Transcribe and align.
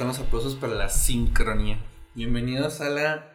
Están 0.00 0.08
los 0.16 0.18
aplausos 0.20 0.54
para 0.54 0.72
la 0.72 0.88
sincronía. 0.88 1.78
Bienvenidos 2.14 2.80
a 2.80 2.88
la 2.88 3.34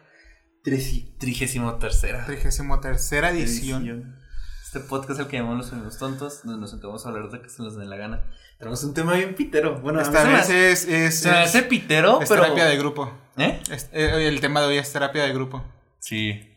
trigésimo 0.64 1.76
tercera. 1.76 2.26
Trigésimo 2.26 2.80
tercera 2.80 3.30
edición. 3.30 4.16
Este 4.64 4.80
podcast 4.80 5.12
es 5.12 5.18
el 5.20 5.26
que 5.28 5.36
llamamos 5.36 5.58
Los 5.58 5.72
Amigos 5.72 5.96
Tontos, 5.96 6.40
donde 6.42 6.60
nos 6.60 6.72
sentamos 6.72 7.06
a 7.06 7.10
hablar 7.10 7.30
de 7.30 7.40
que 7.40 7.48
se 7.50 7.62
nos 7.62 7.76
dé 7.76 7.84
la 7.84 7.94
gana. 7.96 8.24
Tenemos 8.58 8.82
un 8.82 8.94
tema 8.94 9.12
bien 9.14 9.36
pitero. 9.36 9.78
Bueno, 9.80 10.00
esta 10.00 10.24
vez 10.24 10.50
es, 10.50 10.88
es, 10.88 11.20
se 11.20 11.30
me 11.30 11.38
hace 11.38 11.62
pitero, 11.62 12.20
es 12.20 12.28
pero... 12.28 12.42
terapia 12.42 12.64
de 12.64 12.76
grupo. 12.78 13.16
¿Eh? 13.36 13.60
Es- 13.70 13.88
eh, 13.92 14.26
el 14.26 14.40
tema 14.40 14.60
de 14.60 14.66
hoy 14.66 14.78
es 14.78 14.92
terapia 14.92 15.22
de 15.22 15.32
grupo. 15.32 15.62
Sí. 16.00 16.52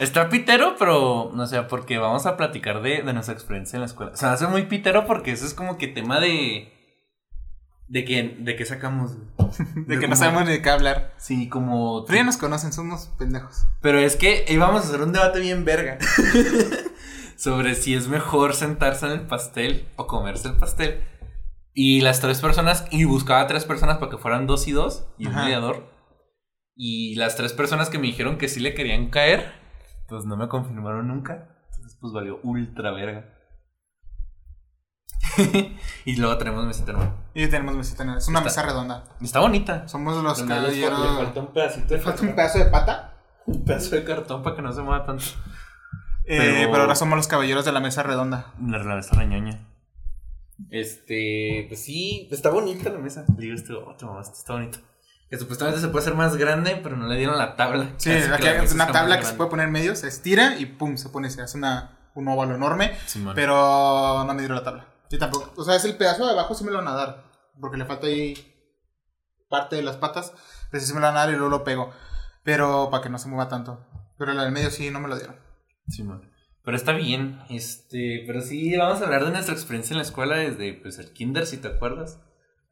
Está 0.00 0.30
pitero, 0.30 0.74
pero 0.80 1.30
no 1.32 1.46
sé, 1.46 1.62
porque 1.62 1.98
vamos 1.98 2.26
a 2.26 2.36
platicar 2.36 2.82
de, 2.82 3.02
de 3.02 3.12
nuestra 3.12 3.34
experiencia 3.34 3.76
en 3.76 3.82
la 3.82 3.86
escuela. 3.86 4.10
O 4.14 4.16
sea, 4.16 4.32
hace 4.32 4.48
muy 4.48 4.64
pitero 4.64 5.06
porque 5.06 5.30
eso 5.30 5.46
es 5.46 5.54
como 5.54 5.78
que 5.78 5.86
tema 5.86 6.18
de. 6.18 6.73
¿De 7.86 8.04
qué, 8.04 8.36
de 8.40 8.56
qué 8.56 8.64
sacamos? 8.64 9.16
De 9.86 9.98
que 9.98 10.08
no 10.08 10.16
sabemos 10.16 10.44
ni 10.46 10.52
de 10.52 10.62
qué 10.62 10.70
hablar. 10.70 11.14
Sí, 11.18 11.48
como. 11.48 12.04
Pero 12.06 12.16
ya 12.18 12.24
nos 12.24 12.38
conocen, 12.38 12.72
somos 12.72 13.08
pendejos. 13.18 13.66
Pero 13.80 13.98
es 13.98 14.16
que 14.16 14.44
íbamos 14.48 14.82
a 14.82 14.88
hacer 14.88 15.02
un 15.02 15.12
debate 15.12 15.40
bien 15.40 15.64
verga. 15.64 15.98
sobre 17.36 17.74
si 17.74 17.94
es 17.94 18.08
mejor 18.08 18.54
sentarse 18.54 19.06
en 19.06 19.12
el 19.12 19.26
pastel 19.26 19.88
o 19.96 20.06
comerse 20.06 20.48
el 20.48 20.56
pastel. 20.56 21.04
Y 21.74 22.00
las 22.00 22.20
tres 22.20 22.40
personas, 22.40 22.86
y 22.90 23.04
buscaba 23.04 23.40
a 23.40 23.46
tres 23.46 23.64
personas 23.64 23.98
para 23.98 24.10
que 24.10 24.18
fueran 24.18 24.46
dos 24.46 24.68
y 24.68 24.72
dos, 24.72 25.06
y 25.18 25.26
un 25.26 25.32
Ajá. 25.32 25.44
mediador. 25.44 25.92
Y 26.76 27.16
las 27.16 27.36
tres 27.36 27.52
personas 27.52 27.90
que 27.90 27.98
me 27.98 28.06
dijeron 28.06 28.38
que 28.38 28.48
sí 28.48 28.60
le 28.60 28.74
querían 28.74 29.10
caer, 29.10 29.52
pues 30.08 30.24
no 30.24 30.36
me 30.36 30.48
confirmaron 30.48 31.08
nunca. 31.08 31.48
Entonces, 31.70 31.98
pues 32.00 32.12
valió 32.12 32.40
ultra 32.42 32.92
verga. 32.92 33.33
y 36.04 36.16
luego 36.16 36.36
tenemos 36.38 36.64
mesita 36.66 36.92
nueva. 36.92 37.14
Y 37.34 37.46
tenemos 37.48 37.74
mesita. 37.74 38.02
Es 38.16 38.28
una 38.28 38.38
Está- 38.40 38.48
mesa 38.50 38.62
redonda. 38.62 39.04
Está 39.20 39.40
bonita. 39.40 39.86
Somos 39.88 40.22
los 40.22 40.42
caballeros. 40.42 41.00
le 41.00 41.24
falta 41.24 41.40
un 41.40 41.52
pedacito 41.52 41.94
de 41.94 42.00
¿Falta 42.00 42.22
un 42.22 42.34
pedazo 42.34 42.58
de 42.58 42.66
pata? 42.66 43.14
Un 43.46 43.64
pedazo 43.64 43.96
de 43.96 44.04
cartón 44.04 44.42
para 44.42 44.56
que 44.56 44.62
no 44.62 44.72
se 44.72 44.82
mueva 44.82 45.04
tanto. 45.04 45.24
Eh, 46.26 46.38
Pero- 46.38 46.70
pero... 46.70 46.82
ahora 46.82 46.94
somos 46.94 47.16
los 47.16 47.28
caballeros 47.28 47.64
de 47.64 47.72
la 47.72 47.80
mesa 47.80 48.02
redonda. 48.02 48.52
La, 48.64 48.78
la 48.78 48.94
mesa 48.96 49.14
reñoña. 49.16 49.60
Este, 50.70 51.66
pues 51.68 51.82
sí, 51.84 52.28
está 52.30 52.50
bonita 52.50 52.90
la 52.90 52.98
mesa. 52.98 53.24
Digo, 53.28 53.54
este, 53.54 53.72
oh, 53.74 53.94
te 53.98 54.04
mamaste, 54.06 54.38
está 54.38 54.54
bonito. 54.54 54.78
Que 55.28 55.38
supuestamente 55.38 55.80
se 55.80 55.88
puede 55.88 56.04
hacer 56.04 56.14
más 56.14 56.36
grande, 56.36 56.78
pero 56.82 56.96
no 56.96 57.06
le 57.08 57.16
dieron 57.16 57.36
la 57.38 57.56
tabla. 57.56 57.90
Sí, 57.96 58.10
mesa 58.10 58.74
una 58.74 58.86
tabla 58.86 59.16
más 59.16 59.18
que 59.18 59.30
se 59.30 59.34
puede 59.34 59.50
poner 59.50 59.66
en 59.66 59.72
medio, 59.72 59.96
se 59.96 60.06
estira 60.08 60.56
y 60.58 60.66
pum, 60.66 60.96
se 60.96 61.08
pone, 61.08 61.28
se 61.30 61.42
hace 61.42 61.58
una, 61.58 61.98
un 62.14 62.28
óvalo 62.28 62.54
enorme. 62.54 62.92
Pero 63.34 64.24
no 64.24 64.32
me 64.34 64.40
dieron 64.40 64.56
la 64.56 64.64
tabla. 64.64 64.86
Yo 65.14 65.18
tampoco. 65.20 65.52
O 65.56 65.64
sea, 65.64 65.76
es 65.76 65.84
el 65.84 65.96
pedazo 65.96 66.24
de 66.26 66.32
abajo 66.32 66.54
sí 66.54 66.64
me 66.64 66.70
lo 66.72 66.78
van 66.78 66.88
a 66.88 66.94
dar. 66.94 67.24
Porque 67.60 67.76
le 67.76 67.84
falta 67.84 68.06
ahí 68.08 68.34
parte 69.48 69.76
de 69.76 69.82
las 69.82 69.96
patas. 69.96 70.32
Pero 70.70 70.84
sí 70.84 70.92
me 70.92 71.00
lo 71.00 71.06
van 71.06 71.16
a 71.16 71.20
dar 71.20 71.28
y 71.28 71.32
luego 71.36 71.48
lo 71.50 71.62
pego. 71.64 71.92
Pero 72.42 72.88
para 72.90 73.02
que 73.02 73.08
no 73.10 73.18
se 73.18 73.28
mueva 73.28 73.48
tanto. 73.48 73.86
Pero 74.18 74.32
la 74.32 74.42
del 74.42 74.52
medio 74.52 74.70
sí 74.70 74.90
no 74.90 75.00
me 75.00 75.08
lo 75.08 75.16
dieron. 75.16 75.36
Simón. 75.88 76.30
Pero 76.64 76.76
está 76.78 76.92
bien, 76.92 77.42
este, 77.50 78.24
pero 78.26 78.40
sí, 78.40 78.74
vamos 78.74 79.02
a 79.02 79.04
hablar 79.04 79.24
de 79.26 79.30
nuestra 79.32 79.52
experiencia 79.54 79.92
en 79.92 79.98
la 79.98 80.02
escuela 80.04 80.36
desde, 80.36 80.72
pues, 80.72 80.98
el 80.98 81.12
kinder, 81.12 81.44
si 81.46 81.58
te 81.58 81.68
acuerdas, 81.68 82.20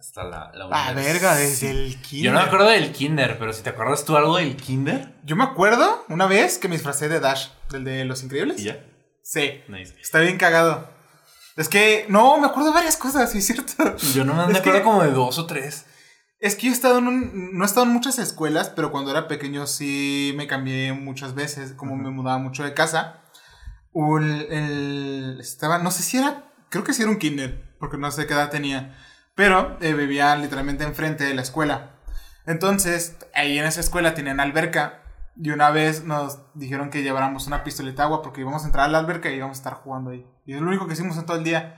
hasta 0.01 0.25
la, 0.25 0.51
la 0.55 0.67
Ah, 0.73 0.95
verga, 0.95 1.35
desde 1.35 1.71
el 1.71 2.01
kinder. 2.01 2.25
Yo 2.25 2.33
no 2.33 2.39
me 2.41 2.47
acuerdo 2.47 2.69
del 2.71 2.91
kinder, 2.93 3.39
pero 3.39 3.53
si 3.53 3.63
te 3.63 3.69
acuerdas 3.69 4.07
tú 4.07 4.17
algo 4.17 4.39
del 4.39 4.57
kinder. 4.57 5.15
Yo 5.25 5.37
me 5.37 5.45
acuerdo 5.45 6.07
una 6.09 6.27
vez 6.27 6.57
que 6.57 6.69
me 6.69 6.77
disfracé 6.77 7.11
de 7.11 7.21
Dash, 7.21 7.49
del 7.71 7.85
de 7.85 8.07
Los 8.07 8.23
Increíbles. 8.23 8.61
Y 8.61 8.65
ya. 8.65 8.83
Sí, 9.23 9.61
Nice. 9.69 9.95
está 10.01 10.21
bien 10.21 10.39
cagado. 10.39 10.89
Es 11.57 11.69
que, 11.69 12.07
no, 12.09 12.39
me 12.39 12.47
acuerdo 12.47 12.71
de 12.71 12.75
varias 12.75 12.97
cosas, 12.97 13.31
sí 13.33 13.39
es 13.39 13.47
cierto. 13.47 13.97
Yo 14.15 14.25
no 14.25 14.35
me 14.35 14.43
acuerdo 14.43 14.63
que- 14.63 14.83
como 14.83 15.03
de 15.03 15.11
dos 15.11 15.39
o 15.39 15.47
tres. 15.47 15.85
Es 16.41 16.57
que 16.57 16.67
yo 16.67 16.73
he 16.73 16.75
estado 16.75 16.99
en 16.99 17.07
un, 17.07 17.51
no 17.57 17.63
he 17.65 17.67
estado 17.67 17.87
en 17.87 17.93
muchas 17.93 18.19
escuelas, 18.19 18.69
pero 18.71 18.91
cuando 18.91 19.11
era 19.13 19.29
pequeño 19.29 19.67
sí 19.67 20.33
me 20.37 20.47
cambié 20.49 20.93
muchas 20.93 21.35
veces, 21.35 21.73
como 21.75 21.95
me 21.97 22.11
mudaba 22.11 22.39
mucho 22.39 22.65
de 22.65 22.75
casa. 22.75 23.21
El- 23.95 25.39
estaba, 25.41 25.79
no 25.79 25.91
sé 25.91 26.03
si 26.03 26.19
era, 26.19 26.45
creo 26.71 26.85
que 26.85 26.93
sí 26.95 27.03
era 27.03 27.11
un 27.11 27.19
kinder, 27.19 27.75
porque 27.79 27.97
no 27.99 28.11
sé 28.11 28.27
qué 28.27 28.33
edad 28.35 28.51
tenía, 28.51 28.97
pero 29.35 29.77
eh, 29.81 29.93
vivía 29.95 30.35
literalmente 30.37 30.85
enfrente 30.85 31.25
de 31.25 31.35
la 31.35 31.43
escuela. 31.43 31.91
Entonces, 32.47 33.17
ahí 33.35 33.59
en 33.59 33.65
esa 33.67 33.81
escuela 33.81 34.15
tenían 34.15 34.41
alberca 34.41 35.02
y 35.37 35.51
una 35.51 35.71
vez 35.71 36.05
nos 36.05 36.39
dijeron 36.55 36.91
que 36.91 37.03
lleváramos 37.03 37.47
una 37.47 37.65
pistoleta 37.65 38.03
de 38.03 38.07
agua 38.07 38.23
porque 38.23 38.41
íbamos 38.43 38.63
a 38.63 38.67
entrar 38.67 38.85
a 38.87 38.89
la 38.89 38.99
alberca 38.99 39.31
y 39.31 39.35
íbamos 39.37 39.59
a 39.59 39.61
estar 39.61 39.75
jugando 39.75 40.11
ahí. 40.11 40.27
Y 40.47 40.55
es 40.55 40.61
lo 40.61 40.69
único 40.69 40.87
que 40.87 40.93
hicimos 40.95 41.17
en 41.17 41.27
todo 41.27 41.37
el 41.37 41.45
día. 41.45 41.77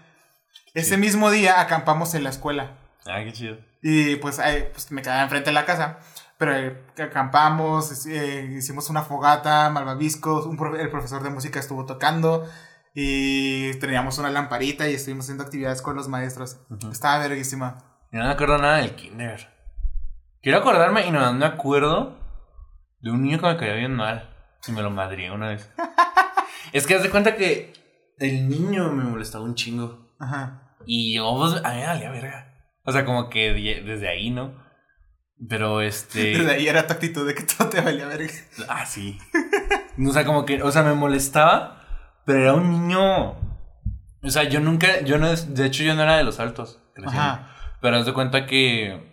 Ese 0.75 0.95
Sí. 0.95 1.01
mismo 1.01 1.31
día 1.31 1.61
acampamos 1.61 2.15
en 2.15 2.25
la 2.25 2.31
escuela. 2.31 2.77
Ah, 3.07 3.21
qué 3.25 3.33
chido. 3.33 3.59
Y 3.83 4.17
pues, 4.17 4.39
ahí, 4.39 4.69
pues 4.73 4.91
me 4.91 5.03
quedaba 5.03 5.23
enfrente 5.23 5.51
de 5.51 5.55
la 5.55 5.65
casa. 5.67 5.99
Pero 6.39 6.53
eh, 6.57 6.83
acampamos, 7.03 8.07
eh, 8.07 8.51
hicimos 8.57 8.91
una 8.91 9.03
fogata, 9.03 9.71
malvaviscos, 9.71 10.47
un 10.47 10.59
profe- 10.59 10.81
el 10.81 10.91
profesor 10.91 11.23
de 11.23 11.31
música 11.31 11.61
estuvo 11.61 11.87
tocando 11.87 12.45
y 12.93 13.73
teníamos 13.75 14.19
una 14.19 14.31
lamparita 14.31 14.89
y 14.89 14.95
estuvimos 14.95 15.27
haciendo 15.27 15.45
actividades 15.45 15.81
con 15.81 15.95
los 15.97 16.09
maestros. 16.09 16.59
Estaba 16.91 17.19
verguísima. 17.19 17.77
Yo 18.11 18.19
no 18.19 18.27
me 18.27 18.33
acuerdo 18.33 18.59
nada 18.59 18.79
del 18.79 18.95
kinder. 18.97 19.49
Quiero 20.43 20.59
acordarme 20.59 21.07
y 21.07 21.11
no 21.13 21.33
me 21.35 21.47
acuerdo 21.47 22.19
de 23.05 23.11
un 23.11 23.23
niño 23.23 23.39
que 23.39 23.47
me 23.47 23.57
caía 23.59 23.75
bien 23.75 23.95
mal. 23.95 24.31
Y 24.67 24.73
me 24.73 24.81
lo 24.81 24.91
madrié 24.91 25.31
una 25.31 25.49
vez. 25.49 25.71
es 26.73 26.87
que 26.87 26.95
haz 26.95 27.03
de 27.03 27.11
cuenta 27.11 27.37
que 27.37 27.75
el 28.19 28.49
niño 28.49 28.91
me 28.93 29.05
molestaba 29.05 29.45
un 29.45 29.55
chingo. 29.55 30.15
Ajá. 30.19 30.77
Y 30.87 31.17
yo, 31.17 31.37
pues, 31.37 31.63
a 31.63 31.75
mí 31.75 31.81
me 31.81 31.87
valía 31.87 32.11
verga. 32.11 32.55
O 32.83 32.93
sea, 32.93 33.05
como 33.05 33.29
que 33.29 33.53
desde 33.85 34.09
ahí, 34.09 34.31
¿no? 34.31 34.55
Pero 35.49 35.83
este. 35.83 36.19
Desde 36.39 36.51
ahí 36.51 36.67
era 36.67 36.87
tu 36.87 36.95
actitud 36.95 37.27
de 37.27 37.35
que 37.35 37.43
todo 37.43 37.69
te 37.69 37.81
valía 37.83 38.07
verga. 38.07 38.33
Ah, 38.69 38.87
sí. 38.87 39.19
O 39.99 40.13
sea, 40.13 40.25
como 40.25 40.47
que, 40.47 40.63
o 40.63 40.71
sea, 40.73 40.83
me 40.83 40.95
molestaba, 40.95 42.23
pero 42.25 42.41
era 42.41 42.55
un 42.55 42.71
niño. 42.71 43.33
O 44.23 44.31
sea, 44.31 44.45
yo 44.45 44.61
nunca, 44.61 45.03
yo 45.03 45.19
no, 45.19 45.35
de 45.35 45.67
hecho, 45.67 45.83
yo 45.83 45.95
no 45.95 46.03
era 46.03 46.17
de 46.17 46.25
los 46.25 46.41
altos. 46.41 46.81
creciendo. 46.95 47.21
Ajá. 47.21 47.51
Pero 47.83 47.99
haz 47.99 48.07
de 48.07 48.15
cuenta 48.15 48.47
que 48.47 49.13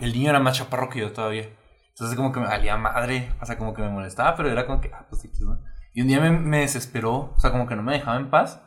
el 0.00 0.12
niño 0.12 0.28
era 0.28 0.40
más 0.40 0.58
chaparro 0.58 0.90
que 0.90 1.00
yo 1.00 1.12
todavía. 1.12 1.48
Entonces, 1.96 2.16
como 2.16 2.30
que 2.32 2.40
me 2.40 2.46
valía 2.46 2.76
madre. 2.76 3.32
O 3.40 3.46
sea, 3.46 3.56
como 3.56 3.72
que 3.74 3.80
me 3.82 3.88
molestaba, 3.88 4.36
pero 4.36 4.50
era 4.50 4.66
como 4.66 4.80
que, 4.80 4.90
ah, 4.92 5.06
pues 5.08 5.22
sí, 5.22 5.30
¿no? 5.40 5.58
Y 5.94 6.02
un 6.02 6.08
día 6.08 6.20
me, 6.20 6.30
me 6.30 6.60
desesperó, 6.60 7.32
o 7.34 7.40
sea, 7.40 7.50
como 7.52 7.66
que 7.66 7.74
no 7.74 7.82
me 7.82 7.92
dejaba 7.94 8.18
en 8.18 8.28
paz. 8.30 8.60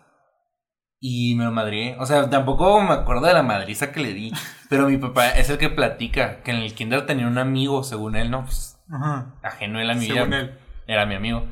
Y 1.01 1.35
me 1.35 1.45
lo 1.45 1.51
madrié. 1.51 1.95
O 2.00 2.06
sea, 2.06 2.29
tampoco 2.29 2.81
me 2.81 2.94
acuerdo 2.94 3.28
de 3.28 3.34
la 3.34 3.44
madriza 3.44 3.91
que 3.91 4.00
le 4.01 4.13
di. 4.13 4.34
Pero 4.68 4.88
mi 4.89 4.97
papá 4.97 5.29
es 5.29 5.50
el 5.50 5.57
que 5.57 5.69
platica 5.69 6.41
que 6.44 6.51
en 6.51 6.57
el 6.57 6.73
kinder 6.73 7.06
tenía 7.06 7.28
un 7.28 7.38
amigo, 7.38 7.84
según 7.84 8.16
él, 8.16 8.29
¿no? 8.31 8.44
Pues 8.44 8.78
Ajá. 8.91 9.34
ajeno 9.44 9.79
él 9.79 9.89
a 9.89 9.94
mi. 9.94 10.07
Según 10.07 10.34
él. 10.34 10.57
Era 10.88 11.06
mi 11.06 11.16
amigo. 11.16 11.45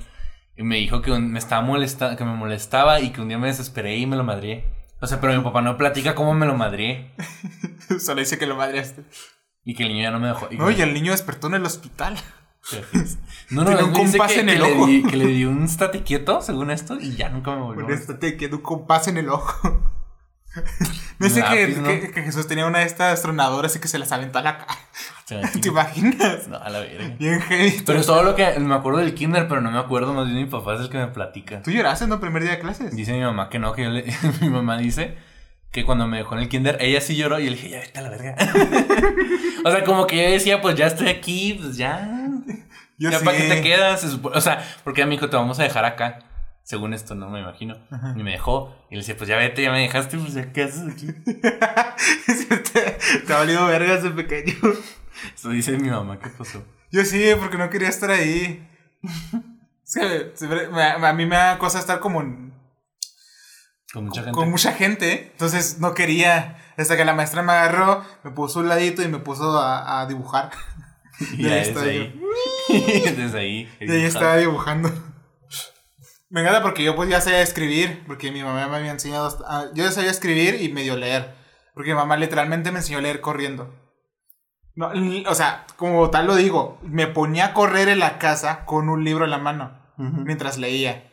Y 0.57 0.63
me 0.63 0.75
dijo 0.77 1.01
que 1.01 1.11
un- 1.11 1.31
me 1.31 1.39
estaba 1.39 1.61
molestando, 1.61 2.17
que 2.17 2.25
me 2.25 2.33
molestaba 2.33 2.99
y 2.99 3.11
que 3.11 3.21
un 3.21 3.27
día 3.29 3.37
me 3.37 3.47
desesperé 3.47 3.95
y 3.97 4.05
me 4.07 4.15
lo 4.17 4.23
madrié. 4.23 4.65
O 4.99 5.05
sea, 5.07 5.21
pero 5.21 5.33
mi 5.37 5.43
papá 5.43 5.61
no 5.61 5.77
platica 5.77 6.15
cómo 6.15 6.33
me 6.33 6.47
lo 6.47 6.55
madrié. 6.55 7.13
Solo 7.99 8.19
dice 8.19 8.37
que 8.39 8.47
lo 8.47 8.55
madreaste. 8.55 9.03
Y 9.69 9.75
que 9.75 9.83
el 9.83 9.89
niño 9.89 10.03
ya 10.03 10.11
no 10.11 10.19
me 10.19 10.27
dejó. 10.27 10.47
y 10.49 10.55
que- 10.57 10.63
Oye, 10.63 10.81
el 10.83 10.93
niño 10.93 11.11
despertó 11.11 11.47
en 11.47 11.55
el 11.55 11.65
hospital. 11.65 12.15
No, 13.49 13.63
no, 13.65 13.71
un 13.85 13.91
compás 13.93 14.31
que, 14.31 14.39
en 14.39 14.49
el 14.49 14.61
que 14.61 14.63
le 14.63 14.73
ojo. 14.73 14.87
di, 14.87 15.03
que 15.03 15.17
le 15.17 15.25
di 15.25 15.43
un 15.45 15.63
estate 15.63 16.03
quieto, 16.03 16.41
según 16.41 16.71
esto, 16.71 16.97
y 16.99 17.15
ya 17.17 17.27
nunca 17.29 17.51
me 17.51 17.61
volvió. 17.61 17.83
Con 17.85 17.93
esto 17.93 18.17
te 18.17 18.37
quedó 18.37 18.57
un 18.57 18.61
compás 18.61 19.07
en 19.09 19.17
el 19.17 19.29
ojo. 19.29 19.83
Me 21.19 21.27
dice 21.27 21.41
Un 21.43 21.49
que, 21.49 21.67
¿no? 21.67 21.87
que- 21.87 22.11
que 22.11 22.21
Jesús 22.23 22.47
tenía 22.47 22.65
una 22.65 22.79
de 22.79 22.85
estas 22.85 23.21
tronadoras 23.21 23.75
y 23.75 23.79
que 23.79 23.87
se 23.87 23.99
las 23.99 24.11
aventó 24.11 24.39
a 24.39 24.41
la 24.41 24.57
cara. 24.57 24.73
¿Te 25.27 25.35
¿Te 25.59 25.67
imaginas? 25.67 26.05
imaginas? 26.15 26.47
No, 26.47 26.57
a 26.57 26.69
la 26.69 26.79
verga. 26.79 27.15
Bien 27.19 27.41
heavy. 27.41 27.83
Pero 27.85 27.99
es 27.99 28.05
todo 28.07 28.23
lo 28.23 28.35
que 28.35 28.57
me 28.59 28.73
acuerdo 28.73 28.99
del 28.99 29.13
kinder, 29.13 29.47
pero 29.47 29.61
no 29.61 29.69
me 29.69 29.77
acuerdo, 29.79 30.13
más 30.13 30.25
bien 30.27 30.37
mi 30.37 30.45
papá 30.45 30.75
es 30.75 30.81
el 30.81 30.89
que 30.89 30.97
me 30.97 31.07
platica. 31.07 31.61
¿Tú 31.61 31.71
lloraste 31.71 32.05
en 32.05 32.11
el 32.13 32.19
primer 32.19 32.41
día 32.43 32.51
de 32.53 32.59
clases? 32.59 32.95
Dice 32.95 33.13
mi 33.13 33.19
mamá 33.21 33.49
que 33.49 33.59
no, 33.59 33.73
que 33.73 33.83
yo 33.83 33.89
le- 33.89 34.05
mi 34.41 34.49
mamá 34.49 34.77
dice 34.77 35.17
que 35.71 35.85
cuando 35.85 36.07
me 36.07 36.17
dejó 36.17 36.35
en 36.35 36.41
el 36.41 36.49
kinder, 36.49 36.77
ella 36.79 37.01
sí 37.01 37.15
lloró 37.15 37.39
y 37.39 37.45
yo 37.45 37.51
le 37.51 37.55
dije, 37.57 37.69
ya 37.69 37.79
vete 37.79 37.99
a 37.99 38.01
la 38.01 38.09
verga. 38.09 38.35
o 39.65 39.71
sea, 39.71 39.83
como 39.83 40.07
que 40.07 40.15
yo 40.23 40.31
decía, 40.31 40.61
pues 40.61 40.75
ya 40.75 40.87
estoy 40.87 41.09
aquí, 41.09 41.59
pues 41.61 41.77
ya. 41.77 42.29
Yo 42.97 43.09
ya 43.11 43.19
para 43.19 43.37
qué 43.37 43.43
te 43.47 43.61
quedas. 43.61 44.03
O 44.23 44.41
sea, 44.41 44.63
porque 44.83 45.03
a 45.03 45.05
mi 45.05 45.15
hijo 45.15 45.29
te 45.29 45.35
vamos 45.35 45.59
a 45.59 45.63
dejar 45.63 45.85
acá. 45.85 46.19
Según 46.63 46.93
esto, 46.93 47.15
no 47.15 47.29
me 47.29 47.39
imagino. 47.39 47.77
Ajá. 47.91 48.13
Y 48.17 48.23
me 48.23 48.31
dejó. 48.31 48.75
Y 48.89 48.95
le 48.95 49.01
decía, 49.01 49.15
pues 49.15 49.29
ya 49.29 49.37
vete, 49.37 49.61
ya 49.61 49.71
me 49.71 49.79
dejaste, 49.79 50.17
pues 50.17 50.33
ya 50.33 50.51
qué 50.51 50.63
haces 50.63 50.83
aquí. 50.91 51.07
te, 53.25 53.33
ha 53.33 53.37
valido 53.37 53.65
verga 53.67 53.93
ese 53.95 54.09
pequeño. 54.09 54.53
Eso 55.35 55.49
dice 55.49 55.77
mi 55.77 55.89
mamá, 55.89 56.19
¿qué 56.19 56.29
pasó? 56.29 56.63
Yo 56.91 57.03
sí, 57.05 57.23
porque 57.39 57.57
no 57.57 57.69
quería 57.69 57.89
estar 57.89 58.11
ahí. 58.11 58.67
Es 59.85 59.93
que 59.93 60.47
me- 60.71 60.81
a 61.07 61.13
mí 61.13 61.25
me 61.25 61.35
da 61.35 61.57
cosa 61.57 61.79
estar 61.79 61.99
como 61.99 62.46
Con 63.93 64.05
mucha 64.05 64.21
gente. 64.21 64.37
con 64.37 64.49
mucha 64.49 64.73
gente. 64.73 65.29
Entonces 65.31 65.79
no 65.79 65.93
quería. 65.93 66.57
Hasta 66.77 66.95
que 66.95 67.05
la 67.05 67.13
maestra 67.13 67.41
me 67.41 67.53
agarró, 67.53 68.03
me 68.23 68.31
puso 68.31 68.59
un 68.59 68.69
ladito 68.69 69.01
y 69.01 69.07
me 69.07 69.19
puso 69.19 69.57
a, 69.57 70.01
a 70.01 70.05
dibujar. 70.05 70.51
y 71.37 71.43
ya 71.43 71.55
desde 71.55 71.81
ahí. 71.81 72.21
desde 73.15 73.39
ahí. 73.39 73.69
Y 73.79 73.91
ahí 73.91 74.03
estaba 74.03 74.37
dibujando. 74.37 74.91
Me 76.29 76.41
encanta 76.41 76.61
porque 76.61 76.83
yo 76.83 76.95
pues 76.95 77.09
ya 77.09 77.21
sabía 77.21 77.41
escribir, 77.41 78.03
porque 78.05 78.31
mi 78.31 78.43
mamá 78.43 78.67
me 78.67 78.75
había 78.77 78.91
enseñado, 78.91 79.37
ah, 79.47 79.67
yo 79.73 79.85
ya 79.85 79.91
sabía 79.91 80.11
escribir 80.11 80.61
y 80.61 80.67
medio 80.73 80.97
leer, 80.97 81.33
porque 81.73 81.91
mi 81.91 81.95
mamá 81.95 82.17
literalmente 82.17 82.71
me 82.71 82.79
enseñó 82.79 82.97
a 82.97 83.01
leer 83.01 83.21
corriendo. 83.21 83.73
No, 84.75 84.91
o 85.27 85.35
sea, 85.35 85.65
como 85.77 86.09
tal 86.09 86.27
lo 86.27 86.35
digo, 86.35 86.79
me 86.83 87.07
ponía 87.07 87.47
a 87.47 87.53
correr 87.53 87.87
en 87.87 87.99
la 87.99 88.19
casa 88.19 88.65
con 88.65 88.89
un 88.89 89.05
libro 89.05 89.25
en 89.25 89.31
la 89.31 89.37
mano 89.37 89.71
mientras 89.97 90.57
leía. 90.57 91.09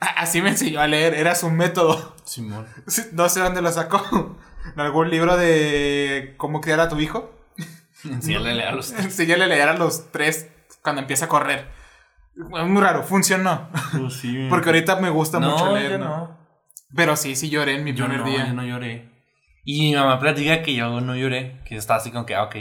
A- 0.00 0.20
Así 0.22 0.40
me 0.42 0.50
enseñó 0.50 0.80
a 0.80 0.86
leer, 0.86 1.14
era 1.14 1.34
su 1.34 1.50
método. 1.50 2.14
Simón. 2.24 2.66
No 3.12 3.28
sé 3.28 3.40
dónde 3.40 3.62
lo 3.62 3.70
sacó. 3.72 4.36
¿En 4.74 4.80
algún 4.80 5.10
libro 5.10 5.36
de 5.36 6.34
cómo 6.36 6.60
criar 6.60 6.80
a 6.80 6.88
tu 6.88 6.98
hijo? 7.00 7.32
Enséñale 8.04 8.50
a 8.50 8.54
leer 8.54 8.68
a 8.68 8.72
los 8.72 8.92
Enséñale 8.92 9.44
a 9.44 9.46
leer 9.48 9.68
a 9.68 9.74
los 9.76 10.10
tres 10.12 10.48
cuando 10.82 11.00
empieza 11.02 11.24
a 11.24 11.28
correr. 11.28 11.68
Es 12.36 12.66
muy 12.66 12.80
raro, 12.80 13.02
funcionó. 13.02 13.68
Pues 13.98 14.14
sí. 14.14 14.46
Porque 14.48 14.68
ahorita 14.68 14.96
me 14.96 15.10
gusta 15.10 15.40
no, 15.40 15.50
mucho 15.50 15.74
leer, 15.74 15.92
yo 15.92 15.98
¿no? 15.98 16.04
no. 16.04 16.38
Pero 16.94 17.16
sí, 17.16 17.34
sí 17.34 17.50
lloré 17.50 17.74
en 17.74 17.84
mi 17.84 17.92
Yo 17.94 18.04
primer 18.06 18.20
no, 18.20 18.26
día. 18.30 18.46
yo 18.46 18.52
no 18.54 18.62
lloré. 18.64 19.10
Y 19.64 19.80
mi 19.90 19.94
mamá 19.96 20.18
platica 20.20 20.62
que 20.62 20.74
yo 20.74 21.00
no 21.00 21.16
lloré, 21.16 21.60
que 21.66 21.76
estaba 21.76 21.98
así 21.98 22.10
como 22.12 22.24
que, 22.24 22.34
ah, 22.36 22.44
ok. 22.44 22.56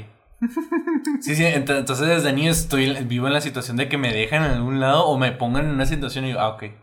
Sí, 1.22 1.36
sí, 1.36 1.44
ent- 1.44 1.78
entonces 1.78 2.07
desde 2.07 2.31
niño 2.34 2.51
estoy 2.51 2.94
vivo 3.06 3.28
en 3.28 3.34
la 3.34 3.42
situación 3.42 3.75
de 3.78 3.89
que 3.89 3.98
me 3.98 4.13
dejan 4.13 4.44
en 4.44 4.51
algún 4.51 4.80
lado 4.80 5.06
o 5.06 5.18
me 5.18 5.31
pongan 5.31 5.66
en 5.66 5.72
una 5.72 5.86
situación 5.86 6.25
y 6.25 6.34
yo, 6.34 6.39
ah, 6.39 6.50
ok. 6.50 6.63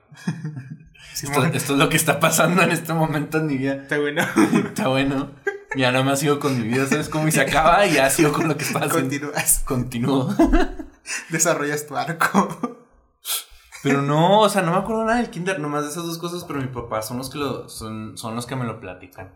Esto, 1.14 1.44
es 1.44 1.70
lo 1.70 1.88
que 1.88 1.96
está 1.96 2.18
pasando 2.18 2.62
en 2.62 2.72
este 2.72 2.92
momento 2.92 3.38
en 3.38 3.46
mi 3.46 3.56
vida. 3.56 3.74
Está 3.74 3.98
bueno. 3.98 4.22
Está 4.66 4.88
bueno. 4.88 5.30
Ya 5.76 5.92
no 5.92 6.02
me 6.02 6.16
sigo 6.16 6.40
con 6.40 6.60
mi 6.60 6.66
vida, 6.66 6.86
¿sabes 6.86 7.08
cómo? 7.08 7.28
Y 7.28 7.32
se 7.32 7.40
acaba 7.40 7.86
y 7.86 7.94
ya 7.94 8.10
sigo 8.10 8.32
con 8.32 8.48
lo 8.48 8.56
que 8.56 8.64
estaba 8.64 8.86
haciendo. 8.86 9.10
Continúas. 9.10 9.62
Continúo. 9.64 10.34
Desarrollas 11.30 11.86
tu 11.86 11.96
arco. 11.96 12.88
Pero 13.82 14.02
no, 14.02 14.40
o 14.40 14.48
sea, 14.48 14.62
no 14.62 14.72
me 14.72 14.78
acuerdo 14.78 15.04
nada 15.04 15.18
del 15.18 15.30
kinder, 15.30 15.60
nomás 15.60 15.84
de 15.84 15.90
esas 15.90 16.04
dos 16.04 16.18
cosas, 16.18 16.44
pero 16.44 16.60
mi 16.60 16.68
papá 16.68 17.02
son 17.02 17.18
los 17.18 17.28
que 17.30 17.38
lo, 17.38 17.68
son, 17.68 18.16
son 18.16 18.34
los 18.34 18.46
que 18.46 18.56
me 18.56 18.64
lo 18.64 18.80
platican. 18.80 19.34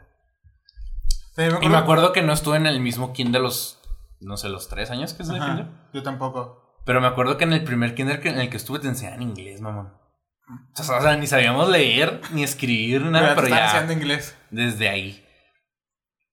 Y 1.61 1.69
me 1.69 1.77
acuerdo 1.77 2.13
que 2.13 2.23
no 2.23 2.33
estuve 2.33 2.57
en 2.57 2.67
el 2.67 2.81
mismo 2.81 3.13
kinder 3.13 3.41
los, 3.41 3.78
no 4.21 4.37
sé, 4.37 4.49
los 4.49 4.69
tres 4.69 4.91
años 4.91 5.15
que 5.15 5.23
es 5.23 5.29
el 5.29 5.37
Ajá, 5.37 5.47
kinder. 5.47 5.67
Yo 5.93 6.03
tampoco. 6.03 6.81
Pero 6.85 7.01
me 7.01 7.07
acuerdo 7.07 7.37
que 7.37 7.45
en 7.45 7.53
el 7.53 7.65
primer 7.65 7.95
kinder 7.95 8.21
que- 8.21 8.31
en 8.31 8.39
el 8.41 8.51
que 8.51 8.57
estuve 8.57 8.79
te 8.79 8.89
enseñaban 8.89 9.23
inglés, 9.23 9.61
mamón. 9.61 9.93
O 10.79 10.83
sea, 10.83 10.97
o 10.99 11.03
sea, 11.03 11.17
ni 11.17 11.27
sabíamos 11.27 11.69
leer, 11.69 12.21
ni 12.33 12.43
escribir, 12.43 13.03
nada, 13.03 13.35
Pero 13.35 13.43
pero 13.43 13.49
ya 13.57 13.65
enseñando 13.67 13.93
inglés. 13.93 14.37
desde 14.51 14.89
ahí. 14.89 15.25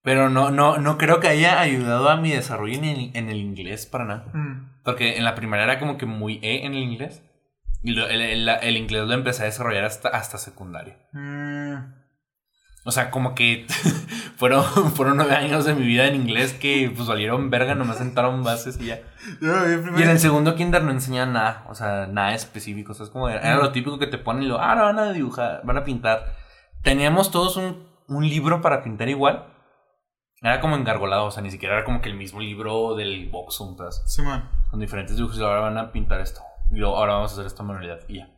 Pero 0.02 0.30
no, 0.30 0.50
no, 0.50 0.78
no 0.78 0.98
creo 0.98 1.20
que 1.20 1.28
haya 1.28 1.60
ayudado 1.60 2.08
a 2.08 2.16
mi 2.16 2.30
desarrollo 2.30 2.74
en 2.78 2.84
el, 2.84 3.10
en 3.16 3.28
el 3.28 3.36
inglés 3.38 3.86
para 3.86 4.04
nada. 4.04 4.30
Mm. 4.32 4.82
Porque 4.84 5.16
en 5.16 5.24
la 5.24 5.34
primaria 5.34 5.64
era 5.64 5.78
como 5.80 5.98
que 5.98 6.06
muy 6.06 6.38
E 6.42 6.64
en 6.64 6.72
el 6.74 6.78
inglés. 6.82 7.22
Y 7.82 7.90
lo- 7.92 8.08
el, 8.08 8.20
el- 8.22 8.48
el 8.48 8.76
inglés 8.76 9.06
lo 9.06 9.12
empecé 9.14 9.42
a 9.42 9.46
desarrollar 9.46 9.84
hasta, 9.84 10.08
hasta 10.08 10.38
secundaria. 10.38 10.96
Mm. 11.12 12.05
O 12.86 12.92
sea, 12.92 13.10
como 13.10 13.34
que 13.34 13.66
fueron, 14.36 14.62
fueron 14.92 15.16
nueve 15.16 15.34
años 15.34 15.64
de 15.64 15.74
mi 15.74 15.84
vida 15.84 16.06
en 16.06 16.14
inglés 16.14 16.52
que 16.52 16.92
pues 16.94 17.08
valieron 17.08 17.50
verga, 17.50 17.74
nomás 17.74 17.98
sentaron 17.98 18.44
bases 18.44 18.80
y 18.80 18.86
ya. 18.86 19.00
Y 19.42 20.02
en 20.02 20.08
el 20.08 20.20
segundo 20.20 20.54
kinder 20.54 20.84
no 20.84 20.92
enseñaban 20.92 21.32
nada, 21.32 21.66
o 21.68 21.74
sea, 21.74 22.06
nada 22.06 22.32
específico. 22.32 22.92
O 22.92 22.94
sea, 22.94 23.04
es 23.04 23.10
como 23.10 23.28
era, 23.28 23.56
lo 23.56 23.72
típico 23.72 23.98
que 23.98 24.06
te 24.06 24.18
ponen 24.18 24.44
y 24.44 24.46
lo, 24.46 24.60
ah, 24.60 24.70
ahora 24.70 24.82
van 24.84 24.98
a 25.00 25.12
dibujar, 25.12 25.62
van 25.64 25.78
a 25.78 25.82
pintar. 25.84 26.36
Teníamos 26.82 27.32
todos 27.32 27.56
un, 27.56 27.88
un 28.06 28.28
libro 28.28 28.60
para 28.60 28.84
pintar 28.84 29.08
igual. 29.08 29.52
Era 30.40 30.60
como 30.60 30.76
engargolado, 30.76 31.24
o 31.24 31.30
sea, 31.32 31.42
ni 31.42 31.50
siquiera 31.50 31.74
era 31.74 31.84
como 31.84 32.00
que 32.00 32.08
el 32.08 32.16
mismo 32.16 32.38
libro 32.38 32.94
del 32.94 33.28
box 33.30 33.58
un 33.58 33.76
pedazo 33.76 34.06
Simón. 34.06 34.48
con 34.70 34.78
diferentes 34.78 35.16
dibujos 35.16 35.38
y 35.38 35.42
ahora 35.42 35.58
van 35.58 35.76
a 35.76 35.90
pintar 35.90 36.20
esto. 36.20 36.40
Y 36.70 36.76
luego 36.76 36.96
ahora 36.96 37.14
vamos 37.14 37.32
a 37.32 37.34
hacer 37.34 37.46
esta 37.46 37.64
manualidad 37.64 37.98
y 38.06 38.18
ya. 38.18 38.30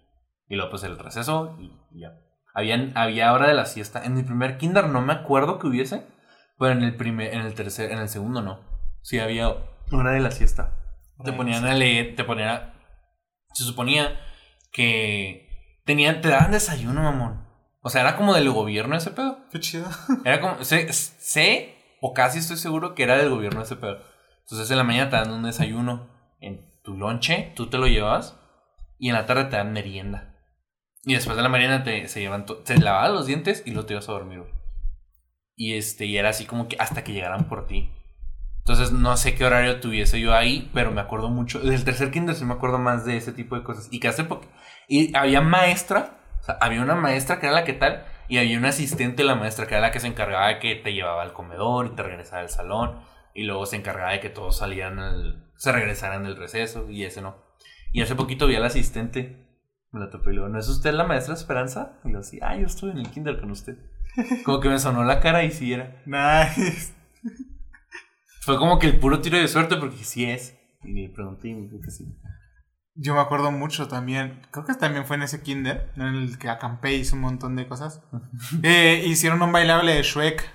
Y 0.48 0.56
luego 0.56 0.70
pues 0.70 0.84
el 0.84 0.98
receso 0.98 1.58
y, 1.60 1.70
y 1.90 2.00
ya. 2.00 2.14
Habían, 2.58 2.90
había 2.96 3.32
hora 3.32 3.46
de 3.46 3.54
la 3.54 3.66
siesta. 3.66 4.04
En 4.04 4.14
mi 4.14 4.24
primer 4.24 4.58
kinder 4.58 4.88
no 4.88 5.00
me 5.00 5.12
acuerdo 5.12 5.60
que 5.60 5.68
hubiese, 5.68 6.04
pero 6.58 6.72
en 6.72 6.82
el 6.82 6.96
primer, 6.96 7.32
en 7.32 7.42
el 7.42 7.54
tercer, 7.54 7.92
en 7.92 7.98
el 7.98 8.08
segundo 8.08 8.42
no. 8.42 8.58
Sí 9.00 9.20
había 9.20 9.54
hora 9.92 10.10
de 10.10 10.18
la 10.18 10.32
siesta. 10.32 10.74
Te 11.24 11.32
ponían 11.32 11.64
a 11.64 11.74
leer, 11.74 12.16
te 12.16 12.24
ponían 12.24 12.48
a... 12.48 12.74
Se 13.52 13.62
suponía 13.62 14.18
que 14.72 15.78
tenían, 15.84 16.20
te 16.20 16.30
daban 16.30 16.50
desayuno, 16.50 17.00
mamón. 17.00 17.46
O 17.80 17.90
sea, 17.90 18.00
era 18.00 18.16
como 18.16 18.34
del 18.34 18.50
gobierno 18.50 18.96
ese 18.96 19.12
pedo. 19.12 19.38
Qué 19.52 19.60
chido. 19.60 19.88
Era 20.24 20.40
como, 20.40 20.64
sé, 20.64 20.92
sé, 20.92 21.76
o 22.00 22.12
casi 22.12 22.40
estoy 22.40 22.56
seguro 22.56 22.96
que 22.96 23.04
era 23.04 23.16
del 23.18 23.30
gobierno 23.30 23.62
ese 23.62 23.76
pedo. 23.76 24.00
Entonces 24.40 24.68
en 24.72 24.78
la 24.78 24.82
mañana 24.82 25.10
te 25.10 25.16
dan 25.16 25.30
un 25.30 25.44
desayuno 25.44 26.08
en 26.40 26.68
tu 26.82 26.96
lonche, 26.96 27.52
tú 27.54 27.70
te 27.70 27.78
lo 27.78 27.86
llevas, 27.86 28.36
y 28.98 29.10
en 29.10 29.14
la 29.14 29.26
tarde 29.26 29.44
te 29.44 29.58
dan 29.58 29.72
merienda. 29.72 30.34
Y 31.04 31.14
después 31.14 31.36
de 31.36 31.42
la 31.42 31.48
merienda 31.48 31.84
te, 31.84 32.08
se 32.08 32.20
llevan, 32.20 32.46
te 32.64 32.78
lavaban 32.78 33.14
los 33.14 33.26
dientes 33.26 33.62
y 33.64 33.70
luego 33.70 33.86
te 33.86 33.94
ibas 33.94 34.08
a 34.08 34.12
dormir. 34.12 34.44
Y 35.56 35.74
este, 35.74 36.06
y 36.06 36.16
era 36.16 36.30
así 36.30 36.44
como 36.44 36.68
que 36.68 36.76
hasta 36.78 37.02
que 37.02 37.12
llegaran 37.12 37.48
por 37.48 37.66
ti. 37.66 37.90
Entonces 38.68 38.92
no 38.92 39.16
sé 39.16 39.34
qué 39.34 39.46
horario 39.46 39.80
tuviese 39.80 40.20
yo 40.20 40.34
ahí, 40.34 40.70
pero 40.74 40.90
me 40.90 41.00
acuerdo 41.00 41.30
mucho. 41.30 41.58
Del 41.58 41.84
tercer 41.84 42.10
kinder 42.10 42.34
sí 42.34 42.44
me 42.44 42.52
acuerdo 42.52 42.78
más 42.78 43.06
de 43.06 43.16
ese 43.16 43.32
tipo 43.32 43.56
de 43.56 43.62
cosas. 43.62 43.88
Y 43.90 43.98
que 43.98 44.08
hace 44.08 44.24
poco. 44.24 44.46
Y 44.86 45.16
había 45.16 45.40
maestra, 45.40 46.20
o 46.40 46.44
sea, 46.44 46.58
había 46.60 46.82
una 46.82 46.94
maestra 46.94 47.40
que 47.40 47.46
era 47.46 47.54
la 47.54 47.64
que 47.64 47.72
tal, 47.72 48.04
y 48.28 48.36
había 48.36 48.58
una 48.58 48.68
asistente 48.68 49.22
de 49.22 49.24
la 49.26 49.36
maestra 49.36 49.66
que 49.66 49.72
era 49.72 49.80
la 49.80 49.90
que 49.90 50.00
se 50.00 50.06
encargaba 50.06 50.48
de 50.48 50.58
que 50.58 50.74
te 50.74 50.92
llevaba 50.92 51.22
al 51.22 51.32
comedor 51.32 51.86
y 51.86 51.96
te 51.96 52.02
regresaba 52.02 52.42
al 52.42 52.50
salón. 52.50 53.00
Y 53.32 53.44
luego 53.44 53.64
se 53.64 53.76
encargaba 53.76 54.12
de 54.12 54.20
que 54.20 54.28
todos 54.28 54.58
salían 54.58 54.98
al, 54.98 55.50
se 55.56 55.72
regresaran 55.72 56.24
del 56.24 56.36
receso, 56.36 56.90
y 56.90 57.04
ese 57.04 57.22
no. 57.22 57.36
Y 57.92 58.02
hace 58.02 58.14
poquito 58.16 58.46
vi 58.46 58.56
a 58.56 58.60
la 58.60 58.66
asistente. 58.66 59.47
Me 59.90 60.00
la 60.00 60.10
topé 60.10 60.30
y 60.30 60.34
luego, 60.34 60.48
¿no 60.50 60.58
es 60.58 60.68
usted 60.68 60.92
la 60.92 61.04
maestra 61.04 61.34
Esperanza? 61.34 61.98
Y 62.04 62.12
yo, 62.12 62.22
sí, 62.22 62.38
ah, 62.42 62.56
yo 62.56 62.66
estuve 62.66 62.90
en 62.90 62.98
el 62.98 63.10
kinder 63.10 63.40
con 63.40 63.50
usted. 63.50 63.78
Como 64.44 64.60
que 64.60 64.68
me 64.68 64.78
sonó 64.78 65.04
la 65.04 65.20
cara 65.20 65.44
y 65.44 65.50
sí 65.50 65.72
era. 65.72 66.02
Nice. 66.04 66.92
Fue 68.42 68.58
como 68.58 68.78
que 68.78 68.86
el 68.86 68.98
puro 68.98 69.20
tiro 69.20 69.38
de 69.38 69.48
suerte 69.48 69.76
porque 69.76 70.04
sí 70.04 70.24
es. 70.24 70.56
Y 70.82 70.92
le 70.92 71.08
pregunté 71.08 71.48
y 71.48 71.54
me 71.54 71.62
dijo 71.62 71.80
que 71.82 71.90
sí. 71.90 72.06
Yo 72.94 73.14
me 73.14 73.20
acuerdo 73.20 73.50
mucho 73.50 73.88
también. 73.88 74.42
Creo 74.50 74.64
que 74.64 74.74
también 74.74 75.06
fue 75.06 75.16
en 75.16 75.22
ese 75.22 75.42
kinder. 75.42 75.92
En 75.96 76.02
el 76.02 76.38
que 76.38 76.48
acampé 76.48 76.94
hizo 76.94 77.14
un 77.14 77.22
montón 77.22 77.56
de 77.56 77.68
cosas. 77.68 78.02
Eh, 78.62 79.04
hicieron 79.06 79.40
un 79.42 79.52
bailable 79.52 79.94
de 79.94 80.02
Shrek. 80.02 80.50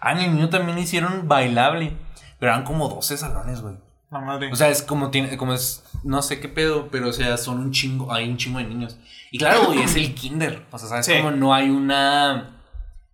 Ah, 0.00 0.12
en 0.12 0.18
el 0.18 0.30
mío 0.32 0.48
también 0.48 0.78
hicieron 0.78 1.28
bailable. 1.28 1.96
Pero 2.38 2.52
eran 2.52 2.64
como 2.64 2.88
12 2.88 3.16
salones, 3.16 3.60
güey. 3.60 3.76
La 4.10 4.20
madre. 4.20 4.50
O 4.52 4.56
sea, 4.56 4.68
es 4.68 4.82
como 4.82 5.10
tiene, 5.10 5.36
como 5.36 5.52
es, 5.52 5.84
no 6.02 6.20
sé 6.22 6.40
qué 6.40 6.48
pedo, 6.48 6.88
pero 6.90 7.08
o 7.08 7.12
sea, 7.12 7.36
son 7.36 7.58
un 7.60 7.70
chingo, 7.70 8.12
hay 8.12 8.28
un 8.28 8.36
chingo 8.36 8.58
de 8.58 8.64
niños. 8.64 8.98
Y 9.30 9.38
claro, 9.38 9.66
güey, 9.66 9.82
es 9.82 9.94
el 9.96 10.14
kinder. 10.14 10.66
O 10.72 10.78
sea, 10.78 10.88
sabes 10.88 11.06
Sí. 11.06 11.12
como 11.18 11.30
no 11.30 11.54
hay 11.54 11.70
una 11.70 12.56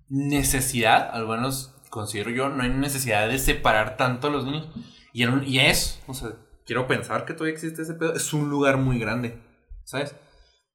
necesidad, 0.09 1.11
al 1.12 1.26
menos 1.26 1.73
considero 1.91 2.31
yo, 2.31 2.49
no 2.49 2.62
hay 2.62 2.71
necesidad 2.71 3.29
de 3.29 3.38
separar 3.38 3.97
tanto 3.97 4.29
a 4.29 4.31
los 4.31 4.45
niños. 4.45 4.69
Y, 5.12 5.23
era 5.23 5.33
un- 5.33 5.47
y 5.47 5.59
es, 5.61 6.00
o 6.07 6.15
sea, 6.15 6.31
quiero 6.67 6.87
pensar 6.87 7.25
que 7.25 7.33
todavía 7.35 7.55
existe 7.55 7.83
ese 7.83 7.95
pedo. 7.95 8.15
Es 8.15 8.33
un 8.33 8.49
lugar 8.50 8.76
muy 8.76 8.99
grande, 8.99 9.41
¿sabes? 9.85 10.15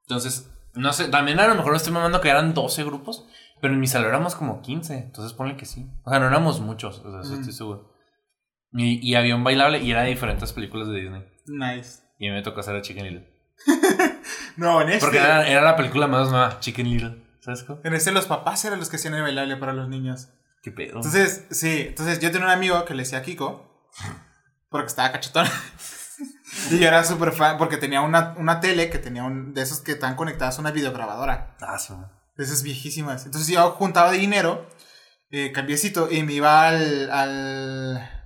Entonces, 0.04 0.50
no 0.74 0.94
sé, 0.94 1.08
también 1.10 1.40
a 1.40 1.48
lo 1.48 1.56
mejor 1.56 1.72
me 1.72 1.78
estoy 1.78 1.94
mamando 1.94 2.22
que 2.22 2.30
eran 2.30 2.54
12 2.54 2.84
grupos, 2.84 3.25
pero 3.60 3.74
en 3.74 3.80
mi 3.80 3.88
salón 3.88 4.10
éramos 4.10 4.36
como 4.36 4.62
15, 4.62 4.98
entonces 4.98 5.34
ponle 5.34 5.58
que 5.58 5.66
sí. 5.66 5.88
O 6.04 6.10
sea, 6.10 6.20
no 6.20 6.28
éramos 6.28 6.60
muchos, 6.60 7.00
o 7.00 7.12
sea, 7.12 7.22
eso 7.22 7.34
Mm. 7.36 7.40
estoy 7.40 7.54
seguro. 7.54 7.90
Y, 8.74 9.00
y 9.08 9.16
había 9.16 9.36
un 9.36 9.44
bailable 9.44 9.80
y 9.80 9.92
era 9.92 10.04
de 10.04 10.10
diferentes 10.10 10.54
películas 10.54 10.88
de 10.88 11.01
Disney. 11.01 11.25
nice. 11.48 12.00
Y 12.20 12.28
a 12.28 12.32
mí 12.32 12.38
me 12.38 12.44
tocó 12.44 12.60
hacer 12.60 12.75
a 12.75 12.82
Chicken 12.82 13.04
Little. 13.04 13.32
No, 14.58 14.82
en 14.82 14.90
este. 14.90 15.00
Porque 15.00 15.18
era, 15.18 15.48
era 15.48 15.62
la 15.62 15.75
película 15.75 16.08
más 16.08 16.30
nueva, 16.30 16.60
Chicken 16.60 16.90
Little. 16.90 17.24
¿Sabes 17.40 17.63
cómo? 17.63 17.80
En 17.84 17.94
este 17.94 18.12
los 18.12 18.25
papás 18.28 18.63
eran 18.66 18.80
los 18.80 18.90
que 18.90 18.98
hacían 18.98 19.13
el 19.16 19.22
bailable 19.24 19.56
para 19.58 19.74
los 19.74 19.88
niños. 19.90 20.30
¿Qué 20.62 20.72
pedo? 20.72 20.98
Entonces, 20.98 21.48
sí, 21.50 21.86
entonces 21.88 22.20
yo 22.20 22.32
tenía 22.32 22.48
un 22.48 22.54
amigo 22.54 22.84
que 22.86 22.94
le 22.94 23.04
decía 23.04 23.24
Kiko, 23.24 23.90
porque 24.70 24.88
estaba 24.88 25.12
cachetón. 25.12 25.48
y 26.72 26.78
yo 26.80 26.88
era 26.88 27.04
súper 27.04 27.32
fan, 27.32 27.58
porque 27.58 27.78
tenía 27.78 28.01
una, 28.01 28.36
una 28.38 28.60
tele 28.60 28.90
que 28.90 29.00
tenía 29.00 29.24
un, 29.24 29.54
de 29.54 29.62
esos 29.63 29.80
que 29.80 29.94
están 29.94 30.16
conectadas 30.16 30.58
a 30.58 30.62
una 30.62 30.72
videograbadora, 30.72 31.56
ah, 31.62 31.80
sí, 31.80 31.94
esas 32.38 32.62
viejísimas. 32.63 33.25
Entonces 33.25 33.48
yo 33.51 33.72
juntaba 33.72 34.12
dinero, 34.12 34.68
eh, 35.32 35.51
cambiecito, 35.51 36.12
y 36.12 36.22
me 36.24 36.34
iba 36.34 36.68
al, 36.68 37.10
al- 37.10 38.21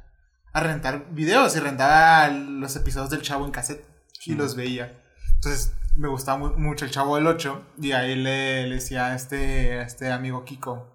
a 0.55 0.59
rentar 0.61 1.05
videos 1.11 1.55
y 1.55 1.59
rentaba 1.59 2.29
los 2.29 2.75
episodios 2.75 3.09
del 3.09 3.21
Chavo 3.21 3.45
en 3.45 3.51
cassette 3.51 3.85
y 4.25 4.33
los 4.35 4.55
veía. 4.55 4.91
Entonces 5.35 5.73
me 5.95 6.07
gustaba 6.07 6.37
mu- 6.37 6.57
mucho 6.57 6.85
el 6.85 6.91
Chavo 6.91 7.15
del 7.17 7.27
8 7.27 7.61
y 7.81 7.91
ahí 7.91 8.15
le, 8.15 8.67
le 8.67 8.75
decía 8.75 9.07
a 9.07 9.15
este, 9.15 9.79
a 9.79 9.83
este 9.83 10.11
amigo 10.11 10.43
Kiko. 10.45 10.91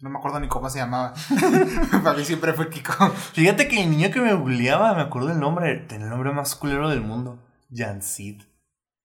No 0.00 0.10
me 0.10 0.18
acuerdo 0.18 0.40
ni 0.40 0.48
cómo 0.48 0.68
se 0.70 0.78
llamaba. 0.78 1.14
Para 2.04 2.16
mí 2.16 2.24
siempre 2.24 2.52
fue 2.54 2.68
Kiko. 2.70 2.92
Fíjate 3.34 3.68
que 3.68 3.82
el 3.82 3.90
niño 3.90 4.10
que 4.10 4.20
me 4.20 4.34
bulleaba, 4.34 4.94
me 4.94 5.02
acuerdo 5.02 5.30
el 5.30 5.38
nombre, 5.38 5.76
tenía 5.88 6.06
el 6.06 6.10
nombre 6.10 6.32
más 6.32 6.54
culero 6.56 6.88
del 6.88 7.00
mundo. 7.02 7.40
Jansid. 7.72 8.42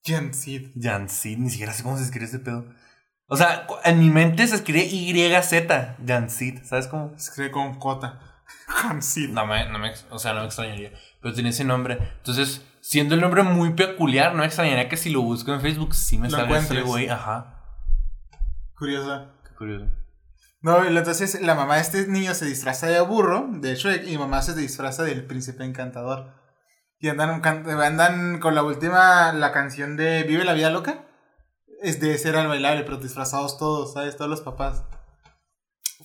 Jen 0.04 0.34
Sid. 0.34 0.70
Jansid, 0.82 1.38
ni 1.38 1.50
siquiera 1.50 1.74
sé 1.74 1.84
cómo 1.84 1.98
se 1.98 2.04
escribe 2.04 2.26
ese 2.26 2.40
pedo. 2.40 2.66
O 3.28 3.36
sea, 3.36 3.68
en 3.84 4.00
mi 4.00 4.10
mente 4.10 4.48
se 4.48 4.56
escribe 4.56 4.88
YZ, 4.88 5.68
Jansid, 6.08 6.64
¿sabes 6.64 6.88
cómo? 6.88 7.12
Se 7.18 7.30
escribe 7.30 7.52
con 7.52 7.74
J. 7.80 8.20
Con 8.82 9.02
Sid. 9.02 9.30
No 9.30 9.46
me, 9.46 9.70
no 9.70 9.80
me, 9.80 9.94
o 10.10 10.20
sea, 10.20 10.34
no 10.34 10.42
me 10.42 10.46
extrañaría. 10.46 10.92
Pero 11.22 11.34
tenía 11.34 11.52
ese 11.52 11.64
nombre. 11.64 11.98
Entonces, 12.18 12.66
siendo 12.82 13.16
el 13.16 13.22
nombre 13.22 13.44
muy 13.44 13.74
peculiar, 13.74 14.34
no 14.34 14.40
me 14.40 14.46
extrañaría 14.46 14.90
que 14.90 14.98
si 14.98 15.10
lo 15.10 15.22
busco 15.22 15.54
en 15.54 15.62
Facebook 15.62 15.94
sí 15.96 16.18
me 16.18 16.30
salga 16.30 16.60
ese 16.60 16.82
güey. 16.82 17.10
Ajá. 17.10 17.64
Curiosa. 18.78 19.34
Qué 19.48 19.56
curioso. 19.56 19.88
No, 20.62 20.84
entonces 20.84 21.42
la 21.42 21.56
mamá 21.56 21.76
de 21.76 21.82
este 21.82 22.08
niño 22.08 22.34
se 22.34 22.46
disfraza 22.46 22.88
de 22.88 23.00
burro, 23.02 23.48
de 23.52 23.76
Shrek, 23.76 24.08
y 24.08 24.18
mamá 24.18 24.42
se 24.42 24.56
disfraza 24.56 25.04
del 25.04 25.26
príncipe 25.26 25.64
encantador. 25.64 26.34
Y 27.00 27.10
andan 27.10 28.40
con 28.40 28.56
la 28.56 28.64
última, 28.64 29.32
la 29.34 29.52
canción 29.52 29.98
de 29.98 30.24
Vive 30.24 30.44
la 30.44 30.54
vida 30.54 30.72
loca. 30.72 31.06
Es 31.82 32.00
de 32.00 32.18
ser 32.18 32.36
al 32.36 32.48
bailable, 32.48 32.84
pero 32.84 32.98
disfrazados 32.98 33.60
todos, 33.60 33.94
¿sabes? 33.94 34.18
Todos 34.18 34.32
los 34.32 34.42
papás. 34.42 34.84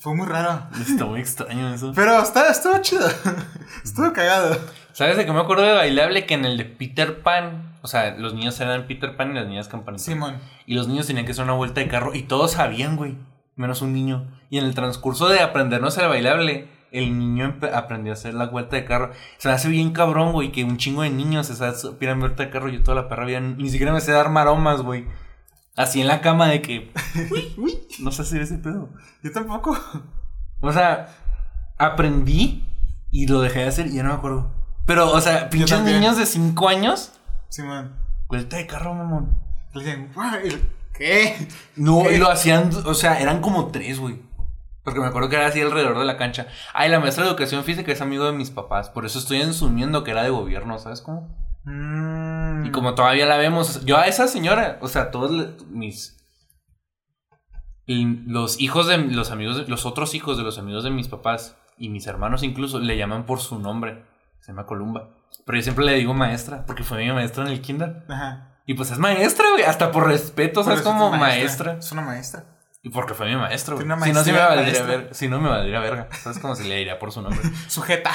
Fue 0.03 0.13
muy 0.13 0.27
raro. 0.27 0.63
Está 0.81 1.05
muy 1.05 1.21
extraño 1.21 1.73
eso. 1.73 1.93
Pero 1.95 2.21
está, 2.21 2.49
estuvo 2.49 2.77
chido. 2.79 3.07
estuvo 3.85 4.11
cagado. 4.11 4.57
¿Sabes 4.91 5.15
de 5.15 5.25
qué 5.25 5.31
me 5.31 5.39
acuerdo 5.39 5.63
de 5.63 5.71
bailable? 5.71 6.25
Que 6.25 6.33
en 6.33 6.43
el 6.43 6.57
de 6.57 6.65
Peter 6.65 7.21
Pan, 7.21 7.77
o 7.81 7.87
sea, 7.87 8.13
los 8.17 8.33
niños 8.33 8.59
eran 8.59 8.85
Peter 8.85 9.15
Pan 9.15 9.31
y 9.31 9.35
las 9.35 9.47
niñas 9.47 9.69
Campanita. 9.69 10.03
Simón. 10.03 10.39
Y 10.65 10.73
los 10.73 10.89
niños 10.89 11.07
tenían 11.07 11.25
que 11.25 11.31
hacer 11.31 11.45
una 11.45 11.53
vuelta 11.53 11.79
de 11.79 11.87
carro 11.87 12.13
y 12.13 12.23
todos 12.23 12.51
sabían, 12.51 12.97
güey. 12.97 13.15
Menos 13.55 13.81
un 13.81 13.93
niño. 13.93 14.27
Y 14.49 14.57
en 14.57 14.65
el 14.65 14.75
transcurso 14.75 15.29
de 15.29 15.39
aprendernos 15.39 15.97
el 15.97 16.09
bailable, 16.09 16.67
el 16.91 17.17
niño 17.17 17.55
aprendió 17.73 18.11
a 18.11 18.15
hacer 18.15 18.33
la 18.33 18.47
vuelta 18.47 18.75
de 18.75 18.83
carro. 18.83 19.11
Se 19.37 19.47
me 19.47 19.53
hace 19.53 19.69
bien 19.69 19.93
cabrón, 19.93 20.33
güey, 20.33 20.51
que 20.51 20.65
un 20.65 20.75
chingo 20.75 21.03
de 21.03 21.11
niños 21.11 21.47
se 21.47 21.75
supieran 21.75 22.19
vuelta 22.19 22.43
de 22.43 22.49
carro. 22.49 22.67
Yo 22.67 22.83
toda 22.83 23.03
la 23.03 23.07
perra 23.07 23.23
vida 23.23 23.39
ni 23.39 23.69
siquiera 23.69 23.93
me 23.93 24.01
sé 24.01 24.11
dar 24.11 24.29
maromas, 24.29 24.81
güey. 24.81 25.05
Así 25.75 26.01
en 26.01 26.07
la 26.07 26.21
cama 26.21 26.47
de 26.47 26.61
que. 26.61 26.91
Uy, 27.31 27.53
uy. 27.57 27.79
No 27.99 28.11
sé 28.11 28.21
hacer 28.21 28.41
ese 28.41 28.57
pedo. 28.57 28.89
Yo 29.23 29.31
tampoco. 29.31 29.77
O 30.61 30.71
sea, 30.71 31.09
aprendí 31.77 32.63
y 33.11 33.27
lo 33.27 33.41
dejé 33.41 33.59
de 33.59 33.67
hacer 33.67 33.87
y 33.87 33.95
ya 33.95 34.03
no 34.03 34.09
me 34.09 34.15
acuerdo. 34.15 34.51
Pero, 34.85 35.11
o 35.11 35.21
sea, 35.21 35.49
pinches 35.49 35.81
niños 35.81 36.17
de 36.17 36.25
5 36.25 36.67
años, 36.69 37.13
Simón. 37.49 37.95
vuelta 38.27 38.57
de 38.57 38.67
carro, 38.67 38.93
mamón. 38.93 39.37
Le 39.73 40.07
"Guay, 40.13 40.61
¿qué? 40.93 41.47
No, 41.75 42.03
¿Qué? 42.03 42.15
y 42.15 42.17
lo 42.17 42.29
hacían, 42.29 42.69
o 42.85 42.93
sea, 42.93 43.19
eran 43.19 43.41
como 43.41 43.67
tres, 43.67 43.99
güey. 43.99 44.21
Porque 44.83 44.99
me 44.99 45.07
acuerdo 45.07 45.29
que 45.29 45.37
era 45.37 45.47
así 45.47 45.61
alrededor 45.61 45.97
de 45.97 46.05
la 46.05 46.17
cancha. 46.17 46.47
Ay, 46.73 46.89
la 46.89 46.99
maestra 46.99 47.23
de 47.23 47.29
educación 47.29 47.63
física 47.63 47.91
es 47.91 48.01
amigo 48.01 48.25
de 48.25 48.33
mis 48.33 48.51
papás. 48.51 48.89
Por 48.89 49.05
eso 49.05 49.17
estoy 49.19 49.41
asumiendo 49.41 50.03
que 50.03 50.11
era 50.11 50.23
de 50.23 50.29
gobierno, 50.29 50.77
¿sabes 50.77 51.01
cómo? 51.01 51.33
Mm. 51.65 52.65
Y 52.65 52.71
como 52.71 52.93
todavía 52.95 53.25
la 53.25 53.37
vemos, 53.37 53.83
yo 53.85 53.97
a 53.97 54.07
esa 54.07 54.27
señora, 54.27 54.77
o 54.81 54.87
sea, 54.87 55.11
todos 55.11 55.31
le- 55.31 55.49
mis. 55.69 56.17
los 57.85 58.59
hijos 58.61 58.87
de 58.87 58.97
los 58.97 59.31
amigos, 59.31 59.57
de- 59.57 59.67
los 59.67 59.85
otros 59.85 60.15
hijos 60.15 60.37
de 60.37 60.43
los 60.43 60.57
amigos 60.57 60.83
de 60.83 60.89
mis 60.89 61.07
papás 61.09 61.57
y 61.77 61.89
mis 61.89 62.07
hermanos 62.07 62.43
incluso 62.43 62.79
le 62.79 62.97
llaman 62.97 63.25
por 63.25 63.39
su 63.39 63.59
nombre. 63.59 64.05
Se 64.39 64.51
llama 64.51 64.65
Columba. 64.65 65.09
Pero 65.45 65.57
yo 65.57 65.63
siempre 65.63 65.85
le 65.85 65.93
digo 65.95 66.13
maestra, 66.13 66.65
porque 66.65 66.83
fue 66.83 66.97
mi 67.03 67.11
maestra 67.11 67.43
en 67.45 67.51
el 67.51 67.61
kinder. 67.61 68.05
Ajá. 68.09 68.59
Y 68.65 68.75
pues 68.75 68.91
es 68.91 68.99
maestra, 68.99 69.45
güey, 69.51 69.63
hasta 69.63 69.91
por 69.91 70.07
respeto, 70.07 70.63
¿sabes? 70.63 70.81
Por 70.81 70.91
eso 70.93 70.97
Como 70.97 71.13
es 71.15 71.19
maestra. 71.19 71.73
Es 71.79 71.91
una 71.91 72.01
maestra. 72.01 72.45
Y 72.85 72.89
porque 72.89 73.13
fue 73.13 73.27
mi 73.29 73.37
maestro. 73.37 73.77
Tiene 73.77 73.93
una 73.93 74.05
Si 74.05 74.11
no, 74.11 74.23
sí 74.25 74.31
me 74.33 74.39
valdría 74.39 74.65
maestra. 74.65 74.85
ver, 74.87 75.09
si 75.15 75.27
no 75.29 75.39
me 75.39 75.47
valdría 75.49 75.79
verga. 75.79 76.09
¿Sabes 76.21 76.37
cómo 76.39 76.53
se 76.53 76.65
le 76.65 76.75
diría 76.75 76.99
por 76.99 77.13
su 77.13 77.21
nombre? 77.21 77.39
Sujeta. 77.67 78.11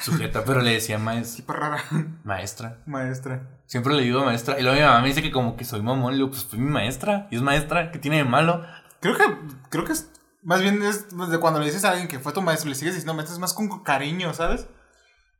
Sujeta, 0.00 0.44
pero 0.44 0.60
le 0.60 0.72
decía 0.72 0.98
maes- 0.98 1.36
Tipo 1.36 1.52
rara. 1.52 1.82
maestra. 2.24 2.78
Maestra. 2.86 3.42
Siempre 3.66 3.94
le 3.94 4.02
digo 4.02 4.24
maestra. 4.24 4.58
Y 4.58 4.62
luego 4.62 4.76
mi 4.76 4.82
mamá 4.84 5.00
me 5.02 5.06
dice 5.08 5.22
que 5.22 5.30
como 5.30 5.56
que 5.56 5.64
soy 5.64 5.82
mamón. 5.82 6.10
Le 6.12 6.16
digo, 6.16 6.30
pues 6.30 6.44
fui 6.44 6.58
mi 6.58 6.68
maestra. 6.68 7.28
Y 7.30 7.36
es 7.36 7.42
maestra. 7.42 7.92
¿Qué 7.92 7.98
tiene 8.00 8.16
de 8.18 8.24
malo? 8.24 8.66
Creo 9.00 9.16
que, 9.16 9.24
creo 9.70 9.84
que 9.84 9.92
es, 9.92 10.10
más 10.42 10.60
bien 10.60 10.82
es 10.82 11.06
de 11.30 11.38
cuando 11.38 11.60
le 11.60 11.66
dices 11.66 11.84
a 11.84 11.90
alguien 11.90 12.08
que 12.08 12.18
fue 12.18 12.32
tu 12.32 12.42
maestro, 12.42 12.68
le 12.70 12.74
sigues 12.74 12.94
diciendo 12.94 13.14
maestro, 13.14 13.34
es 13.34 13.40
más 13.40 13.54
con 13.54 13.84
cariño, 13.84 14.34
¿sabes? 14.34 14.66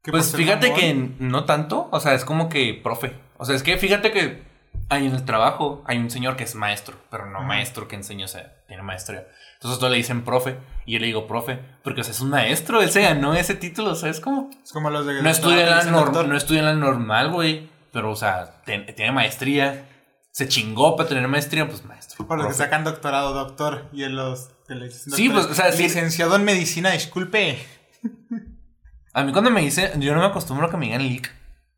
Que 0.05 0.13
Pues 0.13 0.35
fíjate 0.37 0.73
que 0.73 0.95
no 1.19 1.45
tanto. 1.47 1.89
O 1.91 1.99
sea, 1.99 2.15
es 2.15 2.25
como 2.25 2.49
que 2.49 2.81
profe. 2.83 3.21
O 3.39 3.45
sea, 3.45 3.57
es 3.57 3.65
que 3.65 3.77
fíjate 3.77 4.13
que 4.13 4.52
hay 4.93 5.07
en 5.07 5.15
el 5.15 5.25
trabajo 5.25 5.83
hay 5.87 5.99
un 5.99 6.11
señor 6.11 6.37
que 6.37 6.45
es 6.45 6.55
maestro, 6.55 6.97
pero 7.11 7.27
no 7.27 7.41
maestro 7.43 7.89
que 7.89 7.97
enseña, 7.97 8.25
o 8.27 8.29
sea, 8.29 8.53
tiene 8.67 8.83
maestría. 8.83 9.27
Entonces 9.55 9.79
todos 9.79 9.91
le 9.93 9.99
dicen 9.99 10.23
profe. 10.25 10.59
Y 10.87 10.95
yo 10.95 10.99
le 10.99 11.07
digo 11.07 11.27
profe. 11.27 11.61
Porque 11.85 12.01
o 12.01 12.05
sea, 12.05 12.13
es 12.13 12.21
un 12.21 12.31
maestro. 12.31 12.83
Él 12.83 12.91
se 12.91 13.03
ganó 13.03 13.35
ese 13.35 13.55
título, 13.55 13.95
¿sabes 13.95 14.19
cómo? 14.21 14.51
Es 14.63 14.73
como 14.73 14.91
los 14.91 15.07
de 15.07 15.23
No 15.23 15.31
estudia 15.31 15.67
la, 15.67 15.85
no 15.85 16.37
estudia 16.37 16.61
en 16.61 16.67
la 16.67 16.75
normal, 16.75 17.31
güey. 17.31 17.71
Pero, 17.93 18.11
o 18.11 18.17
sea, 18.17 18.63
ten- 18.65 18.87
tiene 18.97 19.13
maestría. 19.13 19.87
Se 20.33 20.49
chingó 20.49 20.97
para 20.97 21.09
tener 21.09 21.29
maestría, 21.29 21.69
pues 21.69 21.85
maestro. 21.85 22.27
Por 22.27 22.39
los 22.39 22.47
que 22.49 22.55
sacan 22.55 22.85
doctorado, 22.85 23.35
doctor. 23.35 23.89
Y 23.93 24.03
en 24.05 24.17
los 24.17 24.51
Sí, 25.15 25.29
pues, 25.29 25.47
o 25.47 25.55
sea, 25.55 25.71
sí. 25.73 25.83
Licenciado 25.85 26.35
en 26.37 26.45
medicina, 26.45 26.91
disculpe. 26.91 27.59
A 29.13 29.23
mí 29.25 29.33
cuando 29.33 29.51
me 29.51 29.61
dicen, 29.61 30.01
yo 30.01 30.15
no 30.15 30.21
me 30.21 30.27
acostumbro 30.27 30.67
a 30.67 30.71
que 30.71 30.77
me 30.77 30.87
digan 30.87 31.03
leak. 31.07 31.31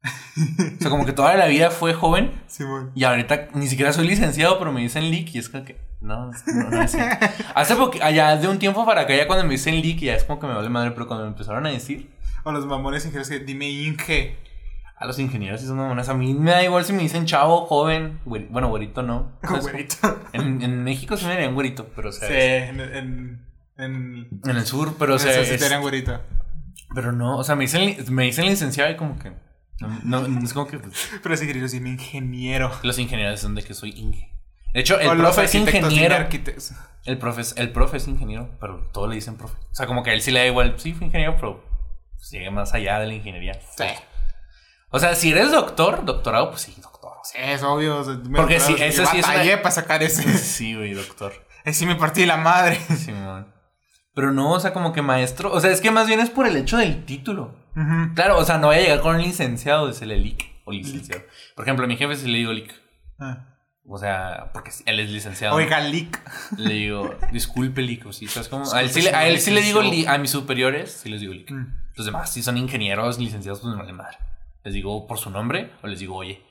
O 0.05 0.81
sea, 0.81 0.91
como 0.91 1.07
que 1.07 1.13
toda 1.13 1.35
la 1.37 1.47
vida 1.47 1.71
fue 1.71 1.95
joven 1.95 2.31
Simón. 2.47 2.91
y 2.95 3.05
ahorita 3.05 3.49
ni 3.55 3.67
siquiera 3.69 3.93
soy 3.93 4.07
licenciado, 4.09 4.59
pero 4.59 4.73
me 4.73 4.81
dicen 4.83 5.11
leak 5.11 5.35
y 5.35 5.39
es 5.39 5.49
como 5.49 5.65
que 5.65 5.79
no, 6.01 6.31
es- 6.33 6.47
no, 6.47 6.71
no 6.71 6.83
es 6.83 6.91
cierto. 6.91 7.27
Hace 7.55 7.75
poco, 7.77 7.99
allá 8.03 8.37
de 8.37 8.49
un 8.49 8.59
tiempo 8.59 8.85
para 8.85 9.03
acá, 9.03 9.15
ya 9.17 9.27
cuando 9.27 9.45
me 9.47 9.53
dicen 9.53 9.81
leak, 9.81 9.99
ya 10.01 10.15
es 10.15 10.25
como 10.25 10.39
que 10.41 10.47
me 10.47 10.55
vale 10.55 10.69
madre, 10.69 10.91
pero 10.91 11.07
cuando 11.07 11.25
me 11.25 11.31
empezaron 11.31 11.65
a 11.67 11.71
decir 11.71 12.11
O 12.45 12.53
los 12.53 12.67
mamones 12.67 13.05
ingenieros 13.05 13.29
que 13.31 13.39
dime 13.41 13.71
Inge. 13.71 14.37
a 14.99 15.07
los 15.07 15.19
ingenieros 15.19 15.63
y 15.63 15.67
son 15.67 15.79
mamonas, 15.79 16.09
a 16.11 16.15
mí 16.15 16.35
me 16.35 16.51
da 16.51 16.63
igual 16.63 16.85
si 16.85 16.93
me 16.93 17.03
dicen 17.03 17.25
chavo, 17.25 17.65
joven, 17.67 18.21
bueno, 18.27 18.69
güerito 18.69 19.03
no. 19.03 19.33
Güerito. 19.43 19.97
En, 20.35 20.61
en 20.63 20.85
México 20.85 21.17
sí 21.17 21.25
me 21.25 21.33
dirían 21.33 21.55
güerito, 21.55 21.89
pero 21.97 22.11
o 22.11 22.13
sea, 22.13 22.29
Sí, 22.29 22.35
en, 22.35 22.81
en, 22.81 23.47
en, 23.79 24.29
en 24.45 24.57
el 24.57 24.67
sur, 24.67 24.97
pero 24.99 25.15
o 25.15 25.19
sea, 25.19 25.45
sí 25.45 25.57
te 25.57 25.79
güerito. 25.79 26.21
pero 26.95 27.13
no, 27.13 27.39
o 27.39 27.45
sea, 27.45 27.55
me 27.57 27.63
dicen, 27.63 27.97
me 28.11 28.25
dicen 28.25 28.45
licenciado 28.47 28.91
y 28.91 28.97
como 28.97 29.19
que 29.19 29.33
no, 29.81 30.27
no, 30.29 30.45
es 30.45 30.53
como 30.53 30.67
que 30.67 30.79
pues, 30.79 31.11
Pero 31.23 31.31
los 31.35 31.43
ingenieros 31.43 31.73
dime 31.73 31.91
ingeniero. 31.91 32.71
los 32.83 32.99
ingenieros 32.99 33.41
son 33.41 33.55
de 33.55 33.63
que 33.63 33.75
soy 33.75 33.91
inge. 33.97 34.31
De 34.73 34.81
hecho, 34.81 34.99
el 34.99 35.09
O 35.09 35.17
profe 35.17 35.45
es 35.45 35.55
ingeniero. 35.55 36.17
El 37.05 37.19
profe, 37.19 37.41
es, 37.43 37.55
el 37.57 37.71
profe 37.71 37.99
es 37.99 38.09
ingeniero, 38.09 38.51
pero 38.61 38.89
todos 38.93 39.09
le 39.09 39.15
dicen 39.17 39.37
profe. 39.37 39.57
O 39.71 39.75
sea, 39.75 39.87
como 39.87 40.03
que 40.03 40.11
a 40.11 40.15
él 40.15 40.23
sí 40.23 40.31
le 40.31 40.41
da 40.41 40.47
igual, 40.47 40.75
sí, 40.79 40.95
fue 40.95 41.07
ingeniero, 41.07 41.37
pero 41.37 41.65
pues, 42.17 42.53
más 42.53 42.73
allá 42.75 42.99
de 42.99 43.07
la 43.07 43.15
ingeniería. 43.15 43.55
Sí. 43.77 43.85
O 44.91 44.99
sea, 44.99 45.15
si 45.15 45.31
eres 45.33 45.51
doctor, 45.51 46.05
doctorado, 46.05 46.51
pues 46.51 46.63
sí, 46.63 46.75
doctor. 46.81 47.13
Sí, 47.25 47.39
es 47.41 47.63
obvio. 47.63 47.99
o 47.99 48.05
sea, 48.05 48.19
Porque 48.35 48.59
sí, 48.61 48.75
eso 48.79 49.05
sí 49.07 49.19
es 49.19 49.27
una- 49.29 49.57
para 49.63 49.71
sacar 49.71 50.03
ese. 50.03 50.23
Sí, 50.39 50.75
güey, 50.75 50.95
doctor. 50.95 51.33
Ese 51.65 51.87
me 51.87 51.97
partí 51.97 52.27
la 52.27 52.37
madre. 52.37 52.77
Simón. 52.97 53.53
Pero 54.15 54.33
no, 54.33 54.53
o 54.53 54.61
sea, 54.61 54.73
como 54.73 54.93
que 54.93 55.03
maestro. 55.03 55.53
O 55.53 55.61
sea, 55.61 55.71
es 55.71 55.81
que 55.81 55.91
más 55.91 56.07
bien 56.07 56.21
es 56.21 56.31
por 56.31 56.47
el 56.47 56.57
hecho 56.57 56.77
del 56.77 57.05
título. 57.05 57.55
Claro, 58.15 58.39
o 58.39 58.45
sea, 58.45 58.59
no 58.59 58.69
voy 58.69 58.77
a 58.77 58.81
llegar 58.81 59.01
con 59.01 59.17
un 59.17 59.23
licenciado, 59.23 59.87
decirle 59.87 60.19
lic 60.19 60.45
o 60.65 60.73
licenciado. 60.73 61.23
Por 61.57 61.65
ejemplo, 61.65 61.85
a 61.85 61.89
mi 61.89 61.97
jefe 61.97 62.17
sí 62.17 62.29
le 62.29 62.39
digo 62.39 62.53
lic. 62.53 62.73
Ah. 63.19 63.49
O 63.87 63.99
sea, 63.99 64.51
porque 64.55 64.71
él 64.87 64.99
es 65.01 65.11
licenciado. 65.11 65.55
Oiga, 65.57 65.79
leak. 65.81 66.23
Le 66.57 66.73
digo, 66.75 67.15
disculpe 67.33 67.83
lic, 67.83 68.07
o 68.07 68.13
sí, 68.13 68.27
¿sabes 68.29 68.49
cómo? 68.49 68.65
A 68.73 68.81
él 68.81 68.89
sí, 68.89 69.01
Disculpe, 69.01 69.11
le- 69.11 69.17
a 69.25 69.29
él 69.29 69.41
sí 69.41 69.51
le 69.51 69.61
digo 69.61 69.83
li- 69.83 70.07
a 70.07 70.17
mis 70.19 70.31
superiores, 70.31 70.91
sí 71.03 71.11
les 71.11 71.21
digo 71.21 71.35
lic. 71.35 71.51
Mm. 71.51 71.67
Los 71.97 72.07
demás, 72.07 72.33
si 72.33 72.43
son 72.43 72.57
ingenieros, 72.57 73.19
licenciados, 73.19 73.61
pues 73.61 73.73
me 73.75 73.79
vale 73.81 73.93
madre. 73.93 74.17
Les 74.65 74.73
digo 74.73 75.07
por 75.07 75.19
su 75.19 75.31
nombre 75.31 75.71
o 75.83 75.87
les 75.87 75.99
digo 76.01 76.17
oye. 76.17 76.43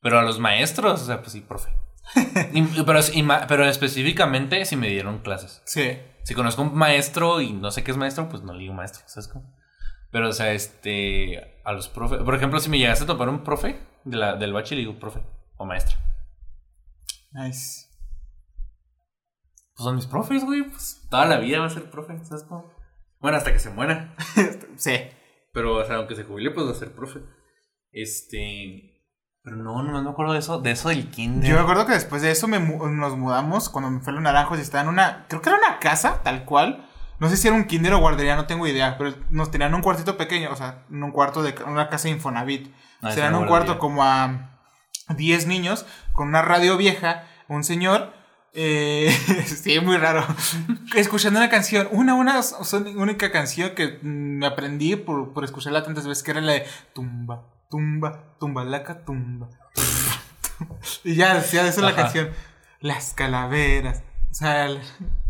Pero 0.00 0.18
a 0.18 0.22
los 0.22 0.38
maestros, 0.38 1.02
o 1.02 1.04
sea, 1.06 1.20
pues 1.20 1.32
sí, 1.32 1.40
profe. 1.42 1.68
Y- 2.54 2.62
pero, 2.84 3.00
y 3.12 3.22
pero 3.48 3.66
específicamente 3.68 4.64
si 4.64 4.76
me 4.76 4.88
dieron 4.88 5.18
clases. 5.18 5.60
Sí. 5.66 5.98
Si 6.22 6.34
conozco 6.34 6.62
un 6.62 6.74
maestro 6.74 7.40
y 7.42 7.52
no 7.52 7.70
sé 7.70 7.82
qué 7.84 7.90
es 7.90 7.96
maestro, 7.98 8.28
pues 8.30 8.42
no 8.42 8.52
le 8.54 8.60
digo 8.60 8.72
maestro, 8.74 9.02
¿sabes 9.06 9.28
cómo? 9.28 9.54
Pero, 10.10 10.28
o 10.28 10.32
sea, 10.32 10.52
este, 10.52 11.60
a 11.64 11.72
los 11.72 11.88
profes, 11.88 12.22
por 12.22 12.34
ejemplo, 12.34 12.60
si 12.60 12.70
me 12.70 12.78
llegaste 12.78 13.04
a 13.04 13.06
topar 13.06 13.28
un 13.28 13.44
profe 13.44 13.78
de 14.04 14.16
la, 14.16 14.36
del 14.36 14.52
bachi, 14.52 14.74
le 14.74 14.80
digo 14.82 14.98
profe 14.98 15.20
o 15.56 15.66
maestra. 15.66 15.96
Nice. 17.32 17.86
Pues 19.74 19.84
son 19.84 19.96
mis 19.96 20.06
profes, 20.06 20.44
güey, 20.44 20.62
pues 20.62 21.06
toda 21.10 21.26
la 21.26 21.38
vida 21.38 21.60
va 21.60 21.66
a 21.66 21.70
ser 21.70 21.90
profe, 21.90 22.24
¿sabes 22.24 22.44
cómo? 22.44 22.72
Bueno, 23.20 23.36
hasta 23.36 23.52
que 23.52 23.58
se 23.58 23.70
muera. 23.70 24.14
Sí. 24.76 24.96
Pero, 25.52 25.74
o 25.74 25.84
sea, 25.84 25.96
aunque 25.96 26.14
se 26.14 26.22
jubile, 26.22 26.52
pues 26.52 26.64
va 26.66 26.70
a 26.70 26.74
ser 26.74 26.94
profe. 26.94 27.20
Este, 27.90 28.98
pero 29.42 29.56
no, 29.56 29.82
no 29.82 30.02
me 30.02 30.10
acuerdo 30.10 30.34
de 30.34 30.40
eso, 30.40 30.60
de 30.60 30.72
eso 30.72 30.90
del 30.90 31.10
kinder. 31.10 31.48
Yo 31.48 31.56
me 31.56 31.62
acuerdo 31.62 31.86
que 31.86 31.92
después 31.92 32.22
de 32.22 32.30
eso 32.30 32.46
me 32.48 32.60
nos 32.60 33.16
mudamos 33.16 33.68
cuando 33.68 33.90
me 33.90 34.00
fue 34.00 34.12
a 34.12 34.14
los 34.14 34.22
naranjos 34.22 34.58
y 34.58 34.62
estaba 34.62 34.82
en 34.82 34.90
una. 34.90 35.26
Creo 35.28 35.40
que 35.40 35.48
era 35.48 35.58
una 35.58 35.78
casa, 35.78 36.22
tal 36.22 36.44
cual. 36.44 36.87
No 37.20 37.28
sé 37.28 37.36
si 37.36 37.48
era 37.48 37.56
un 37.56 37.64
kinder 37.64 37.92
o 37.94 37.98
guardería, 37.98 38.36
no 38.36 38.46
tengo 38.46 38.66
idea. 38.66 38.96
Pero 38.98 39.14
nos 39.30 39.50
tenían 39.50 39.74
un 39.74 39.82
cuartito 39.82 40.16
pequeño, 40.16 40.50
o 40.52 40.56
sea, 40.56 40.84
en 40.90 41.02
un 41.02 41.10
cuarto 41.10 41.42
de 41.42 41.54
una 41.66 41.88
casa 41.88 42.04
de 42.04 42.14
Infonavit. 42.14 42.72
Ah, 43.02 43.12
una 43.28 43.38
un 43.38 43.46
cuarto 43.46 43.78
como 43.78 44.02
a 44.04 44.60
10 45.16 45.46
niños 45.46 45.86
con 46.12 46.28
una 46.28 46.42
radio 46.42 46.76
vieja, 46.76 47.24
un 47.48 47.64
señor. 47.64 48.12
eh, 48.54 49.10
sí, 49.46 49.78
muy 49.80 49.96
raro. 49.96 50.26
Escuchando 50.94 51.38
una 51.40 51.48
canción, 51.48 51.88
una, 51.92 52.14
una 52.14 52.40
única 52.96 53.30
canción 53.30 53.74
que 53.74 53.98
mm, 54.02 54.38
me 54.38 54.46
aprendí 54.46 54.96
por, 54.96 55.32
por 55.32 55.44
escucharla 55.44 55.82
tantas 55.82 56.06
veces, 56.06 56.22
que 56.24 56.30
era 56.32 56.40
la 56.40 56.52
de 56.52 56.66
tumba, 56.92 57.44
tumba, 57.70 58.36
tumba, 58.40 58.64
laca, 58.64 59.04
tumba. 59.04 59.48
tumba". 59.74 60.76
y 61.04 61.14
ya 61.14 61.34
decía 61.34 61.66
eso 61.66 61.82
la 61.82 61.88
Ajá. 61.88 62.02
canción. 62.02 62.30
Las 62.80 63.12
calaveras. 63.14 64.02
O 64.30 64.34
sea, 64.34 64.68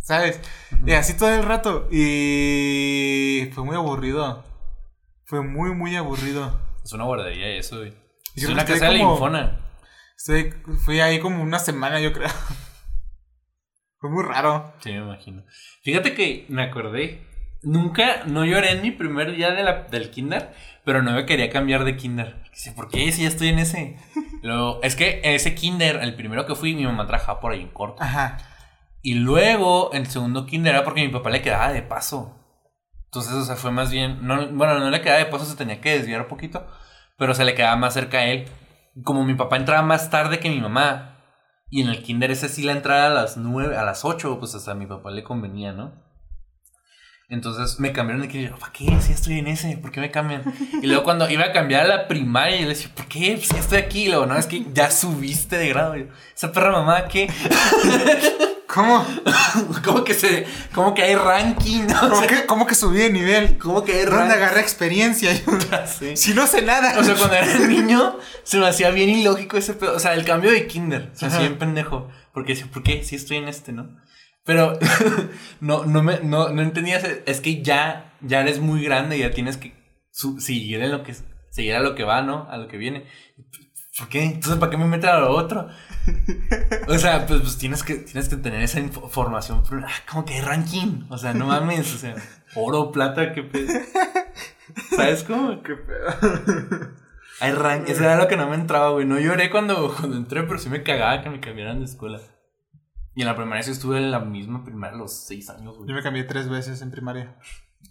¿sabes? 0.09 0.41
Y 0.87 0.93
así 0.93 1.19
todo 1.19 1.29
el 1.35 1.43
rato. 1.43 1.87
Y 1.93 3.51
fue 3.53 3.63
muy 3.63 3.77
aburrido. 3.77 4.43
Fue 5.27 5.43
muy, 5.43 5.75
muy 5.75 5.97
aburrido. 5.97 6.59
Es 6.83 6.95
una 6.95 7.05
guardería 7.05 7.49
eso, 7.49 7.77
güey. 7.77 7.93
Es 8.35 8.47
una 8.47 8.65
casa 8.65 8.87
de 8.87 8.97
la 8.97 9.03
Infona. 9.03 9.61
Estoy, 10.17 10.55
fui 10.85 11.01
ahí 11.01 11.21
como 11.21 11.43
una 11.43 11.59
semana, 11.59 12.01
yo 12.01 12.13
creo. 12.13 12.31
Fue 14.01 14.11
muy 14.11 14.25
raro. 14.25 14.73
Sí, 14.81 14.93
me 14.93 14.99
imagino. 14.99 15.45
Fíjate 15.83 16.15
que 16.15 16.47
me 16.49 16.63
acordé. 16.63 17.27
Nunca, 17.63 18.25
no 18.27 18.45
lloré 18.45 18.71
en 18.71 18.83
mi 18.83 18.93
primer 18.93 19.35
día 19.35 19.51
de 19.51 19.65
la, 19.65 19.83
del 19.83 20.11
kinder, 20.11 20.55
pero 20.85 21.03
no 21.03 21.13
me 21.13 21.27
quería 21.27 21.51
cambiar 21.51 21.85
de 21.85 21.97
kinder. 21.97 22.43
Dice, 22.53 22.73
¿por 22.73 22.89
qué? 22.89 23.11
Si 23.11 23.23
ya 23.23 23.29
estoy 23.29 23.49
en 23.49 23.59
ese. 23.59 23.97
Luego, 24.43 24.81
es 24.83 24.97
que 24.97 25.21
en 25.25 25.35
ese 25.35 25.55
kinder, 25.55 25.97
el 25.97 26.15
primero 26.15 26.47
que 26.47 26.55
fui, 26.55 26.75
mi 26.75 26.85
mamá 26.85 27.07
trabajaba 27.07 27.41
por 27.41 27.53
ahí 27.53 27.61
en 27.61 27.69
corto. 27.69 28.03
Ajá. 28.03 28.39
Y 29.09 29.15
luego, 29.15 29.91
el 29.95 30.07
segundo 30.07 30.45
kinder 30.45 30.75
era 30.75 30.85
porque 30.85 31.01
mi 31.01 31.09
papá 31.09 31.31
le 31.31 31.41
quedaba 31.41 31.73
de 31.73 31.81
paso. 31.81 32.37
Entonces, 33.07 33.33
o 33.33 33.43
sea, 33.43 33.57
fue 33.57 33.71
más 33.71 33.91
bien. 33.91 34.19
No, 34.27 34.49
bueno, 34.49 34.79
no 34.81 34.91
le 34.91 35.01
quedaba 35.01 35.19
de 35.19 35.25
paso, 35.25 35.47
se 35.47 35.57
tenía 35.57 35.81
que 35.81 35.97
desviar 35.97 36.21
un 36.21 36.29
poquito. 36.29 36.67
Pero 37.17 37.33
se 37.33 37.47
le 37.47 37.55
quedaba 37.55 37.75
más 37.77 37.95
cerca 37.95 38.19
a 38.19 38.27
él. 38.27 38.45
Como 39.05 39.25
mi 39.25 39.33
papá 39.33 39.57
entraba 39.57 39.81
más 39.81 40.11
tarde 40.11 40.41
que 40.41 40.51
mi 40.51 40.61
mamá. 40.61 41.25
Y 41.71 41.81
en 41.81 41.89
el 41.89 42.03
kinder 42.03 42.31
ese 42.31 42.51
sí 42.51 42.65
la 42.65 42.73
entrada 42.73 43.07
a 43.07 43.15
las 43.23 43.39
nueve, 43.39 43.79
a 43.79 43.83
las 43.83 44.05
8, 44.05 44.39
pues 44.41 44.55
hasta 44.55 44.73
a 44.73 44.75
mi 44.75 44.85
papá 44.85 45.11
le 45.11 45.25
convenía, 45.25 45.73
¿no? 45.73 46.05
Entonces 47.31 47.81
me 47.81 47.93
cambiaron 47.93 48.21
de 48.21 48.29
kinder. 48.29 48.57
¿Para 48.57 48.73
qué? 48.73 48.95
Si 49.01 49.13
estoy 49.13 49.39
en 49.39 49.47
ese, 49.47 49.79
¿por 49.79 49.91
qué 49.91 50.01
me 50.01 50.11
cambian? 50.11 50.43
Y 50.83 50.87
luego 50.87 51.05
cuando 51.05 51.31
iba 51.31 51.47
a 51.47 51.53
cambiar 51.53 51.87
a 51.87 51.89
la 51.89 52.09
primaria, 52.09 52.57
yo 52.57 52.65
le 52.65 52.75
decía, 52.75 52.91
¿por 52.95 53.07
qué? 53.07 53.39
Pues 53.39 53.53
estoy 53.53 53.79
aquí. 53.79 54.05
Y 54.05 54.09
luego, 54.09 54.27
no, 54.27 54.37
es 54.37 54.47
que 54.47 54.67
ya 54.75 54.91
subiste 54.91 55.57
de 55.57 55.71
grado. 55.71 55.97
Yo, 55.97 56.09
Esa 56.37 56.53
perra 56.53 56.73
mamá, 56.73 57.09
¿qué? 57.09 57.31
¿Cómo? 58.79 59.05
¿Cómo 59.85 60.05
que 60.05 60.15
se, 60.15 60.47
cómo 60.73 60.95
que 60.95 61.03
hay 61.03 61.17
ranking? 61.17 61.87
¿Cómo 62.01 62.21
que, 62.23 62.47
cómo 62.47 62.67
que 62.67 62.75
subí 62.77 62.99
de 62.99 63.11
nivel? 63.11 63.59
¿Cómo 63.59 63.83
que 63.83 63.93
hay 63.93 63.99
¿Dónde 64.05 64.17
ranking? 64.19 64.35
agarré 64.37 64.61
experiencia? 64.61 65.31
Sí. 65.99 66.17
si 66.17 66.33
no 66.33 66.47
sé 66.47 66.63
nada. 66.63 66.97
O 67.01 67.03
sea, 67.03 67.17
cuando 67.17 67.35
era 67.35 67.59
niño, 67.67 68.17
se 68.45 68.59
me 68.59 68.69
hacía 68.69 68.91
bien 68.91 69.11
ilógico 69.11 69.57
ese 69.57 69.75
pedo. 69.75 69.97
O 69.97 69.99
sea, 69.99 70.15
el 70.15 70.25
cambio 70.25 70.53
de 70.53 70.67
kinder. 70.69 71.11
Se 71.15 71.25
me 71.27 71.29
hacía 71.33 71.41
bien 71.49 71.59
pendejo. 71.59 72.09
Porque 72.33 72.53
decía, 72.55 72.69
¿por 72.73 72.83
qué? 72.85 73.03
Si 73.03 73.17
estoy 73.17 73.39
en 73.39 73.49
este, 73.49 73.73
¿no? 73.73 73.97
Pero 74.45 74.79
no, 75.61 75.85
no, 75.85 76.03
me, 76.03 76.21
no, 76.21 76.51
no 76.51 76.63
entendía. 76.63 76.99
ese- 76.99 77.23
Es 77.27 77.41
que 77.41 77.63
ya, 77.63 78.15
ya 78.21 78.41
eres 78.43 78.61
muy 78.61 78.83
grande, 78.85 79.19
ya 79.19 79.33
tienes 79.33 79.57
que 79.57 79.75
seguir 80.39 80.81
en 80.83 80.93
lo 80.93 81.03
que 81.03 81.15
seguir 81.51 81.75
a 81.75 81.81
lo 81.81 81.95
que 81.97 82.05
va, 82.05 82.23
¿no? 82.23 82.47
A 82.49 82.57
lo 82.59 82.69
que 82.69 82.77
viene. 82.77 83.07
¿Por 83.99 84.09
qué? 84.09 84.23
Entonces, 84.25 84.57
¿para 84.59 84.71
qué 84.71 84.77
me 84.77 84.87
meten 84.87 85.11
a 85.11 85.19
lo 85.21 85.31
otro? 85.33 85.69
O 86.87 86.99
sea, 86.99 87.27
pues, 87.27 87.41
pues 87.41 87.59
tienes 87.59 87.83
que 87.83 87.97
tienes 87.97 88.29
que 88.29 88.37
tener 88.37 88.63
esa 88.63 88.79
info- 88.81 89.03
información. 89.05 89.63
ah, 89.85 89.89
como 90.11 90.25
que 90.25 90.35
hay 90.35 90.41
ranking. 90.41 91.05
O 91.11 91.19
sea, 91.19 91.35
no 91.35 91.47
mames. 91.47 91.95
O 91.95 91.99
sea, 91.99 92.15
oro, 92.55 92.93
plata, 92.93 93.33
qué 93.33 93.43
pedo. 93.43 93.73
¿Sabes 94.95 95.25
cómo? 95.25 95.63
Qué 95.63 95.75
pedo. 95.75 96.91
Hay 97.41 97.53
rank, 97.53 97.89
eso 97.89 98.03
era 98.03 98.17
lo 98.17 98.27
que 98.29 98.37
no 98.37 98.49
me 98.49 98.57
entraba, 98.57 98.91
güey. 98.91 99.07
No 99.07 99.19
lloré 99.19 99.49
cuando, 99.51 99.95
cuando 99.97 100.17
entré, 100.17 100.43
pero 100.45 100.59
sí 100.59 100.69
me 100.69 100.83
cagaba 100.83 101.23
que 101.23 101.31
me 101.31 101.41
cambiaran 101.41 101.79
de 101.79 101.85
escuela. 101.85 102.21
Y 103.15 103.23
en 103.23 103.27
la 103.29 103.37
primaria 103.37 103.63
sí 103.63 103.71
estuve 103.73 103.99
en 103.99 104.11
la 104.11 104.21
misma 104.21 104.65
primaria 104.65 104.97
los 104.97 105.25
seis 105.27 105.51
años, 105.51 105.75
Yo 105.77 105.83
güey. 105.85 105.95
me 105.95 106.03
cambié 106.03 106.25
tres 106.25 106.49
veces 106.49 106.83
en 106.83 106.91
primaria. 106.91 107.37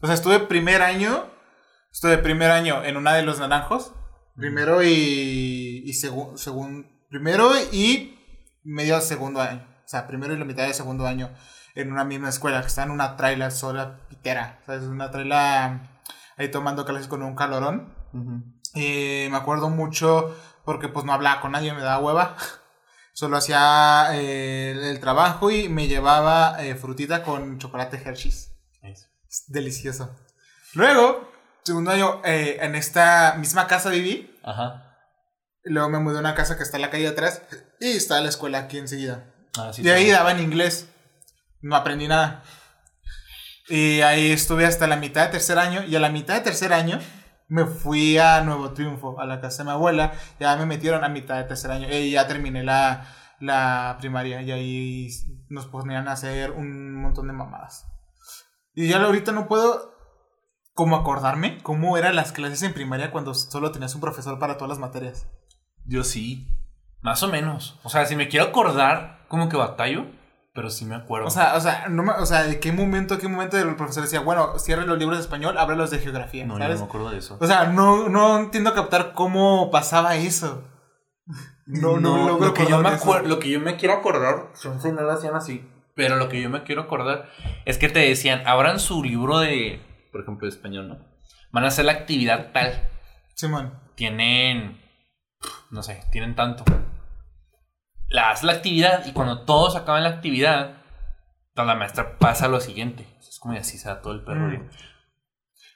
O 0.01 0.05
sea, 0.05 0.15
estuve 0.15 0.39
primer 0.39 0.81
año. 0.81 1.25
Estuve 1.91 2.17
primer 2.17 2.51
año 2.51 2.83
en 2.83 2.95
una 2.97 3.13
de 3.13 3.23
los 3.23 3.39
naranjos. 3.39 3.93
Primero 4.37 4.83
y. 4.83 5.83
y 5.85 5.93
segundo. 5.93 6.35
primero 7.09 7.51
y 7.71 8.17
medio 8.63 9.01
segundo 9.01 9.41
año. 9.41 9.67
O 9.83 9.87
sea, 9.87 10.07
primero 10.07 10.33
y 10.33 10.37
la 10.37 10.45
mitad 10.45 10.67
de 10.67 10.73
segundo 10.73 11.07
año. 11.07 11.33
En 11.75 11.91
una 11.91 12.03
misma 12.03 12.29
escuela. 12.29 12.61
Que 12.61 12.67
está 12.67 12.83
en 12.83 12.91
una 12.91 13.17
traila 13.17 13.49
sola 13.51 13.99
pitera. 14.09 14.59
¿Sabes? 14.65 14.83
Una 14.83 15.09
traila. 15.09 15.81
Ahí 16.37 16.49
tomando 16.51 16.85
clases 16.85 17.07
con 17.07 17.23
un 17.23 17.35
calorón. 17.35 17.95
Y 18.75 19.27
me 19.29 19.37
acuerdo 19.37 19.69
mucho 19.69 20.35
porque 20.63 20.89
pues 20.89 21.05
no 21.05 21.13
hablaba 21.13 21.41
con 21.41 21.53
nadie, 21.53 21.73
me 21.73 21.81
daba 21.81 22.03
hueva. 22.03 22.35
Solo 23.13 23.37
hacía 23.37 24.09
eh, 24.13 24.71
el, 24.71 24.83
el 24.83 24.99
trabajo 24.99 25.49
y 25.49 25.69
me 25.69 25.87
llevaba 25.87 26.63
eh, 26.63 26.75
frutita 26.75 27.23
con 27.23 27.57
chocolate 27.57 27.97
Hershey's. 27.97 28.51
Eso. 28.83 29.07
Es 29.27 29.45
delicioso. 29.47 30.15
Luego, 30.73 31.31
segundo 31.67 31.91
año, 31.91 32.21
eh, 32.23 32.57
en 32.61 32.75
esta 32.75 33.35
misma 33.37 33.67
casa 33.67 33.89
viví. 33.89 34.33
Ajá. 34.43 34.95
y 35.65 35.69
Luego 35.71 35.89
me 35.89 35.99
mudé 35.99 36.17
a 36.17 36.21
una 36.21 36.33
casa 36.33 36.57
que 36.57 36.63
está 36.63 36.77
en 36.77 36.81
la 36.81 36.89
calle 36.89 37.07
atrás. 37.07 37.43
Y 37.79 37.91
está 37.91 38.19
la 38.21 38.29
escuela 38.29 38.59
aquí 38.59 38.77
enseguida. 38.77 39.33
Ah, 39.59 39.71
sí, 39.73 39.83
de 39.83 39.91
ahí 39.91 40.05
sí. 40.05 40.11
daban 40.11 40.41
inglés. 40.41 40.89
No 41.61 41.75
aprendí 41.75 42.07
nada. 42.07 42.41
Y 43.67 43.99
ahí 44.01 44.31
estuve 44.31 44.65
hasta 44.65 44.87
la 44.87 44.95
mitad 44.95 45.25
de 45.25 45.31
tercer 45.33 45.59
año. 45.59 45.83
Y 45.83 45.95
a 45.95 45.99
la 45.99 46.09
mitad 46.09 46.35
de 46.35 46.41
tercer 46.41 46.71
año 46.71 46.99
me 47.49 47.65
fui 47.65 48.17
a 48.17 48.41
Nuevo 48.41 48.71
Triunfo, 48.71 49.19
a 49.19 49.25
la 49.25 49.41
casa 49.41 49.59
de 49.59 49.65
mi 49.65 49.71
abuela. 49.71 50.13
Ya 50.39 50.55
me 50.55 50.65
metieron 50.65 51.03
a 51.03 51.09
mitad 51.09 51.35
de 51.35 51.43
tercer 51.43 51.71
año. 51.71 51.89
Y 51.91 52.11
ya 52.11 52.27
terminé 52.27 52.63
la, 52.63 53.13
la 53.41 53.97
primaria. 53.99 54.41
Y 54.41 54.51
ahí 54.53 55.09
nos 55.49 55.65
ponían 55.65 56.07
a 56.07 56.13
hacer 56.13 56.51
un 56.51 56.95
montón 56.95 57.27
de 57.27 57.33
mamadas. 57.33 57.85
Y 58.73 58.87
ya 58.87 59.03
ahorita 59.03 59.33
no 59.33 59.49
puedo 59.49 59.96
como 60.77 60.95
acordarme 60.95 61.57
cómo 61.63 61.97
eran 61.97 62.15
las 62.15 62.31
clases 62.31 62.61
en 62.63 62.73
primaria 62.73 63.11
cuando 63.11 63.33
solo 63.33 63.71
tenías 63.71 63.95
un 63.95 64.01
profesor 64.01 64.37
para 64.39 64.55
todas 64.57 64.69
las 64.69 64.79
materias. 64.79 65.27
Yo 65.85 66.03
sí. 66.05 66.47
Más 67.01 67.23
o 67.23 67.27
menos. 67.27 67.79
O 67.83 67.89
sea, 67.89 68.05
si 68.05 68.15
me 68.15 68.27
quiero 68.29 68.45
acordar, 68.45 69.25
como 69.27 69.49
que 69.49 69.57
batallo, 69.57 70.05
pero 70.53 70.69
sí 70.69 70.85
me 70.85 70.95
acuerdo. 70.95 71.27
O 71.27 71.31
sea, 71.31 71.55
o 71.55 71.59
sea, 71.61 71.87
no 71.89 72.03
me- 72.03 72.11
o 72.13 72.25
sea, 72.25 72.43
¿de 72.43 72.59
qué 72.59 72.71
momento, 72.71 73.15
a 73.15 73.17
qué 73.17 73.27
momento 73.27 73.57
el 73.57 73.75
profesor 73.75 74.03
decía, 74.03 74.19
bueno, 74.19 74.59
cierre 74.59 74.85
los 74.85 74.97
libros 74.99 75.17
de 75.17 75.23
español, 75.23 75.57
abre 75.57 75.75
los 75.75 75.89
de 75.89 75.99
geografía, 75.99 76.45
no, 76.45 76.55
yo 76.57 76.63
¿sabes? 76.63 76.79
no 76.79 76.85
me 76.85 76.89
acuerdo 76.89 77.09
de 77.09 77.17
eso. 77.17 77.37
O 77.39 77.47
sea, 77.47 77.65
no, 77.65 78.07
no 78.09 78.37
entiendo 78.37 78.73
captar 78.73 79.13
cómo 79.13 79.69
pasaba 79.71 80.15
eso. 80.15 80.63
No, 81.69 81.99
no, 81.99 82.29
logro 82.29 82.45
lo 82.47 82.53
que 82.53 82.65
yo 82.65 82.79
me 82.81 82.91
lo 83.27 83.39
que 83.39 83.49
yo 83.49 83.59
me 83.59 83.75
quiero 83.75 83.95
acordar, 83.95 84.53
chance 84.53 84.89
no 84.93 85.01
lo 85.01 85.11
hacían 85.11 85.35
así, 85.35 85.69
pero 85.95 86.15
lo 86.15 86.29
que 86.29 86.41
yo 86.41 86.49
me 86.49 86.63
quiero 86.63 86.83
acordar 86.83 87.27
es 87.65 87.77
que 87.77 87.89
te 87.89 87.99
decían, 87.99 88.41
abran 88.47 88.79
su 88.79 89.03
libro 89.03 89.39
de, 89.39 89.81
por 90.11 90.21
ejemplo, 90.21 90.47
de 90.47 90.53
español, 90.55 90.89
¿no? 90.89 90.97
Van 91.51 91.63
a 91.63 91.67
hacer 91.67 91.85
la 91.85 91.93
actividad 91.93 92.51
tal. 92.53 92.89
Simón. 93.35 93.73
Tienen, 93.95 94.81
no 95.71 95.81
sé, 95.83 96.03
tienen 96.11 96.35
tanto. 96.35 96.63
La 98.09 98.29
haz 98.31 98.43
la 98.43 98.53
actividad 98.53 99.05
y 99.05 99.11
cuando 99.13 99.41
todos 99.45 99.75
acaban 99.75 100.03
la 100.03 100.09
actividad, 100.09 100.77
la 101.55 101.75
maestra 101.75 102.17
pasa 102.19 102.45
a 102.45 102.49
lo 102.49 102.59
siguiente. 102.59 103.07
Es 103.19 103.39
como 103.39 103.53
así 103.57 103.77
se 103.77 103.89
da 103.89 104.01
todo 104.01 104.13
el 104.13 104.23
perro. 104.23 104.47
Mm. 104.47 104.69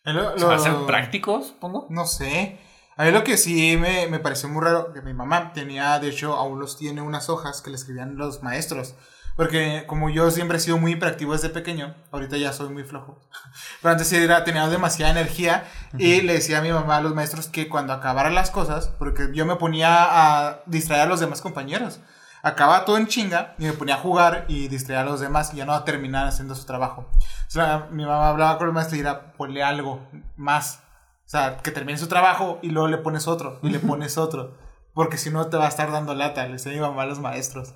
lo- 0.05 0.37
¿Se 0.37 0.45
va 0.45 0.53
a 0.53 0.55
hacer 0.55 0.73
prácticos, 0.87 1.47
supongo? 1.47 1.87
No 1.89 2.05
sé. 2.05 2.59
A 2.97 3.05
mí 3.05 3.11
lo 3.11 3.23
que 3.23 3.37
sí 3.37 3.77
me, 3.77 4.07
me 4.07 4.19
pareció 4.19 4.47
muy 4.49 4.63
raro, 4.63 4.93
que 4.93 5.01
mi 5.01 5.13
mamá 5.13 5.53
tenía, 5.53 5.97
de 5.99 6.09
hecho, 6.09 6.35
aún 6.35 6.59
los 6.59 6.77
tiene 6.77 7.01
unas 7.01 7.29
hojas 7.29 7.61
que 7.61 7.69
le 7.69 7.75
escribían 7.75 8.15
los 8.17 8.43
maestros. 8.43 8.95
Porque 9.35 9.85
como 9.87 10.09
yo 10.09 10.29
siempre 10.31 10.57
he 10.57 10.59
sido 10.61 10.77
muy 10.77 10.93
hiperactivo 10.93 11.33
desde 11.33 11.49
pequeño, 11.49 11.95
ahorita 12.11 12.37
ya 12.37 12.53
soy 12.53 12.69
muy 12.69 12.83
flojo. 12.83 13.19
Pero 13.81 13.93
antes 13.93 14.11
era, 14.13 14.43
tenía 14.43 14.67
demasiada 14.67 15.11
energía 15.11 15.65
y 15.97 16.21
le 16.21 16.33
decía 16.33 16.59
a 16.59 16.61
mi 16.61 16.71
mamá 16.71 16.97
a 16.97 17.01
los 17.01 17.15
maestros 17.15 17.47
que 17.47 17.69
cuando 17.69 17.93
acabaran 17.93 18.35
las 18.35 18.51
cosas, 18.51 18.87
porque 18.99 19.29
yo 19.33 19.45
me 19.45 19.55
ponía 19.55 20.47
a 20.47 20.61
distraer 20.65 21.03
a 21.03 21.05
los 21.05 21.19
demás 21.19 21.41
compañeros. 21.41 21.99
Acababa 22.43 22.85
todo 22.85 22.97
en 22.97 23.07
chinga 23.07 23.55
y 23.59 23.65
me 23.65 23.73
ponía 23.73 23.95
a 23.95 23.99
jugar 23.99 24.45
y 24.47 24.67
distraía 24.67 25.01
a 25.01 25.05
los 25.05 25.19
demás 25.19 25.53
y 25.53 25.57
ya 25.57 25.65
no 25.65 25.73
a 25.73 25.85
terminar 25.85 26.27
haciendo 26.27 26.55
su 26.55 26.65
trabajo. 26.65 27.07
O 27.11 27.51
sea, 27.51 27.87
mi 27.91 28.03
mamá 28.03 28.29
hablaba 28.29 28.57
con 28.57 28.67
el 28.67 28.73
maestro 28.73 28.97
y 28.97 29.01
era, 29.01 29.33
ponle 29.33 29.63
algo 29.63 30.07
más. 30.37 30.81
O 31.25 31.29
sea, 31.31 31.57
que 31.57 31.71
termine 31.71 31.99
su 31.99 32.07
trabajo 32.07 32.59
y 32.61 32.69
luego 32.71 32.87
le 32.87 32.97
pones 32.97 33.27
otro 33.27 33.59
y 33.61 33.69
le 33.69 33.79
pones 33.79 34.17
otro. 34.17 34.57
Porque 34.93 35.17
si 35.17 35.29
no 35.29 35.47
te 35.47 35.57
va 35.57 35.65
a 35.65 35.69
estar 35.69 35.91
dando 35.91 36.15
lata, 36.15 36.45
le 36.45 36.53
decía 36.53 36.73
mi 36.73 36.79
mamá 36.79 37.03
a 37.03 37.05
los 37.05 37.19
maestros. 37.19 37.75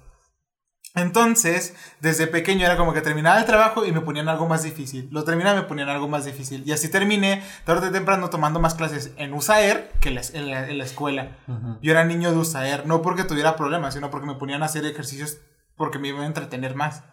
Entonces, 0.96 1.76
desde 2.00 2.26
pequeño 2.28 2.66
era 2.66 2.78
como 2.78 2.94
que 2.94 3.02
terminaba 3.02 3.38
el 3.40 3.46
trabajo 3.46 3.86
y 3.86 3.92
me 3.92 4.02
ponían 4.02 4.30
algo 4.30 4.48
más 4.48 4.64
difícil. 4.64 5.10
Lo 5.12 5.24
terminaba 5.24 5.58
y 5.60 5.62
me 5.62 5.68
ponían 5.68 5.90
algo 5.90 6.08
más 6.08 6.26
difícil. 6.26 6.64
Y 6.66 6.72
así 6.72 6.90
terminé 6.90 7.44
tarde 7.66 7.90
o 7.90 7.92
temprano 7.92 8.30
tomando 8.30 8.60
más 8.60 8.76
clases 8.76 9.12
en 9.18 9.34
USAER 9.34 9.92
que 10.00 10.10
en 10.10 10.16
la, 10.16 10.22
en 10.34 10.50
la- 10.52 10.70
en 10.70 10.78
la 10.78 10.84
escuela. 10.86 11.38
Yo 11.82 11.92
era 11.92 12.06
niño 12.06 12.32
de 12.32 12.38
USAER, 12.38 12.86
no 12.88 13.02
porque 13.02 13.24
tuviera 13.26 13.56
problemas, 13.56 13.94
sino 13.94 14.10
porque 14.10 14.28
me 14.28 14.36
ponían 14.36 14.64
a 14.64 14.68
hacer 14.68 14.86
ejercicios 14.86 15.38
porque 15.76 16.00
me 16.00 16.08
iban 16.08 16.22
a 16.24 16.28
entretener 16.28 16.76
más. 16.76 17.04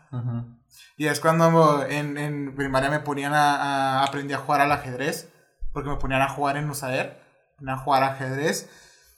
Y 0.97 1.07
es 1.07 1.19
cuando 1.21 1.85
en, 1.85 2.17
en 2.19 2.55
primaria 2.55 2.89
me 2.91 3.01
ponían 3.01 3.35
a, 3.35 3.57
a- 4.01 4.05
aprendí 4.05 4.33
a 4.35 4.39
jugar 4.39 4.61
al 4.61 4.71
ajedrez, 4.73 5.29
porque 5.73 5.89
me 5.91 5.97
ponían 5.97 6.23
a 6.23 6.29
jugar 6.29 6.57
en 6.57 6.71
USAER, 6.71 7.21
a 7.67 7.77
jugar 7.79 8.05
ajedrez, 8.05 8.69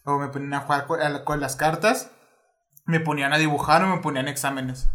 o 0.05 0.19
me 0.19 0.29
ponían 0.29 0.55
a 0.55 0.61
jugar 0.61 0.87
con 1.25 1.41
las 1.41 1.57
cartas, 1.57 2.11
me 2.85 3.01
ponían 3.01 3.33
a 3.33 3.39
dibujar 3.39 3.83
o 3.83 3.89
me 3.89 4.03
ponían 4.03 4.29
exámenes. 4.29 4.89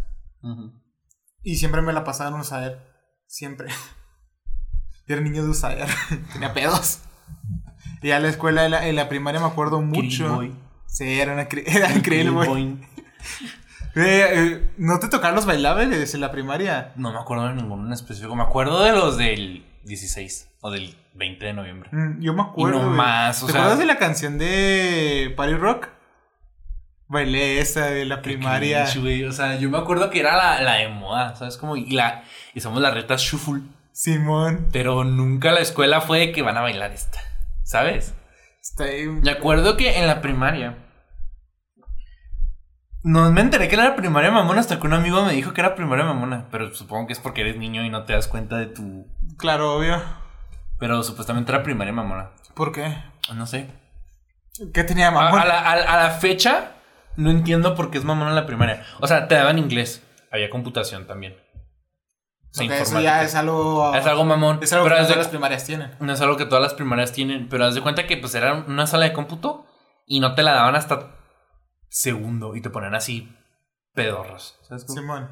Y 1.43 1.55
siempre 1.55 1.81
me 1.81 1.93
la 1.93 2.03
pasaba 2.03 2.29
en 2.29 2.35
USAER, 2.41 2.79
siempre. 3.27 3.69
Yo 5.07 5.15
era 5.15 5.21
niño 5.21 5.43
de 5.43 5.49
USAER, 5.49 5.87
tenía 6.33 6.53
pedos. 6.53 6.99
Y 8.01 8.11
a 8.11 8.19
la 8.19 8.29
escuela, 8.29 8.65
en 8.65 8.71
la, 8.71 8.87
en 8.87 8.95
la 8.95 9.09
primaria 9.09 9.39
me 9.39 9.47
acuerdo 9.47 9.81
mucho. 9.81 10.35
Boy. 10.35 10.55
Sí, 10.85 11.19
era, 11.19 11.33
una, 11.33 11.43
era 11.65 11.91
increíble, 11.93 12.31
güey. 12.45 12.77
Eh, 13.95 14.27
eh, 14.31 14.69
¿No 14.77 14.99
te 14.99 15.07
tocaron 15.09 15.35
los 15.35 15.45
bailables 15.45 16.13
en 16.13 16.21
la 16.21 16.31
primaria? 16.31 16.93
No 16.95 17.11
me 17.11 17.19
acuerdo 17.19 17.47
de 17.47 17.55
ninguno 17.55 17.85
en 17.87 17.93
específico. 17.93 18.35
Me 18.35 18.43
acuerdo 18.43 18.83
de 18.83 18.91
los 18.93 19.17
del 19.17 19.65
16 19.85 20.49
o 20.61 20.71
del 20.71 20.95
20 21.15 21.45
de 21.45 21.53
noviembre. 21.53 21.89
Mm, 21.91 22.21
yo 22.21 22.33
me 22.33 22.43
acuerdo. 22.43 22.79
Y 22.79 22.81
no 22.83 22.89
más, 22.91 23.41
o 23.43 23.47
¿Te 23.47 23.51
sea- 23.51 23.61
acuerdas 23.61 23.79
de 23.79 23.85
la 23.85 23.97
canción 23.97 24.37
de 24.37 25.33
Party 25.35 25.55
Rock? 25.55 25.89
Bailé 27.09 27.59
esa 27.59 27.87
de 27.87 28.05
la 28.05 28.21
primaria. 28.21 28.85
cringe. 28.85 29.25
O 29.27 29.31
sea, 29.33 29.57
yo 29.57 29.69
me 29.69 29.77
acuerdo 29.79 30.09
que 30.09 30.19
era 30.19 30.37
la, 30.37 30.61
la 30.61 30.75
de 30.75 30.87
moda, 30.89 31.35
¿sabes? 31.35 31.57
Como, 31.57 31.75
y, 31.75 31.89
la, 31.91 32.23
y 32.53 32.61
somos 32.61 32.81
las 32.81 32.93
retas 32.93 33.21
shuffle. 33.21 33.61
Simón. 33.91 34.67
Pero 34.71 35.03
nunca 35.03 35.51
la 35.51 35.59
escuela 35.59 36.01
fue 36.01 36.19
de 36.19 36.31
que 36.31 36.41
van 36.43 36.55
a 36.57 36.61
bailar 36.61 36.91
esta, 36.91 37.19
¿sabes? 37.63 38.13
Está 38.61 38.83
ahí. 38.85 39.07
Me 39.07 39.31
acuerdo 39.31 39.75
que 39.75 39.97
en 39.99 40.05
la 40.07 40.21
primaria. 40.21 40.77
No 43.01 43.31
me 43.31 43.41
enteré 43.41 43.67
que 43.69 43.75
era 43.75 43.95
primaria 43.95 44.29
mamona 44.29 44.59
hasta 44.59 44.79
que 44.79 44.85
un 44.85 44.93
amigo 44.93 45.23
me 45.25 45.33
dijo 45.33 45.53
que 45.53 45.61
era 45.61 45.73
primaria 45.75 46.05
mamona. 46.05 46.47
Pero 46.51 46.73
supongo 46.75 47.07
que 47.07 47.13
es 47.13 47.19
porque 47.19 47.41
eres 47.41 47.57
niño 47.57 47.83
y 47.83 47.89
no 47.89 48.03
te 48.03 48.13
das 48.13 48.27
cuenta 48.27 48.57
de 48.57 48.67
tu. 48.67 49.07
Claro, 49.37 49.75
obvio. 49.77 50.01
Pero 50.77 51.01
supuestamente 51.03 51.51
era 51.51 51.63
primaria 51.63 51.93
mamona. 51.93 52.29
¿Por 52.53 52.71
qué? 52.71 52.97
No 53.33 53.47
sé. 53.47 53.69
¿Qué 54.73 54.83
tenía 54.83 55.07
A, 55.07 55.11
mamón? 55.11 55.39
a 55.39 55.45
la, 55.45 55.59
a- 55.59 55.71
a 55.73 56.03
la 56.03 56.09
fecha, 56.11 56.73
no 57.15 57.29
entiendo 57.31 57.75
por 57.75 57.91
qué 57.91 57.97
es 57.97 58.03
mamona 58.05 58.29
en 58.29 58.35
la 58.35 58.45
primaria. 58.45 58.85
O 58.99 59.07
sea, 59.07 59.27
te 59.27 59.35
daban 59.35 59.57
inglés. 59.59 60.03
Había 60.31 60.49
computación 60.49 61.07
también. 61.07 61.35
O 62.51 62.53
sea, 62.53 62.65
Ok, 62.65 62.71
eso 62.73 63.01
ya 63.01 63.23
es 63.23 63.35
algo. 63.35 63.93
Es 63.95 64.05
algo 64.05 64.23
mamón. 64.25 64.59
Es 64.61 64.73
algo 64.73 64.85
pero 64.85 64.95
que 64.95 65.01
de- 65.01 65.07
todas 65.07 65.17
las 65.19 65.27
primarias 65.27 65.65
tienen. 65.65 65.91
No 65.99 66.11
es 66.13 66.21
algo 66.21 66.37
que 66.37 66.45
todas 66.45 66.61
las 66.63 66.73
primarias 66.73 67.11
tienen, 67.11 67.47
pero 67.49 67.65
haz 67.65 67.75
de 67.75 67.81
cuenta 67.81 68.07
que 68.07 68.17
pues 68.17 68.33
era 68.35 68.53
una 68.67 68.87
sala 68.87 69.05
de 69.05 69.13
cómputo 69.13 69.65
y 70.05 70.19
no 70.19 70.33
te 70.35 70.43
la 70.43 70.53
daban 70.53 70.75
hasta 70.75 71.15
segundo 71.89 72.55
y 72.55 72.61
te 72.61 72.69
ponían 72.69 72.95
así 72.95 73.35
pedorros, 73.93 74.57
¿sabes 74.67 74.85
cómo? 74.85 74.99
Simón. 74.99 75.29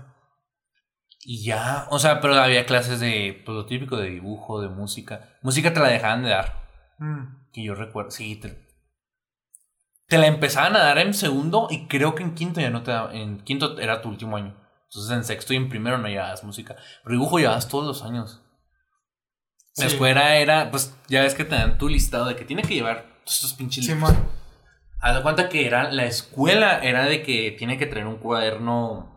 Y 1.21 1.43
ya, 1.45 1.87
o 1.89 1.99
sea, 1.99 2.19
pero 2.21 2.35
había 2.35 2.65
clases 2.65 2.99
de, 2.99 3.41
pues 3.45 3.55
lo 3.55 3.65
típico 3.65 3.97
de 3.97 4.09
dibujo, 4.09 4.61
de 4.61 4.69
música. 4.69 5.37
Música 5.41 5.73
te 5.73 5.79
la 5.79 5.89
dejaban 5.89 6.23
de 6.23 6.29
dar, 6.29 6.63
Mm. 6.99 7.51
que 7.53 7.63
yo 7.63 7.75
recuerdo, 7.75 8.11
sí, 8.11 8.35
te, 8.37 8.66
te 10.07 10.17
la 10.17 10.27
empezaban 10.27 10.75
a 10.75 10.79
dar 10.79 10.97
en 10.99 11.13
segundo 11.13 11.67
y 11.69 11.87
creo 11.87 12.15
que 12.15 12.23
en 12.23 12.33
quinto 12.33 12.59
ya 12.61 12.69
no 12.69 12.83
te 12.83 12.91
daban, 12.91 13.15
en 13.15 13.39
quinto 13.43 13.77
era 13.79 14.01
tu 14.01 14.09
último 14.09 14.37
año. 14.37 14.55
Entonces 14.89 15.11
en 15.11 15.23
sexto 15.25 15.53
y 15.53 15.57
en 15.57 15.67
primero 15.69 15.97
no 15.97 16.07
llevabas 16.07 16.43
música, 16.43 16.75
pero 17.03 17.13
dibujo 17.13 17.39
llevabas 17.39 17.67
todos 17.67 17.85
los 17.85 18.03
años. 18.03 18.41
La 19.75 19.87
Sí. 19.89 19.93
escuela 19.95 20.35
era, 20.37 20.71
pues 20.71 20.97
ya 21.07 21.21
ves 21.21 21.35
que 21.35 21.43
te 21.45 21.55
dan 21.55 21.77
tu 21.77 21.87
listado 21.89 22.25
de 22.25 22.35
que 22.35 22.45
tiene 22.45 22.63
que 22.63 22.73
llevar 22.73 23.05
estos 23.25 23.53
pinches 23.53 23.85
libros. 23.87 24.09
Simón. 24.11 24.27
Haz 24.99 25.15
de 25.17 25.21
cuenta 25.21 25.49
que 25.49 25.67
era, 25.67 25.91
la 25.91 26.05
escuela 26.05 26.79
era 26.79 27.05
de 27.05 27.21
que 27.21 27.51
tiene 27.57 27.77
que 27.77 27.85
traer 27.85 28.07
un 28.07 28.17
cuaderno 28.17 29.13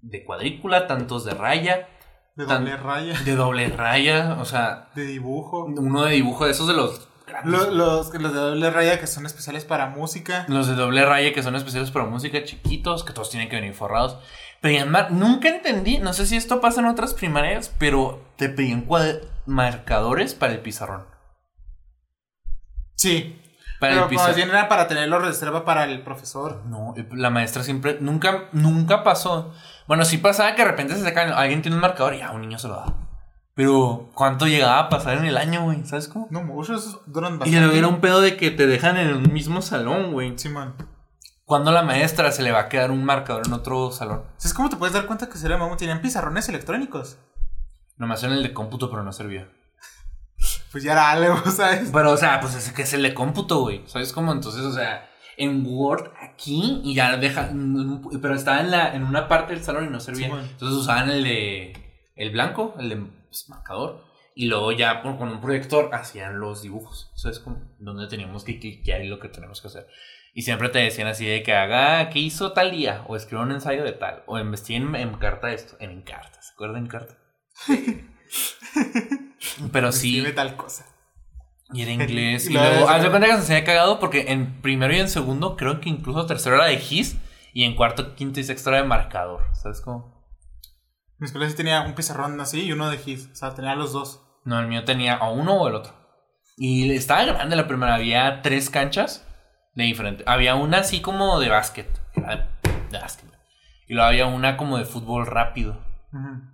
de 0.00 0.24
cuadrícula, 0.24 0.86
tantos 0.86 1.24
de 1.24 1.34
raya, 1.34 1.88
De 2.36 2.46
Tan- 2.46 2.64
doble 2.64 2.76
raya. 2.76 3.20
de 3.20 3.36
doble 3.36 3.68
raya, 3.68 4.36
o 4.40 4.44
sea, 4.44 4.88
De 4.94 5.04
dibujo. 5.04 5.64
uno 5.66 6.04
de 6.04 6.12
dibujo 6.14 6.46
de 6.46 6.52
esos 6.52 6.66
de 6.66 6.74
los 6.74 7.08
Los, 7.44 7.72
los 7.72 8.12
de 8.12 8.18
doble 8.18 8.70
raya 8.70 9.00
que 9.00 9.06
son 9.06 9.26
especiales 9.26 9.64
para 9.64 9.88
música. 9.88 10.44
Los 10.48 10.66
de 10.68 10.74
doble 10.74 11.04
raya 11.04 11.32
que 11.32 11.42
son 11.42 11.56
especiales 11.56 11.90
para 11.90 12.04
música 12.04 12.44
chiquitos, 12.44 13.04
que 13.04 13.12
todos 13.12 13.30
tienen 13.30 13.48
que 13.48 13.56
venir 13.56 13.74
forrados. 13.74 14.18
Pedían 14.60 14.90
mar 14.90 15.10
nunca 15.10 15.48
entendí, 15.48 15.98
no 15.98 16.12
sé 16.12 16.26
si 16.26 16.36
esto 16.36 16.60
pasa 16.60 16.80
en 16.80 16.86
otras 16.86 17.12
primarias, 17.14 17.74
pero 17.78 18.24
te 18.36 18.48
pedían 18.48 18.86
marcadores 19.46 20.34
para 20.34 20.52
el 20.52 20.60
pizarrón. 20.60 21.04
Sí. 22.96 23.40
Para 23.80 23.92
pero 23.92 24.04
el 24.04 24.08
pizarrón. 24.08 24.30
más 24.30 24.36
bien 24.36 24.48
era 24.48 24.68
para 24.68 24.88
tenerlo 24.88 25.18
reserva 25.18 25.64
para 25.64 25.84
el 25.84 26.02
profesor. 26.02 26.62
No, 26.66 26.94
la 27.12 27.30
maestra 27.30 27.62
siempre, 27.62 27.98
nunca, 28.00 28.48
nunca 28.52 29.04
pasó. 29.04 29.52
Bueno, 29.86 30.04
sí 30.04 30.18
pasaba 30.18 30.54
que 30.54 30.62
de 30.62 30.70
repente 30.70 30.94
se 30.94 31.02
sacan, 31.02 31.32
alguien 31.32 31.60
tiene 31.60 31.76
un 31.76 31.82
marcador 31.82 32.14
y 32.14 32.18
ya 32.20 32.30
un 32.30 32.40
niño 32.40 32.58
se 32.58 32.68
lo 32.68 32.76
da. 32.76 33.03
Pero, 33.54 34.10
¿cuánto 34.14 34.46
llegaba 34.46 34.80
a 34.80 34.88
pasar 34.88 35.18
en 35.18 35.26
el 35.26 35.36
año, 35.36 35.62
güey? 35.64 35.84
¿Sabes 35.84 36.08
cómo? 36.08 36.26
No, 36.30 36.42
muchos 36.42 36.98
duran 37.06 37.34
Y 37.34 37.38
bastante. 37.38 37.60
luego 37.60 37.76
era 37.76 37.88
un 37.88 38.00
pedo 38.00 38.20
de 38.20 38.36
que 38.36 38.50
te 38.50 38.66
dejan 38.66 38.96
en 38.96 39.08
el 39.08 39.30
mismo 39.30 39.62
salón, 39.62 40.12
güey. 40.12 40.36
Simón. 40.38 40.74
Cuando 41.44 41.70
la 41.70 41.82
maestra 41.82 42.32
se 42.32 42.42
le 42.42 42.50
va 42.52 42.60
a 42.60 42.68
quedar 42.68 42.90
un 42.90 43.04
marcador 43.04 43.46
en 43.46 43.52
otro 43.52 43.92
salón. 43.92 44.24
¿Sabes 44.38 44.54
cómo 44.54 44.70
te 44.70 44.76
puedes 44.76 44.94
dar 44.94 45.06
cuenta 45.06 45.28
que 45.28 45.38
sería 45.38 45.56
mamón? 45.56 45.76
Tenían 45.76 46.00
pizarrones 46.00 46.48
electrónicos. 46.48 47.18
Nomás 47.96 48.24
en 48.24 48.32
el 48.32 48.42
de 48.42 48.52
cómputo, 48.52 48.90
pero 48.90 49.02
no 49.04 49.12
servía. 49.12 49.48
Pues 50.72 50.82
ya 50.82 50.92
era 50.92 51.12
algo, 51.12 51.38
¿sabes? 51.52 51.90
Pero, 51.92 52.10
o 52.10 52.16
sea, 52.16 52.40
pues 52.40 52.56
es 52.56 52.72
que 52.72 52.82
es 52.82 52.92
el 52.94 53.02
de 53.04 53.14
cómputo, 53.14 53.60
güey. 53.60 53.84
¿Sabes 53.86 54.12
cómo? 54.12 54.32
Entonces, 54.32 54.62
o 54.62 54.72
sea, 54.72 55.08
en 55.36 55.64
Word 55.64 56.10
aquí 56.20 56.80
y 56.82 56.94
ya 56.96 57.16
deja. 57.16 57.50
Pero 58.20 58.34
estaba 58.34 58.58
en, 58.60 58.72
la, 58.72 58.92
en 58.92 59.04
una 59.04 59.28
parte 59.28 59.54
del 59.54 59.62
salón 59.62 59.84
y 59.84 59.90
no 59.90 60.00
servía. 60.00 60.26
Sí. 60.26 60.32
Entonces 60.34 60.76
usaban 60.76 61.08
el 61.10 61.22
de. 61.22 61.72
El 62.16 62.30
blanco, 62.32 62.74
el 62.80 62.88
de 62.88 63.06
pues, 63.42 63.48
marcador. 63.48 64.04
Y 64.36 64.46
luego 64.46 64.72
ya 64.72 65.02
por- 65.02 65.16
con 65.18 65.28
un 65.28 65.40
proyector 65.40 65.90
hacían 65.94 66.40
los 66.40 66.62
dibujos. 66.62 67.12
¿Sabes 67.14 67.38
cómo? 67.38 67.60
Donde 67.78 68.08
teníamos 68.08 68.42
que 68.44 68.58
cliquear 68.58 69.02
y 69.02 69.08
lo 69.08 69.20
que 69.20 69.28
tenemos 69.28 69.60
que 69.60 69.68
hacer. 69.68 69.86
Y 70.36 70.42
siempre 70.42 70.68
te 70.68 70.80
decían 70.80 71.06
así 71.06 71.24
de 71.24 71.44
que 71.44 71.52
haga, 71.52 72.10
¿qué 72.10 72.18
hizo 72.18 72.52
tal 72.52 72.72
día? 72.72 73.04
O 73.06 73.14
escriba 73.14 73.42
un 73.42 73.52
ensayo 73.52 73.84
de 73.84 73.92
tal. 73.92 74.24
O 74.26 74.36
investiguen 74.38 74.94
en, 74.96 74.96
en 74.96 75.14
carta 75.18 75.52
esto. 75.52 75.76
En 75.78 76.02
carta, 76.02 76.42
¿se 76.42 76.52
acuerdan 76.52 76.78
en 76.78 76.86
carta? 76.88 77.16
Pero 79.72 79.92
sí. 79.92 80.18
Escribe 80.18 80.34
tal 80.34 80.56
cosa. 80.56 80.86
Y 81.72 81.82
era 81.82 81.92
inglés. 81.92 82.46
Y 82.48 82.50
y 82.50 82.54
luego 82.54 82.88
haz 82.88 83.02
de 83.02 83.10
cuenta 83.10 83.26
que 83.28 83.34
se 83.34 83.38
hacía 83.40 83.64
cagado 83.64 83.98
porque 84.00 84.32
en 84.32 84.60
primero 84.60 84.94
y 84.94 84.98
en 85.00 85.08
segundo, 85.08 85.56
creo 85.56 85.80
que 85.80 85.88
incluso 85.88 86.26
tercero 86.26 86.56
era 86.56 86.66
de 86.66 86.78
GIS. 86.78 87.16
Y 87.52 87.64
en 87.64 87.76
cuarto, 87.76 88.14
quinto 88.16 88.40
y 88.40 88.44
sexto 88.44 88.70
era 88.70 88.82
de 88.82 88.88
marcador. 88.88 89.42
¿Sabes 89.54 89.80
cómo? 89.80 90.13
Mi 91.18 91.26
escuela 91.26 91.48
sí 91.48 91.56
tenía 91.56 91.82
un 91.82 91.94
pizarrón 91.94 92.40
así 92.40 92.62
y 92.62 92.72
uno 92.72 92.90
de 92.90 92.98
GIS. 92.98 93.30
O 93.32 93.34
sea, 93.34 93.54
tenía 93.54 93.74
los 93.74 93.92
dos. 93.92 94.22
No, 94.44 94.58
el 94.58 94.66
mío 94.66 94.84
tenía 94.84 95.18
o 95.18 95.32
uno 95.32 95.54
o 95.54 95.68
el 95.68 95.74
otro. 95.74 95.92
Y 96.56 96.90
estaba 96.92 97.24
grande 97.24 97.56
la 97.56 97.66
primera. 97.66 97.94
Había 97.94 98.42
tres 98.42 98.70
canchas 98.70 99.26
de 99.74 99.84
diferente. 99.84 100.24
Había 100.26 100.54
una 100.54 100.78
así 100.78 101.00
como 101.00 101.38
de 101.40 101.48
básquet. 101.48 101.88
De 102.14 102.98
básquet. 102.98 103.30
Y 103.86 103.94
luego 103.94 104.08
había 104.08 104.26
una 104.26 104.56
como 104.56 104.78
de 104.78 104.84
fútbol 104.84 105.26
rápido. 105.26 105.78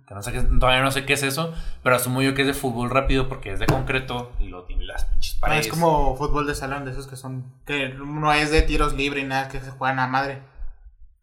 Que 0.07 0.15
no 0.15 0.23
sé 0.23 0.31
qué, 0.31 0.41
todavía 0.41 0.81
no 0.81 0.89
sé 0.89 1.05
qué 1.05 1.13
es 1.13 1.23
eso. 1.23 1.53
Pero 1.83 1.95
asumo 1.95 2.21
yo 2.21 2.33
que 2.33 2.41
es 2.41 2.47
de 2.47 2.53
fútbol 2.53 2.89
rápido 2.89 3.29
porque 3.29 3.51
es 3.51 3.59
de 3.59 3.67
concreto. 3.67 4.31
Y 4.39 4.47
lo 4.47 4.63
tiene 4.63 4.85
las 4.85 5.05
pinches 5.05 5.35
paredes. 5.35 5.67
es 5.67 5.71
como 5.71 6.15
fútbol 6.17 6.47
de 6.47 6.55
salón, 6.55 6.85
de 6.85 6.91
esos 6.91 7.07
que 7.07 7.15
son. 7.15 7.53
Que 7.65 7.89
no 7.89 8.33
es 8.33 8.51
de 8.51 8.63
tiros 8.63 8.93
libres 8.93 9.23
y 9.23 9.27
nada, 9.27 9.49
que 9.49 9.59
se 9.59 9.71
juegan 9.71 9.99
a 9.99 10.07
madre. 10.07 10.41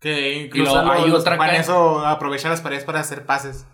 Que 0.01 0.45
incluso 0.45 0.75
luego 0.75 0.93
hay 0.93 1.01
los- 1.03 1.11
los 1.11 1.21
otra 1.23 1.39
ca- 1.39 1.57
eso, 1.57 2.07
aprovechar 2.07 2.51
las 2.51 2.61
paredes 2.61 2.85
para 2.85 3.01
hacer 3.01 3.27
pases. 3.27 3.67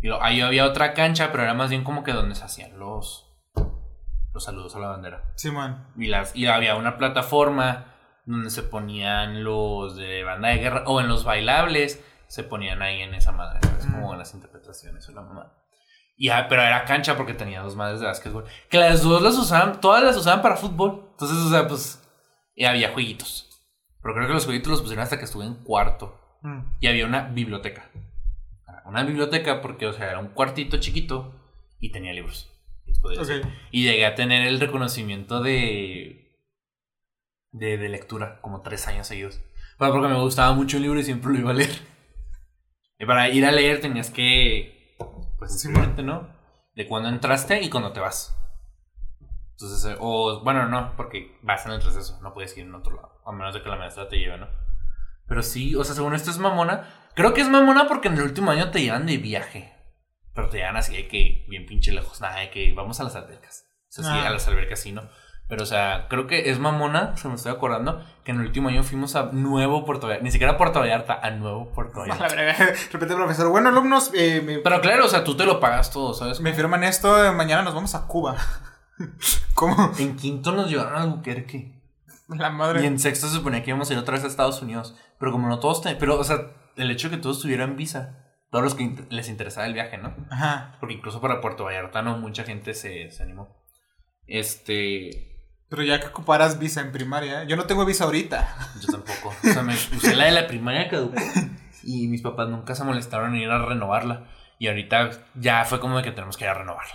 Y 0.00 0.08
lo- 0.08 0.22
ahí 0.22 0.40
había 0.40 0.64
otra 0.66 0.94
cancha, 0.94 1.30
pero 1.32 1.42
era 1.42 1.54
más 1.54 1.70
bien 1.70 1.82
como 1.84 2.04
que 2.04 2.12
donde 2.12 2.34
se 2.34 2.44
hacían 2.44 2.78
los, 2.78 3.26
los 4.32 4.44
saludos 4.44 4.76
a 4.76 4.78
la 4.80 4.88
bandera. 4.88 5.24
Simón. 5.36 5.86
Y, 5.96 6.06
las, 6.08 6.34
y 6.36 6.46
había 6.46 6.76
una 6.76 6.96
plataforma 6.96 7.86
donde 8.26 8.50
se 8.50 8.62
ponían 8.62 9.44
los 9.44 9.96
de 9.96 10.24
banda 10.24 10.48
de 10.48 10.56
guerra, 10.58 10.84
o 10.86 11.00
en 11.00 11.08
los 11.08 11.24
bailables, 11.24 12.02
se 12.26 12.42
ponían 12.42 12.80
ahí 12.82 13.00
en 13.02 13.14
esa 13.14 13.32
madre. 13.32 13.60
Como 13.80 14.08
Mm. 14.08 14.12
en 14.12 14.18
las 14.18 14.34
interpretaciones 14.34 15.08
o 15.08 15.12
la 15.12 15.22
mamá. 15.22 15.52
Y, 16.16 16.28
ah, 16.30 16.46
pero 16.48 16.62
era 16.62 16.84
cancha 16.84 17.16
porque 17.16 17.34
tenía 17.34 17.60
dos 17.62 17.74
madres 17.76 18.00
de 18.00 18.06
básquetbol. 18.06 18.44
Que 18.70 18.78
las 18.78 19.02
dos 19.02 19.20
las 19.20 19.34
usaban, 19.36 19.80
todas 19.80 20.02
las 20.02 20.16
usaban 20.16 20.40
para 20.42 20.56
fútbol. 20.56 21.08
Entonces, 21.10 21.36
o 21.38 21.50
sea, 21.50 21.66
pues, 21.66 22.00
y 22.54 22.64
había 22.64 22.92
jueguitos. 22.92 23.53
Pero 24.04 24.16
creo 24.16 24.26
que 24.26 24.34
los 24.34 24.44
jueguitos 24.44 24.70
los 24.70 24.82
pusieron 24.82 25.02
hasta 25.02 25.18
que 25.18 25.24
estuve 25.24 25.46
en 25.46 25.54
cuarto. 25.54 26.20
Mm. 26.42 26.58
Y 26.78 26.86
había 26.88 27.06
una 27.06 27.22
biblioteca. 27.22 27.90
Una 28.84 29.02
biblioteca 29.02 29.62
porque, 29.62 29.86
o 29.86 29.94
sea, 29.94 30.10
era 30.10 30.18
un 30.18 30.28
cuartito 30.28 30.76
chiquito 30.76 31.34
y 31.80 31.90
tenía 31.90 32.12
libros. 32.12 32.52
Y 33.70 33.84
llegué 33.84 34.04
a 34.04 34.14
tener 34.14 34.46
el 34.46 34.60
reconocimiento 34.60 35.40
de, 35.40 36.38
de, 37.50 37.78
de 37.78 37.88
lectura, 37.88 38.42
como 38.42 38.60
tres 38.60 38.86
años 38.88 39.06
seguidos. 39.06 39.40
Pero 39.78 39.92
porque 39.92 40.08
me 40.08 40.20
gustaba 40.20 40.52
mucho 40.52 40.76
el 40.76 40.82
libro 40.82 41.00
y 41.00 41.04
siempre 41.04 41.32
lo 41.32 41.38
iba 41.38 41.50
a 41.50 41.54
leer. 41.54 41.70
Y 42.96 43.06
para 43.06 43.28
ir 43.28 43.44
a 43.44 43.50
leer 43.50 43.80
tenías 43.80 44.08
que, 44.08 44.96
pues, 45.36 45.50
inscribirte, 45.50 46.04
¿no? 46.04 46.28
De 46.76 46.86
cuando 46.86 47.08
entraste 47.08 47.60
y 47.60 47.68
cuando 47.68 47.92
te 47.92 47.98
vas. 47.98 48.36
Entonces, 49.54 49.84
eh, 49.92 49.96
o, 50.00 50.42
bueno, 50.42 50.66
no, 50.68 50.94
porque 50.96 51.38
vas 51.42 51.64
en 51.66 51.72
el 51.72 51.82
receso, 51.82 52.18
no 52.22 52.34
puedes 52.34 52.56
ir 52.56 52.64
en 52.66 52.74
otro 52.74 52.94
lado, 52.96 53.20
a 53.24 53.32
menos 53.32 53.54
de 53.54 53.62
que 53.62 53.68
la 53.68 53.76
maestra 53.76 54.08
te 54.08 54.18
lleve, 54.18 54.36
¿no? 54.38 54.48
Pero 55.26 55.42
sí, 55.42 55.74
o 55.74 55.84
sea, 55.84 55.94
según 55.94 56.14
esto 56.14 56.30
es 56.30 56.38
mamona. 56.38 56.88
Creo 57.14 57.32
que 57.32 57.40
es 57.40 57.48
mamona 57.48 57.86
porque 57.88 58.08
en 58.08 58.14
el 58.14 58.22
último 58.22 58.50
año 58.50 58.70
te 58.70 58.82
llevan 58.82 59.06
de 59.06 59.16
viaje. 59.16 59.72
Pero 60.34 60.48
te 60.50 60.58
llevan 60.58 60.76
así 60.76 60.94
de 60.96 61.06
que 61.08 61.46
bien 61.48 61.64
pinche 61.66 61.92
lejos. 61.92 62.20
Nada, 62.20 62.40
de 62.40 62.50
que 62.50 62.74
vamos 62.74 62.98
a 63.00 63.04
las 63.04 63.14
albercas. 63.16 63.64
O 63.88 63.92
sea, 64.02 64.04
sí, 64.04 64.10
Ah. 64.12 64.26
a 64.26 64.30
las 64.30 64.46
albercas 64.48 64.80
sí, 64.80 64.90
¿no? 64.92 65.02
Pero, 65.48 65.62
o 65.62 65.66
sea, 65.66 66.08
creo 66.08 66.26
que 66.26 66.50
es 66.50 66.58
mamona, 66.58 67.16
se 67.16 67.28
me 67.28 67.34
estoy 67.34 67.52
acordando, 67.52 68.02
que 68.24 68.32
en 68.32 68.40
el 68.40 68.46
último 68.46 68.70
año 68.70 68.82
fuimos 68.82 69.14
a 69.14 69.24
Nuevo 69.32 69.84
Puerto 69.84 70.06
Vallarta. 70.06 70.24
Ni 70.24 70.30
siquiera 70.32 70.54
a 70.54 70.56
Puerto 70.58 70.80
Vallarta, 70.80 71.20
a 71.22 71.30
Nuevo 71.30 71.70
Puerto 71.72 72.00
Vallarta. 72.06 72.26
Repite, 72.92 73.14
profesor. 73.14 73.48
Bueno, 73.50 73.68
alumnos, 73.68 74.10
eh, 74.14 74.42
me, 74.44 74.58
Pero 74.58 74.80
claro, 74.80 75.04
o 75.04 75.08
sea, 75.08 75.22
tú 75.22 75.36
te 75.36 75.44
lo 75.46 75.60
pagas 75.60 75.90
todo, 75.92 76.12
¿sabes? 76.14 76.40
me 76.40 76.52
firman 76.54 76.82
esto. 76.82 77.24
eh, 77.24 77.30
Mañana 77.32 77.62
nos 77.62 77.74
vamos 77.74 77.94
a 77.94 78.06
Cuba. 78.06 78.36
¿Cómo? 79.54 79.92
En 79.98 80.16
quinto 80.16 80.52
nos 80.52 80.70
llevaron 80.70 80.94
a 80.94 81.02
Albuquerque. 81.02 81.72
La 82.28 82.48
Y 82.48 82.52
madre. 82.52 82.86
en 82.86 82.98
sexto 82.98 83.28
se 83.28 83.34
suponía 83.36 83.62
que 83.62 83.70
íbamos 83.70 83.90
a 83.90 83.92
ir 83.92 83.98
otra 83.98 84.14
vez 84.14 84.24
a 84.24 84.28
Estados 84.28 84.62
Unidos. 84.62 84.96
Pero 85.18 85.32
como 85.32 85.48
no 85.48 85.58
todos... 85.58 85.82
te- 85.82 85.94
Pero, 85.96 86.18
o 86.18 86.24
sea, 86.24 86.38
el 86.76 86.90
hecho 86.90 87.08
de 87.10 87.16
que 87.16 87.22
todos 87.22 87.40
tuvieran 87.42 87.76
visa. 87.76 88.20
Todos 88.50 88.64
los 88.64 88.74
que 88.74 88.94
les 89.10 89.28
interesaba 89.28 89.66
el 89.66 89.74
viaje, 89.74 89.98
¿no? 89.98 90.14
Ajá. 90.30 90.76
Porque 90.80 90.94
incluso 90.94 91.20
para 91.20 91.40
Puerto 91.40 91.64
Vallarta 91.64 92.02
no 92.02 92.16
mucha 92.18 92.44
gente 92.44 92.72
se, 92.74 93.10
se 93.10 93.22
animó. 93.22 93.48
Este... 94.26 95.30
Pero 95.68 95.82
ya 95.82 95.98
que 95.98 96.06
ocuparas 96.06 96.58
visa 96.58 96.80
en 96.82 96.92
primaria, 96.92 97.44
yo 97.44 97.56
no 97.56 97.64
tengo 97.64 97.84
visa 97.84 98.04
ahorita. 98.04 98.56
Yo 98.80 98.92
tampoco. 98.92 99.28
O 99.42 99.52
sea, 99.52 99.62
me 99.62 99.74
usé 99.74 100.14
la 100.14 100.26
de 100.26 100.30
la 100.32 100.46
primaria 100.46 100.88
caducó. 100.88 101.16
Y 101.86 102.08
mis 102.08 102.22
papás 102.22 102.48
nunca 102.48 102.74
se 102.74 102.82
molestaron 102.82 103.34
en 103.34 103.42
ir 103.42 103.50
a 103.50 103.58
renovarla. 103.66 104.28
Y 104.58 104.68
ahorita 104.68 105.10
ya 105.34 105.66
fue 105.66 105.80
como 105.80 105.98
de 105.98 106.02
que 106.02 106.12
tenemos 106.12 106.38
que 106.38 106.44
ir 106.44 106.48
a 106.50 106.54
renovarla. 106.54 106.94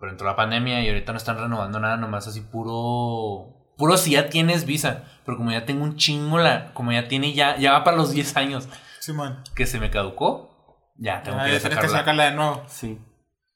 Pero 0.00 0.12
entró 0.12 0.26
la 0.26 0.36
pandemia 0.36 0.82
y 0.82 0.88
ahorita 0.88 1.12
no 1.12 1.18
están 1.18 1.38
renovando 1.38 1.80
nada, 1.80 1.96
nomás 1.96 2.26
así 2.28 2.40
puro. 2.40 3.54
Puro 3.76 3.96
si 3.96 4.12
ya 4.12 4.28
tienes 4.28 4.64
visa. 4.64 5.04
Pero 5.24 5.36
como 5.36 5.50
ya 5.50 5.64
tengo 5.64 5.82
un 5.84 5.96
chingo, 5.96 6.38
la, 6.38 6.72
como 6.74 6.92
ya 6.92 7.08
tiene 7.08 7.32
ya, 7.32 7.56
ya 7.56 7.72
va 7.72 7.84
para 7.84 7.96
los 7.96 8.10
10 8.12 8.36
años 8.36 8.68
Simón. 9.00 9.42
que 9.54 9.66
se 9.66 9.78
me 9.80 9.90
caducó, 9.90 10.92
ya 10.96 11.22
tengo 11.22 11.38
Ah, 11.38 11.44
que 11.46 11.52
ya 11.52 11.58
tienes 11.58 11.62
que 11.78 11.86
sacarla. 11.86 11.98
sacarla 11.98 12.24
de 12.24 12.32
nuevo. 12.34 12.62
Sí. 12.68 13.00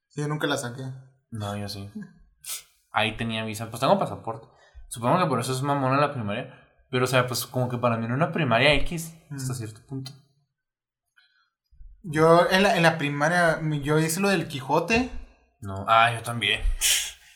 Sí, 0.09 0.21
yo 0.21 0.29
nunca 0.29 0.47
la 0.47 0.57
saqué. 0.57 0.83
No, 1.31 1.57
yo 1.57 1.69
sí. 1.69 1.91
Ahí 2.93 3.17
tenía 3.17 3.45
visa. 3.45 3.71
Pues 3.71 3.81
tengo 3.81 3.99
pasaporte. 3.99 4.47
Supongo 4.89 5.19
que 5.19 5.27
por 5.27 5.41
eso 5.41 5.53
es 5.53 5.63
mamona 5.63 5.97
la 5.97 6.13
primaria. 6.13 6.55
Pero, 6.91 7.05
o 7.05 7.09
sea, 7.09 7.27
pues 7.27 7.47
como 7.47 7.69
que 7.71 7.79
para 7.79 7.97
mí 7.97 8.05
era 8.05 8.15
una 8.15 8.33
primaria 8.33 8.75
X 8.75 9.15
hasta 9.31 9.53
Mm. 9.55 9.57
cierto 9.57 9.81
punto. 9.89 10.13
Yo 12.03 12.51
en 12.51 12.63
la, 12.65 12.77
en 12.77 12.83
la 12.83 12.99
primaria, 12.99 13.61
yo 13.83 13.99
hice 13.99 14.21
lo 14.21 14.29
del 14.29 14.49
Quijote. 14.49 15.11
No. 15.63 15.87
Ah, 15.89 16.13
yo 16.13 16.23
también. 16.23 16.61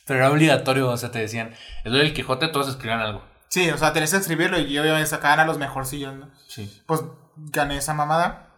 Pero 0.05 0.21
era 0.21 0.31
obligatorio, 0.31 0.91
o 0.91 0.97
sea, 0.97 1.11
te 1.11 1.19
decían, 1.19 1.55
es 1.85 1.93
lo 1.93 1.99
del 1.99 2.13
Quijote, 2.13 2.49
todos 2.49 2.69
escriban 2.69 3.01
algo. 3.01 3.25
Sí, 3.49 3.71
o 3.71 3.79
sea, 3.79 3.93
tenías 3.93 4.11
que 4.11 4.19
escribirlo 4.19 4.59
y 4.59 4.73
yo 4.73 4.83
me 4.83 5.07
sacaban 5.07 5.41
a 5.41 5.47
los 5.47 5.59
mejorcillos, 5.59 6.15
¿no? 6.15 6.31
Sí. 6.47 6.83
Pues 6.87 7.01
gané 7.37 7.79
esa 7.79 7.95
mamada. 7.95 8.53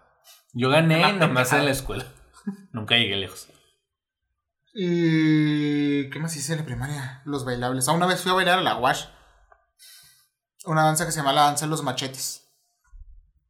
Yo 0.52 0.70
gané 0.70 1.12
nomás 1.12 1.52
en 1.52 1.66
la 1.66 1.70
escuela. 1.70 2.04
Nunca 2.72 2.96
llegué 2.96 3.16
lejos. 3.16 3.48
Y. 4.74 6.10
¿Qué 6.10 6.18
más 6.18 6.34
hice 6.36 6.52
en 6.52 6.60
la 6.60 6.64
primaria? 6.64 7.22
Los 7.24 7.44
bailables. 7.44 7.88
Ah, 7.88 7.92
una 7.92 8.06
vez 8.06 8.22
fui 8.22 8.30
a 8.30 8.34
bailar 8.34 8.58
a 8.58 8.62
la 8.62 8.76
Wash. 8.76 9.04
Una 10.64 10.84
danza 10.84 11.06
que 11.06 11.12
se 11.12 11.18
llama 11.18 11.32
la 11.32 11.42
danza 11.42 11.66
de 11.66 11.70
los 11.70 11.82
machetes. 11.82 12.48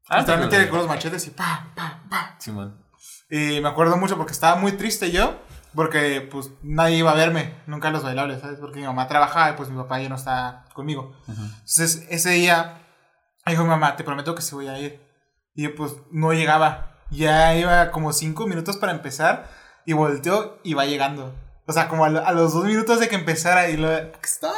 Ah, 0.09 0.21
Literalmente 0.21 0.69
con 0.69 0.79
los 0.79 0.89
machetes 0.89 1.27
y 1.27 1.31
pa, 1.31 1.71
pa, 1.75 2.03
pa. 2.09 2.37
Simón. 2.39 2.85
Y 3.31 3.61
me 3.61 3.69
acuerdo 3.69 3.97
mucho 3.97 4.17
porque 4.17 4.33
estaba 4.33 4.57
muy 4.57 4.73
triste 4.73 5.11
yo. 5.11 5.39
Porque 5.79 6.27
pues 6.29 6.51
nadie 6.64 6.97
iba 6.97 7.12
a 7.12 7.14
verme 7.14 7.55
nunca 7.69 7.91
los 7.93 8.03
bailables, 8.03 8.41
¿sabes? 8.41 8.59
Porque 8.59 8.81
mi 8.81 8.87
mamá 8.87 9.07
trabajaba 9.07 9.51
y 9.51 9.53
pues 9.53 9.69
mi 9.69 9.77
papá 9.77 10.01
ya 10.01 10.09
no 10.09 10.17
está 10.17 10.64
conmigo. 10.75 11.12
Ujú. 11.29 11.41
Entonces 11.41 12.05
ese 12.11 12.31
día 12.31 12.83
dijo 13.47 13.62
mi 13.62 13.69
mamá, 13.69 13.95
te 13.95 14.03
prometo 14.03 14.35
que 14.35 14.43
sí 14.43 14.57
voy 14.57 14.67
a 14.67 14.77
ir. 14.81 15.01
Y 15.55 15.62
yo 15.62 15.77
pues 15.77 15.93
no 16.11 16.33
llegaba. 16.33 16.97
Ya 17.12 17.55
iba 17.55 17.93
como 17.93 18.12
cinco 18.12 18.49
minutos 18.49 18.77
para 18.77 18.91
empezar 18.91 19.49
y 19.87 19.93
volteó 19.93 20.59
y 20.64 20.75
va 20.75 20.85
llegando. 20.85 21.33
O 21.69 21.73
sea, 21.73 21.87
como 21.87 22.05
a, 22.05 22.09
lo- 22.09 22.27
a 22.27 22.33
los 22.33 22.55
dos 22.55 22.64
minutos 22.64 22.99
de 22.99 23.09
que 23.09 23.14
empezara 23.14 23.71
y 23.71 23.77
lo 23.77 23.88
de, 23.88 23.99
"¿Aquí 23.99 24.19
estoy. 24.25 24.51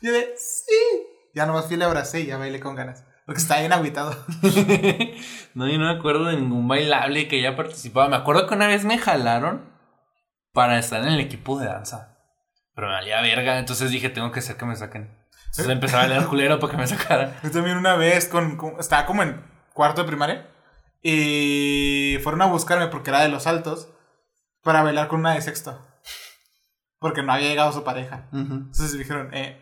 Y 0.00 0.06
yo 0.08 0.12
de, 0.12 0.34
sí. 0.36 0.74
Ya 1.36 1.46
nomás 1.46 1.66
fui 1.66 1.76
le 1.76 1.84
abracé 1.84 2.18
y 2.18 2.26
ya 2.26 2.36
bailé 2.36 2.58
con 2.58 2.74
ganas. 2.74 3.04
Porque 3.26 3.40
estaba 3.40 3.60
bien 3.60 3.72
agüitado. 3.72 4.10
no, 5.54 5.68
yo 5.68 5.78
no 5.78 5.84
me 5.92 5.96
acuerdo 5.98 6.24
de 6.24 6.36
ningún 6.36 6.66
bailable 6.66 7.28
que 7.28 7.38
haya 7.38 7.54
participado. 7.56 8.08
Me 8.08 8.16
acuerdo 8.16 8.48
que 8.48 8.54
una 8.54 8.66
vez 8.66 8.84
me 8.84 8.98
jalaron 8.98 9.70
para 10.52 10.78
estar 10.78 11.00
en 11.02 11.08
el 11.08 11.20
equipo 11.20 11.58
de 11.58 11.66
danza. 11.66 12.18
Pero 12.74 12.86
me 12.88 12.94
valía 12.94 13.20
verga, 13.20 13.58
entonces 13.58 13.90
dije, 13.90 14.08
tengo 14.10 14.30
que 14.32 14.40
hacer 14.40 14.56
que 14.56 14.64
me 14.64 14.76
saquen. 14.76 15.10
Entonces 15.50 15.68
empecé 15.68 15.96
a 15.96 16.00
bailar 16.00 16.26
culero 16.26 16.58
para 16.58 16.70
que 16.70 16.76
me 16.78 16.86
sacaran. 16.86 17.34
Yo 17.42 17.50
también 17.50 17.76
una 17.76 17.96
vez 17.96 18.26
con, 18.28 18.56
con- 18.56 18.78
estaba 18.80 19.04
como 19.06 19.22
en 19.22 19.42
cuarto 19.74 20.02
de 20.02 20.08
primaria 20.08 20.48
y 21.02 22.18
fueron 22.22 22.42
a 22.42 22.46
buscarme 22.46 22.86
porque 22.88 23.10
era 23.10 23.20
de 23.20 23.28
los 23.28 23.46
altos 23.46 23.88
para 24.62 24.82
bailar 24.82 25.08
con 25.08 25.20
una 25.20 25.34
de 25.34 25.42
sexto. 25.42 25.78
Porque 26.98 27.22
no 27.22 27.32
había 27.32 27.48
llegado 27.48 27.72
su 27.72 27.82
pareja. 27.84 28.28
Ujú. 28.32 28.54
Entonces 28.54 28.96
dijeron, 28.96 29.28
eh, 29.34 29.60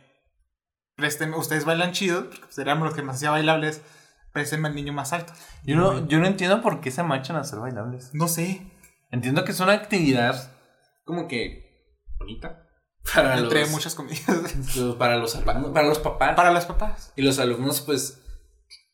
préstenme, 0.94 1.36
ustedes 1.36 1.64
bailan 1.64 1.92
chido, 1.92 2.28
porque 2.28 2.60
éramos 2.60 2.84
los 2.86 2.94
que 2.94 3.02
más 3.02 3.16
hacía 3.16 3.30
bailables, 3.30 3.82
préstenme 4.32 4.68
al 4.68 4.74
niño 4.74 4.92
más 4.92 5.12
alto. 5.14 5.32
Yo 5.64 5.74
no, 5.76 6.06
yo 6.06 6.18
no 6.18 6.26
entiendo 6.26 6.60
por 6.62 6.80
qué 6.80 6.90
se 6.90 7.02
manchan 7.02 7.36
a 7.36 7.40
hacer 7.40 7.58
bailables. 7.58 8.14
No 8.14 8.28
sé, 8.28 8.70
Entiendo 9.12 9.42
que 9.44 9.50
es 9.50 9.58
una 9.58 9.72
actividad 9.72 10.52
como 11.10 11.28
que 11.28 11.96
bonita. 12.18 12.66
Para 13.14 13.38
entre 13.38 13.62
los, 13.62 13.70
muchas 13.70 13.94
comillas. 13.94 14.24
para 14.98 15.16
los 15.16 15.34
alumnos, 15.34 15.72
para 15.72 15.88
los 15.88 15.98
papás. 15.98 16.34
para 16.36 16.52
los 16.52 16.64
papás. 16.66 17.12
Y 17.16 17.22
los 17.22 17.38
alumnos, 17.38 17.80
pues, 17.80 18.22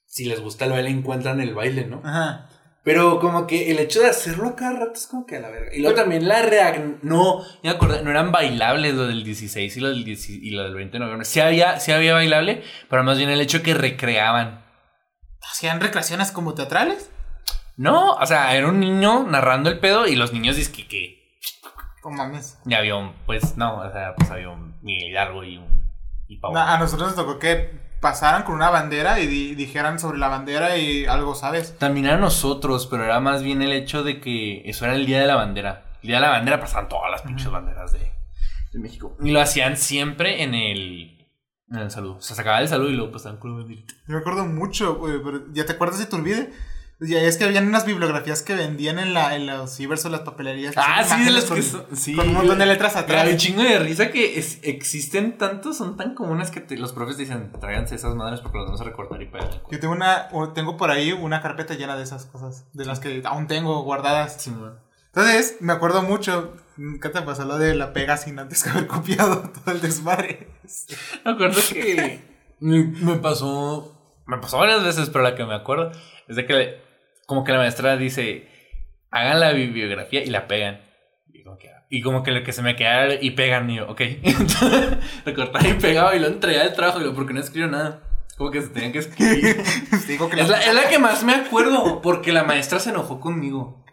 si 0.06 0.24
les 0.24 0.40
gusta 0.40 0.64
el 0.64 0.72
baile, 0.72 0.90
encuentran 0.90 1.40
el 1.40 1.54
baile, 1.54 1.86
¿no? 1.86 2.00
Ajá. 2.04 2.48
Pero 2.84 3.18
como 3.18 3.48
que 3.48 3.72
el 3.72 3.80
hecho 3.80 4.00
de 4.00 4.06
hacerlo 4.06 4.54
cada 4.54 4.78
rato 4.78 4.92
es 4.94 5.08
como 5.08 5.26
que 5.26 5.36
a 5.36 5.40
la 5.40 5.50
verga. 5.50 5.74
Y 5.74 5.80
luego 5.80 5.96
también 5.96 6.28
la 6.28 6.42
reacción. 6.42 7.00
No, 7.02 7.42
ya 7.62 7.70
me 7.70 7.70
acordé, 7.70 8.02
no 8.02 8.10
eran 8.10 8.30
bailables 8.30 8.94
lo 8.94 9.08
del 9.08 9.24
16 9.24 9.76
y 9.76 9.80
lo 9.80 9.88
del, 9.88 10.04
10 10.04 10.30
y 10.30 10.50
lo 10.52 10.62
del 10.62 10.74
20 10.74 10.92
de 10.92 10.98
noviembre. 11.00 11.24
Sí 11.24 11.40
había, 11.40 11.80
sí 11.80 11.90
había 11.90 12.14
bailable, 12.14 12.62
pero 12.88 13.02
más 13.02 13.18
bien 13.18 13.28
el 13.28 13.40
hecho 13.40 13.62
que 13.64 13.74
recreaban. 13.74 14.64
¿Hacían 15.50 15.80
recreaciones 15.80 16.30
como 16.30 16.54
teatrales? 16.54 17.10
No, 17.76 18.12
o 18.12 18.26
sea, 18.26 18.56
era 18.56 18.68
un 18.68 18.78
niño 18.78 19.24
narrando 19.24 19.68
el 19.68 19.80
pedo 19.80 20.06
y 20.06 20.14
los 20.14 20.32
niños 20.32 20.54
dicen 20.54 20.86
que 20.86 21.25
No 22.10 22.12
mames. 22.16 22.58
ya 22.64 22.78
había 22.78 22.94
un, 22.96 23.12
pues 23.26 23.56
no, 23.56 23.78
o 23.78 23.90
sea, 23.92 24.14
pues 24.16 24.30
había 24.30 24.48
un 24.50 24.76
Miguel 24.82 25.10
Hidalgo 25.10 25.42
y 25.44 25.56
un. 25.58 25.66
Y 26.28 26.40
A 26.56 26.78
nosotros 26.78 27.08
nos 27.08 27.16
tocó 27.16 27.38
que 27.38 27.84
pasaran 28.00 28.42
con 28.44 28.54
una 28.54 28.70
bandera 28.70 29.18
y 29.20 29.26
di- 29.26 29.54
dijeran 29.54 29.98
sobre 29.98 30.18
la 30.18 30.28
bandera 30.28 30.76
y 30.76 31.06
algo, 31.06 31.34
¿sabes? 31.34 31.76
También 31.78 32.06
a 32.06 32.16
nosotros, 32.16 32.86
pero 32.86 33.04
era 33.04 33.18
más 33.20 33.42
bien 33.42 33.60
el 33.62 33.72
hecho 33.72 34.02
de 34.04 34.20
que 34.20 34.62
eso 34.68 34.84
era 34.84 34.94
el 34.94 35.06
día 35.06 35.20
de 35.20 35.26
la 35.26 35.34
bandera. 35.36 35.84
El 36.02 36.08
día 36.08 36.16
de 36.16 36.22
la 36.22 36.30
bandera 36.30 36.60
pasaban 36.60 36.88
todas 36.88 37.10
las 37.10 37.22
pinches 37.22 37.50
banderas 37.50 37.92
de, 37.92 37.98
de 38.72 38.78
México. 38.78 39.16
Y 39.20 39.30
lo 39.32 39.40
hacían 39.40 39.76
siempre 39.76 40.42
en 40.44 40.54
el, 40.54 41.26
en 41.70 41.78
el 41.78 41.90
saludo. 41.90 42.16
O 42.16 42.20
sea, 42.20 42.36
se 42.36 42.42
acababa 42.42 42.62
el 42.62 42.68
saludo 42.68 42.90
y 42.90 42.94
luego 42.96 43.12
pasaban 43.12 43.38
con 43.38 43.50
la 43.52 43.58
banderita. 43.58 43.94
Yo 44.06 44.14
me 44.14 44.18
acuerdo 44.20 44.44
mucho, 44.44 44.96
güey, 44.96 45.14
pero 45.24 45.52
¿ya 45.52 45.64
te 45.66 45.72
acuerdas 45.72 45.98
de 45.98 46.06
tu 46.06 46.16
olvide? 46.16 46.52
Ya 46.98 47.20
es 47.20 47.36
que 47.36 47.44
habían 47.44 47.68
unas 47.68 47.84
bibliografías 47.84 48.40
que 48.42 48.54
vendían 48.54 48.98
en, 48.98 49.12
la, 49.12 49.36
en 49.36 49.46
los 49.46 49.76
cibers 49.76 50.04
o 50.06 50.08
las 50.08 50.20
papelerías. 50.20 50.72
Ah, 50.78 51.04
sí, 51.04 51.24
de 51.24 51.30
las 51.30 51.44
con, 51.44 51.56
que 51.56 51.62
son. 51.62 51.84
Sí, 51.94 52.14
con 52.16 52.28
un 52.28 52.34
montón 52.34 52.58
de 52.58 52.64
letras 52.64 52.92
Pero 52.94 53.04
atrás. 53.04 53.24
hay 53.26 53.32
un 53.32 53.36
chingo 53.38 53.62
de 53.62 53.78
risa 53.78 54.10
que 54.10 54.38
es- 54.38 54.60
existen 54.62 55.36
tantos, 55.36 55.76
son 55.76 55.98
tan 55.98 56.14
comunes 56.14 56.50
que 56.50 56.60
te- 56.60 56.78
los 56.78 56.94
profes 56.94 57.18
dicen, 57.18 57.52
tráiganse 57.60 57.96
esas 57.96 58.14
madres 58.14 58.40
porque 58.40 58.56
las 58.56 58.66
vamos 58.66 58.80
a 58.80 58.84
recortar 58.84 59.20
y 59.20 59.26
pegar. 59.26 59.62
Yo 59.70 59.78
tengo 59.78 59.92
una, 59.92 60.28
tengo 60.54 60.78
por 60.78 60.90
ahí 60.90 61.12
una 61.12 61.42
carpeta 61.42 61.74
llena 61.74 61.96
de 61.98 62.04
esas 62.04 62.24
cosas, 62.24 62.64
de 62.72 62.86
las 62.86 62.98
que 62.98 63.20
aún 63.26 63.46
tengo 63.46 63.82
guardadas. 63.82 64.36
Sí, 64.40 64.50
man. 64.50 64.78
Entonces, 65.14 65.56
me 65.60 65.74
acuerdo 65.74 66.02
mucho, 66.02 66.56
¿qué 67.02 67.08
te 67.10 67.20
pasó 67.22 67.44
lo 67.44 67.58
de 67.58 67.74
la 67.74 67.92
pega 67.92 68.16
sin 68.16 68.38
antes 68.38 68.62
que 68.64 68.70
haber 68.70 68.86
copiado 68.86 69.50
todo 69.50 69.74
el 69.74 69.82
desmadre? 69.82 70.48
Me 71.26 71.30
acuerdo 71.32 71.60
que 71.72 72.22
me, 72.60 72.84
me 73.02 73.16
pasó. 73.16 73.92
Me 74.26 74.38
pasó 74.38 74.58
varias 74.58 74.82
veces, 74.82 75.10
pero 75.10 75.22
la 75.22 75.34
que 75.36 75.44
me 75.44 75.54
acuerdo 75.54 75.92
es 76.26 76.34
de 76.36 76.46
que, 76.46 76.85
como 77.26 77.44
que 77.44 77.52
la 77.52 77.58
maestra 77.58 77.96
dice: 77.96 78.48
hagan 79.10 79.40
la 79.40 79.52
bibliografía 79.52 80.22
y 80.24 80.26
la 80.30 80.46
pegan. 80.48 80.80
Y 81.32 81.42
como 81.42 81.58
que, 81.58 81.70
y 81.90 82.00
como 82.02 82.22
que 82.22 82.32
lo 82.32 82.42
que 82.42 82.52
se 82.52 82.62
me 82.62 82.74
queda 82.76 83.14
y 83.20 83.30
pegan, 83.32 83.68
y 83.70 83.76
yo, 83.76 83.88
ok. 83.90 84.00
Recortaba 85.24 85.66
y 85.68 85.74
pegaba 85.74 86.14
y 86.16 86.20
lo 86.20 86.26
entregaba 86.28 86.64
el 86.66 86.72
trabajo, 86.74 87.00
y 87.04 87.10
porque 87.12 87.34
no 87.34 87.40
escribió 87.40 87.68
nada. 87.68 88.02
Como 88.36 88.50
que 88.50 88.60
se 88.62 88.68
tenían 88.68 88.92
que 88.92 88.98
escribir. 88.98 89.56
Que 90.06 90.40
es, 90.40 90.48
la, 90.48 90.60
es 90.60 90.74
la 90.74 90.88
que 90.88 90.98
más 90.98 91.24
me 91.24 91.34
acuerdo, 91.34 92.00
porque 92.02 92.32
la 92.32 92.44
maestra 92.44 92.78
se 92.80 92.90
enojó 92.90 93.18
conmigo. 93.20 93.84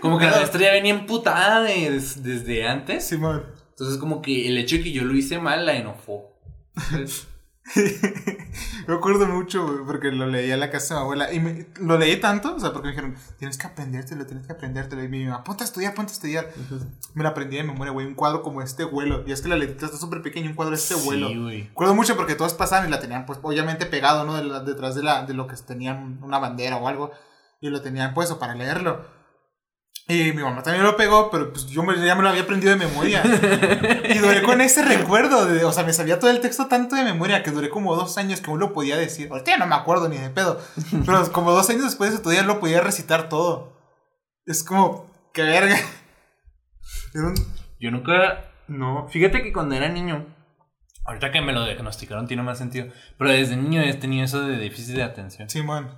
Como 0.00 0.18
que 0.18 0.26
la 0.26 0.32
maestra 0.32 0.60
ya 0.60 0.72
venía 0.72 0.92
emputada 0.92 1.62
de- 1.62 1.90
des- 1.90 2.22
desde 2.22 2.66
antes. 2.66 3.06
Simón. 3.06 3.44
Entonces, 3.70 3.98
como 3.98 4.20
que 4.20 4.48
el 4.48 4.58
hecho 4.58 4.76
de 4.76 4.82
que 4.82 4.92
yo 4.92 5.04
lo 5.04 5.14
hice 5.14 5.38
mal 5.38 5.64
la 5.64 5.74
enojó. 5.76 6.36
Entonces, 6.76 7.28
me 8.86 8.94
acuerdo 8.94 9.26
mucho, 9.26 9.66
güey, 9.66 9.84
porque 9.86 10.10
lo 10.10 10.26
leí 10.26 10.50
a 10.50 10.56
la 10.56 10.70
casa 10.70 10.94
de 10.94 11.00
mi 11.00 11.04
abuela. 11.04 11.32
Y 11.32 11.40
me- 11.40 11.66
lo 11.80 11.98
leí 11.98 12.16
tanto, 12.20 12.54
o 12.54 12.60
sea, 12.60 12.72
porque 12.72 12.88
me 12.88 12.92
dijeron, 12.92 13.16
tienes 13.38 13.58
que 13.58 13.66
aprendértelo, 13.66 14.26
tienes 14.26 14.46
que 14.46 14.52
aprendértelo. 14.52 15.02
Y 15.04 15.08
mi 15.08 15.24
mamá, 15.26 15.44
ponte 15.44 15.64
a 15.64 15.66
estudiar, 15.66 15.94
ponte 15.94 16.12
a 16.12 16.14
estudiar. 16.14 16.48
Me 17.14 17.22
lo 17.22 17.28
aprendí 17.28 17.56
de 17.56 17.64
memoria, 17.64 17.92
güey, 17.92 18.06
un 18.06 18.14
cuadro 18.14 18.42
como 18.42 18.62
este 18.62 18.84
vuelo. 18.84 19.24
Y 19.26 19.32
es 19.32 19.42
que 19.42 19.48
la 19.48 19.56
letrita 19.56 19.86
está 19.86 19.98
súper 19.98 20.22
pequeña, 20.22 20.48
un 20.48 20.54
cuadro 20.56 20.74
de 20.76 20.80
este 20.82 20.94
vuelo. 20.94 21.28
Sí, 21.28 21.36
güey. 21.38 21.62
Me 21.64 21.70
acuerdo 21.70 21.94
mucho 21.94 22.16
porque 22.16 22.34
todos 22.34 22.54
pasaban 22.54 22.88
y 22.88 22.90
la 22.90 23.00
tenían, 23.00 23.26
pues, 23.26 23.38
obviamente 23.42 23.86
pegado, 23.86 24.24
¿no? 24.24 24.34
De 24.36 24.44
la- 24.44 24.60
detrás 24.60 24.94
de, 24.94 25.02
la, 25.02 25.24
de 25.26 25.34
lo 25.34 25.46
que 25.46 25.56
tenían 25.56 26.18
una 26.22 26.38
bandera 26.38 26.76
o 26.76 26.88
algo. 26.88 27.10
Y 27.60 27.70
lo 27.70 27.80
tenían 27.82 28.14
puesto 28.14 28.38
para 28.38 28.54
leerlo. 28.54 29.17
Y 30.10 30.32
mi 30.32 30.42
mamá 30.42 30.62
también 30.62 30.84
lo 30.84 30.96
pegó, 30.96 31.30
pero 31.30 31.52
pues 31.52 31.66
yo 31.66 31.82
ya 31.94 32.14
me 32.14 32.22
lo 32.22 32.30
había 32.30 32.42
aprendido 32.42 32.72
de 32.72 32.78
memoria. 32.86 33.22
y 34.08 34.16
duré 34.18 34.42
con 34.42 34.62
ese 34.62 34.82
recuerdo, 34.82 35.44
de, 35.44 35.64
o 35.66 35.72
sea, 35.72 35.84
me 35.84 35.92
sabía 35.92 36.18
todo 36.18 36.30
el 36.30 36.40
texto 36.40 36.66
tanto 36.66 36.96
de 36.96 37.04
memoria 37.04 37.42
que 37.42 37.50
duré 37.50 37.68
como 37.68 37.94
dos 37.94 38.16
años 38.16 38.40
que 38.40 38.50
aún 38.50 38.58
lo 38.58 38.72
podía 38.72 38.96
decir. 38.96 39.28
Ahorita 39.30 39.50
ya 39.50 39.58
no 39.58 39.66
me 39.66 39.74
acuerdo 39.74 40.08
ni 40.08 40.16
de 40.16 40.30
pedo. 40.30 40.60
Pero 41.04 41.30
como 41.32 41.52
dos 41.52 41.68
años 41.68 41.82
después 41.84 42.10
de 42.10 42.16
estudiar 42.16 42.46
lo 42.46 42.58
podía 42.58 42.80
recitar 42.80 43.28
todo. 43.28 43.76
Es 44.46 44.64
como, 44.64 45.10
qué 45.34 45.42
verga. 45.42 45.76
Un- 47.14 47.34
Yo 47.78 47.90
nunca. 47.90 48.50
No. 48.66 49.08
Fíjate 49.10 49.42
que 49.42 49.52
cuando 49.52 49.74
era 49.74 49.88
niño. 49.90 50.26
Ahorita 51.04 51.30
que 51.32 51.40
me 51.42 51.52
lo 51.52 51.64
diagnosticaron 51.64 52.26
tiene 52.26 52.42
más 52.42 52.56
sentido. 52.58 52.86
Pero 53.18 53.30
desde 53.30 53.56
niño 53.56 53.82
he 53.82 53.92
tenido 53.94 54.24
eso 54.24 54.40
de 54.46 54.56
déficit 54.56 54.94
de 54.96 55.02
atención. 55.02 55.50
Simón. 55.50 55.90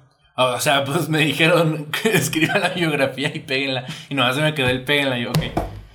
O 0.42 0.58
sea, 0.58 0.84
pues 0.84 1.10
me 1.10 1.18
dijeron 1.18 1.86
que 2.02 2.16
escriba 2.16 2.58
la 2.58 2.70
biografía 2.70 3.30
y 3.34 3.40
péguenla. 3.40 3.84
Y 4.08 4.14
nomás 4.14 4.36
se 4.36 4.42
me 4.42 4.54
quedó 4.54 4.68
el 4.68 4.84
péguenla. 4.84 5.18
Y 5.18 5.24
yo, 5.24 5.30
ok. 5.30 5.42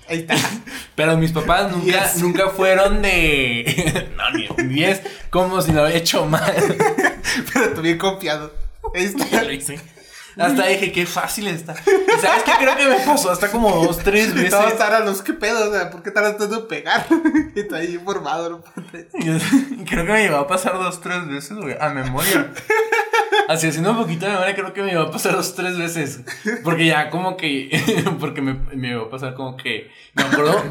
Ahí 0.07 0.19
está. 0.19 0.35
Pero 0.93 1.17
mis 1.17 1.31
papás 1.31 1.71
nunca, 1.75 2.11
nunca 2.17 2.49
fueron 2.49 3.01
de. 3.01 4.07
no, 4.17 4.29
ni 4.31 4.47
un 4.47 4.69
10, 4.69 5.01
como 5.31 5.61
si 5.61 5.71
lo 5.71 5.83
había 5.83 5.97
hecho 5.97 6.25
mal. 6.25 6.53
Pero 7.53 7.73
tú 7.73 7.81
bien 7.81 7.97
confiado. 7.97 8.53
Ahí 8.93 9.05
está. 9.05 9.43
Lo 9.43 9.51
hice. 9.51 9.79
Hasta 10.37 10.67
dije, 10.67 10.91
qué 10.91 11.05
fácil 11.05 11.47
está. 11.47 11.73
¿Y 11.73 12.19
¿Sabes 12.19 12.43
qué? 12.43 12.51
Creo 12.59 12.75
que 12.75 12.87
me 12.87 12.99
pasó 12.99 13.31
hasta 13.31 13.49
como 13.49 13.71
dos, 13.83 13.99
tres 13.99 14.33
veces. 14.33 14.53
a 14.53 14.99
los, 14.99 15.21
¿qué 15.21 15.33
pedo? 15.33 15.69
O 15.69 15.73
sea, 15.73 15.89
¿por 15.89 16.03
qué 16.03 16.11
tardas 16.11 16.37
tanto 16.37 16.59
en 16.59 16.67
pegar? 16.67 17.05
y 17.55 17.59
está 17.61 17.77
ahí 17.77 17.93
informado, 17.93 18.49
¿no? 18.49 18.63
Creo 19.85 20.05
que 20.05 20.11
me 20.11 20.23
llevó 20.23 20.37
a 20.37 20.47
pasar 20.47 20.73
dos, 20.73 20.99
tres 20.99 21.25
veces, 21.27 21.57
güey, 21.57 21.77
a 21.79 21.89
memoria. 21.89 22.51
Así 23.47 23.67
haciendo 23.67 23.91
un 23.91 23.97
poquito 23.97 24.25
de 24.25 24.33
memoria, 24.33 24.55
creo 24.55 24.73
que 24.73 24.81
me 24.81 24.91
llevó 24.91 25.03
a 25.03 25.11
pasar 25.11 25.33
dos, 25.33 25.55
tres 25.55 25.77
veces. 25.77 26.23
Porque 26.63 26.87
ya 26.87 27.09
como 27.09 27.37
que. 27.37 27.69
Porque 28.19 28.41
me, 28.41 28.53
me 28.53 28.89
llevó 28.89 29.05
a 29.05 29.09
pasar 29.09 29.33
como 29.35 29.57
que. 29.57 29.91
Me 30.13 30.23
acuerdo. 30.23 30.61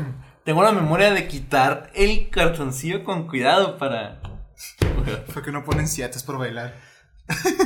Tengo 0.45 0.63
la 0.63 0.73
memoria 0.73 1.11
de 1.11 1.27
quitar 1.27 1.91
el 1.95 2.29
cartoncillo 2.31 3.05
con 3.05 3.29
cuidado 3.29 3.79
para. 3.79 4.21
Porque 5.33 5.53
no 5.53 5.65
ponen 5.65 5.89
siates 5.89 6.23
por 6.23 6.39
bailar. 6.39 6.75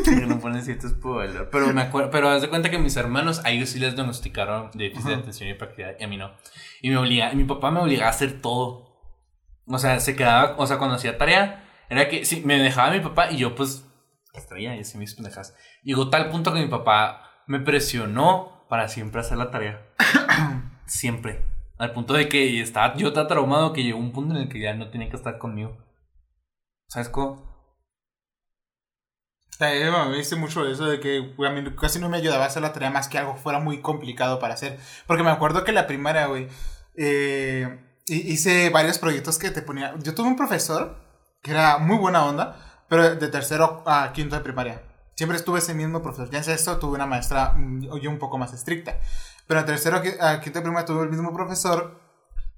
Que 0.04 0.26
no 0.26 0.38
ponen 0.38 0.62
ciertos 0.62 0.92
puedo 0.94 1.16
bailar. 1.16 1.48
Pero 1.50 1.72
me 1.72 1.82
acuerdo, 1.82 2.10
pero 2.10 2.28
haz 2.28 2.42
de 2.42 2.48
cuenta 2.48 2.70
que 2.70 2.78
mis 2.78 2.96
hermanos, 2.96 3.42
a 3.44 3.50
ellos 3.50 3.70
sí 3.70 3.80
les 3.80 3.96
diagnosticaron 3.96 4.70
déficit 4.74 5.06
de 5.06 5.14
atención 5.14 5.48
y 5.48 5.52
hiperactividad, 5.52 5.96
y 5.98 6.04
a 6.04 6.08
mí 6.08 6.16
no. 6.16 6.32
Y 6.80 6.90
me 6.90 6.96
obliga, 6.96 7.32
y 7.32 7.36
mi 7.36 7.44
papá 7.44 7.70
me 7.70 7.80
obligaba 7.80 8.08
a 8.08 8.10
hacer 8.10 8.40
todo. 8.40 8.86
O 9.66 9.78
sea, 9.78 9.98
se 10.00 10.14
quedaba, 10.14 10.54
o 10.58 10.66
sea, 10.66 10.78
cuando 10.78 10.96
hacía 10.96 11.18
tarea, 11.18 11.64
era 11.90 12.08
que 12.08 12.24
sí, 12.24 12.42
me 12.44 12.58
dejaba 12.58 12.92
mi 12.92 13.00
papá 13.00 13.30
y 13.30 13.38
yo 13.38 13.54
pues 13.54 13.84
las 14.38 14.46
traía 14.48 14.76
y 14.76 14.80
hacía 14.80 14.98
mis 15.00 15.14
pendejas. 15.14 15.54
Llegó 15.82 16.10
tal 16.10 16.30
punto 16.30 16.52
que 16.52 16.60
mi 16.60 16.68
papá 16.68 17.42
me 17.46 17.60
presionó 17.60 18.66
para 18.68 18.88
siempre 18.88 19.20
hacer 19.20 19.38
la 19.38 19.50
tarea. 19.50 19.86
siempre. 20.86 21.44
Al 21.78 21.92
punto 21.92 22.14
de 22.14 22.28
que 22.28 22.60
estaba 22.60 22.94
yo 22.96 23.12
tan 23.12 23.28
traumado 23.28 23.72
que 23.72 23.82
llegó 23.84 23.98
un 23.98 24.12
punto 24.12 24.34
en 24.34 24.42
el 24.42 24.48
que 24.48 24.60
ya 24.60 24.74
no 24.74 24.90
tenía 24.90 25.08
que 25.10 25.16
estar 25.16 25.38
conmigo. 25.38 25.76
¿Sabes 26.88 27.08
cómo? 27.08 27.46
Yo 29.60 30.04
me 30.08 30.16
dice 30.16 30.36
mucho 30.36 30.66
eso 30.68 30.86
de 30.86 31.00
que 31.00 31.34
güey, 31.36 31.50
a 31.50 31.52
mí 31.54 31.68
casi 31.74 31.98
no 31.98 32.08
me 32.08 32.16
ayudaba 32.16 32.44
a 32.44 32.46
hacer 32.46 32.62
la 32.62 32.72
tarea 32.72 32.90
más 32.90 33.08
que 33.08 33.18
algo 33.18 33.34
fuera 33.36 33.58
muy 33.58 33.80
complicado 33.80 34.38
para 34.38 34.54
hacer. 34.54 34.78
Porque 35.06 35.22
me 35.24 35.30
acuerdo 35.30 35.64
que 35.64 35.72
la 35.72 35.86
primaria, 35.88 36.26
güey, 36.26 36.46
eh, 36.96 37.96
hi- 38.06 38.32
hice 38.32 38.70
varios 38.70 38.98
proyectos 38.98 39.38
que 39.38 39.50
te 39.50 39.62
ponía. 39.62 39.94
Yo 40.02 40.14
tuve 40.14 40.28
un 40.28 40.36
profesor 40.36 40.96
que 41.42 41.50
era 41.50 41.78
muy 41.78 41.96
buena 41.96 42.24
onda, 42.24 42.67
pero 42.88 43.14
de 43.14 43.28
tercero 43.28 43.82
a 43.86 44.12
quinto 44.12 44.36
de 44.36 44.42
primaria. 44.42 44.82
Siempre 45.16 45.36
estuve 45.36 45.58
ese 45.58 45.74
mismo 45.74 46.00
profesor. 46.02 46.30
Ya 46.30 46.38
en 46.38 46.44
sexto 46.44 46.78
tuve 46.78 46.94
una 46.94 47.06
maestra 47.06 47.52
mm, 47.56 47.98
yo 48.00 48.10
un 48.10 48.18
poco 48.18 48.38
más 48.38 48.52
estricta. 48.52 48.96
Pero 49.46 49.60
de 49.60 49.66
tercero 49.66 49.96
a 49.96 50.02
qui- 50.02 50.20
a 50.20 50.40
quinto 50.40 50.58
de 50.60 50.62
primaria 50.62 50.86
tuve 50.86 51.02
el 51.02 51.10
mismo 51.10 51.32
profesor 51.34 52.00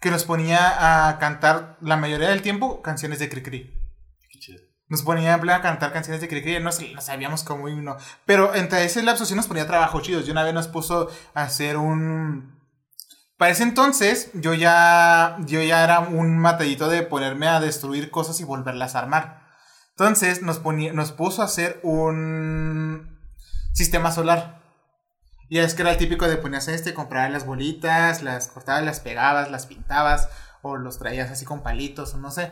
que 0.01 0.11
nos 0.11 0.25
ponía 0.25 1.09
a 1.09 1.19
cantar 1.19 1.77
la 1.81 1.97
mayoría 1.97 2.29
del 2.31 2.43
tiempo 2.43 2.83
canciones 2.83 3.19
de 3.19 3.29
Cricri. 3.29 3.75
Nos 4.89 5.03
ponía 5.03 5.35
en 5.35 5.41
plan 5.41 5.61
a 5.61 5.63
cantar 5.63 5.93
canciones 5.93 6.21
de 6.21 6.29
Cricri, 6.29 6.59
no, 6.59 6.71
no 6.95 7.01
sabíamos 7.01 7.45
cómo 7.45 7.69
himno. 7.69 7.97
Pero 8.27 8.55
entre 8.55 8.85
ese 8.85 9.03
lapso 9.03 9.25
sí 9.25 9.35
nos 9.35 9.47
ponía 9.47 9.67
trabajos 9.67 10.03
chidos. 10.03 10.27
Y 10.27 10.31
una 10.31 10.43
vez 10.43 10.53
nos 10.53 10.69
puso 10.69 11.09
a 11.35 11.43
hacer 11.43 11.77
un... 11.77 12.59
Para 13.39 13.53
ese 13.53 13.63
entonces 13.63 14.31
yo 14.35 14.53
ya, 14.53 15.39
yo 15.47 15.63
ya 15.63 15.83
era 15.85 16.01
un 16.01 16.37
matadito 16.39 16.89
de 16.89 17.03
ponerme 17.03 17.49
a 17.49 17.61
destruir 17.61 18.11
cosas 18.11 18.39
y 18.41 18.45
volverlas 18.45 18.95
a 18.95 18.99
armar. 18.99 19.40
Entonces 20.01 20.41
nos, 20.41 20.59
ponía, 20.59 20.95
nos 20.95 21.13
puso 21.13 21.43
a 21.43 21.45
hacer 21.45 21.79
un 21.83 23.19
sistema 23.75 24.11
solar. 24.11 24.63
Y 25.51 25.59
es 25.59 25.75
que 25.75 25.83
era 25.83 25.91
el 25.91 25.99
típico 25.99 26.27
de 26.27 26.39
ponías 26.39 26.69
este, 26.69 26.95
comprar 26.95 27.31
las 27.31 27.45
bolitas, 27.45 28.23
las 28.23 28.49
cortabas, 28.49 28.83
las 28.83 29.01
pegabas, 29.01 29.51
las 29.51 29.67
pintabas, 29.67 30.31
o 30.63 30.79
los 30.79 30.99
traías 30.99 31.31
así 31.31 31.45
con 31.45 31.63
palitos, 31.63 32.15
o 32.15 32.17
no 32.17 32.31
sé. 32.31 32.51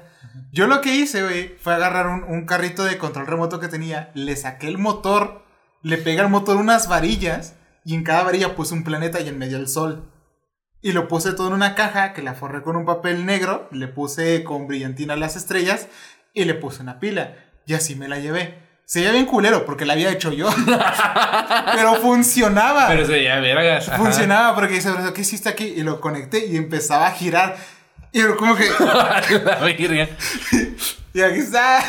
Yo 0.52 0.66
lo 0.66 0.82
que 0.82 0.94
hice, 0.94 1.22
güey, 1.22 1.56
fue 1.56 1.72
agarrar 1.72 2.08
un, 2.08 2.22
un 2.24 2.44
carrito 2.44 2.84
de 2.84 2.98
control 2.98 3.26
remoto 3.26 3.60
que 3.60 3.68
tenía, 3.68 4.10
le 4.12 4.36
saqué 4.36 4.68
el 4.68 4.76
motor, 4.76 5.42
le 5.82 5.96
pegué 5.96 6.20
al 6.20 6.28
motor 6.28 6.58
unas 6.58 6.86
varillas, 6.86 7.54
y 7.82 7.94
en 7.94 8.04
cada 8.04 8.24
varilla 8.24 8.56
puse 8.56 8.74
un 8.74 8.84
planeta 8.84 9.20
y 9.20 9.28
en 9.28 9.38
medio 9.38 9.56
el 9.56 9.68
sol. 9.68 10.12
Y 10.82 10.92
lo 10.92 11.08
puse 11.08 11.32
todo 11.32 11.48
en 11.48 11.54
una 11.54 11.74
caja 11.74 12.12
que 12.12 12.22
la 12.22 12.34
forré 12.34 12.62
con 12.62 12.76
un 12.76 12.84
papel 12.84 13.24
negro, 13.24 13.68
le 13.72 13.88
puse 13.88 14.44
con 14.44 14.68
brillantina 14.68 15.16
las 15.16 15.34
estrellas, 15.34 15.88
y 16.40 16.44
le 16.44 16.54
puse 16.54 16.82
una 16.82 16.98
pila. 17.00 17.34
Y 17.66 17.74
así 17.74 17.94
me 17.96 18.08
la 18.08 18.18
llevé. 18.18 18.66
Se 18.86 19.00
veía 19.00 19.12
bien 19.12 19.26
culero 19.26 19.66
porque 19.66 19.84
la 19.84 19.92
había 19.92 20.10
hecho 20.10 20.32
yo. 20.32 20.48
Pero 21.74 21.94
funcionaba. 21.96 22.88
Pero 22.88 23.04
se 23.04 23.12
veía 23.12 23.38
vergas. 23.40 23.90
Funcionaba 23.96 24.54
porque 24.54 24.74
dice, 24.74 24.90
¿qué 25.14 25.20
hiciste 25.20 25.48
aquí? 25.50 25.64
Y 25.64 25.82
lo 25.82 26.00
conecté 26.00 26.46
y 26.46 26.56
empezaba 26.56 27.06
a 27.06 27.10
girar. 27.12 27.56
Y 28.12 28.20
yo 28.20 28.36
como 28.38 28.56
que, 28.56 28.64
la 28.80 29.68
y 31.14 31.20
aquí 31.22 31.38
está. 31.40 31.84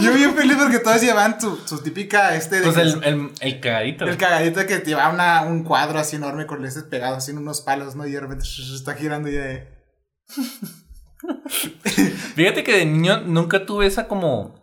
Yo 0.00 0.12
bien 0.12 0.34
feliz 0.36 0.56
porque 0.56 0.78
todos 0.78 1.00
llevaban 1.00 1.40
su, 1.40 1.56
su 1.66 1.82
típica, 1.82 2.34
este, 2.36 2.60
de 2.60 2.62
Pues 2.62 2.76
el, 2.76 3.02
el, 3.02 3.30
el 3.40 3.60
cagadito. 3.60 4.04
el 4.06 4.16
cagadito 4.16 4.64
que 4.66 4.78
te 4.78 4.90
llevaba 4.90 5.12
una- 5.12 5.42
un 5.42 5.64
cuadro 5.64 5.98
así 5.98 6.16
enorme 6.16 6.46
con 6.46 6.62
leses 6.62 6.84
pegados 6.84 7.18
así 7.18 7.30
en 7.32 7.38
unos 7.38 7.60
palos, 7.62 7.96
¿no? 7.96 8.06
Y 8.06 8.12
de 8.12 8.20
repente 8.20 8.44
está 8.76 8.94
girando 8.94 9.28
y 9.28 9.32
de... 9.32 9.68
Fíjate 12.34 12.64
que 12.64 12.78
de 12.78 12.86
niño 12.86 13.20
nunca 13.22 13.64
tuve 13.66 13.86
esa 13.86 14.08
como. 14.08 14.54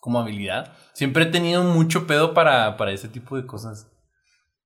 como 0.00 0.18
habilidad. 0.20 0.72
Siempre 0.92 1.24
he 1.24 1.26
tenido 1.26 1.62
mucho 1.64 2.06
pedo 2.06 2.34
para, 2.34 2.76
para 2.76 2.92
ese 2.92 3.08
tipo 3.08 3.36
de 3.36 3.46
cosas. 3.46 3.90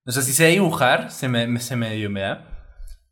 O 0.06 0.10
sea, 0.12 0.22
si 0.22 0.32
sé 0.32 0.46
dibujar, 0.46 1.10
se 1.10 1.28
me, 1.28 1.46
me- 1.46 1.60
se 1.60 1.76
medio 1.76 2.10
me 2.10 2.20
da. 2.22 2.54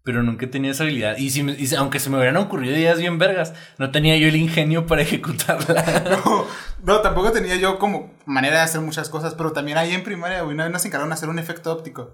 Pero 0.02 0.22
nunca 0.22 0.44
he 0.46 0.48
tenido 0.48 0.72
esa 0.72 0.84
habilidad. 0.84 1.16
Y, 1.18 1.30
si 1.30 1.42
me- 1.42 1.52
y 1.58 1.74
aunque 1.74 1.98
se 1.98 2.10
me 2.10 2.16
hubieran 2.16 2.36
ocurrido 2.36 2.76
ideas 2.76 2.98
bien 2.98 3.18
vergas, 3.18 3.54
no 3.78 3.90
tenía 3.90 4.16
yo 4.16 4.28
el 4.28 4.36
ingenio 4.36 4.86
para 4.86 5.02
ejecutarla. 5.02 6.20
No, 6.24 6.46
no, 6.84 7.00
tampoco 7.00 7.32
tenía 7.32 7.56
yo 7.56 7.78
como 7.78 8.14
manera 8.24 8.56
de 8.56 8.62
hacer 8.62 8.80
muchas 8.80 9.08
cosas, 9.08 9.34
pero 9.34 9.52
también 9.52 9.78
ahí 9.78 9.92
en 9.92 10.04
primaria, 10.04 10.42
güey, 10.42 10.54
una 10.54 10.64
vez 10.64 10.72
nos 10.72 10.84
encargaron 10.84 11.10
de 11.10 11.14
hacer 11.14 11.28
un 11.28 11.38
efecto 11.38 11.72
óptico. 11.72 12.12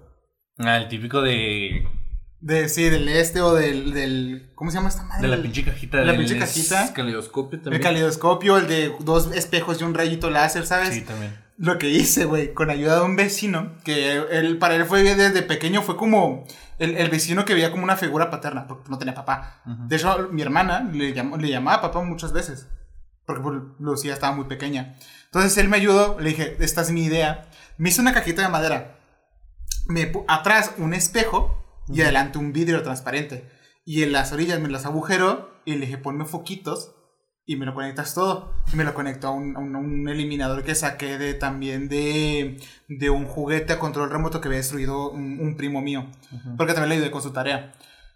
ah, 0.57 0.77
el 0.77 0.87
típico 0.87 1.21
de. 1.21 1.87
De, 2.45 2.67
sí, 2.67 2.83
del 2.89 3.07
este 3.07 3.39
o 3.41 3.53
del, 3.53 3.93
del... 3.93 4.51
¿Cómo 4.55 4.69
se 4.69 4.75
llama 4.75 4.89
esta 4.89 5.03
madre? 5.03 5.21
de 5.21 5.27
la 5.29 5.35
El- 5.35 5.43
pinche 5.43 5.63
cajita. 5.63 5.97
de 5.99 6.05
la 6.05 6.17
pinche 6.17 6.37
cajita. 6.37 6.91
Caleidoscopio 6.93 7.57
El 7.57 7.63
también. 7.63 7.81
calidoscopio, 7.81 8.57
el 8.57 8.67
de 8.67 8.93
dos 8.99 9.31
espejos 9.33 9.79
y 9.79 9.85
un 9.85 9.93
rayito 9.93 10.29
láser, 10.29 10.65
¿sabes? 10.65 10.93
Sí, 10.93 11.01
también. 11.01 11.37
Lo 11.57 11.77
que 11.77 11.89
hice, 11.89 12.25
güey, 12.25 12.53
con 12.53 12.69
ayuda 12.69 12.95
de 12.97 13.01
un 13.05 13.15
vecino, 13.15 13.73
que 13.85 14.17
él, 14.31 14.57
para 14.57 14.75
él 14.75 14.83
fue 14.85 15.03
desde 15.03 15.41
pequeño, 15.43 15.83
fue 15.83 15.95
como 15.95 16.45
el, 16.79 16.97
el 16.97 17.09
vecino 17.09 17.45
que 17.45 17.53
veía 17.53 17.71
como 17.71 17.83
una 17.83 17.95
figura 17.95 18.29
paterna, 18.29 18.67
porque 18.67 18.89
no 18.89 18.97
tenía 18.97 19.13
papá. 19.13 19.61
Ujú. 19.65 19.87
De 19.87 19.95
hecho, 19.95 20.27
mi 20.31 20.41
hermana 20.41 20.81
le, 20.91 21.13
llamó, 21.13 21.37
le 21.37 21.47
llamaba 21.49 21.81
papá 21.81 22.01
muchas 22.01 22.33
veces, 22.33 22.67
porque 23.25 23.41
pues, 23.41 23.55
Lucía 23.79 24.13
estaba 24.13 24.35
muy 24.35 24.45
pequeña. 24.45 24.95
Entonces 25.25 25.57
él 25.57 25.69
me 25.69 25.77
ayudó, 25.77 26.19
le 26.19 26.29
dije, 26.31 26.57
esta 26.59 26.81
es 26.81 26.91
mi 26.91 27.05
idea. 27.05 27.45
Me 27.77 27.87
hizo 27.87 28.01
una 28.01 28.13
cajita 28.13 28.41
de 28.41 28.49
madera. 28.49 28.97
Me 29.85 30.11
atrás 30.27 30.71
un 30.77 30.93
espejo 30.93 31.62
y 31.87 32.01
adelante 32.01 32.37
un 32.37 32.53
vidrio 32.53 32.81
transparente. 32.83 33.49
Y 33.85 34.03
en 34.03 34.11
las 34.11 34.31
orillas 34.31 34.59
me 34.59 34.69
las 34.69 34.85
agujeró 34.85 35.51
y 35.65 35.73
le 35.75 35.85
dije, 35.85 35.97
ponme 35.97 36.25
foquitos 36.25 36.95
y 37.45 37.57
me 37.57 37.65
lo 37.65 37.73
conectas 37.73 38.13
todo. 38.13 38.53
Y 38.71 38.75
me 38.77 38.85
lo 38.85 38.93
conectó 38.93 39.27
a 39.27 39.31
un, 39.31 39.55
a 39.57 39.59
un- 39.59 39.75
a 39.75 39.79
un 39.79 40.07
eliminador 40.07 40.63
que 40.63 40.75
saqué 40.75 41.17
de 41.17 41.33
también 41.33 41.89
de, 41.89 42.57
de 42.87 43.09
un 43.09 43.25
juguete 43.25 43.73
a 43.73 43.79
control 43.79 44.09
remoto 44.09 44.39
que 44.39 44.47
había 44.47 44.59
destruido 44.59 45.11
un, 45.11 45.39
un 45.41 45.57
primo 45.57 45.81
mío. 45.81 46.07
Ujú. 46.31 46.55
Porque 46.57 46.73
también 46.73 46.89
le 46.89 46.95
ayudé 46.95 47.11
con 47.11 47.21
su 47.21 47.31
tarea. 47.33 47.73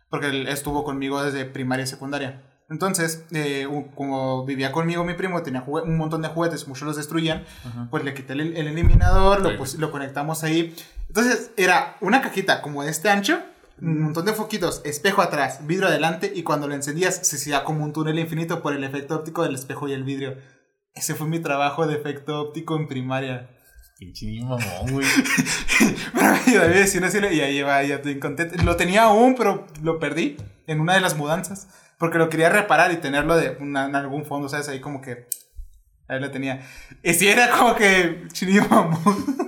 Porque 0.10 0.27
él 0.27 0.47
estuvo 0.47 0.86
conmigo 0.86 1.21
desde 1.21 1.43
primaria 1.43 1.84
y 1.84 1.88
secundaria. 1.88 2.43
Entonces, 2.69 3.25
eh, 3.32 3.65
como 3.95 4.45
vivía 4.45 4.71
conmigo 4.73 5.03
mi 5.06 5.13
primo, 5.13 5.41
tenía 5.41 5.63
un 5.63 5.97
montón 5.97 6.21
de 6.21 6.27
juguetes, 6.30 6.67
muchos 6.67 6.86
los 6.86 6.95
destruían, 6.97 7.43
Ujú. 7.65 7.89
pues 7.89 8.03
le 8.06 8.13
quité 8.13 8.34
el, 8.34 8.56
el 8.58 8.67
eliminador, 8.67 9.41
lo, 9.41 9.58
pus- 9.58 9.75
lo 9.75 9.89
conectamos 9.91 10.43
ahí. 10.43 10.75
Entonces, 11.08 11.52
era 11.58 11.96
una 12.02 12.21
cajita 12.21 12.62
como 12.62 12.83
de 12.83 12.91
este 12.91 13.10
ancho, 13.10 13.41
un 13.82 14.02
montón 14.02 14.25
de 14.25 14.34
foquitos, 14.34 14.82
espejo 14.86 15.21
atrás, 15.21 15.65
vidrio 15.67 15.88
adelante, 15.88 16.32
y 16.34 16.44
cuando 16.44 16.67
lo 16.67 16.73
encendías 16.75 17.15
se 17.28 17.36
hacía 17.36 17.63
como 17.63 17.84
un 17.84 17.94
túnel 17.94 18.17
infinito 18.19 18.62
por 18.62 18.73
el 18.73 18.84
efecto 18.84 19.15
óptico 19.15 19.44
del 19.44 19.56
espejo 19.56 19.88
y 19.88 19.94
el 19.94 20.04
vidrio. 20.04 20.38
Ese 20.96 21.13
fue 21.13 21.28
mi 21.28 21.40
trabajo 21.40 21.86
de 21.86 21.96
efecto 21.96 22.42
óptico 22.42 22.75
en 22.75 22.88
primaria. 22.88 23.50
Pinche 24.00 24.28
mamón, 24.42 24.92
güey. 24.92 25.08
Pero 26.13 26.32
me 26.32 26.38
ayudó 26.40 26.62
a 26.63 26.84
así, 26.84 27.17
y 27.32 27.40
ahí 27.42 27.62
va, 27.62 27.84
ya 27.84 27.96
estoy 27.96 28.19
contento. 28.19 28.56
Lo 28.63 28.75
tenía 28.75 29.04
aún, 29.04 29.36
pero 29.36 29.65
lo 29.82 30.00
perdí 30.00 30.38
en 30.67 30.80
una 30.82 30.94
de 30.94 31.02
las 31.02 31.15
mudanzas. 31.15 31.67
Porque 31.98 32.19
lo 32.19 32.30
quería 32.30 32.50
reparar 32.50 32.92
y 32.92 32.98
tenerlo 32.98 33.36
de 33.38 33.58
una- 33.60 33.86
en 33.86 33.96
algún 33.96 34.23
fondo, 34.25 34.50
¿sabes? 34.50 34.69
Ahí 34.69 34.80
como 34.80 35.02
que. 35.02 35.28
Ahí 36.08 36.19
lo 36.19 36.30
tenía. 36.30 36.62
Y 37.04 37.13
sí, 37.15 37.28
era 37.28 37.50
como 37.50 37.75
que. 37.75 38.28
Chinillo 38.34 38.65
mamón. 38.69 39.38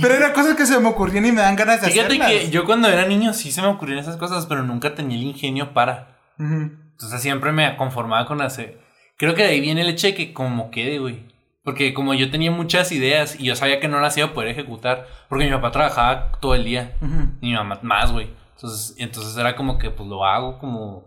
Pero 0.00 0.14
eran 0.14 0.32
cosas 0.32 0.56
que 0.56 0.66
se 0.66 0.78
me 0.80 0.88
ocurrían 0.88 1.26
y 1.26 1.32
me 1.32 1.40
dan 1.40 1.56
ganas 1.56 1.80
de 1.80 1.88
Fíjate 1.88 2.14
hacerlas. 2.14 2.30
que 2.30 2.50
yo 2.50 2.64
cuando 2.64 2.88
era 2.88 3.06
niño 3.06 3.32
sí 3.32 3.50
se 3.52 3.62
me 3.62 3.68
ocurrían 3.68 3.98
esas 3.98 4.16
cosas, 4.16 4.46
pero 4.46 4.62
nunca 4.62 4.94
tenía 4.94 5.16
el 5.16 5.24
ingenio 5.24 5.72
para. 5.72 6.18
Entonces 6.38 7.20
siempre 7.20 7.52
me 7.52 7.76
conformaba 7.76 8.26
con 8.26 8.40
hacer. 8.40 8.80
Creo 9.16 9.34
que 9.34 9.42
de 9.42 9.50
ahí 9.50 9.60
viene 9.60 9.82
el 9.82 9.88
hecho 9.88 10.06
de 10.06 10.14
que 10.14 10.32
como 10.32 10.70
quede, 10.70 10.98
güey. 10.98 11.28
Porque 11.62 11.92
como 11.92 12.14
yo 12.14 12.30
tenía 12.30 12.50
muchas 12.50 12.90
ideas 12.90 13.38
y 13.38 13.44
yo 13.44 13.54
sabía 13.54 13.80
que 13.80 13.88
no 13.88 14.00
las 14.00 14.16
iba 14.16 14.28
a 14.28 14.32
poder 14.32 14.48
ejecutar, 14.50 15.06
porque 15.28 15.44
mi 15.44 15.50
papá 15.50 15.70
trabajaba 15.70 16.32
todo 16.40 16.54
el 16.54 16.64
día 16.64 16.96
y 17.42 17.48
mi 17.48 17.54
mamá 17.54 17.78
más, 17.82 18.12
güey. 18.12 18.30
Entonces, 18.54 18.94
entonces 18.98 19.36
era 19.36 19.56
como 19.56 19.78
que 19.78 19.90
pues 19.90 20.08
lo 20.08 20.24
hago 20.24 20.58
como, 20.58 21.04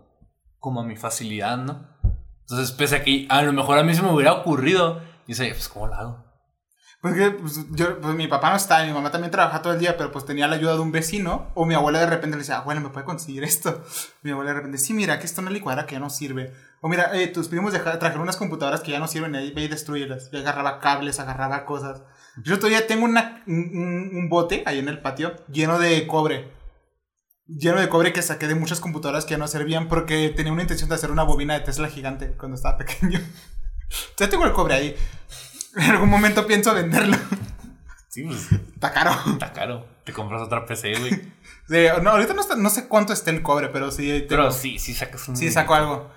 como 0.60 0.80
a 0.80 0.84
mi 0.84 0.96
facilidad, 0.96 1.56
¿no? 1.58 1.86
Entonces, 2.42 2.72
pese 2.72 2.96
a 2.96 3.02
que 3.02 3.26
a 3.28 3.42
lo 3.42 3.52
mejor 3.52 3.78
a 3.78 3.82
mí 3.82 3.94
se 3.94 4.02
me 4.02 4.12
hubiera 4.12 4.32
ocurrido, 4.32 5.00
dice, 5.26 5.48
pues 5.48 5.68
¿cómo 5.68 5.86
lo 5.86 5.94
hago? 5.94 6.23
Pues 7.04 7.14
que 7.16 7.30
pues, 7.32 7.60
yo, 7.72 8.00
pues 8.00 8.14
mi 8.14 8.28
papá 8.28 8.48
no 8.48 8.56
está, 8.56 8.82
mi 8.82 8.90
mamá 8.94 9.10
también 9.10 9.30
trabaja 9.30 9.60
todo 9.60 9.74
el 9.74 9.78
día, 9.78 9.98
pero 9.98 10.10
pues 10.10 10.24
tenía 10.24 10.48
la 10.48 10.56
ayuda 10.56 10.72
de 10.72 10.80
un 10.80 10.90
vecino, 10.90 11.50
o 11.52 11.66
mi 11.66 11.74
abuela 11.74 11.98
de 12.00 12.06
repente 12.06 12.34
le 12.36 12.40
decía, 12.40 12.56
abuela, 12.56 12.80
¿me 12.80 12.88
puede 12.88 13.04
conseguir 13.04 13.44
esto? 13.44 13.84
Mi 14.22 14.30
abuela 14.30 14.52
de 14.52 14.56
repente, 14.56 14.78
sí, 14.78 14.94
mira, 14.94 15.12
aquí 15.12 15.26
está 15.26 15.42
una 15.42 15.50
licuadora 15.50 15.84
que 15.84 15.96
ya 15.96 16.00
no 16.00 16.08
sirve. 16.08 16.54
O 16.80 16.88
mira, 16.88 17.10
eh, 17.14 17.26
tus 17.26 17.48
primos 17.48 17.74
trajeron 17.74 18.22
unas 18.22 18.36
computadoras 18.38 18.80
que 18.80 18.90
ya 18.92 19.00
no 19.00 19.06
sirven, 19.06 19.34
ahí 19.36 19.52
ve 19.52 19.64
y 19.64 19.68
destruyelas. 19.68 20.30
Y 20.32 20.38
agarraba 20.38 20.80
cables, 20.80 21.20
agarraba 21.20 21.66
cosas. 21.66 22.02
Yo 22.42 22.56
todavía 22.56 22.86
tengo 22.86 23.04
una, 23.04 23.42
un, 23.46 23.54
un- 23.76 24.10
un 24.16 24.28
bote 24.30 24.62
ahí 24.64 24.78
en 24.78 24.88
el 24.88 25.02
patio 25.02 25.34
lleno 25.52 25.78
de 25.78 26.06
cobre. 26.06 26.50
Lleno 27.46 27.80
de 27.82 27.90
cobre 27.90 28.14
que 28.14 28.22
saqué 28.22 28.48
de 28.48 28.54
muchas 28.54 28.80
computadoras 28.80 29.26
que 29.26 29.32
ya 29.32 29.38
no 29.38 29.46
servían 29.46 29.88
porque 29.88 30.30
tenía 30.34 30.52
una 30.54 30.62
intención 30.62 30.88
de 30.88 30.94
hacer 30.94 31.10
una 31.10 31.22
bobina 31.24 31.52
de 31.52 31.60
Tesla 31.60 31.88
gigante 31.88 32.32
cuando 32.38 32.54
estaba 32.56 32.78
pequeño. 32.78 33.20
Ya 34.16 34.30
tengo 34.30 34.46
el 34.46 34.52
cobre 34.52 34.74
ahí. 34.74 34.96
En 35.76 35.90
algún 35.90 36.08
momento 36.08 36.46
pienso 36.46 36.74
venderlo. 36.74 37.16
Sí, 38.08 38.22
pues 38.24 38.50
Está 38.52 38.92
caro. 38.92 39.10
está 39.32 39.52
caro. 39.52 39.86
Te 40.04 40.12
compras 40.12 40.42
otra 40.42 40.66
PC, 40.66 40.94
güey. 40.98 41.12
Sí, 41.68 41.86
no, 42.02 42.10
ahorita 42.10 42.34
no, 42.34 42.42
está- 42.42 42.56
no 42.56 42.68
sé 42.68 42.88
cuánto 42.88 43.12
está 43.14 43.30
el 43.30 43.42
cobre, 43.42 43.68
pero 43.70 43.90
sí. 43.90 44.06
tengo- 44.08 44.28
Pero 44.28 44.52
sí, 44.52 44.78
sí 44.78 44.92
sacas 44.94 45.26
un... 45.28 45.36
sí 45.36 45.50
saco 45.50 45.74
algo. 45.74 46.10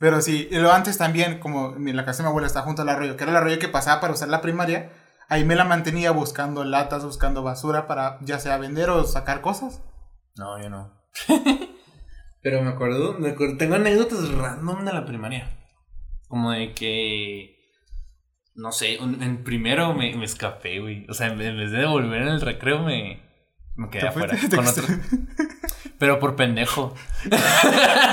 Pero 0.00 0.20
sí, 0.20 0.48
lo 0.50 0.72
antes 0.72 0.98
también, 0.98 1.38
como 1.38 1.76
en 1.76 1.96
la 1.96 2.04
casa 2.04 2.18
de 2.18 2.24
mi 2.24 2.30
abuela 2.30 2.48
está 2.48 2.62
junto 2.62 2.82
al 2.82 2.88
arroyo, 2.88 3.16
que 3.16 3.22
era 3.22 3.30
el 3.30 3.36
arroyo 3.36 3.60
que 3.60 3.68
pasaba 3.68 4.00
para 4.00 4.12
usar 4.12 4.28
la 4.28 4.40
primaria, 4.40 4.90
ahí 5.28 5.44
me 5.44 5.54
la 5.54 5.64
mantenía 5.64 6.10
buscando 6.10 6.64
latas, 6.64 7.04
buscando 7.04 7.44
basura 7.44 7.86
para 7.86 8.18
ya 8.22 8.40
sea 8.40 8.56
vender 8.58 8.90
o 8.90 9.04
sacar 9.04 9.40
cosas. 9.40 9.80
No, 10.34 10.60
yo 10.60 10.68
no. 10.68 10.92
Pero 12.42 12.60
me 12.62 12.70
acuerdo, 12.70 13.14
me 13.20 13.30
acuerdo, 13.30 13.56
tengo 13.56 13.76
anécdotas 13.76 14.28
random 14.32 14.84
de 14.84 14.92
la 14.92 15.04
primaria. 15.06 15.48
Como 16.26 16.50
de 16.50 16.74
que, 16.74 17.61
no 18.54 18.72
sé, 18.72 18.98
un- 19.00 19.22
en 19.22 19.42
primero 19.44 19.94
me, 19.94 20.14
me 20.16 20.24
escapé, 20.24 20.80
güey. 20.80 21.06
O 21.08 21.14
sea, 21.14 21.28
en 21.28 21.38
vez 21.38 21.48
en 21.48 21.56
vez 21.58 21.70
de 21.70 21.78
devolver 21.78 22.22
en 22.22 22.28
el 22.28 22.40
recreo 22.40 22.82
me, 22.82 23.20
me 23.76 23.88
quedé 23.90 24.02
¿Te 24.02 24.08
afuera. 24.08 24.36
Con 24.38 24.50
¿Te 24.50 24.58
otro. 24.58 24.84
Pero 25.98 26.18
por 26.18 26.34
pendejo. 26.36 26.94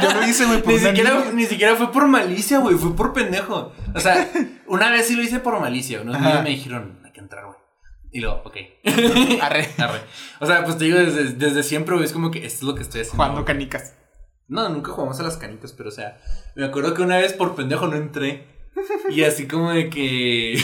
Yo 0.03 0.13
lo 0.13 0.27
hice, 0.27 0.45
güey, 0.45 0.61
por 0.61 0.73
Ni 0.73 0.79
siquiera, 0.79 1.23
ni 1.33 1.45
siquiera 1.45 1.75
fue 1.75 1.91
por 1.91 2.07
malicia, 2.07 2.59
güey. 2.59 2.75
Fue 2.75 2.95
por 2.95 3.13
pendejo. 3.13 3.73
O 3.95 3.99
sea, 3.99 4.29
una 4.67 4.91
vez 4.91 5.07
sí 5.07 5.15
lo 5.15 5.23
hice 5.23 5.39
por 5.39 5.59
malicia. 5.59 6.01
Unos 6.01 6.19
niños 6.19 6.43
me 6.43 6.49
dijeron, 6.51 6.99
hay 7.03 7.11
que 7.11 7.19
entrar, 7.19 7.45
güey. 7.45 7.57
Y 8.11 8.21
luego, 8.21 8.41
ok. 8.45 8.57
Arre. 9.41 9.69
Arre. 9.77 10.01
O 10.39 10.45
sea, 10.45 10.63
pues 10.63 10.77
te 10.77 10.85
digo, 10.85 10.97
desde, 10.99 11.33
desde 11.33 11.63
siempre, 11.63 11.95
güey, 11.95 12.05
es 12.05 12.13
como 12.13 12.31
que 12.31 12.45
esto 12.45 12.57
es 12.59 12.63
lo 12.63 12.75
que 12.75 12.81
estoy 12.83 13.01
haciendo. 13.01 13.23
Jugando 13.23 13.45
canicas. 13.45 13.95
No, 14.47 14.67
nunca 14.69 14.91
jugamos 14.91 15.19
a 15.19 15.23
las 15.23 15.37
canicas, 15.37 15.73
pero 15.73 15.89
o 15.89 15.91
sea, 15.91 16.17
me 16.55 16.65
acuerdo 16.65 16.93
que 16.95 17.03
una 17.03 17.17
vez 17.17 17.33
por 17.33 17.55
pendejo 17.55 17.87
no 17.87 17.95
entré. 17.97 18.45
Y 19.09 19.23
así 19.23 19.47
como 19.47 19.71
de 19.71 19.89
que. 19.89 20.61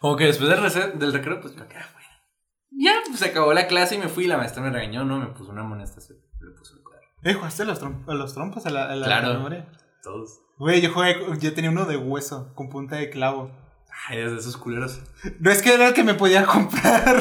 como 0.00 0.16
que 0.16 0.24
después 0.24 0.48
del, 0.74 0.98
del 0.98 1.12
recreo, 1.12 1.40
pues 1.40 1.54
me 1.56 1.66
quedé 1.66 1.78
afuera. 1.80 2.06
Ya, 2.72 2.94
pues 3.06 3.18
se 3.18 3.26
acabó 3.26 3.52
la 3.52 3.66
clase 3.66 3.96
y 3.96 3.98
me 3.98 4.08
fui. 4.08 4.24
y 4.24 4.28
La 4.28 4.36
maestra 4.38 4.62
me 4.62 4.70
regañó, 4.70 5.04
¿no? 5.04 5.18
Me 5.18 5.26
puso 5.26 5.50
una 5.50 5.62
amonestación. 5.62 6.18
Le 6.40 6.50
puso 6.58 6.76
el 6.76 6.82
cuadro. 6.82 7.02
Eh, 7.22 7.34
¿jugaste 7.34 7.62
a 7.62 7.66
los, 7.66 7.80
trom- 7.82 8.04
los 8.06 8.34
trompos 8.34 8.64
a 8.66 8.70
la, 8.70 8.90
a 8.90 8.96
la 8.96 9.06
Claro. 9.06 9.34
memoria? 9.34 9.70
Todos. 10.02 10.40
Güey, 10.58 10.80
yo 10.80 10.92
jugué, 10.92 11.16
yo 11.40 11.52
tenía 11.54 11.70
uno 11.70 11.84
de 11.86 11.96
hueso, 11.96 12.52
con 12.54 12.68
punta 12.70 12.96
de 12.96 13.10
clavo. 13.10 13.50
Ay, 14.08 14.18
es 14.20 14.30
de 14.32 14.38
esos 14.38 14.56
culeros. 14.56 15.00
No 15.40 15.50
es 15.50 15.60
que 15.62 15.74
era 15.74 15.88
el 15.88 15.94
que 15.94 16.04
me 16.04 16.14
podía 16.14 16.44
comprar. 16.46 17.16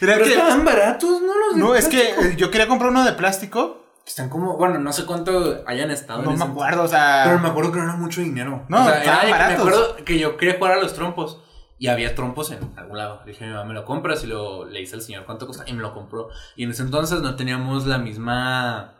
Era 0.00 0.14
Pero 0.14 0.24
que, 0.24 0.30
estaban 0.32 0.64
baratos, 0.64 1.20
¿no? 1.22 1.32
Los 1.38 1.54
de 1.54 1.60
no, 1.60 1.74
es 1.74 1.88
que 1.88 2.10
eh, 2.10 2.34
yo 2.36 2.50
quería 2.50 2.68
comprar 2.68 2.90
uno 2.90 3.04
de 3.04 3.12
plástico. 3.14 3.83
Están 4.06 4.28
como. 4.28 4.56
Bueno, 4.56 4.78
no 4.78 4.92
sé 4.92 5.06
cuánto 5.06 5.62
hayan 5.66 5.90
estado. 5.90 6.22
No 6.22 6.30
en 6.32 6.38
me 6.38 6.44
ese- 6.44 6.52
acuerdo, 6.52 6.82
o 6.84 6.88
sea. 6.88 7.22
Pero 7.26 7.38
me 7.38 7.48
acuerdo 7.48 7.72
que 7.72 7.78
no 7.78 7.84
era 7.84 7.96
mucho 7.96 8.20
dinero. 8.20 8.64
No, 8.68 8.82
o 8.82 8.84
sea, 8.84 8.98
estaban 8.98 9.04
era 9.04 9.18
de 9.18 9.26
que 9.26 9.32
me 9.32 9.38
baratos. 9.38 9.66
acuerdo 9.66 10.04
que 10.04 10.18
yo 10.18 10.36
quería 10.36 10.56
jugar 10.58 10.72
a 10.72 10.76
los 10.82 10.94
trompos. 10.94 11.40
Y 11.76 11.88
había 11.88 12.14
trompos 12.14 12.50
en 12.52 12.60
algún 12.76 12.96
lado. 12.98 13.20
Le 13.24 13.32
dije 13.32 13.44
a 13.44 13.48
mi 13.48 13.52
mamá, 13.54 13.64
¿me 13.66 13.74
lo 13.74 13.84
compras? 13.84 14.22
Y 14.22 14.28
lo, 14.28 14.64
le 14.64 14.80
hice 14.80 14.94
al 14.94 15.02
señor 15.02 15.24
cuánto 15.24 15.44
cuesta. 15.46 15.64
Y 15.66 15.72
me 15.72 15.82
lo 15.82 15.92
compró. 15.92 16.28
Y 16.54 16.62
en 16.64 16.70
ese 16.70 16.82
entonces 16.82 17.20
no 17.20 17.34
teníamos 17.34 17.84
la 17.86 17.98
misma 17.98 18.94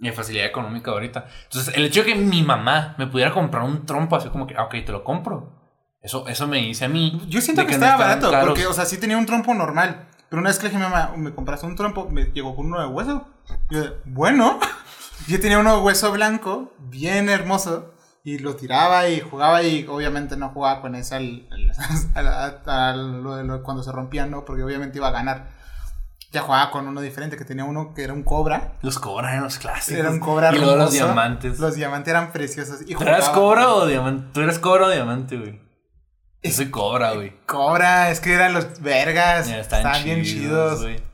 eh, 0.00 0.12
facilidad 0.12 0.44
económica 0.46 0.90
ahorita. 0.90 1.26
Entonces, 1.44 1.74
el 1.74 1.84
hecho 1.86 2.02
de 2.04 2.12
que 2.12 2.14
mi 2.16 2.42
mamá 2.42 2.94
me 2.98 3.06
pudiera 3.06 3.32
comprar 3.32 3.62
un 3.64 3.86
trompo, 3.86 4.14
así 4.14 4.28
como 4.28 4.46
que, 4.46 4.54
ah, 4.56 4.64
ok, 4.64 4.74
te 4.84 4.92
lo 4.92 5.04
compro. 5.04 5.54
Eso, 6.02 6.28
eso 6.28 6.46
me 6.46 6.58
dice 6.58 6.84
a 6.84 6.88
mí. 6.88 7.20
Yo 7.28 7.40
siento 7.40 7.66
que, 7.66 7.72
estaba 7.72 7.96
barato, 7.96 8.30
caros. 8.30 8.48
porque, 8.50 8.66
o 8.66 8.72
sea, 8.74 8.84
sí 8.84 9.00
tenía 9.00 9.16
un 9.16 9.26
trompo 9.26 9.54
normal. 9.54 10.06
Pero 10.30 10.40
una 10.40 10.50
vez 10.50 10.58
que 10.58 10.64
le 10.64 10.70
dije 10.70 10.82
a 10.82 10.88
mi 10.88 10.92
mamá, 10.94 11.12
¿me 11.16 11.34
compraste 11.34 11.66
un 11.66 11.76
trompo? 11.76 12.08
Me 12.10 12.24
llegó 12.26 12.54
con 12.54 12.66
uno 12.66 12.80
de 12.80 12.86
hueso. 12.86 13.26
Yo, 13.70 13.82
bueno. 14.04 14.58
Yo 15.26 15.40
tenía 15.40 15.58
uno 15.58 15.76
de 15.76 15.82
hueso 15.82 16.12
blanco, 16.12 16.72
bien 16.78 17.28
hermoso. 17.28 17.92
Y 18.24 18.38
lo 18.38 18.56
tiraba 18.56 19.08
y 19.08 19.20
jugaba 19.20 19.62
y 19.62 19.86
obviamente 19.88 20.36
no 20.36 20.50
jugaba 20.50 20.80
con 20.82 20.94
ese 20.94 21.14
al, 21.14 21.48
al- 22.14 22.28
al- 22.28 22.60
a 22.66 22.92
lo 22.96 23.36
de 23.36 23.44
lo- 23.44 23.62
cuando 23.62 23.82
se 23.82 23.90
rompían, 23.92 24.30
¿no? 24.30 24.44
Porque 24.44 24.62
obviamente 24.62 24.98
iba 24.98 25.08
a 25.08 25.12
ganar. 25.12 25.48
Ya 26.30 26.42
jugaba 26.42 26.70
con 26.70 26.86
uno 26.86 27.00
diferente, 27.00 27.38
que 27.38 27.46
tenía 27.46 27.64
uno 27.64 27.94
que 27.94 28.04
era 28.04 28.12
un 28.12 28.22
cobra. 28.22 28.74
Los 28.82 28.98
cobra 28.98 29.30
eran 29.32 29.44
los 29.44 29.56
clásicos. 29.58 29.98
Era 29.98 30.10
un 30.10 30.20
cobra 30.20 30.54
Y 30.54 30.58
luego 30.58 30.76
los 30.76 30.92
diamantes. 30.92 31.58
Los 31.58 31.74
diamantes 31.74 32.10
eran 32.10 32.32
preciosos. 32.32 32.82
Y 32.86 32.94
¿Tú 32.94 33.02
eras 33.02 33.30
cobra 33.30 33.70
o 33.72 33.86
diamante? 33.86 34.28
Tú 34.34 34.40
eras 34.42 34.58
cobra 34.58 34.86
o 34.86 34.90
diamante, 34.90 35.38
güey. 35.38 35.58
Yo 36.42 36.50
Es- 36.50 36.56
soy 36.56 36.70
cobra, 36.70 37.12
güey. 37.12 37.32
Cobra, 37.46 38.10
es 38.10 38.20
que 38.20 38.32
eran 38.32 38.52
los 38.54 38.80
vergas. 38.80 39.48
Estaban 39.48 40.04
bien 40.04 40.22
chidos. 40.24 40.82
güey. 40.82 41.08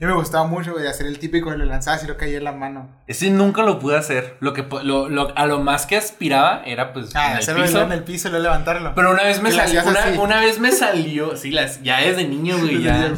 Y 0.00 0.04
me 0.04 0.12
gustaba 0.12 0.46
mucho, 0.46 0.72
güey, 0.74 0.86
hacer 0.86 1.06
el 1.06 1.18
típico 1.18 1.50
lo 1.50 1.64
lanzabas 1.64 2.04
y 2.04 2.06
lo 2.06 2.16
caía 2.16 2.38
en 2.38 2.44
la 2.44 2.52
mano. 2.52 2.88
Ese 3.08 3.30
nunca 3.30 3.62
lo 3.64 3.80
pude 3.80 3.96
hacer. 3.96 4.36
Lo 4.38 4.52
que 4.52 4.62
po- 4.62 4.80
lo, 4.84 5.08
lo- 5.08 5.36
a 5.36 5.46
lo 5.46 5.58
más 5.58 5.86
que 5.86 5.96
aspiraba 5.96 6.62
era 6.64 6.92
pues 6.92 7.10
Ah, 7.16 7.26
en 7.26 7.32
el 7.32 7.38
hacerlo 7.38 7.64
piso. 7.64 7.82
en 7.82 7.90
el 7.92 8.04
piso 8.04 8.28
y 8.28 8.30
luego 8.30 8.44
levantarlo. 8.44 8.94
Pero 8.94 9.10
una 9.10 9.24
vez 9.24 9.42
me 9.42 9.50
le 9.50 9.56
salió, 9.56 9.82
una, 9.84 10.20
una 10.22 10.40
vez 10.40 10.60
me 10.60 10.70
salió, 10.70 11.36
sí, 11.36 11.50
las, 11.50 11.82
ya 11.82 11.98
desde 12.00 12.28
niño, 12.28 12.58
güey, 12.58 12.80
ya. 12.84 13.12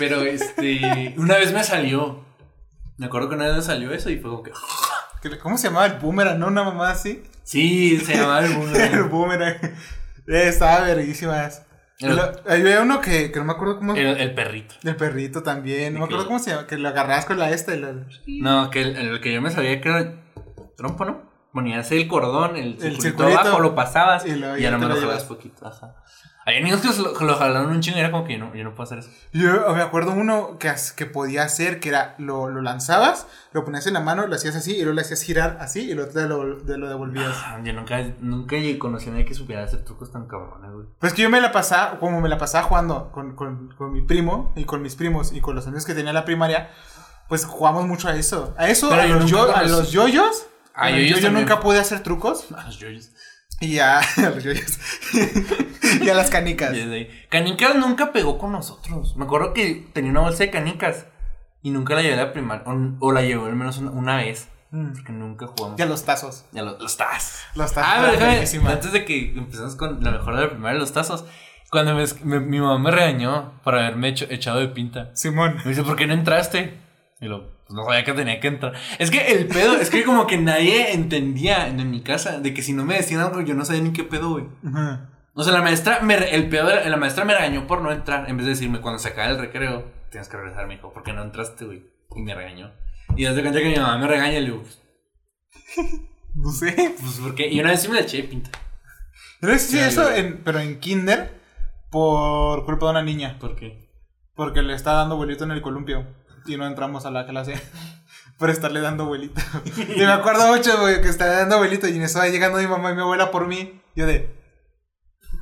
Pero 0.00 0.22
este, 0.22 1.14
una 1.16 1.36
vez 1.36 1.52
me 1.52 1.62
salió. 1.62 2.24
Me 2.96 3.06
acuerdo 3.06 3.28
que 3.28 3.36
una 3.36 3.46
vez 3.46 3.56
me 3.56 3.62
salió 3.62 3.92
eso 3.92 4.10
y 4.10 4.18
fue 4.18 4.30
como 4.30 4.42
que. 4.42 4.50
¿Cómo 5.40 5.58
se 5.58 5.68
llamaba 5.68 5.86
el 5.86 5.94
boomerang? 6.00 6.40
¿No? 6.40 6.48
Una 6.48 6.64
mamá 6.64 6.90
así. 6.90 7.22
Sí, 7.44 7.98
se 8.04 8.16
llamaba 8.16 8.40
el 8.40 8.46
el 8.52 8.58
mundo. 8.58 8.78
boomerang. 9.10 9.58
Eh, 10.32 10.48
estaba 10.48 10.80
verguísimas. 10.86 11.66
Había 12.48 12.80
uno 12.82 13.00
que, 13.00 13.30
que 13.30 13.38
no 13.38 13.44
me 13.44 13.52
acuerdo 13.52 13.78
cómo. 13.78 13.94
El, 13.94 14.06
el 14.18 14.34
perrito. 14.34 14.74
El 14.82 14.96
perrito 14.96 15.42
también. 15.42 15.92
No 15.94 16.00
me 16.00 16.04
acuerdo 16.06 16.26
cómo 16.26 16.38
se 16.38 16.50
llama. 16.50 16.66
Que 16.66 16.76
lo 16.78 16.88
agarrabas 16.88 17.26
con 17.26 17.38
la 17.38 17.50
esta 17.50 17.74
lo- 17.76 18.04
No, 18.26 18.70
que 18.70 18.82
el, 18.82 18.96
el 18.96 19.20
que 19.20 19.32
yo 19.32 19.40
me 19.40 19.50
sabía 19.50 19.80
que 19.80 19.88
era 19.88 20.14
trompo, 20.76 21.04
¿no? 21.04 21.31
Ponías 21.52 21.90
el 21.92 22.08
cordón, 22.08 22.56
el 22.56 22.72
circulito, 22.78 23.02
circulito. 23.02 23.38
abajo, 23.40 23.60
lo 23.60 23.74
pasabas 23.74 24.24
Y 24.24 24.30
y, 24.30 24.40
ya 24.40 24.70
no 24.70 24.78
me 24.78 24.86
lo 24.86 24.94
jalabas 24.94 25.24
poquito. 25.24 25.66
Ajá. 25.66 25.94
Hay 26.44 26.60
niños 26.60 26.80
que 26.80 26.88
lo, 27.00 27.12
lo 27.12 27.36
jalaron 27.36 27.70
un 27.70 27.80
chingo 27.80 27.98
y 27.98 28.00
era 28.00 28.10
como 28.10 28.24
que 28.24 28.32
yo 28.32 28.40
no, 28.40 28.54
yo 28.54 28.64
no 28.64 28.70
puedo 28.74 28.82
hacer 28.82 28.98
eso. 28.98 29.10
Yo 29.32 29.72
me 29.74 29.82
acuerdo 29.82 30.10
uno 30.12 30.58
que, 30.58 30.72
que 30.96 31.06
podía 31.06 31.44
hacer, 31.44 31.78
que 31.78 31.90
era, 31.90 32.16
lo, 32.18 32.48
lo 32.48 32.62
lanzabas, 32.62 33.28
lo 33.52 33.64
ponías 33.64 33.86
en 33.86 33.94
la 33.94 34.00
mano, 34.00 34.26
lo 34.26 34.34
hacías 34.34 34.56
así, 34.56 34.72
y 34.74 34.80
luego 34.80 34.94
lo 34.94 35.00
hacías 35.02 35.22
girar 35.22 35.58
así, 35.60 35.90
y 35.90 35.94
luego 35.94 36.10
te 36.10 36.26
lo, 36.26 36.56
te 36.56 36.78
lo 36.78 36.88
devolvías. 36.88 37.36
Ah, 37.44 37.60
Yo 37.62 37.72
nunca, 37.72 38.00
nunca 38.20 38.56
conocí 38.80 39.08
a 39.08 39.12
nadie 39.12 39.24
que 39.24 39.34
supiera 39.34 39.62
hacer 39.62 39.84
trucos 39.84 40.10
tan 40.10 40.26
cabrones, 40.26 40.72
güey. 40.72 40.86
Pues 40.98 41.12
que 41.12 41.22
yo 41.22 41.30
me 41.30 41.40
la 41.40 41.52
pasaba, 41.52 42.00
como 42.00 42.20
me 42.20 42.28
la 42.28 42.38
pasaba 42.38 42.64
jugando 42.64 43.12
con, 43.12 43.36
con, 43.36 43.68
con 43.76 43.92
mi 43.92 44.02
primo, 44.02 44.52
y 44.56 44.64
con 44.64 44.82
mis 44.82 44.96
primos, 44.96 45.32
y 45.32 45.40
con 45.40 45.54
los 45.54 45.66
amigos 45.68 45.86
que 45.86 45.94
tenía 45.94 46.10
en 46.10 46.16
la 46.16 46.24
primaria, 46.24 46.70
pues 47.28 47.44
jugamos 47.44 47.86
mucho 47.86 48.08
a 48.08 48.16
eso. 48.16 48.52
A 48.58 48.68
eso, 48.68 48.88
Pero 48.88 49.02
a 49.02 49.06
yo 49.06 49.14
los, 49.14 49.30
yo, 49.30 49.56
a 49.56 49.62
los 49.62 49.92
yoyos. 49.92 50.46
Ah, 50.74 50.86
a 50.86 50.90
también. 50.90 51.32
nunca 51.34 51.60
pude 51.60 51.78
hacer 51.78 52.02
trucos. 52.02 52.46
A 52.56 52.64
los 52.66 52.78
yoyos. 52.78 53.10
Y 53.60 53.78
a, 53.78 53.98
a 54.00 54.02
los 54.34 54.42
yoyos. 54.42 54.78
y 56.00 56.08
a 56.08 56.14
las 56.14 56.30
canicas. 56.30 56.72
Canicas 57.28 57.76
nunca 57.76 58.12
pegó 58.12 58.38
con 58.38 58.52
nosotros. 58.52 59.16
Me 59.16 59.24
acuerdo 59.24 59.52
que 59.52 59.86
tenía 59.92 60.10
una 60.10 60.20
bolsa 60.20 60.44
de 60.44 60.50
canicas 60.50 61.06
y 61.62 61.70
nunca 61.70 61.94
la 61.94 62.02
llevé 62.02 62.14
a 62.14 62.24
la 62.24 62.32
primaria. 62.32 62.64
O, 62.66 63.06
o 63.06 63.12
la 63.12 63.22
llevé 63.22 63.44
al 63.44 63.56
menos 63.56 63.78
una, 63.78 63.90
una 63.90 64.16
vez. 64.16 64.48
Mm. 64.70 64.92
Porque 64.94 65.12
nunca 65.12 65.46
jugamos. 65.46 65.78
Y 65.78 65.82
a 65.82 65.86
los 65.86 66.04
tazos. 66.04 66.46
Ya 66.52 66.62
lo- 66.62 66.78
los 66.78 66.96
tazos. 66.96 67.40
Los 67.54 67.72
tazos. 67.74 67.90
Ah, 67.94 67.98
pero 68.00 68.12
déjame, 68.40 68.68
antes 68.72 68.92
de 68.92 69.04
que 69.04 69.32
empezamos 69.36 69.76
con 69.76 70.02
la 70.02 70.10
mejor 70.12 70.34
de 70.34 70.40
la 70.42 70.50
primaria, 70.50 70.78
los 70.80 70.92
tazos. 70.92 71.24
Cuando 71.70 71.94
me- 71.94 72.04
me- 72.24 72.40
mi 72.40 72.58
mamá 72.60 72.78
me 72.78 72.90
regañó 72.90 73.60
por 73.62 73.74
haberme 73.74 74.08
hecho- 74.08 74.26
echado 74.30 74.60
de 74.60 74.68
pinta. 74.68 75.10
Simón. 75.14 75.56
Me 75.64 75.70
dice, 75.70 75.82
¿por 75.82 75.96
qué 75.96 76.06
no 76.06 76.14
entraste? 76.14 76.78
Y 77.20 77.26
lo, 77.26 77.51
no 77.68 77.84
sabía 77.84 78.04
que 78.04 78.12
tenía 78.12 78.40
que 78.40 78.48
entrar. 78.48 78.74
Es 78.98 79.10
que 79.10 79.32
el 79.32 79.46
pedo, 79.46 79.76
es 79.76 79.90
que 79.90 80.04
como 80.04 80.26
que 80.26 80.38
nadie 80.38 80.92
entendía 80.92 81.68
en, 81.68 81.90
mi 81.90 82.02
casa 82.02 82.38
de 82.40 82.54
que 82.54 82.62
si 82.62 82.72
no 82.72 82.84
me 82.84 82.96
decían 82.96 83.20
algo, 83.20 83.40
yo 83.40 83.54
no 83.54 83.64
sabía 83.64 83.82
ni 83.82 83.92
qué 83.92 84.04
pedo, 84.04 84.30
güey. 84.30 84.46
O 85.34 85.42
sea, 85.42 85.52
la 85.52 85.62
maestra, 85.62 86.00
me, 86.00 86.14
el 86.14 86.48
pedo, 86.48 86.68
la 86.68 86.96
maestra 86.96 87.24
me 87.24 87.34
regañó 87.34 87.66
por 87.66 87.80
no 87.80 87.90
entrar. 87.90 88.28
En 88.28 88.36
vez 88.36 88.46
de 88.46 88.52
decirme, 88.52 88.80
cuando 88.80 88.98
se 88.98 89.08
acabe 89.08 89.32
el 89.32 89.38
recreo, 89.38 89.90
tienes 90.10 90.28
que 90.28 90.36
regresar, 90.36 90.66
me 90.66 90.74
dijo, 90.74 90.92
¿por 90.92 91.02
qué 91.02 91.12
no 91.12 91.22
entraste, 91.22 91.64
güey? 91.64 91.86
Y 92.14 92.20
me 92.20 92.34
regañó. 92.34 92.70
Y 93.16 93.24
desde 93.24 93.40
cuenta 93.40 93.60
que 93.60 93.70
mi 93.70 93.76
mamá 93.76 93.98
me 93.98 94.06
regaña, 94.06 94.38
y 94.38 94.40
le 94.40 94.46
digo, 94.46 94.62
pues, 94.62 94.82
No 96.34 96.50
sé. 96.50 96.94
pues 96.98 97.18
¿por 97.20 97.34
qué? 97.34 97.48
Y 97.48 97.60
una 97.60 97.70
vez 97.70 97.82
sí 97.82 97.88
me 97.88 97.94
la 97.94 98.00
eché 98.00 98.18
de 98.18 98.24
pinta. 98.24 98.50
Pero 99.40 99.58
sí, 99.58 99.78
eso, 99.78 100.10
en, 100.12 100.42
pero 100.44 100.60
en 100.60 100.78
kinder, 100.78 101.40
por 101.90 102.64
culpa 102.64 102.86
de 102.86 102.92
una 102.92 103.02
niña. 103.02 103.38
¿Por 103.38 103.56
qué? 103.56 103.90
Porque 104.34 104.62
le 104.62 104.74
está 104.74 104.92
dando 104.92 105.16
vuelito 105.16 105.44
en 105.44 105.50
el 105.50 105.60
columpio. 105.60 106.06
Y 106.46 106.56
no 106.56 106.66
entramos 106.66 107.06
a 107.06 107.10
la 107.10 107.26
clase 107.26 107.60
por 108.38 108.50
estarle 108.50 108.80
dando 108.80 109.06
vuelita. 109.06 109.42
y 109.96 110.00
me 110.00 110.12
acuerdo 110.12 110.48
mucho, 110.48 110.80
güey, 110.80 111.00
que 111.00 111.08
estaba 111.08 111.32
dando 111.32 111.58
vuelita 111.58 111.88
y 111.88 111.98
me 111.98 112.04
estaba 112.04 112.28
llegando 112.28 112.58
mi 112.58 112.66
mamá 112.66 112.90
y 112.90 112.94
mi 112.94 113.02
abuela 113.02 113.30
por 113.30 113.46
mí. 113.46 113.80
Yo 113.94 114.06
de, 114.06 114.34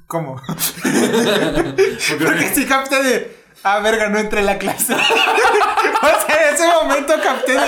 ¿cómo? 0.06 0.36
Porque 0.46 2.50
sí 2.52 2.66
capté 2.66 3.02
de, 3.02 3.36
ah, 3.62 3.78
verga, 3.80 4.08
no 4.08 4.18
entré 4.18 4.40
a 4.40 4.44
la 4.44 4.58
clase. 4.58 4.94
o 4.94 6.26
sea, 6.26 6.48
en 6.48 6.54
ese 6.54 6.66
momento 6.66 7.14
capté 7.22 7.52
de, 7.52 7.66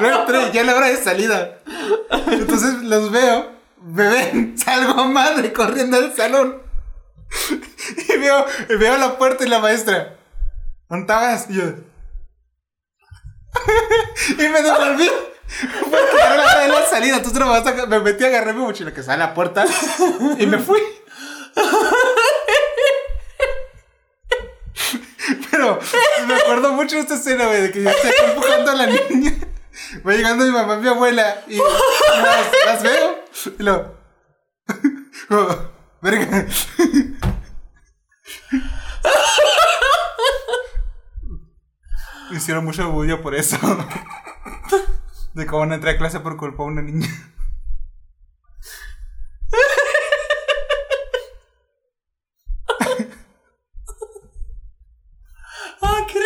no 0.00 0.20
entré, 0.20 0.52
ya 0.52 0.64
la 0.64 0.74
hora 0.74 0.86
de 0.86 0.96
salida. 0.96 1.58
Entonces 2.30 2.82
los 2.82 3.10
veo, 3.10 3.52
me 3.82 4.08
ven, 4.08 4.58
salgo 4.58 5.04
madre 5.06 5.52
corriendo 5.52 5.98
al 5.98 6.16
salón. 6.16 6.62
y 8.08 8.18
veo, 8.18 8.46
veo 8.78 8.96
la 8.96 9.18
puerta 9.18 9.44
y 9.44 9.48
la 9.48 9.58
maestra. 9.58 10.14
¿Dónde 10.88 11.02
estabas? 11.02 11.50
Y 11.50 11.54
yo. 11.54 11.87
y 14.38 14.48
me 14.48 14.62
devolví. 14.62 15.10
Porque 15.90 16.16
era 16.16 16.36
la 16.68 16.86
salida. 16.86 17.20
No 17.20 17.46
me, 17.46 17.60
vas 17.60 17.66
a- 17.66 17.86
me 17.86 18.00
metí, 18.00 18.24
agarré 18.24 18.52
mi 18.52 18.60
mochila 18.60 18.92
que 18.92 19.02
sale 19.02 19.22
a 19.22 19.28
la 19.28 19.34
puerta 19.34 19.64
y 20.38 20.46
me 20.46 20.58
fui. 20.58 20.80
Pero 25.50 25.78
me 26.26 26.34
acuerdo 26.34 26.72
mucho 26.72 26.96
de 26.96 27.02
esta 27.02 27.14
escena, 27.14 27.46
güey, 27.46 27.62
de 27.62 27.70
que 27.72 27.82
yo 27.82 27.90
estoy 27.90 28.12
empujando 28.28 28.70
a 28.70 28.74
la 28.74 28.86
niña. 28.86 29.32
Va 30.06 30.12
llegando 30.12 30.44
mi 30.44 30.50
mamá 30.50 30.74
y 30.74 30.78
mi 30.78 30.88
abuela 30.88 31.42
y 31.48 31.56
las, 32.66 32.82
veo. 32.82 33.24
Y 33.58 33.62
lo. 33.62 33.94
verga. 36.02 36.46
Hicieron 42.38 42.64
mucho 42.64 42.90
bullo 42.90 43.22
por 43.22 43.34
eso. 43.34 43.58
De 45.34 45.46
cómo 45.46 45.66
no 45.66 45.74
entré 45.74 45.92
a 45.92 45.98
clase 45.98 46.20
por 46.20 46.36
culpa 46.36 46.62
de 46.64 46.68
una 46.68 46.82
niña. 46.82 47.08
¡Ah, 55.82 56.06
qué! 56.08 56.18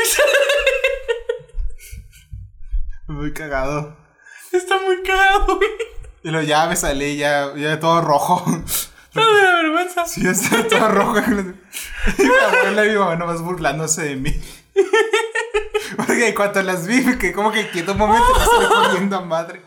Muy 3.08 3.32
cagado. 3.34 3.96
Está 4.52 4.78
muy 4.80 5.02
cagado, 5.02 5.56
güey. 5.56 5.68
Y 6.22 6.30
luego 6.30 6.46
ya 6.46 6.66
me 6.66 6.76
salí, 6.76 7.16
ya, 7.16 7.54
ya 7.56 7.80
todo 7.80 8.00
rojo. 8.00 8.44
No 9.14 9.32
me 9.32 9.40
da 9.40 9.54
vergüenza. 9.56 10.06
Sí, 10.06 10.26
está 10.26 10.66
todo 10.68 10.88
rojo. 10.88 11.16
Y 12.18 12.22
mi 12.24 12.34
abuela 12.34 12.84
y 12.84 12.88
mi 12.90 12.96
mamá 12.96 13.14
nomás 13.16 13.40
burlándose 13.42 14.02
de 14.02 14.16
mí. 14.16 14.42
Porque 15.96 16.28
en 16.28 16.34
cuanto 16.34 16.62
las 16.62 16.86
vi, 16.86 17.02
quedé 17.18 17.32
como 17.32 17.52
que 17.52 17.68
quieto 17.70 17.92
un 17.92 17.98
momento 17.98 18.26
me 18.32 18.38
salí 18.44 18.66
corriendo 18.66 19.16
a 19.16 19.20
madre. 19.20 19.62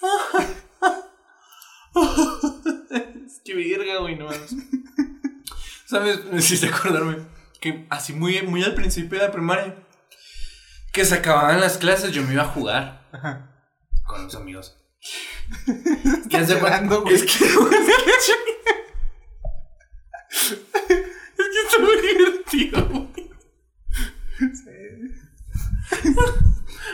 Es 3.26 3.40
que 3.44 3.54
verga, 3.54 3.98
güey, 4.00 4.16
no. 4.16 4.28
¿Sabes? 5.86 6.24
Me 6.26 6.38
hiciste 6.38 6.68
acordarme 6.68 7.26
que 7.60 7.86
así 7.90 8.12
muy, 8.12 8.40
muy 8.42 8.62
al 8.62 8.74
principio 8.74 9.18
de 9.18 9.26
la 9.26 9.32
primaria, 9.32 9.76
que 10.92 11.04
se 11.04 11.14
acababan 11.16 11.60
las 11.60 11.78
clases, 11.78 12.12
yo 12.12 12.22
me 12.22 12.34
iba 12.34 12.42
a 12.42 12.46
jugar 12.48 13.08
Ajá. 13.12 13.50
con 14.04 14.24
los 14.24 14.34
amigos. 14.34 14.76
Cuenta- 16.30 16.42
llorando, 16.44 17.02
güey. 17.02 17.14
Es 17.14 17.22
que, 17.22 17.44
es 17.48 17.50
que 21.36 21.44
está 21.66 21.78
muy 21.80 21.96
divertido, 22.00 22.86
güey. 22.88 23.05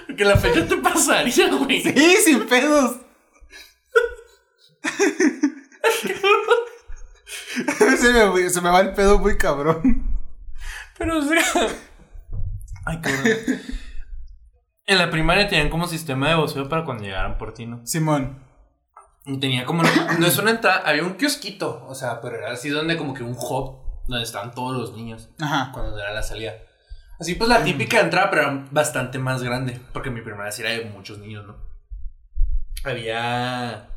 Porque 0.06 0.24
la 0.24 0.36
fecha 0.36 0.66
te 0.66 0.76
pasaría, 0.76 1.52
güey. 1.54 1.82
Sí, 1.82 2.16
sin 2.24 2.46
pedos. 2.46 2.96
se, 7.98 8.12
me, 8.12 8.50
se 8.50 8.60
me 8.60 8.70
va 8.70 8.80
el 8.80 8.92
pedo 8.92 9.18
muy 9.18 9.36
cabrón. 9.36 10.18
Pero, 10.98 11.18
o 11.18 11.22
sea. 11.22 11.42
Ay, 12.84 13.00
cabrón. 13.00 13.26
En 14.86 14.98
la 14.98 15.10
primaria 15.10 15.48
tenían 15.48 15.70
como 15.70 15.86
sistema 15.86 16.28
de 16.28 16.34
voceo 16.34 16.68
para 16.68 16.84
cuando 16.84 17.04
llegaran 17.04 17.38
por 17.38 17.54
ti, 17.54 17.66
¿no? 17.66 17.86
Simón. 17.86 18.42
Y 19.24 19.38
tenía 19.38 19.64
como. 19.64 19.82
No 20.18 20.26
es 20.26 20.38
una 20.38 20.50
entrada, 20.50 20.82
había 20.84 21.04
un 21.04 21.14
kiosquito. 21.14 21.84
O 21.86 21.94
sea, 21.94 22.20
pero 22.20 22.36
era 22.36 22.52
así 22.52 22.68
donde 22.68 22.96
como 22.96 23.14
que 23.14 23.22
un 23.22 23.36
hub 23.38 23.80
donde 24.08 24.24
estaban 24.24 24.52
todos 24.52 24.76
los 24.76 24.96
niños 24.96 25.30
Ajá. 25.40 25.70
cuando 25.72 25.98
era 25.98 26.12
la 26.12 26.22
salida. 26.22 26.54
Así 27.18 27.34
pues 27.34 27.48
la 27.48 27.62
típica 27.62 28.00
entrada, 28.00 28.30
pero 28.30 28.42
era 28.42 28.68
bastante 28.70 29.18
más 29.18 29.42
grande. 29.42 29.80
Porque 29.92 30.10
mi 30.10 30.22
primaria 30.22 30.52
sí 30.52 30.62
era 30.62 30.70
de 30.70 30.84
muchos 30.86 31.18
niños, 31.18 31.46
¿no? 31.46 31.56
Había. 32.84 33.88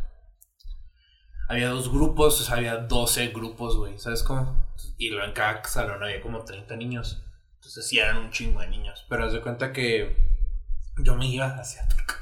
Había 1.48 1.70
dos 1.70 1.92
grupos, 1.92 2.42
o 2.42 2.44
sea, 2.44 2.58
había 2.58 2.78
12 2.78 3.28
grupos, 3.28 3.78
güey, 3.78 4.00
¿sabes 4.00 4.24
cómo? 4.24 4.66
Y 4.98 5.10
luego 5.10 5.28
en 5.28 5.34
cada 5.34 5.64
salón 5.64 6.04
había 6.04 6.22
como 6.22 6.44
30 6.44 6.76
niños. 6.76 7.24
Entonces 7.56 7.88
sí 7.88 8.00
eran 8.00 8.18
un 8.18 8.32
chingo 8.32 8.62
de 8.62 8.68
niños. 8.68 9.06
Pero 9.10 9.26
haz 9.26 9.34
de 9.34 9.42
cuenta 9.42 9.72
que 9.72 10.18
yo 11.04 11.16
me 11.16 11.28
iba 11.28 11.48
hacia 11.48 11.88
turcos. 11.88 12.18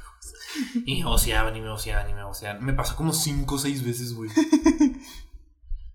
Y 0.84 0.98
me 0.98 1.04
voceaban 1.04 1.56
y 1.56 1.60
me 1.60 1.70
voceaban 1.70 2.08
y 2.10 2.14
me 2.14 2.22
voceaban. 2.22 2.64
Me 2.64 2.74
pasó 2.74 2.96
como 2.96 3.12
5 3.12 3.54
o 3.54 3.58
6 3.58 3.84
veces, 3.84 4.14
güey. 4.14 4.30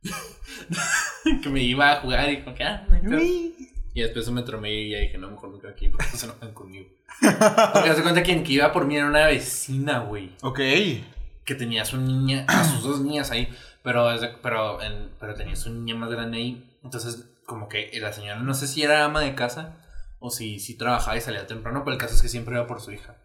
que 1.44 1.50
me 1.50 1.62
iba 1.62 1.92
a 1.92 2.02
jugar 2.02 2.32
y 2.32 2.44
como 2.44 2.56
que, 2.56 2.64
ah. 2.64 2.88
Y 3.94 4.02
después 4.02 4.30
me 4.30 4.44
tromé 4.44 4.72
y 4.74 4.92
ya 4.92 5.00
dije, 5.00 5.18
no, 5.18 5.30
mejor 5.32 5.50
me 5.52 5.60
quedo 5.60 5.72
aquí 5.72 5.90
porque 5.90 6.06
se 6.16 6.26
enojan 6.26 6.54
conmigo. 6.54 6.88
Porque 7.22 7.90
haz 7.90 7.98
de 7.98 8.04
cuenta 8.04 8.22
que 8.22 8.32
quien 8.32 8.44
que 8.44 8.54
iba 8.54 8.72
por 8.72 8.86
mí 8.86 8.96
era 8.96 9.08
una 9.08 9.26
vecina, 9.28 10.00
güey. 10.00 10.32
Ok. 10.42 10.60
Que 11.46 11.56
tenía 11.56 11.82
a 11.82 11.86
su 11.86 11.98
niña, 11.98 12.46
a 12.48 12.64
sus 12.66 12.84
dos 12.84 13.02
niñas 13.02 13.32
ahí. 13.32 13.50
Pero, 13.84 14.08
pero, 14.44 14.82
en- 14.82 15.10
pero 15.20 15.34
tenía 15.34 15.56
su 15.56 15.72
niña 15.72 15.96
más 15.96 16.10
grande 16.12 16.38
ahí. 16.38 16.78
Entonces, 16.84 17.26
como 17.46 17.68
que 17.68 17.90
la 18.00 18.14
señora, 18.14 18.40
no 18.40 18.54
sé 18.54 18.68
si 18.68 18.84
era 18.84 19.04
ama 19.04 19.22
de 19.22 19.34
casa 19.36 19.76
o 20.20 20.30
si, 20.30 20.60
si 20.60 20.78
trabajaba 20.78 21.18
y 21.18 21.22
salía 21.22 21.48
temprano, 21.48 21.84
pero 21.84 21.94
el 21.94 22.00
caso 22.00 22.14
es 22.14 22.22
que 22.22 22.28
siempre 22.30 22.56
iba 22.56 22.68
por 22.68 22.82
su 22.82 22.92
hija. 22.92 23.16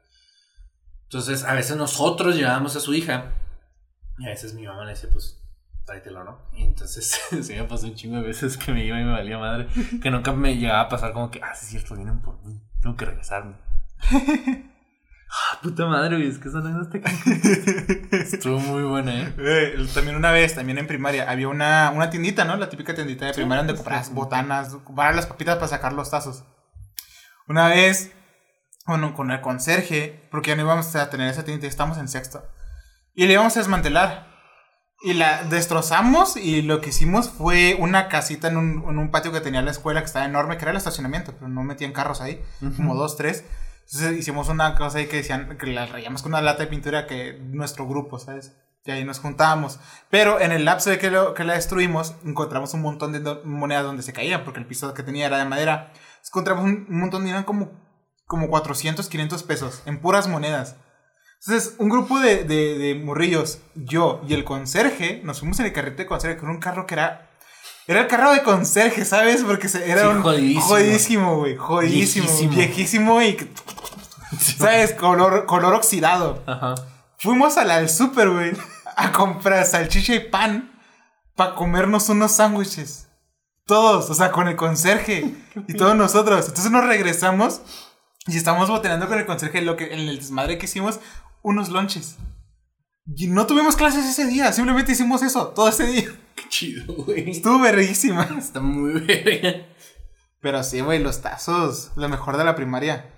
Entonces, 1.04 1.44
a 1.44 1.54
veces 1.54 1.76
nosotros 1.76 2.34
llevábamos 2.36 2.74
a 2.76 2.80
su 2.80 2.94
hija 2.94 3.32
y 4.18 4.26
a 4.26 4.30
veces 4.30 4.54
mi 4.54 4.62
mamá 4.66 4.84
le 4.84 4.92
decía, 4.92 5.10
pues, 5.12 5.40
tráetelo, 5.84 6.24
¿no? 6.24 6.38
Y 6.52 6.64
entonces, 6.64 7.20
sí 7.42 7.54
me 7.54 7.64
pasó 7.64 7.86
un 7.86 7.94
chingo 7.94 8.16
de 8.16 8.22
veces 8.22 8.56
que 8.56 8.72
me 8.72 8.84
iba 8.84 9.00
y 9.00 9.04
me 9.04 9.12
valía 9.12 9.38
madre. 9.38 9.68
Que 10.02 10.10
nunca 10.10 10.32
me 10.32 10.56
llegaba 10.56 10.82
a 10.82 10.88
pasar 10.88 11.12
como 11.12 11.30
que, 11.30 11.40
ah, 11.42 11.54
sí 11.54 11.64
es 11.64 11.70
cierto, 11.70 11.94
vienen 11.94 12.20
por 12.20 12.42
mí, 12.44 12.60
tengo 12.80 12.96
que 12.96 13.04
regresarme. 13.04 13.56
ah, 14.10 15.60
puta 15.62 15.86
madre, 15.86 16.16
güey, 16.16 16.28
es 16.28 16.38
que 16.38 16.48
esa 16.48 16.60
no 16.60 16.82
está 16.82 16.98
Estuvo 18.16 18.58
muy 18.58 18.82
buena, 18.82 19.14
¿eh? 19.14 19.34
Eh, 19.38 19.86
también 19.94 20.16
una 20.16 20.30
vez, 20.30 20.54
también 20.54 20.78
en 20.78 20.86
primaria, 20.86 21.30
había 21.30 21.48
una, 21.48 21.90
una 21.90 22.10
tiendita, 22.10 22.44
¿no? 22.44 22.56
La 22.56 22.68
típica 22.68 22.94
tiendita 22.94 23.26
de 23.26 23.34
primaria 23.34 23.64
donde 23.64 23.74
compras 23.74 24.08
sí. 24.08 24.12
botanas, 24.14 24.74
comprar 24.84 25.14
las 25.14 25.26
papitas 25.26 25.56
para 25.56 25.68
sacar 25.68 25.92
los 25.92 26.10
tazos. 26.10 26.44
Una 27.46 27.68
vez, 27.68 28.12
bueno, 28.86 29.14
con 29.14 29.30
el 29.30 29.40
conserje, 29.42 30.26
porque 30.30 30.50
ya 30.50 30.56
no 30.56 30.62
íbamos 30.62 30.94
a 30.96 31.10
tener 31.10 31.28
esa 31.28 31.44
tiendita, 31.44 31.66
estamos 31.66 31.98
en 31.98 32.08
sexto. 32.08 32.48
Y 33.14 33.26
le 33.26 33.34
íbamos 33.34 33.54
a 33.56 33.60
desmantelar. 33.60 34.33
Y 35.04 35.12
la 35.14 35.44
destrozamos 35.44 36.36
y 36.36 36.62
lo 36.62 36.80
que 36.80 36.88
hicimos 36.88 37.28
fue 37.28 37.76
una 37.78 38.08
casita 38.08 38.48
en 38.48 38.56
un, 38.56 38.84
en 38.88 38.98
un 38.98 39.10
patio 39.10 39.32
que 39.32 39.40
tenía 39.42 39.60
la 39.60 39.70
escuela 39.70 40.00
que 40.00 40.06
estaba 40.06 40.24
enorme, 40.24 40.56
que 40.56 40.62
era 40.64 40.70
el 40.70 40.76
estacionamiento, 40.78 41.32
pero 41.34 41.48
no 41.48 41.62
metían 41.62 41.92
carros 41.92 42.20
ahí, 42.22 42.42
como 42.76 42.94
dos, 42.94 43.16
tres. 43.16 43.44
Entonces 43.86 44.18
hicimos 44.18 44.48
una 44.48 44.74
cosa 44.76 44.98
ahí 44.98 45.06
que 45.06 45.18
decían 45.18 45.58
que 45.58 45.66
la 45.66 45.84
rayamos 45.84 46.22
con 46.22 46.32
una 46.32 46.40
lata 46.40 46.62
de 46.62 46.68
pintura 46.68 47.06
que 47.06 47.38
nuestro 47.38 47.86
grupo, 47.86 48.18
¿sabes? 48.18 48.56
Y 48.86 48.90
ahí 48.92 49.04
nos 49.04 49.18
juntábamos. 49.18 49.78
Pero 50.10 50.40
en 50.40 50.52
el 50.52 50.64
lapso 50.64 50.88
de 50.90 50.98
que, 50.98 51.10
lo- 51.10 51.34
que 51.34 51.44
la 51.44 51.52
destruimos, 51.54 52.14
encontramos 52.24 52.72
un 52.72 52.80
montón 52.80 53.12
de 53.12 53.20
do- 53.20 53.42
monedas 53.44 53.84
donde 53.84 54.02
se 54.02 54.12
caían, 54.14 54.42
porque 54.44 54.60
el 54.60 54.66
piso 54.66 54.94
que 54.94 55.02
tenía 55.02 55.26
era 55.26 55.36
de 55.38 55.44
madera. 55.44 55.92
Encontramos 56.26 56.64
un, 56.64 56.86
un 56.88 57.00
montón, 57.00 57.26
eran 57.26 57.44
como, 57.44 57.72
como 58.26 58.48
400, 58.48 59.08
500 59.08 59.42
pesos 59.42 59.82
en 59.84 60.00
puras 60.00 60.28
monedas. 60.28 60.76
Entonces, 61.46 61.74
un 61.78 61.88
grupo 61.90 62.18
de, 62.20 62.44
de, 62.44 62.78
de 62.78 62.94
morrillos, 62.94 63.58
yo 63.74 64.20
y 64.26 64.32
el 64.34 64.44
conserje, 64.44 65.20
nos 65.24 65.40
fuimos 65.40 65.60
en 65.60 65.66
el 65.66 65.72
carrito 65.72 65.98
de 65.98 66.06
conserje 66.06 66.38
con 66.38 66.48
un 66.48 66.58
carro 66.58 66.86
que 66.86 66.94
era. 66.94 67.30
Era 67.86 68.00
el 68.00 68.06
carro 68.06 68.32
de 68.32 68.42
conserje, 68.42 69.04
¿sabes? 69.04 69.42
Porque 69.44 69.68
era 69.84 70.02
Sí, 70.02 70.06
un. 70.06 70.22
jodidísimo. 70.22 70.62
Jodidísimo, 70.64 71.36
güey. 71.36 71.56
Jodidísimo. 71.56 72.26
Viejísimo. 72.26 72.54
Viejísimo 72.56 73.22
y. 73.22 73.50
¿Sabes? 74.58 74.92
Color, 74.94 75.44
color 75.46 75.74
oxidado. 75.74 76.42
Ajá. 76.46 76.74
Fuimos 77.18 77.56
al, 77.58 77.70
al 77.70 77.88
super, 77.90 78.30
güey, 78.30 78.52
a 78.96 79.12
comprar 79.12 79.64
salchicha 79.66 80.14
y 80.14 80.20
pan 80.30 80.72
para 81.36 81.54
comernos 81.54 82.08
unos 82.08 82.32
sándwiches. 82.32 83.08
Todos, 83.66 84.08
o 84.10 84.14
sea, 84.14 84.30
con 84.30 84.48
el 84.48 84.56
conserje 84.56 85.34
y 85.68 85.74
todos 85.74 85.94
nosotros. 85.96 86.48
Entonces 86.48 86.70
nos 86.70 86.84
regresamos 86.86 87.60
y 88.26 88.36
estamos 88.36 88.68
boteando 88.68 89.08
con 89.08 89.18
el 89.18 89.26
conserje 89.26 89.62
lo 89.62 89.76
que, 89.76 89.92
en 89.92 90.00
el 90.08 90.16
desmadre 90.18 90.58
que 90.58 90.66
hicimos, 90.66 91.00
unos 91.44 91.68
lonches. 91.68 92.16
Y 93.06 93.28
no 93.28 93.46
tuvimos 93.46 93.76
clases 93.76 94.04
ese 94.06 94.26
día, 94.26 94.50
simplemente 94.52 94.92
hicimos 94.92 95.22
eso, 95.22 95.48
todo 95.48 95.68
ese 95.68 95.86
día. 95.86 96.10
Qué 96.34 96.48
chido, 96.48 96.92
güey. 97.04 97.30
Estuvo 97.30 97.60
verguísima. 97.60 98.24
Está 98.36 98.60
muy 98.60 99.00
verga. 99.00 99.66
Pero 100.40 100.64
sí, 100.64 100.80
güey, 100.80 100.98
los 100.98 101.22
tazos, 101.22 101.92
lo 101.94 102.08
mejor 102.08 102.36
de 102.36 102.44
la 102.44 102.56
primaria. 102.56 103.14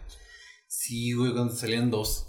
Sí, 0.69 1.13
güey, 1.13 1.33
cuando 1.33 1.55
salían 1.55 1.91
dos. 1.91 2.29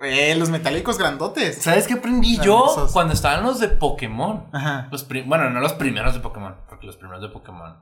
Eh, 0.00 0.34
los 0.34 0.50
metálicos 0.50 0.98
grandotes. 0.98 1.62
¿Sabes 1.62 1.86
qué 1.86 1.94
aprendí 1.94 2.38
yo 2.40 2.88
cuando 2.92 3.14
estaban 3.14 3.44
los 3.44 3.60
de 3.60 3.68
Pokémon? 3.68 4.48
Ajá. 4.52 4.88
Los 4.90 5.06
bueno, 5.08 5.48
no 5.50 5.60
los 5.60 5.74
primeros 5.74 6.14
de 6.14 6.20
Pokémon, 6.20 6.56
porque 6.68 6.86
los 6.86 6.96
primeros 6.96 7.22
de 7.22 7.28
Pokémon 7.28 7.76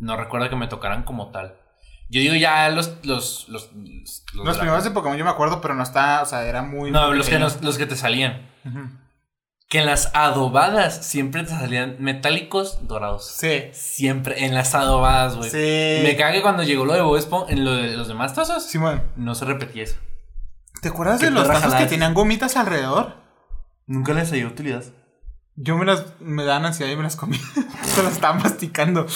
no 0.00 0.16
recuerdo 0.16 0.48
que 0.48 0.56
me 0.56 0.68
tocaran 0.68 1.02
como 1.02 1.30
tal. 1.30 1.58
Yo 2.10 2.20
digo 2.20 2.34
ya 2.34 2.68
los 2.70 2.96
los 3.02 3.48
los 3.48 3.70
los, 4.34 4.58
primeros 4.58 4.84
de 4.84 4.90
Pokémon 4.90 5.18
yo 5.18 5.24
me 5.24 5.30
acuerdo, 5.30 5.60
pero 5.60 5.74
no 5.74 5.82
está, 5.82 6.22
o 6.22 6.26
sea, 6.26 6.46
era 6.46 6.62
muy... 6.62 6.90
No, 6.90 7.08
muy 7.08 7.18
los 7.18 7.26
que 7.28 7.36
pequeño. 7.36 7.60
los 7.62 7.78
que 7.78 7.86
te 7.86 7.96
salían. 7.96 8.48
Que 9.68 9.80
en 9.80 9.86
las 9.86 10.10
adobadas 10.14 11.06
siempre 11.06 11.42
te 11.42 11.50
salían 11.50 11.96
metálicos 11.98 12.86
dorados. 12.88 13.26
Sí. 13.38 13.64
Siempre 13.72 14.46
en 14.46 14.54
las 14.54 14.74
adobadas, 14.74 15.36
güey. 15.36 15.50
Sí. 15.50 16.02
Me 16.02 16.16
caga 16.16 16.32
que 16.32 16.42
cuando 16.42 16.62
llegó 16.62 16.86
lo 16.86 16.94
de 16.94 17.02
Bob 17.02 17.16
Esponja, 17.16 17.52
en 17.52 17.64
lo 17.64 17.72
de 17.74 17.96
los 17.96 18.08
demás 18.08 18.34
tazos, 18.34 18.64
Simón, 18.64 19.02
no 19.16 19.34
se 19.34 19.44
repetía 19.44 19.84
eso. 19.84 19.96
¿te 20.80 20.88
acuerdas 20.88 21.20
¿Qué 21.20 21.26
de 21.26 21.32
los 21.32 21.46
tazos 21.46 21.74
que 21.74 21.86
tenían 21.86 22.14
gomitas 22.14 22.56
alrededor? 22.56 23.16
Nunca 23.86 24.12
les 24.12 24.30
dio 24.30 24.46
utilidad. 24.46 24.84
Yo 25.60 25.76
me 25.76 25.84
las, 25.84 26.04
me 26.20 26.44
daban 26.44 26.66
ansiedad 26.66 26.90
y 26.92 26.96
me 26.96 27.02
las 27.02 27.16
comía. 27.16 27.40
Se 27.82 28.02
las 28.02 28.12
estaba 28.12 28.34
masticando. 28.38 29.06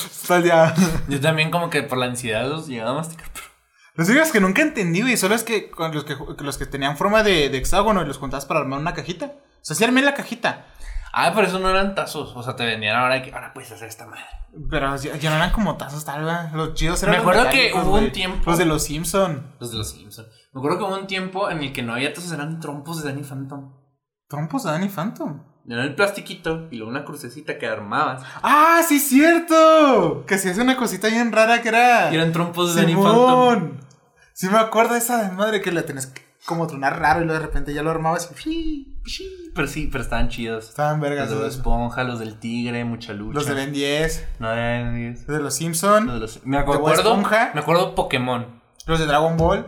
Día. 0.43 0.75
Yo 1.09 1.21
también 1.21 1.51
como 1.51 1.71
que 1.71 1.83
por 1.83 1.99
la 1.99 2.07
ansiedad 2.07 2.49
los 2.49 2.67
llegaba 2.67 2.91
a 2.91 2.95
masticar. 2.95 3.29
pero- 3.33 3.47
Los 3.95 4.09
únicos 4.09 4.33
que 4.33 4.41
nunca 4.41 4.63
entendí, 4.63 5.03
güey, 5.03 5.17
son 5.17 5.31
los 5.31 5.45
que, 5.45 5.71
con 5.71 5.95
los 5.95 6.05
que, 6.05 6.17
los 6.39 6.59
que 6.59 6.67
tenían 6.67 6.97
forma 6.97 7.23
de, 7.23 7.49
de 7.49 7.59
hexágono 7.59 8.03
y 8.03 8.07
los 8.07 8.19
juntabas 8.19 8.47
para 8.47 8.61
armar 8.61 8.81
una 8.81 8.95
cajita. 8.95 9.27
O 9.27 9.65
sea, 9.65 9.77
sí 9.77 9.85
armé 9.85 10.03
la 10.03 10.15
cajita. 10.15 10.67
Ah, 11.13 11.31
pero 11.35 11.47
eso 11.47 11.59
no 11.59 11.69
eran 11.71 11.95
tazos. 11.95 12.33
O 12.35 12.43
sea, 12.43 12.57
te 12.57 12.65
vendían 12.65 12.97
ahora 12.97 13.23
que 13.23 13.33
ahora 13.33 13.53
puedes 13.53 13.71
hacer 13.71 13.87
esta 13.89 14.07
madre. 14.07 14.25
Pero 14.71 14.97
ya, 14.97 15.17
ya 15.17 15.31
no 15.31 15.37
eran 15.37 15.53
como 15.53 15.77
tazos, 15.77 16.05
tal 16.05 16.25
vez. 16.25 16.53
Los 16.55 16.75
chidos 16.75 17.03
eran 17.03 17.13
Me 17.17 17.19
los 17.23 17.27
acuerdo 17.29 17.51
que 17.51 17.73
hubo 17.75 17.99
un 17.99 18.11
tiempo- 18.11 18.51
Los 18.51 18.59
de 18.59 18.65
los 18.65 18.83
Simpson. 18.83 19.55
Los 19.61 19.71
de 19.71 19.77
los 19.79 19.91
Simpsons. 19.91 20.29
Me 20.53 20.59
acuerdo 20.61 20.79
que 20.79 20.85
hubo 20.85 20.99
un 20.99 21.07
tiempo 21.07 21.51
en 21.51 21.59
el 21.63 21.73
que 21.73 21.83
no 21.83 21.93
había 21.95 22.13
tazos, 22.13 22.33
eran 22.33 22.59
trompos 22.61 23.03
de 23.03 23.11
Danny 23.11 23.23
Phantom. 23.23 23.75
Trompos 24.29 24.65
de 24.65 24.71
Danny 24.73 24.89
Phantom. 24.89 25.52
Era 25.69 25.85
el 25.85 25.95
plastiquito 25.95 26.67
y 26.71 26.77
luego 26.77 26.91
una 26.91 27.05
crucecita 27.05 27.57
que 27.59 27.67
armabas. 27.69 28.23
¡Ah, 28.43 28.81
sí, 28.87 28.99
cierto! 28.99 30.25
Que 30.27 30.39
se 30.39 30.51
hace 30.51 30.61
una 30.61 30.77
cosita 30.77 31.09
bien 31.09 31.31
rara 31.33 31.63
que 31.63 31.69
era. 31.69 32.11
Y 32.13 32.17
eran 32.17 32.33
trompos 32.33 32.75
de 32.75 32.83
Phantom. 32.83 33.73
Sí 34.33 34.49
me 34.49 34.59
acuerdo 34.59 34.95
de 34.95 34.99
esa 34.99 35.23
de 35.23 35.31
madre 35.31 35.61
que 35.61 35.71
la 35.73 35.83
tenés 35.83 36.13
como 36.47 36.67
tronar 36.67 36.99
raro 36.99 37.21
y 37.21 37.25
luego 37.25 37.39
de 37.41 37.47
repente 37.47 37.73
ya 37.75 37.83
lo 37.83 37.91
armabas 37.91 38.31
y. 38.47 38.89
Pero 39.55 39.69
sí, 39.69 39.89
pero 39.93 40.03
estaban 40.03 40.29
chidos. 40.29 40.69
Estaban 40.71 41.01
vergas. 41.01 41.31
Los 41.31 41.41
de 41.43 41.49
Esponja, 41.49 42.03
los 42.05 42.19
del 42.19 42.39
Tigre, 42.39 42.85
mucha 42.85 43.13
lucha. 43.13 43.35
los 43.35 43.47
de 43.47 43.55
Ben 43.55 43.73
10, 43.73 44.27
No 44.41 44.51
de 44.51 44.57
Ben 44.57 44.95
10. 44.97 45.29
los 45.29 45.37
de 45.37 45.43
los 45.43 45.55
Simpson, 45.55 46.07
Los 46.07 46.15
de 46.15 46.21
los- 46.21 46.47
Me 46.47 46.59
acuerdo. 46.59 46.93
Esponja. 46.93 47.51
Me 47.55 47.61
acuerdo 47.61 47.95
Pokémon. 47.95 48.61
los 48.87 48.99
de 48.99 49.07
Dragon 49.07 49.37
Ball. 49.37 49.67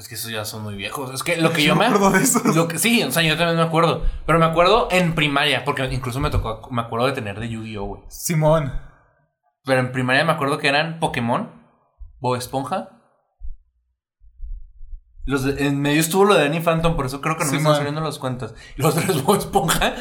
Es 0.00 0.08
que 0.08 0.14
esos 0.14 0.30
ya 0.30 0.46
son 0.46 0.62
muy 0.62 0.74
viejos. 0.76 1.12
Es 1.12 1.22
que 1.22 1.36
lo 1.36 1.52
que 1.52 1.62
Yo 1.62 1.74
yo 1.74 1.76
me 1.76 1.84
acuerdo 1.84 2.10
de. 2.10 2.24
Lo 2.54 2.66
que, 2.68 2.78
sí, 2.78 3.02
o 3.02 3.10
sea, 3.12 3.22
yo 3.22 3.36
también 3.36 3.58
me 3.58 3.62
acuerdo. 3.62 4.02
Pero 4.24 4.38
me 4.38 4.46
acuerdo 4.46 4.88
en 4.90 5.14
primaria, 5.14 5.62
porque 5.66 5.84
incluso 5.92 6.20
me 6.20 6.30
tocó, 6.30 6.66
me 6.70 6.80
acuerdo 6.80 7.06
de 7.06 7.12
tener 7.12 7.38
de 7.38 7.50
Yu-Gi-Oh, 7.50 7.84
güey. 7.84 8.02
Simón. 8.08 8.72
Pero 9.64 9.80
en 9.80 9.92
primaria 9.92 10.24
me 10.24 10.32
acuerdo 10.32 10.56
que 10.56 10.68
eran 10.68 10.98
Pokémon, 11.00 11.50
Bob 12.18 12.36
Esponja. 12.36 12.96
Los 15.26 15.44
de- 15.44 15.66
en 15.66 15.80
medio 15.82 16.00
estuvo 16.00 16.24
lo 16.24 16.34
de 16.34 16.44
Danny 16.44 16.60
Phantom, 16.60 16.96
por 16.96 17.04
eso 17.04 17.20
creo 17.20 17.36
que 17.36 17.44
no 17.44 17.50
Sí, 17.50 17.56
me 17.56 17.58
están 17.62 17.76
saliendo 17.76 18.00
las 18.00 18.18
cuentas. 18.18 18.54
Y 18.78 18.82
los 18.82 18.94
tres 18.94 19.22
Bob 19.22 19.36
Esponja. 19.36 19.94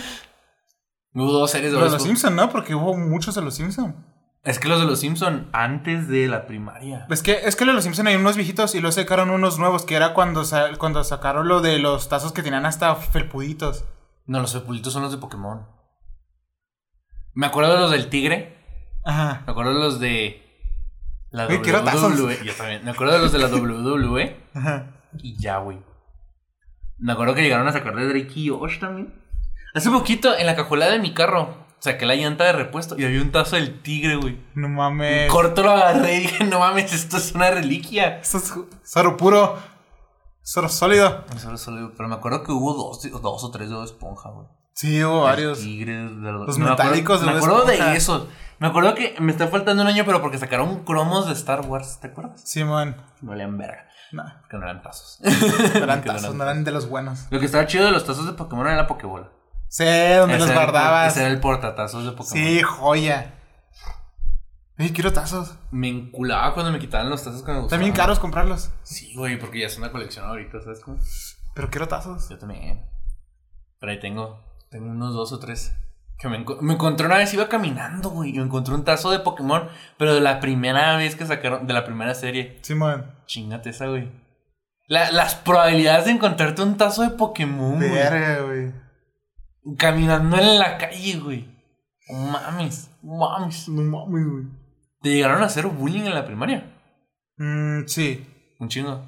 Hubo 1.14 1.30
dos 1.32 1.52
series 1.52 1.72
de 1.72 1.78
Bob 1.78 1.84
Los 1.84 1.91
de 1.91 1.97
los 1.97 2.04
Esponja. 2.06 2.20
Simpson, 2.22 2.36
¿no? 2.38 2.50
Porque 2.50 2.74
hubo 2.74 2.95
muchos 2.95 3.36
de 3.36 3.41
los 3.41 3.54
Simpson. 3.54 4.06
Es 4.50 4.58
que 4.60 4.68
los 4.68 4.80
de 4.80 4.86
los 4.88 5.00
Simpson 5.00 5.47
antes 5.54 6.08
de 6.08 6.28
la 6.28 6.47
primaria. 6.47 7.06
Es 7.10 7.22
que, 7.22 7.34
es 7.45 7.56
que 7.56 7.66
los 7.66 7.74
de 7.74 7.76
los 7.76 7.84
Simpson 7.84 8.08
hay 8.08 8.16
unos 8.16 8.36
viejitos 8.36 8.74
y 8.74 8.80
luego 8.80 8.91
sacaron 8.91 9.30
unos 9.30 9.60
nuevos, 9.60 9.86
que 9.86 9.95
era 9.95 10.14
cuando, 10.14 10.43
sa- 10.43 10.76
cuando 10.78 11.04
sacaron 11.04 11.47
lo 11.47 11.62
de 11.62 11.78
los 11.80 12.10
tazos 12.10 12.32
que 12.34 12.41
tenían 12.41 12.66
hasta 12.66 12.95
felpuditos. 12.95 13.86
No, 14.26 14.39
los 14.41 14.54
fepulitos 14.54 14.91
son 14.93 15.04
los 15.04 15.12
de 15.12 15.18
Pokémon. 15.20 15.68
Me 17.34 17.45
acuerdo 17.47 17.74
de 17.74 17.80
los 17.80 17.91
del 17.91 18.10
tigre. 18.10 18.58
Ajá. 19.06 19.43
Me 19.45 19.52
acuerdo 19.52 19.74
de 19.74 19.80
los 19.80 20.00
de 20.00 20.43
la 21.32 21.47
tazos. 21.47 22.20
WWE. 22.20 22.39
Yo 22.43 22.54
también. 22.54 22.84
Me 22.84 22.91
acuerdo 22.91 23.14
de 23.14 23.20
los 23.20 23.32
de 23.32 23.39
la 23.39 23.47
WWE. 23.56 24.36
Ajá. 24.56 24.88
Y 25.20 25.38
ya, 25.39 25.58
güey. 25.60 25.78
Me 26.97 27.14
acuerdo 27.14 27.34
que 27.36 27.43
llegaron 27.43 27.68
a 27.68 27.72
sacar 27.72 27.95
de 27.95 28.08
Drake 28.08 28.34
y 28.36 28.50
Josh 28.50 28.80
también. 28.80 29.14
Hace 29.74 29.89
poquito, 29.91 30.36
en 30.36 30.45
la 30.47 30.56
cajuela 30.56 30.88
de 30.88 31.00
mi 31.00 31.14
carro, 31.14 31.59
saqué 31.80 32.05
la 32.05 32.15
llanta 32.15 32.43
de 32.45 32.53
repuesto 32.53 32.95
y 32.99 33.05
había 33.05 33.21
un 33.21 33.32
tazo 33.32 33.55
del 33.55 33.82
tigre, 33.82 34.15
güey. 34.17 34.39
No 34.55 34.69
mames. 34.69 35.32
Corto 35.32 35.63
lo 35.63 35.71
agarré 35.71 36.15
y 36.17 36.19
dije, 36.21 36.43
no 36.45 36.59
mames, 36.59 36.93
esto 36.93 37.17
es 37.17 37.34
una 37.34 37.49
reliquia. 37.51 38.19
Esto 38.19 38.38
es 38.38 38.53
soro 38.84 39.17
puro. 39.17 39.57
Soro 40.41 40.69
sólido. 40.69 41.25
Solo- 41.38 41.57
solo- 41.57 41.91
pero 41.95 42.09
me 42.09 42.15
acuerdo 42.15 42.43
que 42.43 42.51
hubo 42.51 42.73
dos, 42.73 43.01
dos 43.21 43.43
o 43.43 43.51
tres 43.51 43.69
de 43.69 43.84
esponja, 43.84 44.30
güey. 44.30 44.47
Sí, 44.73 45.03
hubo 45.03 45.21
varios. 45.23 45.59
El 45.59 45.65
tigre, 45.65 45.93
de 45.93 46.32
los, 46.32 46.47
Los 46.47 46.57
me 46.57 46.65
acuerdo- 46.65 46.84
metálicos 46.86 47.19
de 47.21 47.25
Me 47.27 47.34
acuerdo 47.34 47.65
de 47.65 47.95
esos. 47.97 48.27
Me 48.59 48.67
acuerdo 48.67 48.93
que 48.95 49.15
me 49.19 49.32
está 49.32 49.47
faltando 49.47 49.84
un 49.84 49.88
año, 49.89 50.03
pero 50.05 50.21
porque 50.21 50.38
sacaron 50.38 50.84
cromos 50.84 51.27
de 51.27 51.34
Star 51.34 51.61
Wars, 51.61 51.99
¿te 52.01 52.07
acuerdas? 52.07 52.41
Simón. 52.49 52.95
No 53.21 53.32
valían 53.32 53.57
verga. 53.57 53.86
No, 54.11 54.23
Porque 54.41 54.57
no 54.57 54.63
eran 54.63 54.82
tazos. 54.82 55.19
no 55.21 55.84
eran 55.84 56.01
Que 56.01 56.07
tazos, 56.09 56.34
no 56.34 56.43
eran 56.43 56.63
de 56.63 56.71
los 56.71 56.89
buenos. 56.89 57.27
Lo 57.30 57.39
que 57.39 57.45
estaba 57.45 57.67
chido 57.67 57.86
de 57.86 57.91
los 57.91 58.05
tazos 58.05 58.25
de 58.25 58.34
Pokémon 58.34 58.65
era 58.65 58.75
la 58.75 58.88
Pokébola. 58.88 59.30
Sé, 59.70 60.15
donde 60.15 60.36
Ese 60.36 60.39
los 60.45 60.49
era 60.49 60.59
el 60.59 60.65
guardabas. 60.72 61.11
Ese 61.13 61.22
era 61.22 61.30
el 61.30 61.39
portatazos 61.39 62.03
de 62.03 62.11
Pokémon. 62.11 62.34
Sí, 62.34 62.61
joya. 62.61 63.36
Oye, 64.78 64.93
quiero 64.93 65.11
tazos. 65.13 65.55
Me 65.72 65.89
enculaba 65.89 66.53
cuando 66.53 66.72
me 66.72 66.80
quitaban 66.80 67.09
los 67.09 67.24
tazos 67.24 67.43
que 67.43 67.51
me 67.51 67.59
gustaban. 67.59 67.84
Bien 67.84 67.93
caros 67.95 68.17
comprarlos. 68.20 68.72
Sí, 68.84 69.13
güey, 69.15 69.38
porque 69.38 69.59
ya 69.59 69.67
es 69.67 69.78
una 69.78 69.91
colección 69.91 70.26
ahorita, 70.26 70.61
¿sabes 70.61 70.80
cómo? 70.80 70.97
Pero 71.53 71.70
quiero 71.70 71.88
tazos. 71.88 72.30
Yo 72.30 72.38
también. 72.38 72.86
Pero 73.80 73.91
ahí 73.91 73.99
tengo. 73.99 74.43
Tengo 74.72 74.89
unos 74.89 75.13
dos 75.13 75.32
o 75.34 75.39
tres. 75.39 75.74
Que 76.17 76.28
me, 76.30 76.43
enco- 76.43 76.59
me 76.61 76.74
encontré 76.74 77.05
una 77.05 77.17
vez, 77.17 77.34
iba 77.34 77.47
caminando, 77.49 78.09
güey. 78.09 78.32
Y 78.32 78.39
me 78.39 78.43
encontré 78.45 78.74
un 78.74 78.84
tazo 78.84 79.11
de 79.11 79.20
Pokémon. 79.20 79.67
Pero 79.97 80.13
de 80.15 80.22
la 80.22 80.39
primera 80.39 80.95
vez 80.97 81.15
que 81.15 81.26
sacaron. 81.26 81.67
De 81.67 81.74
la 81.74 81.84
primera 81.86 82.15
serie. 82.15 82.59
Simón. 82.61 83.05
Chingate 83.26 83.70
esa, 83.72 83.88
güey. 83.88 84.09
La- 84.88 85.11
las 85.11 85.36
probabilidades 85.36 86.05
de 86.05 86.11
encontrarte 86.11 86.61
un 86.61 86.78
tazo 86.78 87.03
de 87.03 87.09
Pokémon, 87.11 87.76
güey. 87.76 87.89
Güey. 87.89 88.74
Caminando 89.78 90.38
en 90.38 90.60
la 90.60 90.78
calle, 90.78 91.20
güey. 91.20 91.47
Mames. 92.10 92.89
Mames. 93.03 93.70
No 93.70 93.82
mames, 93.82 94.28
güey. 94.28 94.45
¿Te 95.01 95.10
llegaron 95.10 95.41
a 95.41 95.45
hacer 95.45 95.68
bullying 95.68 96.03
en 96.03 96.14
la 96.14 96.26
primaria? 96.26 96.72
Mm, 97.38 97.86
sí. 97.88 98.55
Un 98.60 98.70
chingo. 98.70 99.07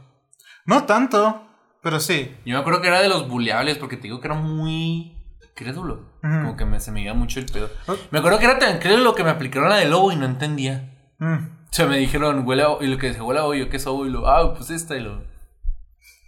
No 0.65 0.83
tanto, 0.85 1.43
pero 1.81 1.99
sí. 1.99 2.35
Yo 2.45 2.55
me 2.55 2.61
acuerdo 2.61 2.81
que 2.81 2.87
era 2.87 3.01
de 3.01 3.09
los 3.09 3.27
buleables 3.27 3.77
porque 3.77 3.97
te 3.97 4.03
digo 4.03 4.21
que 4.21 4.27
era 4.27 4.35
muy 4.35 5.17
crédulo. 5.55 6.11
Como 6.21 6.55
que 6.55 6.65
me, 6.65 6.79
se 6.79 6.91
me 6.91 7.01
iba 7.01 7.13
mucho 7.13 7.39
el 7.39 7.47
pedo. 7.47 7.69
Oh. 7.87 7.95
Me 8.11 8.19
acuerdo 8.19 8.39
que 8.39 8.45
era 8.45 8.59
tan 8.59 8.79
crédulo 8.79 9.15
que 9.15 9.23
me 9.23 9.31
aplicaron 9.31 9.69
la 9.69 9.77
de 9.77 9.89
lobo 9.89 10.11
y 10.11 10.15
no 10.15 10.25
entendía. 10.25 11.13
Mm. 11.19 11.35
O 11.35 11.73
sea, 11.73 11.87
me 11.87 11.97
dijeron, 11.97 12.45
huele 12.45 12.63
a... 12.63 12.77
Y 12.81 12.87
lo 12.87 12.97
que 12.97 13.07
decía, 13.07 13.23
huele 13.23 13.39
a 13.39 13.45
hoyo, 13.45 13.69
¿qué 13.69 13.77
es 13.77 13.87
hoyo? 13.87 14.05
Y 14.05 14.09
lo, 14.09 14.27
ah, 14.27 14.53
pues 14.53 14.69
esta. 14.69 14.95
Y 14.95 15.01
lo... 15.01 15.23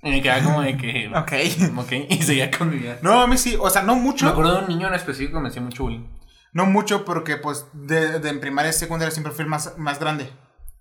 Y 0.03 0.09
me 0.11 0.21
quedaba 0.21 0.43
como 0.43 0.61
de 0.61 0.77
que... 0.77 1.07
Ok. 1.15 1.31
ok. 1.77 1.91
Y 2.09 2.21
seguía 2.23 2.51
con 2.51 2.69
mi 2.69 2.77
vida. 2.77 2.97
No, 3.01 3.21
a 3.21 3.27
mí 3.27 3.37
sí. 3.37 3.55
O 3.59 3.69
sea, 3.69 3.81
no 3.83 3.95
Me 3.95 4.01
mucho. 4.01 4.27
acuerdo 4.27 4.55
de 4.57 4.61
un 4.63 4.67
niño 4.67 4.87
en 4.87 4.93
específico 4.93 5.37
que 5.37 5.43
me 5.43 5.49
hacía 5.49 5.61
mucho 5.61 5.83
bullying. 5.83 6.05
No 6.51 6.65
mucho 6.65 7.05
porque, 7.05 7.37
pues, 7.37 7.65
de, 7.73 8.19
de 8.19 8.29
en 8.29 8.39
primaria 8.39 8.69
y 8.69 8.73
secundaria 8.73 9.11
siempre 9.11 9.33
fui 9.33 9.43
el 9.43 9.49
más, 9.49 9.77
más 9.77 9.99
grande. 9.99 10.29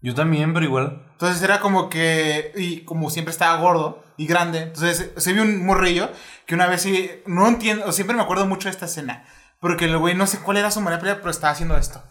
Yo 0.02 0.14
también, 0.14 0.52
pero 0.52 0.66
igual. 0.66 1.06
Entonces 1.12 1.40
era 1.42 1.60
como 1.60 1.88
que, 1.88 2.52
y 2.56 2.84
como 2.84 3.08
siempre 3.08 3.30
estaba 3.30 3.56
gordo 3.60 4.02
y 4.16 4.26
grande, 4.26 4.62
entonces 4.62 5.12
se 5.16 5.32
vio 5.32 5.42
un 5.42 5.64
morrillo 5.64 6.10
que 6.44 6.56
una 6.56 6.66
vez 6.66 6.82
sí, 6.82 7.08
no 7.24 7.46
entiendo, 7.46 7.90
siempre 7.92 8.16
me 8.16 8.22
acuerdo 8.22 8.44
mucho 8.46 8.66
de 8.66 8.72
esta 8.72 8.86
escena, 8.86 9.24
porque 9.60 9.84
el 9.84 9.96
güey 9.96 10.16
no 10.16 10.26
sé 10.26 10.40
cuál 10.40 10.56
era 10.56 10.72
su 10.72 10.80
manera 10.80 11.00
pero 11.00 11.30
estaba 11.30 11.52
haciendo 11.52 11.76
esto. 11.76 12.02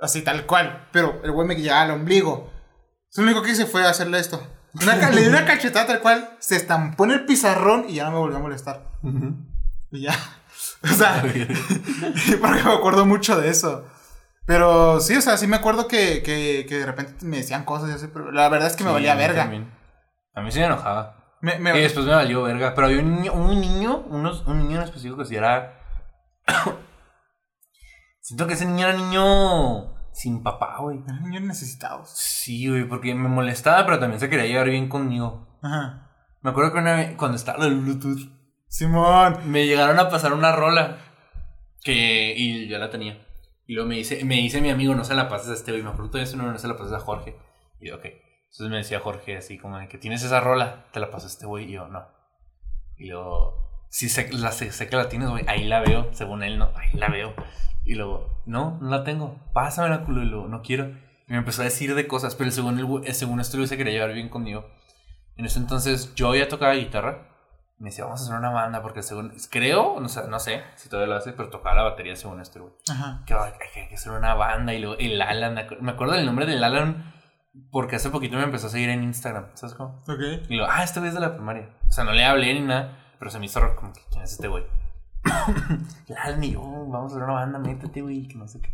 Así 0.00 0.22
tal 0.22 0.46
cual, 0.46 0.86
pero 0.92 1.20
el 1.24 1.32
güey 1.32 1.46
me 1.48 1.56
llegaba 1.56 1.82
al 1.82 1.90
ombligo. 1.90 2.52
Lo 3.16 3.24
único 3.24 3.42
que 3.42 3.50
hice 3.50 3.66
fue 3.66 3.84
hacerle 3.84 4.20
esto. 4.20 4.40
Una 4.82 5.10
le 5.10 5.20
di 5.22 5.26
una 5.28 5.44
cachetada 5.44 5.86
tal 5.86 6.00
cual, 6.00 6.30
se 6.38 6.56
estampó 6.56 7.04
en 7.04 7.10
el 7.12 7.24
pizarrón 7.24 7.86
y 7.88 7.94
ya 7.94 8.04
no 8.04 8.12
me 8.12 8.18
volvió 8.18 8.36
a 8.38 8.40
molestar. 8.40 8.84
Y 9.90 10.02
ya. 10.02 10.14
O 10.82 10.88
sea, 10.88 11.22
porque 12.40 12.62
me 12.64 12.72
acuerdo 12.72 13.04
mucho 13.06 13.40
de 13.40 13.48
eso. 13.48 13.86
Pero 14.46 15.00
sí, 15.00 15.14
o 15.16 15.20
sea, 15.20 15.36
sí 15.36 15.46
me 15.46 15.56
acuerdo 15.56 15.88
que, 15.88 16.22
que, 16.22 16.64
que 16.68 16.78
de 16.78 16.86
repente 16.86 17.24
me 17.26 17.38
decían 17.38 17.64
cosas 17.64 17.90
y 17.90 17.92
así, 17.92 18.06
pero 18.12 18.32
la 18.32 18.48
verdad 18.48 18.68
es 18.68 18.76
que 18.76 18.84
me 18.84 18.90
Sí, 18.90 18.94
valía 18.94 19.14
verga. 19.14 19.42
también. 19.42 19.70
A 20.34 20.40
mí 20.40 20.50
sí 20.52 20.58
me 20.60 20.66
enojaba. 20.66 21.36
Me, 21.40 21.58
me- 21.58 21.76
Y 21.78 21.82
después 21.82 22.06
me 22.06 22.14
valió 22.14 22.42
verga. 22.42 22.74
Pero 22.74 22.86
había 22.86 23.00
un 23.00 23.14
niño, 23.16 23.32
un 23.34 23.60
niño, 23.60 24.04
unos, 24.08 24.46
un 24.46 24.58
niño 24.58 24.78
en 24.78 24.84
específico 24.84 25.18
que 25.18 25.24
sí 25.26 25.36
era. 25.36 25.74
Siento 28.20 28.46
que 28.46 28.54
ese 28.54 28.66
niño 28.66 28.86
era 28.88 28.96
niño 28.96 29.97
sin 30.18 30.42
papá, 30.42 30.78
güey. 30.80 30.98
Niños 31.22 31.42
necesitados. 31.42 32.10
Sí, 32.10 32.68
güey, 32.68 32.88
porque 32.88 33.14
me 33.14 33.28
molestaba, 33.28 33.86
pero 33.86 34.00
también 34.00 34.18
se 34.18 34.28
quería 34.28 34.46
llevar 34.46 34.68
bien 34.68 34.88
conmigo. 34.88 35.46
Ajá. 35.62 36.10
Me 36.42 36.50
acuerdo 36.50 36.72
que 36.72 36.78
una 36.78 36.96
vez, 36.96 37.16
cuando 37.16 37.36
estaba 37.36 37.66
el 37.66 37.76
Bluetooth, 37.76 38.28
Simón. 38.66 39.50
me 39.50 39.66
llegaron 39.66 39.98
a 40.00 40.08
pasar 40.10 40.32
una 40.32 40.50
rola 40.50 40.98
que. 41.84 42.34
y 42.36 42.66
yo 42.66 42.78
la 42.78 42.90
tenía. 42.90 43.24
Y 43.68 43.74
luego 43.74 43.88
me 43.88 43.94
dice, 43.94 44.24
me 44.24 44.36
dice 44.36 44.60
mi 44.60 44.70
amigo, 44.70 44.94
no 44.96 45.04
se 45.04 45.14
la 45.14 45.28
pases 45.28 45.50
a 45.50 45.54
este 45.54 45.70
güey. 45.70 45.84
Me 45.84 45.90
acuerdo 45.90 46.18
de 46.18 46.24
eso, 46.24 46.36
no, 46.36 46.50
no 46.50 46.58
se 46.58 46.66
la 46.66 46.76
pases 46.76 46.94
a 46.94 47.00
Jorge. 47.00 47.36
Y 47.80 47.88
yo, 47.88 47.96
ok. 47.96 48.06
Entonces 48.06 48.70
me 48.70 48.78
decía 48.78 48.98
Jorge 48.98 49.36
así 49.36 49.56
como 49.56 49.78
que 49.88 49.98
tienes 49.98 50.24
esa 50.24 50.40
rola, 50.40 50.86
te 50.92 50.98
la 50.98 51.10
pasó 51.10 51.28
este 51.28 51.46
güey 51.46 51.66
y 51.66 51.72
yo 51.72 51.86
no. 51.86 52.08
Y 52.96 53.06
luego, 53.06 53.67
si 53.88 54.08
sé, 54.08 54.28
la, 54.32 54.52
sé, 54.52 54.70
sé 54.72 54.88
que 54.88 54.96
la 54.96 55.08
tienes, 55.08 55.28
güey, 55.28 55.44
ahí 55.48 55.64
la 55.64 55.80
veo, 55.80 56.08
según 56.12 56.42
él, 56.42 56.58
no, 56.58 56.70
ahí 56.76 56.90
la 56.94 57.08
veo. 57.08 57.34
Y 57.84 57.94
luego, 57.94 58.42
no, 58.46 58.78
no 58.80 58.90
la 58.90 59.04
tengo, 59.04 59.38
pásamela, 59.52 60.04
culo, 60.04 60.22
y 60.22 60.26
luego, 60.26 60.48
no 60.48 60.62
quiero. 60.62 60.84
Y 61.26 61.32
me 61.32 61.38
empezó 61.38 61.62
a 61.62 61.64
decir 61.66 61.94
de 61.94 62.06
cosas, 62.06 62.34
pero 62.34 62.50
según, 62.50 62.78
el, 63.04 63.14
según 63.14 63.40
esto, 63.40 63.64
se 63.66 63.76
quería 63.76 63.92
llevar 63.94 64.12
bien 64.12 64.28
conmigo. 64.28 64.66
En 65.36 65.44
ese 65.44 65.58
entonces 65.58 66.14
yo 66.14 66.34
ya 66.34 66.48
tocaba 66.48 66.74
guitarra. 66.74 67.28
Me 67.78 67.90
decía, 67.90 68.04
vamos 68.04 68.20
a 68.20 68.24
hacer 68.24 68.36
una 68.36 68.50
banda, 68.50 68.82
porque 68.82 69.02
según, 69.04 69.32
creo, 69.50 70.00
no 70.00 70.08
sé, 70.08 70.26
no 70.28 70.40
sé 70.40 70.62
si 70.74 70.88
todavía 70.88 71.14
lo 71.14 71.18
hace, 71.20 71.32
pero 71.32 71.48
tocaba 71.48 71.76
la 71.76 71.82
batería 71.84 72.16
según 72.16 72.40
esto, 72.40 72.60
güey 72.60 72.72
Ajá. 72.90 73.22
que 73.24 73.34
hay 73.34 73.52
que, 73.88 73.94
hacer 73.94 74.10
una 74.10 74.34
banda 74.34 74.74
y 74.74 74.80
luego 74.80 74.96
el 74.98 75.22
Alan, 75.22 75.54
me 75.54 75.64
acu- 75.64 75.78
me 75.78 75.92
acuerdo 75.92 76.14
del 76.14 76.26
nombre 76.26 76.44
del 76.44 76.64
Alan 76.64 77.14
porque 77.70 77.94
hace 77.94 78.10
poquito 78.10 78.36
me 78.36 78.42
empezó 78.42 78.66
a 78.66 78.70
seguir 78.70 78.88
en 78.88 79.04
Instagram, 79.04 79.46
¿sabes 79.54 79.76
cómo? 79.76 80.02
Ok. 80.08 80.48
Y 80.48 80.56
luego, 80.56 80.72
ah, 80.72 80.82
este 80.82 80.98
güey 80.98 81.10
es 81.10 81.14
de 81.14 81.20
la 81.20 81.34
primaria. 81.34 81.68
O 81.88 81.92
sea, 81.92 82.02
no 82.02 82.10
le 82.10 82.24
hablé 82.24 82.52
ni 82.54 82.60
nada, 82.66 82.98
pero 83.18 83.30
se 83.30 83.38
me 83.38 83.46
hizo 83.46 83.60
raro 83.60 83.76
como 83.76 83.92
que, 83.92 84.00
¿quién 84.10 84.22
es 84.24 84.32
este 84.32 84.48
güey? 84.48 84.64
y 86.42 86.50
yo, 86.52 86.60
vamos 86.60 87.12
a 87.12 87.16
hacer 87.16 87.22
una 87.24 87.34
banda, 87.34 87.58
métete, 87.58 88.02
güey, 88.02 88.26
que 88.28 88.36
no 88.36 88.46
sé 88.48 88.60
qué. 88.60 88.70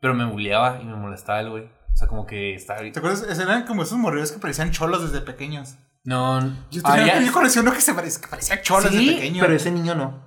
Pero 0.00 0.14
me 0.14 0.24
bulleaba 0.26 0.80
y 0.80 0.84
me 0.84 0.96
molestaba 0.96 1.40
el 1.40 1.50
güey. 1.50 1.64
O 1.64 1.96
sea, 1.96 2.08
como 2.08 2.26
que 2.26 2.54
estaba... 2.54 2.80
¿Te 2.80 2.98
acuerdas? 2.98 3.38
Eran 3.38 3.64
como 3.66 3.82
esos 3.84 3.96
morrillos 3.98 4.32
que 4.32 4.38
parecían 4.38 4.72
cholos 4.72 5.02
desde 5.10 5.24
pequeños. 5.24 5.76
No, 6.02 6.40
Yo, 6.70 6.82
ah, 6.84 6.96
tenía, 6.96 7.18
ya- 7.20 7.22
yo 7.24 7.32
conocí 7.32 7.58
uno 7.60 7.72
que, 7.72 7.80
se 7.80 7.94
parecía, 7.94 8.20
que 8.20 8.28
parecía 8.28 8.60
cholos 8.60 8.90
Sí, 8.90 8.98
desde 8.98 9.14
pequeño. 9.14 9.40
pero 9.42 9.54
ese 9.54 9.70
niño 9.70 9.94
no. 9.94 10.23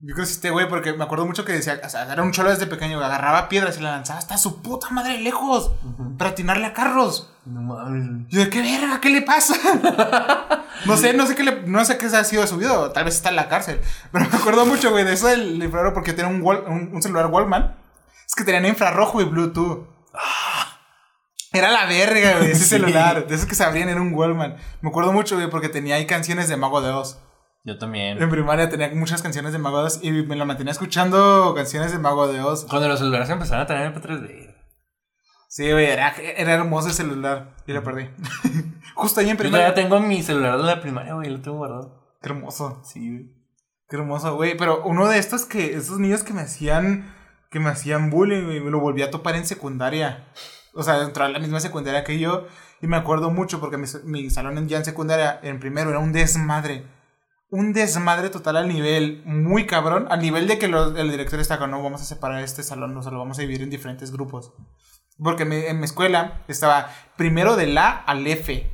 Yo 0.00 0.14
conocí 0.14 0.32
a 0.32 0.34
este 0.34 0.50
güey 0.50 0.68
porque 0.68 0.92
me 0.92 1.04
acuerdo 1.04 1.24
mucho 1.24 1.44
que 1.46 1.52
decía, 1.52 1.80
o 1.82 1.88
sea, 1.88 2.10
era 2.12 2.22
un 2.22 2.30
cholo 2.32 2.50
desde 2.50 2.66
pequeño, 2.66 2.96
güey, 2.98 3.06
agarraba 3.06 3.48
piedras 3.48 3.78
y 3.78 3.80
la 3.80 3.92
lanzaba 3.92 4.18
hasta 4.18 4.36
su 4.36 4.60
puta 4.60 4.90
madre 4.90 5.18
lejos 5.20 5.72
para 6.18 6.30
atinarle 6.30 6.66
a 6.66 6.74
carros. 6.74 7.32
No 7.46 7.62
mames. 7.62 8.26
Yo 8.28 8.40
de 8.40 8.50
qué 8.50 8.60
verga, 8.60 9.00
¿qué 9.00 9.08
le 9.08 9.22
pasa? 9.22 9.54
no 10.84 10.96
sé, 10.98 11.14
no 11.14 11.26
sé 11.26 11.34
qué 11.34 11.44
le, 11.44 11.62
no 11.62 11.82
sé 11.84 11.96
qué 11.96 12.06
ha 12.06 12.24
sido 12.24 12.42
de 12.42 12.48
su 12.48 12.58
vida, 12.58 12.92
tal 12.92 13.04
vez 13.04 13.14
está 13.16 13.30
en 13.30 13.36
la 13.36 13.48
cárcel. 13.48 13.80
Pero 14.12 14.28
me 14.30 14.36
acuerdo 14.36 14.66
mucho, 14.66 14.90
güey, 14.90 15.04
de 15.04 15.14
eso 15.14 15.28
del 15.28 15.62
infrarrojo 15.62 15.94
porque 15.94 16.12
tenía 16.12 16.30
un, 16.30 16.42
Wal- 16.42 16.64
un, 16.66 16.90
un 16.94 17.02
celular 17.02 17.26
Wallman. 17.26 17.76
Es 18.26 18.34
que 18.34 18.44
tenían 18.44 18.66
infrarrojo 18.66 19.20
y 19.22 19.24
Bluetooth. 19.24 19.86
Era 21.52 21.70
la 21.70 21.86
verga, 21.86 22.38
güey, 22.38 22.50
ese 22.50 22.60
Sí. 22.64 22.68
celular. 22.70 23.26
De 23.26 23.34
esos 23.34 23.46
que 23.46 23.54
se 23.54 23.64
abrían 23.64 23.88
en 23.88 23.98
un 23.98 24.12
Wallman. 24.12 24.56
Me 24.82 24.90
acuerdo 24.90 25.12
mucho, 25.12 25.36
güey, 25.36 25.48
porque 25.48 25.68
tenía 25.70 25.94
ahí 25.94 26.06
canciones 26.06 26.48
de 26.48 26.56
Mago 26.58 26.82
de 26.82 26.90
Oz. 26.90 27.18
Yo 27.66 27.76
también. 27.78 28.22
En 28.22 28.30
primaria 28.30 28.68
tenía 28.68 28.88
muchas 28.94 29.22
canciones 29.22 29.52
de 29.52 29.58
Mago 29.58 29.80
de 29.80 29.86
Oz 29.86 29.98
y 30.00 30.12
me 30.12 30.36
la 30.36 30.44
mantenía 30.44 30.70
escuchando 30.70 31.52
canciones 31.56 31.90
de 31.90 31.98
Mago 31.98 32.28
de 32.28 32.40
Oz. 32.40 32.64
Cuando 32.64 32.86
los 32.86 33.00
celulares 33.00 33.28
empezaron 33.28 33.64
a 33.64 33.66
tener 33.66 33.92
MP3, 33.92 34.54
Sí, 35.48 35.72
güey, 35.72 35.86
era, 35.86 36.10
era 36.14 36.54
hermoso 36.54 36.88
el 36.88 36.94
celular. 36.94 37.56
Y 37.66 37.72
lo 37.72 37.82
perdí. 37.82 38.08
Justo 38.94 39.18
ahí 39.18 39.30
en 39.30 39.36
Yo 39.36 39.38
primaria. 39.38 39.74
todavía 39.74 39.82
tengo 39.82 39.98
mi 39.98 40.22
celular 40.22 40.58
de 40.58 40.62
la 40.62 40.80
primaria, 40.80 41.14
güey, 41.14 41.28
lo 41.28 41.40
tengo 41.40 41.56
guardado. 41.56 42.16
Qué 42.22 42.28
hermoso. 42.28 42.82
Sí, 42.84 43.10
güey. 43.10 43.34
Qué 43.88 43.96
hermoso, 43.96 44.36
güey. 44.36 44.56
Pero 44.56 44.84
uno 44.84 45.08
de 45.08 45.18
estos 45.18 45.44
que, 45.44 45.74
esos 45.74 45.98
niños 45.98 46.22
que 46.22 46.34
me 46.34 46.42
hacían, 46.42 47.12
que 47.50 47.58
me 47.58 47.70
hacían 47.70 48.10
bullying, 48.10 48.44
güey, 48.44 48.60
me 48.60 48.70
lo 48.70 48.78
volví 48.78 49.02
a 49.02 49.10
topar 49.10 49.34
en 49.34 49.44
secundaria. 49.44 50.28
O 50.72 50.84
sea, 50.84 51.00
dentro 51.00 51.24
de 51.26 51.32
la 51.32 51.40
misma 51.40 51.58
secundaria 51.58 52.04
que 52.04 52.20
yo. 52.20 52.46
Y 52.80 52.86
me 52.86 52.96
acuerdo 52.96 53.30
mucho 53.30 53.58
porque 53.58 53.76
mi, 53.76 53.86
mi 54.04 54.30
salón 54.30 54.68
ya 54.68 54.76
en 54.78 54.84
secundaria, 54.84 55.40
en 55.42 55.58
primero, 55.58 55.90
era 55.90 55.98
un 55.98 56.12
desmadre. 56.12 56.86
Un 57.48 57.72
desmadre 57.72 58.28
total 58.30 58.56
al 58.56 58.68
nivel 58.68 59.22
muy 59.24 59.66
cabrón. 59.66 60.06
Al 60.10 60.20
nivel 60.20 60.48
de 60.48 60.58
que 60.58 60.68
los- 60.68 60.96
el 60.98 61.10
director 61.10 61.38
está 61.40 61.58
con, 61.58 61.70
no, 61.70 61.82
vamos 61.82 62.02
a 62.02 62.04
separar 62.04 62.42
este 62.42 62.62
salón, 62.62 62.92
no, 62.94 63.02
lo 63.02 63.18
vamos 63.18 63.38
a 63.38 63.42
dividir 63.42 63.62
en 63.62 63.70
diferentes 63.70 64.10
grupos. 64.10 64.52
Porque 65.18 65.44
en 65.44 65.78
mi 65.78 65.84
escuela 65.84 66.42
estaba 66.48 66.90
primero 67.16 67.56
del 67.56 67.78
A 67.78 67.90
al 67.90 68.26
F. 68.26 68.70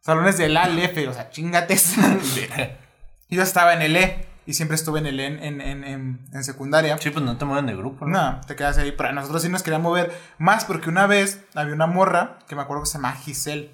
Salones 0.00 0.38
del 0.38 0.56
A 0.56 0.64
al 0.64 0.78
F, 0.78 1.06
o 1.06 1.12
sea, 1.12 1.30
chingates. 1.30 1.94
Yo 3.30 3.42
estaba 3.42 3.74
en 3.74 3.82
el 3.82 3.94
E 3.94 4.26
y 4.46 4.54
siempre 4.54 4.74
estuve 4.76 5.00
en 5.00 5.06
el 5.06 5.20
E 5.20 5.26
en, 5.26 5.42
en, 5.42 5.60
en, 5.60 5.84
en- 6.32 6.44
secundaria. 6.44 6.96
Sí, 6.98 7.10
pues 7.10 7.22
no 7.24 7.36
te 7.36 7.44
mueven 7.44 7.66
de 7.66 7.76
grupo, 7.76 8.06
¿no? 8.06 8.12
No, 8.32 8.40
te 8.40 8.56
quedas 8.56 8.78
ahí. 8.78 8.92
Pero 8.92 9.12
nosotros 9.12 9.42
sí 9.42 9.50
nos 9.50 9.62
querían 9.62 9.82
mover 9.82 10.10
más 10.38 10.64
porque 10.64 10.88
una 10.88 11.06
vez 11.06 11.44
había 11.54 11.74
una 11.74 11.86
morra 11.86 12.38
que 12.48 12.56
me 12.56 12.62
acuerdo 12.62 12.84
que 12.84 12.88
se 12.88 12.94
llama 12.98 13.12
Giselle. 13.12 13.70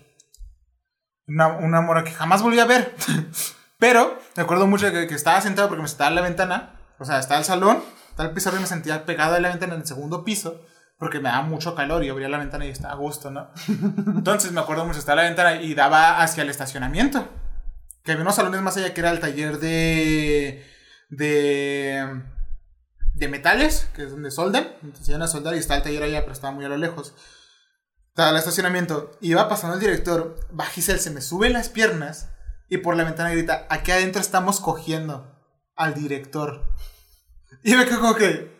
Una, 1.28 1.46
una 1.48 1.80
morra 1.80 2.02
que 2.04 2.10
jamás 2.10 2.42
volví 2.42 2.58
a 2.58 2.66
ver. 2.66 2.94
Pero 3.84 4.18
me 4.34 4.42
acuerdo 4.42 4.66
mucho 4.66 4.90
que, 4.90 5.06
que 5.06 5.14
estaba 5.14 5.42
sentado 5.42 5.68
porque 5.68 5.82
me 5.82 5.88
sentaba 5.88 6.08
en 6.08 6.14
la 6.14 6.22
ventana. 6.22 6.74
O 6.98 7.04
sea, 7.04 7.18
estaba 7.18 7.38
el 7.38 7.44
salón, 7.44 7.82
estaba 8.08 8.30
el 8.30 8.34
pizarro 8.34 8.56
y 8.56 8.60
me 8.60 8.66
sentía 8.66 9.04
pegado 9.04 9.34
a 9.34 9.40
la 9.40 9.50
ventana 9.50 9.74
en 9.74 9.82
el 9.82 9.86
segundo 9.86 10.24
piso. 10.24 10.62
Porque 10.98 11.20
me 11.20 11.28
daba 11.28 11.42
mucho 11.42 11.74
calor 11.74 12.02
y 12.02 12.08
abría 12.08 12.30
la 12.30 12.38
ventana 12.38 12.64
y 12.64 12.70
estaba 12.70 12.94
a 12.94 12.96
gusto, 12.96 13.30
¿no? 13.30 13.50
Entonces 13.68 14.52
me 14.52 14.60
acuerdo 14.62 14.86
mucho, 14.86 14.98
estaba 14.98 15.20
en 15.20 15.24
la 15.24 15.42
ventana 15.42 15.62
y 15.62 15.74
daba 15.74 16.22
hacia 16.22 16.44
el 16.44 16.48
estacionamiento. 16.48 17.28
Que 18.02 18.12
había 18.12 18.22
unos 18.22 18.36
salones 18.36 18.62
más 18.62 18.74
allá 18.78 18.94
que 18.94 19.00
era 19.02 19.10
el 19.10 19.20
taller 19.20 19.58
de. 19.58 20.66
de. 21.10 22.22
de 23.12 23.28
metales, 23.28 23.90
que 23.94 24.04
es 24.04 24.10
donde 24.12 24.30
soldan. 24.30 24.66
Entonces 24.82 25.10
iban 25.10 25.20
a 25.20 25.28
soldar 25.28 25.56
y 25.56 25.58
está 25.58 25.76
el 25.76 25.82
taller 25.82 26.04
allá, 26.04 26.22
pero 26.22 26.32
estaba 26.32 26.54
muy 26.54 26.64
a 26.64 26.70
lo 26.70 26.78
lejos. 26.78 27.12
Estaba 28.08 28.30
el 28.30 28.36
estacionamiento. 28.36 29.10
Iba 29.20 29.46
pasando 29.46 29.74
el 29.74 29.80
director, 29.80 30.36
Giselle, 30.72 30.98
se 30.98 31.10
me 31.10 31.20
sube 31.20 31.50
las 31.50 31.68
piernas 31.68 32.30
y 32.74 32.78
por 32.78 32.96
la 32.96 33.04
ventana 33.04 33.30
grita: 33.30 33.66
Aquí 33.70 33.90
adentro 33.92 34.20
estamos 34.20 34.60
cogiendo 34.60 35.32
al 35.76 35.94
director. 35.94 36.66
Y 37.62 37.74
me 37.74 37.84
quedo 37.86 38.00
como 38.00 38.14
que. 38.16 38.52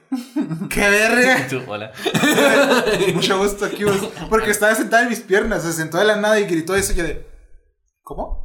¡Qué 0.71 0.89
verga! 0.89 1.47
Tú, 1.51 1.63
hola. 1.67 1.93
Mucho 3.15 3.39
gusto 3.39 3.65
aquí. 3.65 3.85
Porque 4.31 4.51
estaba 4.51 4.75
sentada 4.75 5.03
en 5.03 5.09
mis 5.09 5.21
piernas, 5.21 5.65
se 5.65 5.73
sentó 5.73 5.99
de 5.99 6.05
la 6.05 6.17
nada 6.17 6.39
y 6.39 6.45
gritó 6.45 6.77
eso. 6.77 6.93
Y 6.93 6.97
yo 6.97 7.03
de. 7.03 7.27
¿Cómo? 8.03 8.45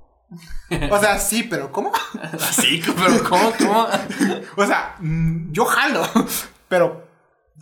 O 0.92 1.00
sea, 1.00 1.20
sí, 1.20 1.44
pero 1.44 1.72
¿cómo? 1.72 1.92
Así, 2.34 2.82
pero 2.84 3.24
¿cómo? 3.24 3.54
¿Cómo? 3.58 3.88
O 4.56 4.66
sea, 4.66 4.96
mm, 5.00 5.52
yo 5.52 5.66
jalo, 5.66 6.08
pero 6.68 7.08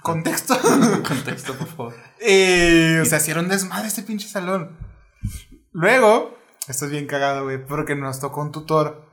contexto. 0.02 0.58
Contexto, 1.06 1.56
por 1.56 1.68
favor. 1.68 1.96
Eh, 2.20 3.00
o 3.02 3.06
sea, 3.06 3.18
hicieron 3.20 3.48
desmadre 3.48 3.88
este 3.88 4.04
pinche 4.04 4.28
salón. 4.28 4.78
Luego, 5.72 6.37
esto 6.68 6.86
es 6.86 6.92
bien 6.92 7.08
cagado, 7.08 7.44
güey, 7.44 7.66
porque 7.66 7.96
nos 7.96 8.20
tocó 8.20 8.42
un 8.42 8.52
tutor 8.52 9.10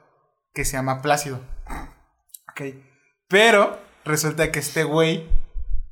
que 0.53 0.65
se 0.65 0.77
llama 0.77 1.03
Plácido. 1.03 1.41
Ok. 2.51 2.77
Pero 3.29 3.79
resulta 4.05 4.51
que 4.53 4.59
este 4.59 4.85
güey, 4.85 5.29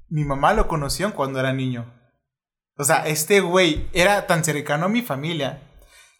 mi 0.09 0.25
mamá 0.25 0.55
lo 0.55 0.69
conoció 0.69 1.15
cuando 1.15 1.41
era 1.41 1.53
niño. 1.53 1.93
O 2.77 2.85
sea, 2.85 3.07
este 3.07 3.41
güey 3.41 3.89
era 3.93 4.27
tan 4.27 4.45
cercano 4.45 4.87
a 4.87 4.89
mi 4.89 5.03
familia 5.03 5.63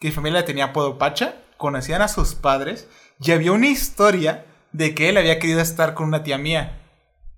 que 0.03 0.09
mi 0.09 0.15
familia 0.15 0.45
tenía 0.45 0.67
apodo 0.67 0.99
Pacha, 0.99 1.37
conocían 1.57 2.03
a 2.03 2.09
sus 2.09 2.35
padres 2.35 2.89
y 3.21 3.31
había 3.31 3.53
una 3.53 3.69
historia 3.69 4.45
de 4.73 4.97
que 4.97 5.09
él 5.09 5.17
había 5.17 5.39
querido 5.39 5.61
estar 5.61 5.95
con 5.95 6.09
una 6.09 6.25
tía 6.25 6.39
mía. 6.39 6.81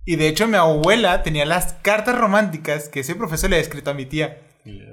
Y 0.06 0.16
de 0.16 0.28
hecho 0.28 0.48
mi 0.48 0.56
abuela 0.56 1.22
tenía 1.22 1.44
las 1.44 1.74
cartas 1.74 2.16
románticas 2.16 2.88
que 2.88 3.00
ese 3.00 3.14
profesor 3.14 3.50
le 3.50 3.56
había 3.56 3.64
escrito 3.64 3.90
a 3.90 3.94
mi 3.94 4.06
tía. 4.06 4.40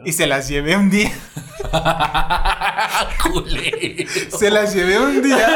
Y 0.03 0.11
se 0.11 0.27
las 0.27 0.49
llevé 0.49 0.75
un 0.75 0.89
día. 0.89 1.11
Se 4.37 4.49
las 4.49 4.73
llevé 4.73 4.99
un 4.99 5.21
día. 5.21 5.47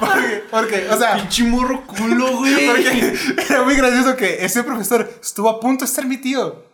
Porque, 0.00 0.44
porque, 0.50 0.88
o 0.90 0.96
sea, 0.96 1.16
Pinche 1.16 1.44
morro 1.44 1.86
culo, 1.86 2.38
güey. 2.38 2.66
porque 2.66 3.14
era 3.48 3.62
muy 3.62 3.76
gracioso 3.76 4.16
que 4.16 4.44
ese 4.44 4.62
profesor 4.62 5.10
estuvo 5.20 5.48
a 5.48 5.60
punto 5.60 5.84
de 5.84 5.90
ser 5.90 6.06
mi 6.06 6.16
tío. 6.16 6.64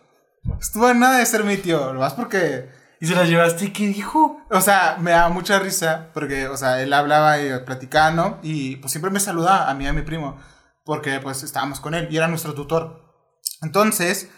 Estuvo 0.59 0.87
a 0.87 0.93
nada 0.93 1.19
de 1.19 1.25
ser 1.25 1.43
mi 1.43 1.57
tío. 1.57 1.93
Lo 1.93 1.99
más 1.99 2.13
porque 2.13 2.69
¿Y 2.99 3.07
se 3.07 3.15
las 3.15 3.27
llevaste? 3.27 3.65
¿Y 3.65 3.73
qué 3.73 3.87
dijo? 3.87 4.39
O 4.51 4.61
sea, 4.61 4.97
me 4.99 5.11
da 5.11 5.27
mucha 5.29 5.57
risa 5.57 6.09
porque, 6.13 6.47
o 6.47 6.55
sea, 6.55 6.81
él 6.81 6.93
hablaba 6.93 7.41
y 7.41 7.49
platicaba, 7.65 8.11
¿no? 8.11 8.37
Y 8.43 8.75
pues 8.75 8.91
siempre 8.91 9.09
me 9.09 9.19
saludaba 9.19 9.69
a 9.69 9.73
mí 9.73 9.85
y 9.85 9.87
a 9.87 9.93
mi 9.93 10.03
primo 10.03 10.37
porque 10.85 11.19
pues 11.19 11.43
estábamos 11.43 11.79
con 11.79 11.93
él 11.93 12.07
y 12.11 12.17
era 12.17 12.27
nuestro 12.27 12.53
tutor. 12.53 13.01
Entonces, 13.61 14.29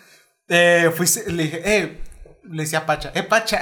eh, 0.47 0.91
fui, 0.95 1.07
le 1.27 1.43
dije, 1.43 1.61
eh, 1.65 2.03
le 2.43 2.63
decía 2.63 2.85
Pacha, 2.85 3.11
eh, 3.15 3.23
Pacha, 3.23 3.59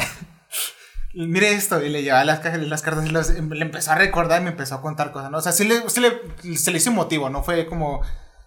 mire 1.14 1.54
esto. 1.54 1.84
Y 1.84 1.90
le 1.90 2.04
llevaba 2.04 2.24
las, 2.26 2.40
cartas 2.40 3.06
y 3.06 3.12
le 3.12 3.62
empezó 3.62 3.92
a 3.92 3.96
recordar 3.96 4.42
y 4.42 4.44
me 4.46 4.52
empezó 4.52 4.76
a 4.76 4.82
contar 4.82 5.12
cosas, 5.12 5.32
¿no? 5.32 5.38
O 5.38 5.42
sea, 5.42 5.52
sí 5.52 5.64
le, 5.66 5.90
sí 5.90 6.00
le- 6.02 6.58
se 6.58 6.72
le 6.72 6.78
hizo 6.78 6.90
emotivo, 6.90 7.30
no 7.30 7.44
fue 7.44 7.66
como, 7.66 8.02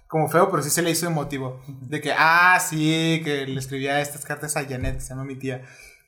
como 0.08 0.28
feo, 0.28 0.50
pero 0.50 0.62
sí 0.62 0.70
se 0.70 0.82
le 0.82 0.90
hizo 0.90 1.06
emotivo. 1.06 1.62
De 1.66 2.00
que, 2.00 2.14
ah, 2.16 2.58
sí, 2.60 3.20
que 3.24 3.46
le 3.46 3.58
escribía 3.58 4.00
estas 4.00 4.24
cartas 4.24 4.56
a 4.56 4.64
Janet, 4.64 4.94
que 4.96 5.00
se 5.00 5.08
llama 5.10 5.24
mi 5.24 5.36
tía. 5.36 5.62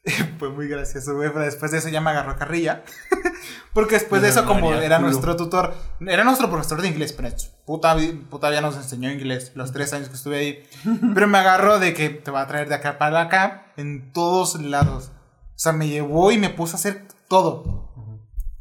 Fue 0.38 0.50
muy 0.50 0.68
gracioso, 0.68 1.14
güey, 1.16 1.30
pero 1.32 1.44
después 1.44 1.72
de 1.72 1.78
eso 1.78 1.88
ya 1.88 2.00
me 2.00 2.11
agarró 2.11 2.36
carrilla. 2.36 2.82
Porque 3.72 3.96
después 3.96 4.22
de 4.22 4.28
eso, 4.28 4.44
como 4.46 4.72
era 4.74 4.98
nuestro 4.98 5.36
tutor, 5.36 5.74
era 6.00 6.24
nuestro 6.24 6.48
profesor 6.48 6.80
de 6.80 6.88
inglés, 6.88 7.12
pero 7.12 7.28
puta, 7.66 7.96
puta 8.30 8.50
ya 8.50 8.61
nos 8.61 8.76
enseñó 8.76 9.11
inglés 9.11 9.52
los 9.54 9.72
tres 9.72 9.92
años 9.92 10.09
que 10.09 10.14
estuve 10.14 10.38
ahí. 10.38 10.62
Pero 11.14 11.28
me 11.28 11.36
agarró 11.38 11.78
de 11.78 11.92
que 11.92 12.09
te 12.09 12.30
va 12.30 12.40
a 12.42 12.46
traer 12.46 12.68
de 12.68 12.74
acá 12.76 12.96
para 12.96 13.20
acá 13.20 13.66
en 13.76 14.12
todos 14.12 14.61
lados. 14.61 15.11
O 15.57 15.59
sea, 15.59 15.72
me 15.72 15.88
llevó 15.88 16.32
y 16.32 16.38
me 16.38 16.48
puso 16.50 16.76
a 16.76 16.78
hacer 16.78 17.07
todo. 17.28 17.90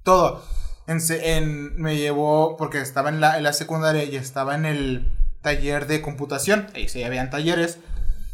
Todo. 0.03 0.43
En, 0.87 0.99
en- 1.09 1.75
me 1.81 1.95
llevó, 1.95 2.57
porque 2.57 2.81
estaba 2.81 3.09
en 3.09 3.21
la, 3.21 3.37
en 3.37 3.43
la 3.43 3.53
secundaria 3.53 4.03
y 4.03 4.15
estaba 4.17 4.55
en 4.55 4.65
el 4.65 5.13
taller 5.41 5.87
de 5.87 6.01
computación. 6.01 6.67
Ahí 6.75 6.89
sí 6.89 7.03
habían 7.03 7.29
talleres. 7.29 7.79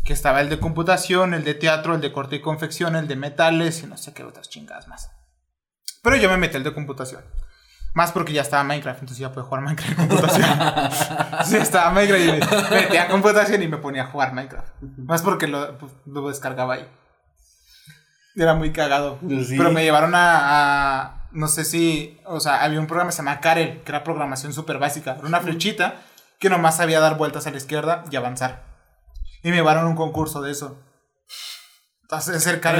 Que 0.04 0.14
estaba 0.14 0.41
el 0.41 0.49
de 0.49 0.60
computación, 0.60 1.34
el 1.34 1.43
de 1.43 1.54
teatro, 1.54 1.93
el 1.95 2.02
de 2.02 2.12
corte 2.12 2.38
y 2.38 2.41
confección, 2.41 2.95
el 2.95 3.08
de 3.08 3.16
metales 3.16 3.84
y 3.84 3.88
no 3.88 3.97
sé 3.97 4.14
qué 4.14 4.24
otras 4.24 4.49
chingadas 4.49 4.88
más. 4.88 5.12
Pero 6.02 6.16
yo 6.16 6.30
me 6.30 6.38
metí 6.38 6.58
el 6.58 6.64
de 6.64 6.74
computación. 6.74 7.24
Más 7.93 8.12
porque 8.14 8.32
ya 8.34 8.41
estaba 8.41 8.64
Minecraft, 8.64 9.02
entonces 9.02 9.20
ya 9.20 9.32
puedo 9.34 9.45
jugar 9.45 9.62
Minecraft 9.64 9.99
en 9.99 10.08
computación. 10.08 10.49
sí, 11.45 11.58
estaba 11.58 11.91
Minecraft 11.91 12.24
y 12.24 12.72
me 12.72 12.82
metí 12.82 12.97
a 12.97 13.08
computación 13.10 13.62
y 13.62 13.68
me 13.68 13.78
ponía 13.78 14.04
a 14.04 14.08
jugar 14.08 14.34
Minecraft. 14.34 14.70
Más 14.82 15.22
porque 15.22 15.47
lo, 15.47 15.78
pues, 15.78 15.91
lo 16.06 16.28
descargaba 16.30 16.76
ahí. 16.76 16.88
Era 18.36 18.54
muy 18.54 18.72
cagado. 18.72 19.18
Pues 19.20 19.49
sí. 19.49 19.58
Pero 19.58 19.72
me 19.72 19.84
llevaron 19.84 20.16
a, 20.16 21.02
a- 21.02 21.28
No 21.32 21.47
sé 21.49 21.66
si. 21.66 22.18
O 22.26 22.39
sea, 22.39 22.64
había 22.64 22.80
un 22.80 22.88
programa 22.88 23.10
que 23.10 23.16
se 23.18 23.24
llama 23.24 23.41
Karel, 23.41 23.82
que 23.84 23.91
era 23.91 24.04
programación 24.06 24.54
súper 24.54 24.78
básica. 24.80 25.16
Era 25.18 25.28
una 25.28 25.41
flechita 25.41 25.95
que 26.39 26.49
nomás 26.49 26.78
sabía 26.78 27.02
dar 27.02 27.18
vueltas 27.18 27.45
a 27.45 27.52
la 27.52 27.58
izquierda 27.58 28.06
y 28.10 28.16
avanzar. 28.16 28.70
Y 29.44 29.50
me 29.50 29.56
llevaron 29.58 29.86
a 29.86 29.88
un 29.89 29.96
concurso 29.96 30.42
de 30.42 30.52
eso. 30.52 30.78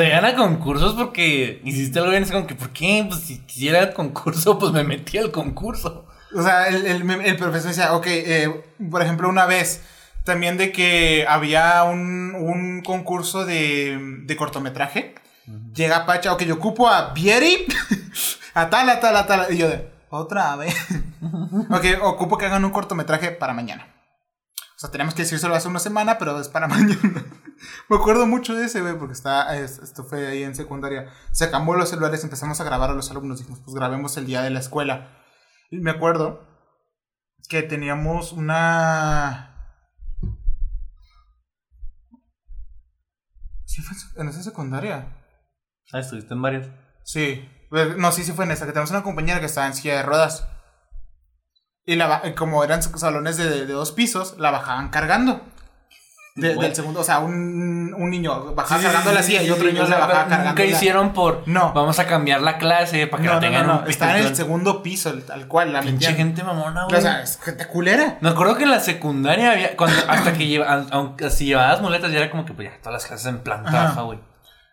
Te 0.01 0.09
gana 0.09 0.36
concursos 0.36 0.93
porque 0.95 1.62
hiciste 1.64 1.99
algo 1.99 2.12
bien. 2.12 2.24
Es 2.24 2.32
como 2.32 2.45
que, 2.47 2.55
¿por 2.55 2.72
qué? 2.72 3.05
Pues 3.07 3.22
si 3.22 3.39
quisiera 3.39 3.80
el 3.80 3.93
concurso, 3.93 4.59
pues 4.59 4.72
me 4.74 4.84
metí 4.84 5.18
al 5.18 5.32
concurso. 5.32 6.05
O 6.36 6.41
sea, 6.43 6.68
el, 6.68 6.86
el- 6.86 7.09
el 7.22 7.38
profesor 7.38 7.70
decía, 7.70 7.93
ok, 7.93 8.05
eh, 8.07 8.64
por 8.89 9.01
ejemplo, 9.01 9.28
una 9.30 9.45
vez 9.45 9.84
también 10.24 10.57
de 10.57 10.72
que 10.72 11.26
había 11.28 11.84
un, 11.84 12.36
un 12.36 12.82
concurso 12.84 13.45
de, 13.45 13.97
de 14.26 14.36
cortometraje. 14.36 15.16
Llega 15.74 16.05
Pacha, 16.05 16.32
ok, 16.34 16.43
yo 16.43 16.55
ocupo 16.55 16.88
a 16.88 17.14
Vieri, 17.14 17.66
a 18.53 18.70
tal, 18.70 18.88
a 18.89 18.99
tal, 18.99 19.16
a 19.18 19.26
tal. 19.26 19.53
Y 19.53 19.57
yo 19.57 19.68
de, 19.70 19.89
otra 20.09 20.55
vez. 20.57 20.76
ok, 21.70 21.86
ocupo 22.03 22.38
que 22.38 22.45
hagan 22.45 22.64
un 22.66 22.72
cortometraje 22.72 23.32
para 23.32 23.53
mañana. 23.53 23.88
O 24.82 24.84
sea, 24.84 24.89
tenemos 24.89 25.13
que 25.13 25.21
decírselo 25.21 25.53
hace 25.53 25.67
una 25.67 25.77
semana, 25.77 26.17
pero 26.17 26.39
es 26.39 26.49
para 26.49 26.67
mañana. 26.67 27.23
Me 27.88 27.95
acuerdo 27.97 28.25
mucho 28.25 28.55
de 28.55 28.65
ese, 28.65 28.82
güey, 28.82 28.97
porque 28.97 29.13
está, 29.13 29.55
es- 29.55 29.77
esto 29.77 30.03
fue 30.05 30.25
ahí 30.27 30.41
en 30.41 30.55
secundaria. 30.55 31.07
Sacamos 31.32 31.77
los 31.77 31.89
celulares, 31.89 32.23
empezamos 32.23 32.59
a 32.59 32.63
grabar 32.63 32.89
a 32.89 32.93
los 32.93 33.11
alumnos. 33.11 33.38
Dijimos, 33.38 33.59
pues 33.63 33.75
grabemos 33.75 34.17
el 34.17 34.25
día 34.25 34.41
de 34.41 34.49
la 34.49 34.57
escuela. 34.59 35.23
Y 35.69 35.77
me 35.82 35.91
acuerdo 35.91 36.47
que 37.47 37.61
teníamos 37.61 38.32
una... 38.34 39.49
Sí, 43.65 43.84
fue 43.84 43.95
en 44.23 44.32
se- 44.34 44.39
esa 44.39 44.49
secundaria. 44.49 45.15
Ah, 45.93 45.99
estuviste 45.99 46.34
en 46.34 46.41
varios. 46.41 46.67
Sí. 47.03 47.47
Pues, 47.69 47.97
No, 47.97 48.11
sí, 48.11 48.23
sí 48.23 48.32
fue 48.32 48.45
en 48.45 48.51
esa. 48.51 48.65
Que 48.65 48.71
tenemos 48.71 48.89
una 48.89 49.03
compañera 49.03 49.39
que 49.39 49.45
estaba 49.45 49.67
en 49.67 49.73
silla 49.75 49.97
de 49.97 50.03
ruedas. 50.03 50.47
Y 51.91 51.95
la, 51.97 52.21
como 52.35 52.63
eran 52.63 52.81
salones 52.83 53.37
de, 53.37 53.65
de 53.65 53.73
dos 53.73 53.91
pisos, 53.91 54.35
la 54.37 54.51
bajaban 54.51 54.89
cargando. 54.89 55.41
De- 56.33 56.55
del 56.55 56.73
segundo, 56.73 57.01
o 57.01 57.03
sea, 57.03 57.19
un, 57.19 57.93
un 57.93 58.09
niño 58.09 58.55
bajaba 58.55 58.79
Sí, 58.79 58.85
cargando 58.87 59.09
sí, 59.09 59.15
la 59.17 59.23
silla 59.23 59.43
y 59.43 59.49
otro 59.49 59.67
sí, 59.67 59.73
niño 59.73 59.85
la 59.85 59.97
bajaba 59.97 60.27
cargando. 60.29 60.63
La- 60.63 60.69
hicieron 60.69 61.11
por. 61.11 61.43
No. 61.45 61.73
Vamos 61.73 61.99
a 61.99 62.07
cambiar 62.07 62.41
la 62.41 62.57
clase 62.57 63.05
para 63.07 63.21
que 63.21 63.27
No, 63.27 63.33
la 63.35 63.39
tengan 63.41 63.67
no, 63.67 63.79
un. 63.83 63.89
Está 63.89 64.17
en 64.17 64.25
el 64.27 64.33
segundo 64.35 64.81
piso, 64.81 65.13
tal 65.27 65.49
cual. 65.49 65.73
La 65.73 65.81
Pinche 65.81 66.13
gente 66.13 66.41
mamona, 66.43 66.85
güey. 66.85 66.97
O 66.97 67.01
sea, 67.01 67.21
es 67.21 67.37
gente 67.43 67.67
culera. 67.67 68.17
Me 68.21 68.29
acuerdo 68.29 68.55
que 68.55 68.63
en 68.63 68.71
la 68.71 68.79
secundaria 68.79 69.51
había. 69.51 69.75
Cuando, 69.75 69.97
hasta 70.07 70.31
que 70.31 70.47
lleva, 70.47 70.67
aun- 70.73 70.87
aunque 70.91 71.29
si 71.29 71.45
llevabas 71.47 71.81
muletas, 71.81 72.09
ya 72.13 72.19
era 72.19 72.31
como 72.31 72.45
que 72.45 72.53
pues 72.53 72.69
ya 72.71 72.77
todas 72.77 72.93
las 72.93 73.05
clases 73.07 73.25
en 73.27 73.39
planta 73.39 73.69
baja, 73.69 74.01
güey. 74.03 74.19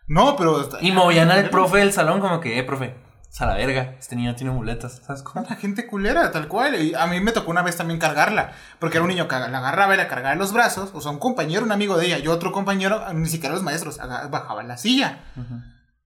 No, 0.07 0.37
pero. 0.37 0.67
Y 0.79 0.93
movían 0.93 1.29
al 1.29 1.49
profe 1.49 1.79
del 1.79 1.91
salón, 1.91 2.21
como 2.21 2.39
que, 2.39 2.57
eh, 2.57 2.63
profe, 2.63 2.95
a 3.37 3.45
la 3.45 3.55
verga. 3.55 3.95
Este 3.99 4.15
niño 4.15 4.35
tiene 4.35 4.51
muletas, 4.51 5.01
¿sabes 5.05 5.23
cómo? 5.23 5.45
La 5.49 5.55
gente 5.55 5.87
culera, 5.87 6.31
tal 6.31 6.47
cual. 6.47 6.75
Y 6.81 6.93
a 6.93 7.07
mí 7.07 7.21
me 7.21 7.31
tocó 7.31 7.51
una 7.51 7.61
vez 7.61 7.77
también 7.77 7.99
cargarla. 7.99 8.51
Porque 8.79 8.97
era 8.97 9.03
un 9.03 9.09
niño 9.09 9.27
que 9.27 9.35
la 9.35 9.45
agarraba 9.45 9.93
y 9.93 9.97
la 9.97 10.07
cargaba 10.07 10.33
en 10.33 10.39
los 10.39 10.51
brazos. 10.51 10.91
O 10.93 11.01
sea, 11.01 11.11
un 11.11 11.19
compañero, 11.19 11.63
un 11.63 11.71
amigo 11.71 11.97
de 11.97 12.07
ella. 12.07 12.17
Y 12.17 12.27
otro 12.27 12.51
compañero, 12.51 13.01
ni 13.13 13.29
siquiera 13.29 13.53
los 13.53 13.63
maestros, 13.63 13.97
bajaban 14.29 14.67
la 14.67 14.77
silla. 14.77 15.19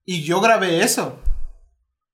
Y 0.04 0.22
yo 0.22 0.40
grabé 0.40 0.82
eso. 0.82 1.20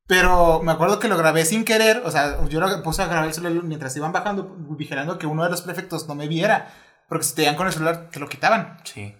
Pero 0.06 0.60
me 0.62 0.72
acuerdo 0.72 0.98
que 0.98 1.08
lo 1.08 1.18
grabé 1.18 1.44
sin 1.44 1.64
querer. 1.64 2.02
O 2.04 2.10
sea, 2.10 2.44
yo 2.48 2.60
lo 2.60 2.82
puse 2.82 3.02
a 3.02 3.06
grabar 3.06 3.26
el 3.26 3.34
celular 3.34 3.62
mientras 3.64 3.96
iban 3.96 4.12
bajando, 4.12 4.56
vigilando 4.76 5.18
que 5.18 5.26
uno 5.26 5.44
de 5.44 5.50
los 5.50 5.62
prefectos 5.62 6.08
no 6.08 6.14
me 6.14 6.28
viera. 6.28 6.72
Porque 7.08 7.24
si 7.24 7.34
te 7.34 7.42
iban 7.42 7.56
con 7.56 7.66
el 7.66 7.72
celular, 7.72 8.08
te 8.10 8.20
lo 8.20 8.28
quitaban. 8.28 8.78
Sí. 8.84 9.14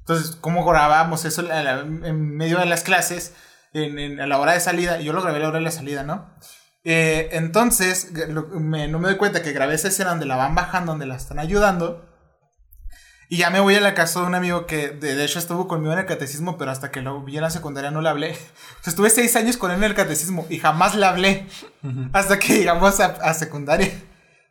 Entonces, 0.00 0.36
¿cómo 0.36 0.64
grabábamos 0.64 1.26
eso 1.26 1.44
en 1.52 2.36
medio 2.36 2.58
de 2.58 2.64
las 2.64 2.82
clases, 2.82 3.34
en, 3.72 3.98
en- 3.98 4.20
a 4.20 4.26
la 4.26 4.38
hora 4.38 4.52
de 4.52 4.60
salida? 4.60 5.00
Yo 5.00 5.12
lo 5.12 5.22
grabé 5.22 5.38
a 5.38 5.42
la 5.42 5.48
hora 5.48 5.58
de 5.58 5.64
la 5.64 5.70
salida, 5.70 6.02
¿no? 6.02 6.34
Eh, 6.84 7.28
entonces, 7.32 8.12
lo- 8.28 8.46
me- 8.48 8.88
no 8.88 8.98
me 8.98 9.08
doy 9.08 9.16
cuenta 9.16 9.42
que 9.42 9.52
grabé 9.52 9.74
esa 9.74 9.88
escena 9.88 10.10
donde 10.10 10.26
la 10.26 10.36
van 10.36 10.54
bajando, 10.54 10.92
donde 10.92 11.06
la 11.06 11.16
están 11.16 11.38
ayudando. 11.38 12.04
Y 13.30 13.36
ya 13.36 13.50
me 13.50 13.60
voy 13.60 13.74
a 13.74 13.80
la 13.82 13.92
casa 13.92 14.20
de 14.20 14.26
un 14.26 14.34
amigo 14.34 14.64
que 14.64 14.88
de, 14.88 15.14
de 15.14 15.24
hecho 15.24 15.38
estuvo 15.38 15.68
conmigo 15.68 15.92
en 15.92 15.98
el 15.98 16.06
catecismo, 16.06 16.56
pero 16.56 16.70
hasta 16.70 16.90
que 16.90 17.02
lo 17.02 17.22
vi 17.24 17.36
en 17.36 17.42
la 17.42 17.50
secundaria 17.50 17.90
no 17.90 18.00
le 18.00 18.08
hablé. 18.08 18.30
O 18.32 18.34
sea, 18.82 18.90
estuve 18.90 19.10
seis 19.10 19.36
años 19.36 19.58
con 19.58 19.70
él 19.70 19.76
en 19.78 19.84
el 19.84 19.94
catecismo 19.94 20.46
y 20.48 20.58
jamás 20.58 20.94
le 20.94 21.04
hablé. 21.04 21.46
Hasta 22.14 22.38
que 22.38 22.54
llegamos 22.58 23.00
a, 23.00 23.06
a 23.06 23.34
secundaria. 23.34 23.90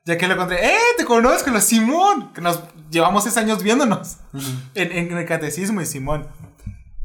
Ya 0.05 0.17
que 0.17 0.27
lo 0.27 0.35
encontré, 0.35 0.63
¡eh! 0.63 0.77
Te 0.95 1.05
conozco, 1.05 1.59
Simón. 1.59 2.31
Que 2.33 2.39
nos 2.41 2.61
llevamos 2.91 3.23
seis 3.23 3.35
años 3.37 3.61
viéndonos 3.63 4.17
en, 4.75 4.91
en 4.91 5.17
el 5.17 5.25
catecismo 5.25 5.81
y 5.81 5.85
Simón. 5.87 6.27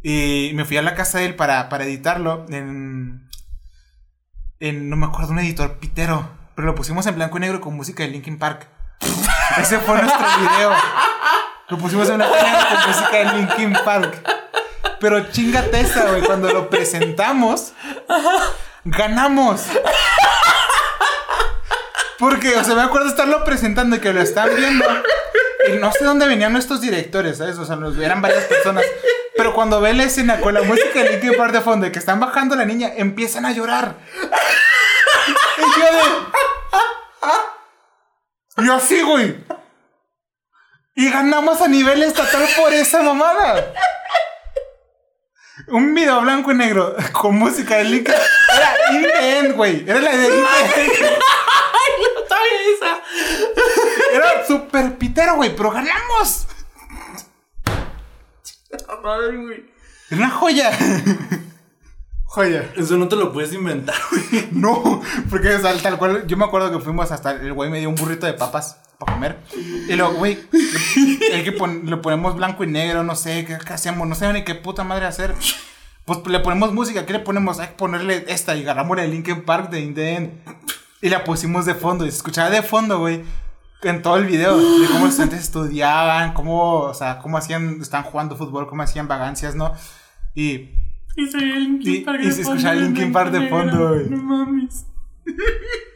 Y 0.03 0.50
me 0.55 0.64
fui 0.64 0.76
a 0.76 0.82
la 0.82 0.94
casa 0.94 1.18
de 1.18 1.26
él 1.26 1.36
para, 1.36 1.68
para 1.68 1.84
editarlo 1.84 2.44
en, 2.48 3.28
en, 4.59 4.90
no 4.90 4.96
me 4.96 5.07
acuerdo, 5.07 5.32
un 5.32 5.38
editor 5.38 5.78
pitero. 5.78 6.28
Pero 6.55 6.66
lo 6.66 6.74
pusimos 6.74 7.07
en 7.07 7.14
blanco 7.14 7.38
y 7.38 7.40
negro 7.40 7.61
con 7.61 7.74
música 7.74 8.03
de 8.03 8.11
Linkin 8.11 8.38
Park. 8.38 8.68
Ese 9.59 9.78
fue 9.78 10.00
nuestro 10.00 10.26
video. 10.40 10.72
Lo 11.68 11.78
pusimos 11.78 12.09
en 12.09 12.16
blanco 12.16 12.34
y 12.38 12.42
negro 12.42 12.68
con 12.68 12.88
música 12.88 13.16
de 13.16 13.24
Linkin 13.36 13.72
Park. 13.84 14.28
Pero 15.00 15.30
chingate 15.30 15.80
esa, 15.80 16.09
güey. 16.11 16.22
Cuando 16.22 16.53
lo 16.53 16.68
presentamos, 16.68 17.72
ganamos. 18.84 19.66
Porque, 22.18 22.57
o 22.57 22.62
sea, 22.62 22.74
me 22.74 22.82
acuerdo 22.82 23.09
estarlo 23.09 23.44
presentando 23.44 23.96
y 23.96 23.98
que 24.00 24.12
lo 24.12 24.20
están 24.20 24.48
viendo. 24.55 24.84
Y 25.72 25.78
no 25.78 25.90
sé 25.92 26.05
dónde 26.05 26.26
venían 26.26 26.53
nuestros 26.53 26.80
directores, 26.80 27.38
¿sabes? 27.38 27.59
O 27.59 27.64
sea, 27.64 27.76
nos 27.76 27.96
eran 27.98 28.22
varias 28.22 28.44
personas. 28.44 28.84
Pero 29.43 29.55
cuando 29.55 29.80
ve 29.80 29.93
la 29.93 30.05
escena 30.05 30.40
con 30.40 30.55
la 30.55 30.62
música 30.62 31.03
de 31.03 31.11
Linkin 31.11 31.36
Park 31.36 31.53
de 31.53 31.62
fondo 31.62 31.84
y 31.84 31.90
que 31.90 31.99
están 31.99 32.20
bajando 32.20 32.55
la 32.55 32.64
niña, 32.64 32.93
empiezan 32.95 33.45
a 33.45 33.51
llorar. 33.51 33.97
Y 35.59 35.62
yo 35.80 35.84
de. 35.84 36.01
Y 38.64 38.70
así, 38.70 39.03
güey. 39.03 39.45
Y 40.95 41.11
ganamos 41.11 41.61
a 41.61 41.66
nivel 41.66 42.05
estatal 42.05 42.47
por 42.57 42.72
esa 42.72 43.03
mamada. 43.03 43.74
Un 45.66 45.93
video 45.93 46.20
blanco 46.20 46.53
y 46.53 46.55
negro 46.55 46.95
con 47.11 47.34
música 47.34 47.78
de 47.78 47.84
Linkin. 47.84 48.14
Era 48.14 48.93
In 48.93 49.03
the 49.03 49.38
End, 49.38 49.57
güey. 49.57 49.82
Era 49.90 49.99
la 49.99 50.16
de 50.18 50.24
In 50.24 50.45
the 50.45 50.82
End. 50.82 50.93
Era 54.12 54.47
super 54.47 54.97
pitero, 54.97 55.34
güey, 55.34 55.57
pero 55.57 55.72
ganamos. 55.72 56.47
Era 60.11 60.20
una 60.20 60.31
joya. 60.31 60.70
joya. 62.25 62.73
Eso 62.77 62.97
no 62.97 63.09
te 63.09 63.16
lo 63.16 63.33
puedes 63.33 63.53
inventar, 63.53 63.95
güey. 64.11 64.49
No, 64.53 65.03
porque 65.31 65.55
o 65.55 65.61
sea, 65.61 65.77
tal 65.79 65.99
cual, 65.99 66.27
yo 66.27 66.37
me 66.37 66.45
acuerdo 66.45 66.70
que 66.70 66.83
fuimos 66.85 67.11
hasta 67.12 67.33
el 67.33 67.53
güey 67.53 67.70
me 67.70 67.81
dio 67.81 67.89
un 67.89 67.95
burrito 67.95 68.27
de 68.27 68.35
papas 68.35 68.79
para 68.99 69.12
comer. 69.14 69.39
Y 69.89 69.95
luego, 69.95 70.14
güey, 70.14 70.39
el 71.33 71.45
que 71.45 71.53
pon- 71.53 71.83
le 71.87 71.97
ponemos 71.99 72.37
blanco 72.37 72.64
y 72.64 72.66
negro, 72.68 73.03
no 73.05 73.16
sé, 73.16 73.45
¿qué, 73.45 73.59
qué 73.64 73.73
hacemos? 73.73 74.07
No 74.09 74.14
sé 74.14 74.33
ni 74.33 74.45
qué 74.45 74.55
puta 74.55 74.85
madre 74.85 75.07
hacer. 75.07 75.35
Pues 76.05 76.18
le 76.27 76.41
ponemos 76.41 76.73
música, 76.73 77.07
¿qué 77.07 77.12
le 77.12 77.18
ponemos? 77.20 77.59
Hay 77.61 77.68
que 77.68 77.75
ponerle 77.75 78.25
esta 78.29 78.57
y 78.57 78.62
agarramos 78.62 78.99
el 78.99 79.11
Linkin 79.11 79.43
Park 79.43 79.70
de 79.70 79.81
In 79.81 79.95
the 79.95 80.14
End. 80.14 80.31
Y 81.01 81.09
la 81.09 81.25
pusimos 81.25 81.64
de 81.66 81.75
fondo 81.75 82.05
y 82.07 82.11
se 82.11 82.16
escuchaba 82.18 82.51
de 82.51 82.62
fondo, 82.62 82.99
güey. 83.01 83.23
En 83.83 84.03
todo 84.03 84.16
el 84.16 84.26
video, 84.26 84.57
de 84.57 84.87
cómo 84.87 85.01
los 85.01 85.11
estudiantes 85.11 85.41
estudiaban, 85.41 86.35
cómo, 86.35 86.80
o 86.80 86.95
sea, 86.95 87.18
cómo 87.18 87.37
hacían, 87.37 87.80
estaban 87.80 88.05
jugando 88.05 88.37
fútbol, 88.37 88.68
cómo 88.68 88.83
hacían 88.83 89.09
vagancias, 89.09 89.55
¿no? 89.55 89.72
Y 90.35 90.70
Y 91.16 91.26
se 91.30 91.39
veía 91.39 91.57
Linkin 91.57 92.05
Park 92.05 92.20
y 92.22 92.33
se 92.33 92.43
escuchaba 92.43 92.74
Linkin 92.74 93.12
Park 93.12 93.33
de 93.33 93.49
fondo. 93.49 93.97
No 94.09 94.22
mames. 94.22 94.87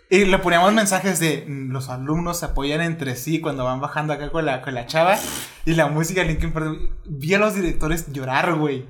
Y 0.08 0.24
le 0.24 0.38
poníamos 0.38 0.72
mensajes 0.72 1.18
de 1.18 1.44
mm, 1.46 1.72
los 1.72 1.88
alumnos 1.88 2.38
se 2.38 2.46
apoyan 2.46 2.80
entre 2.80 3.16
sí 3.16 3.40
cuando 3.40 3.64
van 3.64 3.80
bajando 3.80 4.12
acá 4.12 4.30
con 4.30 4.46
la, 4.46 4.62
con 4.62 4.74
la 4.74 4.86
chava. 4.86 5.16
Y 5.64 5.74
la 5.74 5.88
música 5.88 6.20
de 6.20 6.28
Linkin 6.28 6.52
Park. 6.52 6.78
Vi 7.04 7.34
a 7.34 7.38
los 7.38 7.54
directores 7.54 8.12
llorar, 8.12 8.54
güey. 8.54 8.86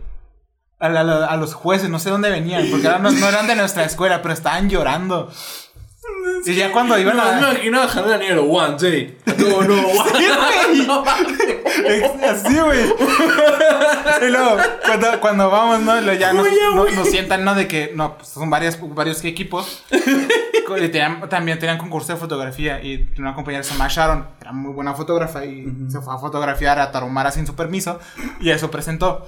A, 0.79 1.37
los 1.39 1.55
jueces, 1.55 1.89
no 1.89 1.99
sé 1.99 2.11
dónde 2.11 2.29
venían, 2.29 2.67
porque 2.71 2.87
no 2.87 3.29
eran 3.29 3.47
de 3.47 3.57
nuestra 3.57 3.85
escuela, 3.85 4.21
pero 4.21 4.35
estaban 4.35 4.69
llorando. 4.69 5.31
Y 6.45 6.55
ya 6.55 6.71
cuando 6.73 6.99
iban 6.99 7.17
No, 7.17 7.23
a. 7.23 7.33
me 7.33 7.39
imagino 7.41 7.81
bajando 7.81 8.11
la 8.11 8.19
nieve, 8.19 8.39
one 8.41 8.77
day. 8.79 9.17
No, 9.39 9.63
no, 9.63 9.75
one 9.89 11.07
Así, 12.27 12.59
güey. 12.59 12.81
Y 14.23 14.31
luego, 14.31 14.57
cuando, 14.87 15.21
cuando 15.21 15.51
vamos, 15.51 15.81
¿no? 15.81 16.01
Luego 16.01 16.19
ya 16.19 16.33
nos, 16.33 16.47
Oye, 16.47 16.95
nos 16.97 17.09
sientan, 17.09 17.45
¿no? 17.45 17.55
De 17.55 17.69
que, 17.69 17.93
no, 17.95 18.17
pues 18.17 18.29
son 18.29 18.49
varias, 18.49 18.79
varios 18.95 19.23
equipos. 19.25 19.85
Y 19.93 20.89
tenían- 20.89 21.29
también 21.29 21.59
tenían 21.59 21.79
concurso 21.79 22.13
de 22.13 22.19
fotografía. 22.19 22.83
Y 22.83 23.09
una 23.19 23.35
compañera 23.35 23.63
se 23.63 23.73
llama 23.73 23.89
Sharon, 23.89 24.27
era 24.41 24.53
muy 24.53 24.73
buena 24.73 24.95
fotógrafa. 24.95 25.45
Y 25.45 25.67
se 25.89 26.01
fue 26.01 26.15
a 26.15 26.19
fotografiar 26.19 26.79
a 26.79 26.91
Tarahumara 26.91 27.31
sin 27.31 27.47
su 27.47 27.55
permiso. 27.55 28.01
Y 28.41 28.51
eso 28.51 28.71
presentó. 28.71 29.27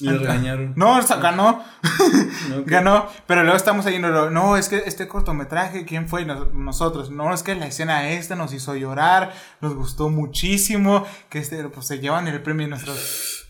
Y 0.00 0.04
le 0.06 0.18
regañaron. 0.18 0.72
No, 0.76 0.98
o 0.98 1.02
sea, 1.02 1.16
ganó. 1.18 1.64
Ok. 2.58 2.66
Ganó, 2.66 3.06
pero 3.26 3.42
luego 3.42 3.56
estamos 3.56 3.84
ahí, 3.86 3.98
no, 3.98 4.30
no, 4.30 4.56
es 4.56 4.68
que 4.68 4.82
este 4.86 5.06
cortometraje, 5.06 5.84
¿quién 5.84 6.08
fue? 6.08 6.24
Nos- 6.24 6.52
nosotros, 6.54 7.10
no, 7.10 7.34
es 7.34 7.42
que 7.42 7.54
la 7.54 7.66
escena 7.66 8.08
esta 8.10 8.36
nos 8.36 8.52
hizo 8.54 8.74
llorar, 8.74 9.34
nos 9.60 9.74
gustó 9.74 10.08
muchísimo, 10.08 11.04
que 11.28 11.38
este, 11.40 11.62
pues 11.68 11.86
se 11.86 11.98
llevan 11.98 12.26
el 12.28 12.40
premio 12.42 12.66
nosotros, 12.68 13.46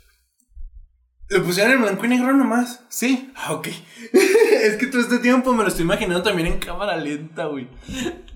Le 1.28 1.40
pusieron 1.40 1.74
en 1.74 1.82
blanco 1.82 2.05
y 2.07 2.09
negro 2.09 2.32
nomás. 2.32 2.80
sí, 2.88 3.32
Ah, 3.36 3.53
ok. 3.53 3.68
es 4.12 4.76
que 4.78 4.86
todo 4.88 5.01
este 5.01 5.18
tiempo 5.18 5.53
me 5.55 5.62
lo 5.62 5.68
estoy 5.68 5.84
imaginando 5.84 6.22
también 6.22 6.49
en 6.49 6.59
cámara 6.59 6.96
lenta, 6.96 7.44
güey. 7.46 7.68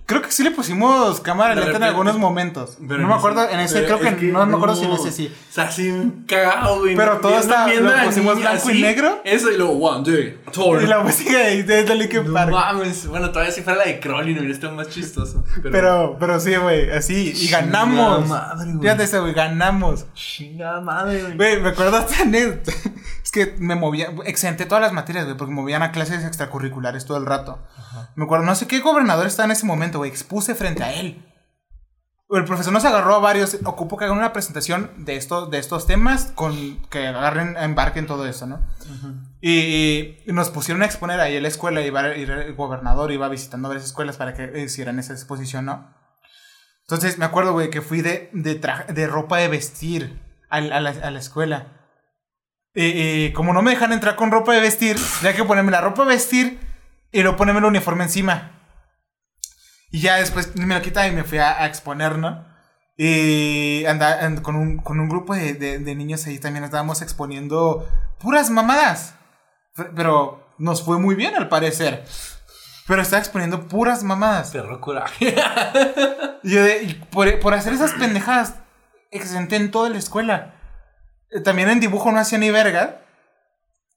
Creo 0.06 0.20
que 0.22 0.30
sí 0.32 0.42
le 0.42 0.50
pusimos 0.50 1.20
cámara 1.20 1.54
lenta 1.54 1.76
en 1.76 1.82
algunos 1.84 2.18
momentos, 2.18 2.76
Pero 2.86 3.00
no 3.00 3.08
me 3.08 3.14
acuerdo, 3.14 3.48
en 3.48 3.60
ese, 3.60 3.82
pero 3.82 3.98
creo 3.98 4.10
es 4.12 4.16
que, 4.18 4.26
no, 4.26 4.44
me 4.46 4.56
acuerdo 4.56 4.76
si 4.76 4.84
en 4.84 4.90
no. 4.90 4.96
ese 4.96 5.10
sí, 5.12 5.32
O 5.50 5.52
sea, 5.52 5.64
así 5.64 6.12
cagado, 6.26 6.80
güey. 6.80 6.94
Pero 6.96 7.18
todo 7.18 7.38
está- 7.38 7.66
lo 7.68 8.04
pusimos 8.04 8.36
blanco 8.38 8.68
y 8.68 8.72
así, 8.72 8.82
negro. 8.82 9.20
Eso 9.24 9.50
y 9.50 9.56
luego, 9.56 9.72
one 9.72 10.10
day, 10.10 10.40
tour. 10.52 10.82
y 10.82 10.86
la 10.86 11.00
música 11.00 11.38
de, 11.38 11.62
de, 11.62 11.84
de 11.84 11.94
Linkin 11.94 12.24
No 12.26 12.32
Park. 12.34 12.50
mames. 12.50 13.06
Bueno, 13.06 13.30
todavía 13.30 13.52
si 13.52 13.62
fuera 13.62 13.78
la 13.78 13.84
de 13.86 14.00
Crowley, 14.00 14.34
no 14.34 14.40
hubiera 14.40 14.54
estado 14.54 14.74
más 14.74 14.88
chistoso. 14.88 15.44
Pero, 15.70 16.16
pero 16.18 16.38
sí, 16.40 16.54
güey, 16.56 16.90
así, 16.90 17.32
y 17.34 17.48
ganamos. 17.48 18.28
Madre, 18.28 18.66
güey. 18.72 18.80
Fíjate 18.82 19.04
eso, 19.04 19.20
güey, 19.22 19.34
ganamos. 19.34 20.06
Chingada 20.14 20.80
madre, 20.80 21.22
güey. 21.22 21.36
Güey, 21.36 21.60
me 21.60 21.68
acuerdo 21.70 21.96
hasta 21.96 22.22
anécdota. 22.22 22.72
Es 23.22 23.30
que 23.30 23.54
me 23.60 23.76
movía, 23.76 24.08
exenté 24.26 24.66
todas 24.66 24.82
las 24.82 24.92
materias, 24.92 25.24
güey, 25.24 25.36
porque 25.36 25.54
me 25.54 25.60
movían 25.60 25.82
a 25.82 25.92
clases 25.92 26.24
extracurriculares 26.24 27.06
todo 27.06 27.16
el 27.18 27.24
rato. 27.24 27.58
Me 28.16 28.24
acuerdo, 28.24 28.44
no 28.44 28.54
sé 28.56 28.66
qué 28.66 28.80
gobernador 28.80 29.26
estaba 29.26 29.46
en 29.46 29.52
ese 29.52 29.64
momento, 29.64 29.98
güey, 30.02 30.10
expuse 30.10 30.54
frente 30.54 30.82
a 30.82 30.92
él. 30.92 31.24
El 32.30 32.44
profesor 32.46 32.72
nos 32.72 32.84
agarró 32.86 33.14
a 33.14 33.18
varios, 33.18 33.58
ocupó 33.64 33.98
que 33.98 34.06
hagan 34.06 34.16
una 34.16 34.32
presentación 34.32 34.90
de, 34.96 35.16
esto, 35.16 35.46
de 35.46 35.58
estos 35.58 35.86
temas, 35.86 36.32
con 36.34 36.80
que 36.88 37.06
agarren, 37.06 37.56
embarquen 37.58 38.06
todo 38.06 38.26
eso, 38.26 38.46
¿no? 38.46 38.66
Y, 39.42 40.16
y 40.26 40.32
nos 40.32 40.48
pusieron 40.48 40.82
a 40.82 40.86
exponer 40.86 41.20
ahí 41.20 41.36
en 41.36 41.42
la 41.42 41.48
escuela, 41.48 41.82
iba, 41.82 42.16
iba 42.16 42.42
el 42.42 42.54
gobernador 42.54 43.12
iba 43.12 43.28
visitando 43.28 43.68
varias 43.68 43.84
escuelas 43.84 44.16
para 44.16 44.32
que 44.32 44.62
hicieran 44.62 44.98
esa 44.98 45.12
exposición, 45.12 45.66
¿no? 45.66 45.92
Entonces 46.86 47.18
me 47.18 47.26
acuerdo, 47.26 47.52
güey, 47.52 47.68
que 47.68 47.82
fui 47.82 48.00
de, 48.00 48.30
de, 48.32 49.06
ropa 49.06 49.36
de 49.36 49.48
vestir 49.48 50.18
a, 50.48 50.60
la- 50.62 50.76
a 50.76 50.80
la, 50.80 50.90
a 50.90 51.10
la 51.10 51.18
escuela. 51.18 51.66
Y, 52.74 52.84
y 53.26 53.32
como 53.34 53.52
no 53.52 53.60
me 53.60 53.72
dejan 53.72 53.92
entrar 53.92 54.16
con 54.16 54.30
ropa 54.30 54.54
de 54.54 54.60
vestir, 54.60 54.96
tenía 55.20 55.36
que 55.36 55.44
ponerme 55.44 55.70
la 55.70 55.82
ropa 55.82 56.02
de 56.04 56.08
vestir 56.08 56.58
y 57.12 57.20
luego 57.22 57.36
ponerme 57.36 57.58
el 57.58 57.66
uniforme 57.66 58.04
encima. 58.04 58.61
Y 59.92 60.00
ya 60.00 60.16
después 60.16 60.56
me 60.56 60.74
lo 60.74 60.82
quitaba 60.82 61.06
y 61.06 61.12
me 61.12 61.22
fui 61.22 61.38
a, 61.38 61.62
a 61.62 61.66
exponer, 61.66 62.18
¿no? 62.18 62.44
Y 62.96 63.84
anda, 63.86 64.24
and- 64.24 64.42
con, 64.42 64.56
un, 64.56 64.78
con 64.78 64.98
un 65.00 65.08
grupo 65.08 65.34
de, 65.34 65.54
de- 65.54 65.78
de 65.78 65.94
niños 65.94 66.26
ahí 66.26 66.38
también 66.38 66.64
estábamos 66.64 67.02
exponiendo 67.02 67.86
puras 68.18 68.50
mamadas. 68.50 69.14
Pero 69.94 70.54
nos 70.58 70.82
fue 70.82 70.98
muy 70.98 71.14
bien 71.14 71.34
al 71.36 71.48
parecer. 71.48 72.04
Pero 72.86 73.00
estaba 73.02 73.20
exponiendo 73.20 73.68
puras 73.68 74.02
mamadas. 74.02 74.50
Perro 74.50 74.80
coraje. 74.80 75.34
Y 76.44 76.50
yo 76.54 76.62
de- 76.64 76.82
y 76.82 76.94
por, 76.94 77.38
por 77.38 77.54
hacer 77.54 77.72
esas 77.72 77.92
pendejadas, 77.92 78.56
exenté 79.12 79.54
en 79.54 79.70
toda 79.70 79.88
la 79.90 79.98
escuela. 79.98 80.54
Eh, 81.30 81.38
También 81.40 81.68
en 81.70 81.78
dibujo 81.78 82.10
no 82.10 82.18
hacía 82.18 82.38
ni 82.38 82.50
verga. 82.50 83.02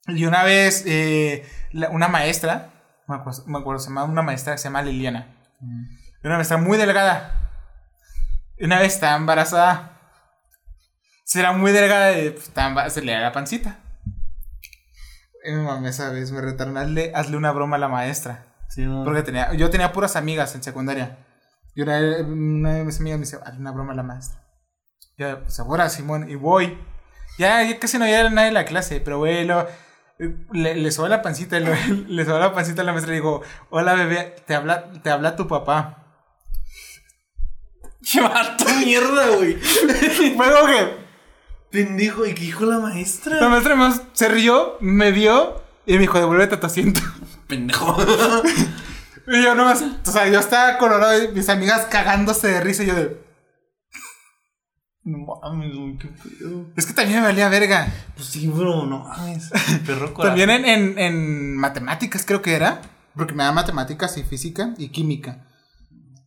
Y 0.07 0.25
una 0.25 0.43
vez, 0.43 0.83
eh, 0.85 1.43
la- 1.71 1.89
una 1.89 2.07
maestra, 2.07 2.69
me 3.07 3.15
acuerdo, 3.15 3.43
me 3.47 3.57
acuerdo, 3.57 3.79
se 3.79 3.87
llama 3.89 4.03
una 4.03 4.21
maestra 4.21 4.53
que 4.53 4.59
se 4.59 4.65
llama 4.65 4.83
Liliana. 4.83 5.34
Una 6.24 6.36
maestra 6.36 6.57
muy 6.57 6.78
delgada. 6.78 7.51
Una 8.59 8.80
vez 8.80 8.93
estaba 8.93 9.16
embarazada. 9.16 9.91
Será 11.24 11.51
muy 11.53 11.72
delgada 11.72 12.18
y 12.20 12.30
pues, 12.32 12.51
se 12.93 13.01
le 13.01 13.11
da 13.11 13.20
la 13.20 13.32
pancita. 13.32 13.80
Y 15.43 15.51
mi 15.51 15.61
mamá 15.63 15.88
esa 15.89 16.09
vez 16.09 16.32
me 16.32 16.41
retaron, 16.41 16.78
hazle, 16.78 17.11
hazle 17.13 17.38
una 17.38 17.51
broma 17.51 17.76
a 17.76 17.80
la 17.80 17.88
maestra. 17.88 18.45
Sí. 18.70 18.86
Porque 19.03 19.22
tenía, 19.24 19.53
yo 19.53 19.70
tenía 19.70 19.91
puras 19.91 20.16
amigas 20.16 20.55
en 20.55 20.63
secundaria. 20.63 21.18
Y 21.76 21.82
una, 21.82 21.99
una 22.26 22.74
de 22.74 22.84
mis 22.84 22.99
amigas 22.99 23.20
me 23.20 23.26
dice, 23.26 23.39
hazle 23.45 23.59
una 23.59 23.72
broma 23.72 23.93
a 23.93 23.95
la 23.95 24.03
maestra. 24.03 24.41
Yo, 25.18 25.47
segura, 25.49 25.89
Simón, 25.89 26.30
y 26.30 26.36
voy. 26.36 26.78
Ya, 27.38 27.61
ya 27.63 27.80
casi 27.80 27.97
no 27.97 28.05
había 28.05 28.30
nadie 28.30 28.47
en 28.49 28.53
la 28.53 28.66
clase, 28.66 29.01
pero 29.01 29.20
lo- 29.43 29.68
le, 30.18 30.76
le 30.76 30.91
soba 30.91 31.09
la 31.09 31.22
pancita, 31.22 31.59
le, 31.59 31.76
le 32.07 32.26
soba 32.26 32.39
la 32.39 32.53
pancita 32.53 32.82
a 32.82 32.86
la 32.86 32.91
maestra 32.93 33.13
y 33.13 33.18
digo, 33.18 33.41
hola 33.70 33.93
bebé, 33.93 34.36
te 34.45 34.55
habla, 34.55 34.91
te 34.91 35.09
habla 35.09 35.36
tu 35.36 35.47
papá. 35.47 36.03
Vato 38.22 38.66
mierda, 38.86 39.30
güey. 39.30 39.57
Como 40.38 40.68
que 40.68 41.05
Pendejo, 41.72 42.26
¿y 42.26 42.34
qué 42.34 42.41
dijo 42.41 42.66
la 42.66 42.80
maestra? 42.80 43.41
la 43.41 43.49
maestra 43.49 43.76
más 43.76 44.01
se 44.13 44.30
rió, 44.30 44.78
me 44.80 45.11
vio 45.11 45.61
y 45.86 45.93
me 45.93 45.99
dijo, 45.99 46.20
devuélvete 46.20 46.55
a 46.55 46.59
tu 46.59 46.68
asiento. 46.68 47.01
Pendejo. 47.47 47.97
Y 49.28 49.43
yo 49.43 49.55
nomás, 49.55 49.84
o 50.05 50.11
sea, 50.11 50.28
yo 50.28 50.39
estaba 50.39 50.78
colorado 50.78 51.22
y 51.24 51.30
mis 51.30 51.49
amigas 51.49 51.88
cagándose 51.89 52.47
de 52.47 52.61
risa 52.61 52.84
y 52.84 52.86
yo 52.86 52.95
de, 52.95 53.24
no 55.06 55.20
mames, 55.41 55.76
güey, 55.76 55.97
qué 55.97 56.08
pedo. 56.08 56.66
es 56.76 56.86
que 56.86 56.93
también 56.93 57.20
me 57.22 57.28
valía 57.28 57.47
verga. 57.47 57.88
Pues 58.16 58.28
sí, 58.28 58.47
bro, 58.47 58.86
no 58.86 58.99
mames. 58.99 59.49
Perro. 59.86 60.12
También 60.14 60.49
en, 60.49 60.66
en, 60.66 60.99
en 60.99 61.56
matemáticas 61.58 62.26
creo 62.26 62.41
que 62.41 62.56
era, 62.56 62.82
porque 63.16 63.34
me 63.34 63.43
da 63.43 63.51
matemáticas 63.51 64.18
y 64.18 64.24
física 64.24 64.74
y 64.78 64.89
química. 64.89 65.45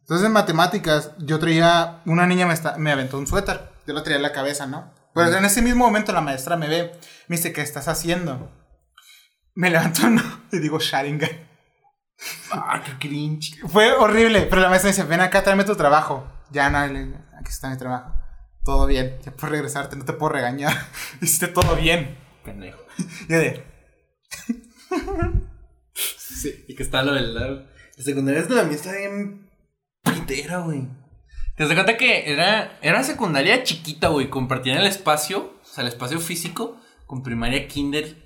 Entonces 0.01 0.26
en 0.26 0.33
matemáticas 0.33 1.11
yo 1.18 1.39
traía, 1.39 2.01
una 2.07 2.26
niña 2.26 2.47
me, 2.47 2.55
está- 2.55 2.79
me 2.79 2.91
aventó 2.93 3.18
un 3.18 3.26
suéter, 3.26 3.61
yo 3.87 3.93
lo 3.95 4.03
traía 4.03 4.16
en 4.16 4.22
la 4.22 4.33
cabeza, 4.33 4.66
¿no? 4.66 4.95
Pero 5.14 5.37
en 5.37 5.45
ese 5.45 5.61
mismo 5.62 5.85
momento 5.85 6.12
la 6.12 6.20
maestra 6.20 6.57
me 6.57 6.68
ve, 6.68 6.93
me 7.26 7.37
dice, 7.37 7.53
¿qué 7.53 7.61
estás 7.61 7.89
haciendo? 7.89 8.51
Me 9.55 9.68
levanto 9.70 10.09
¿no? 10.11 10.22
y 10.53 10.59
digo, 10.61 10.79
Sharingan. 10.79 11.31
Ah, 12.53 12.83
qué 12.85 12.93
cringe. 13.09 13.59
Fue 13.66 13.93
horrible, 13.93 14.43
pero 14.43 14.62
la 14.62 14.68
maestra 14.68 14.89
me 14.89 14.93
dice, 14.97 15.05
ven 15.05 15.20
acá, 15.20 15.43
tráeme 15.43 15.64
tu 15.64 15.74
trabajo. 15.76 16.24
Ya 16.51 16.70
no, 16.70 16.79
aquí 16.79 17.49
está 17.49 17.68
mi 17.68 17.76
trabajo. 17.76 18.12
Todo 18.68 18.86
bien, 18.86 19.16
ya 19.24 19.32
puedes 19.32 19.50
regresarte, 19.52 19.96
no 19.96 20.04
te 20.04 20.12
puedo 20.12 20.30
regañar. 20.34 20.74
Hiciste 21.22 21.48
todo 21.48 21.74
bien. 21.74 22.18
Pendejo. 22.44 22.78
Y 23.26 23.32
de, 23.32 23.64
Sí. 25.94 26.66
Y 26.68 26.74
que 26.74 26.82
está 26.82 27.02
lo 27.02 27.14
del. 27.14 27.34
La 27.34 27.64
secundaria 27.96 28.40
es 28.42 28.48
de 28.50 28.54
la 28.56 28.64
mía 28.64 28.76
está 28.76 28.92
bien 28.92 29.48
pitera, 30.02 30.58
güey. 30.58 30.86
Te 31.56 31.64
das 31.64 31.72
cuenta 31.72 31.96
que 31.96 32.30
era, 32.30 32.78
era 32.82 33.02
secundaria 33.04 33.62
chiquita, 33.62 34.08
güey. 34.08 34.28
Compartían 34.28 34.76
el 34.76 34.86
espacio, 34.86 35.54
o 35.62 35.64
sea, 35.64 35.80
el 35.80 35.88
espacio 35.88 36.20
físico, 36.20 36.78
con 37.06 37.22
primaria, 37.22 37.66
kinder, 37.68 38.16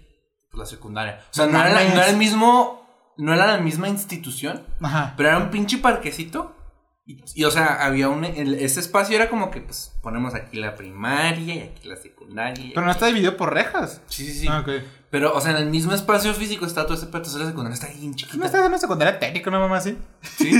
pues 0.50 0.58
la 0.58 0.66
secundaria. 0.66 1.20
O 1.30 1.34
sea, 1.34 1.46
no 1.46 1.60
era, 1.60 1.70
la- 1.72 1.84
no 1.84 2.00
era 2.02 2.08
el 2.10 2.16
mismo. 2.16 2.80
No 3.16 3.32
era 3.32 3.46
la 3.46 3.58
misma 3.58 3.88
institución, 3.88 4.66
ajá. 4.80 5.14
pero 5.16 5.28
era 5.28 5.38
un 5.38 5.50
pinche 5.52 5.78
parquecito. 5.78 6.56
Y, 7.04 7.20
y, 7.34 7.44
o 7.44 7.50
sea, 7.50 7.84
había 7.84 8.08
un. 8.08 8.24
el- 8.24 8.54
ese 8.54 8.78
espacio 8.78 9.16
era 9.16 9.28
como 9.28 9.50
que, 9.50 9.60
pues, 9.60 9.92
ponemos 10.02 10.34
aquí 10.36 10.56
la 10.58 10.76
primaria 10.76 11.54
y 11.56 11.58
aquí 11.60 11.88
la 11.88 11.96
secundaria. 11.96 12.70
Pero 12.74 12.86
no 12.86 12.92
está 12.92 13.06
dividido 13.06 13.36
por 13.36 13.52
rejas. 13.52 14.00
Sí, 14.06 14.24
sí, 14.26 14.32
sí. 14.40 14.46
Ah. 14.48 14.64
Pero, 15.10 15.34
o 15.34 15.40
sea, 15.40 15.50
en 15.50 15.56
el 15.56 15.66
mismo 15.66 15.92
espacio 15.92 16.32
físico 16.32 16.64
está 16.64 16.84
todo 16.84 16.94
ese 16.94 17.06
pedo. 17.06 17.18
Entonces 17.18 17.40
la 17.40 17.48
secundaria 17.48 17.74
está 17.74 17.88
bien 17.88 18.14
chiquita. 18.14 18.38
¿No 18.38 18.46
estás 18.46 18.60
en 18.60 18.68
una 18.68 18.78
secundaria 18.78 19.18
técnica, 19.18 19.50
una 19.50 19.58
mamá 19.58 19.78
así? 19.78 19.98
Sí, 20.22 20.50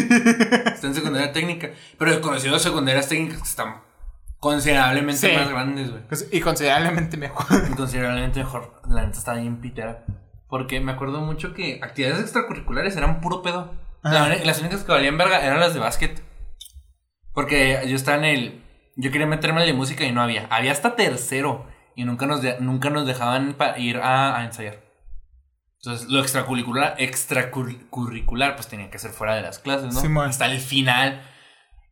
está 0.67 0.89
en 0.89 0.95
secundaria 0.95 1.33
técnica. 1.33 1.71
Pero 1.97 2.13
he 2.13 2.21
conocido 2.21 2.59
secundarias 2.59 3.09
técnicas 3.09 3.39
que 3.39 3.49
están 3.49 3.77
considerablemente 4.41 5.31
Sí. 5.31 5.37
más 5.37 5.49
grandes, 5.49 5.91
güey. 5.91 6.03
Pues, 6.09 6.29
Y 6.33 6.41
considerablemente 6.41 7.17
mejor. 7.17 7.47
Y 7.71 7.75
Considerablemente 7.75 8.41
mejor. 8.41 8.81
La 8.89 9.07
neta 9.07 9.19
está 9.19 9.35
bien 9.35 9.61
pitera. 9.61 10.05
Porque 10.49 10.81
me 10.81 10.93
acuerdo 10.93 11.21
mucho 11.21 11.55
que 11.55 11.79
actividades 11.83 12.21
extracurriculares 12.21 12.97
eran 12.97 13.21
puro 13.21 13.43
pedo. 13.43 13.73
La 14.03 14.29
las 14.45 14.61
únicas 14.61 14.83
que 14.83 14.91
valían 14.91 15.17
verga 15.17 15.47
eran 15.47 15.61
las 15.61 15.75
de 15.75 15.81
básquet. 15.81 16.21
Porque 17.35 17.83
yo 17.89 17.97
estaba 17.97 18.19
en 18.19 18.25
el. 18.25 18.63
Yo 18.97 19.11
quería 19.11 19.27
meterme 19.27 19.61
al 19.63 19.67
de 19.67 19.73
música 19.73 20.05
y 20.05 20.13
no 20.13 20.21
había. 20.23 20.47
Había 20.51 20.73
hasta 20.73 20.97
tercero. 20.97 21.67
Y 21.95 22.05
nunca 22.05 22.27
nos, 22.27 22.41
de- 22.43 22.59
nunca 22.61 22.89
nos 22.91 23.07
dejaban 23.07 23.57
ir 23.79 23.99
a, 23.99 24.37
a 24.39 24.45
ensayar. 24.45 24.81
Entonces, 25.77 26.09
lo 26.09 26.21
extracurricular, 26.21 26.95
extracurricular, 26.99 28.55
pues 28.55 28.69
tenía 28.69 28.91
que 28.91 28.99
ser 28.99 29.11
fuera 29.11 29.35
de 29.35 29.43
las 29.43 29.59
clases, 29.59 29.93
¿no? 29.93 30.01
Simón. 30.01 30.29
Hasta 30.29 30.47
el 30.47 30.59
final. 30.61 31.23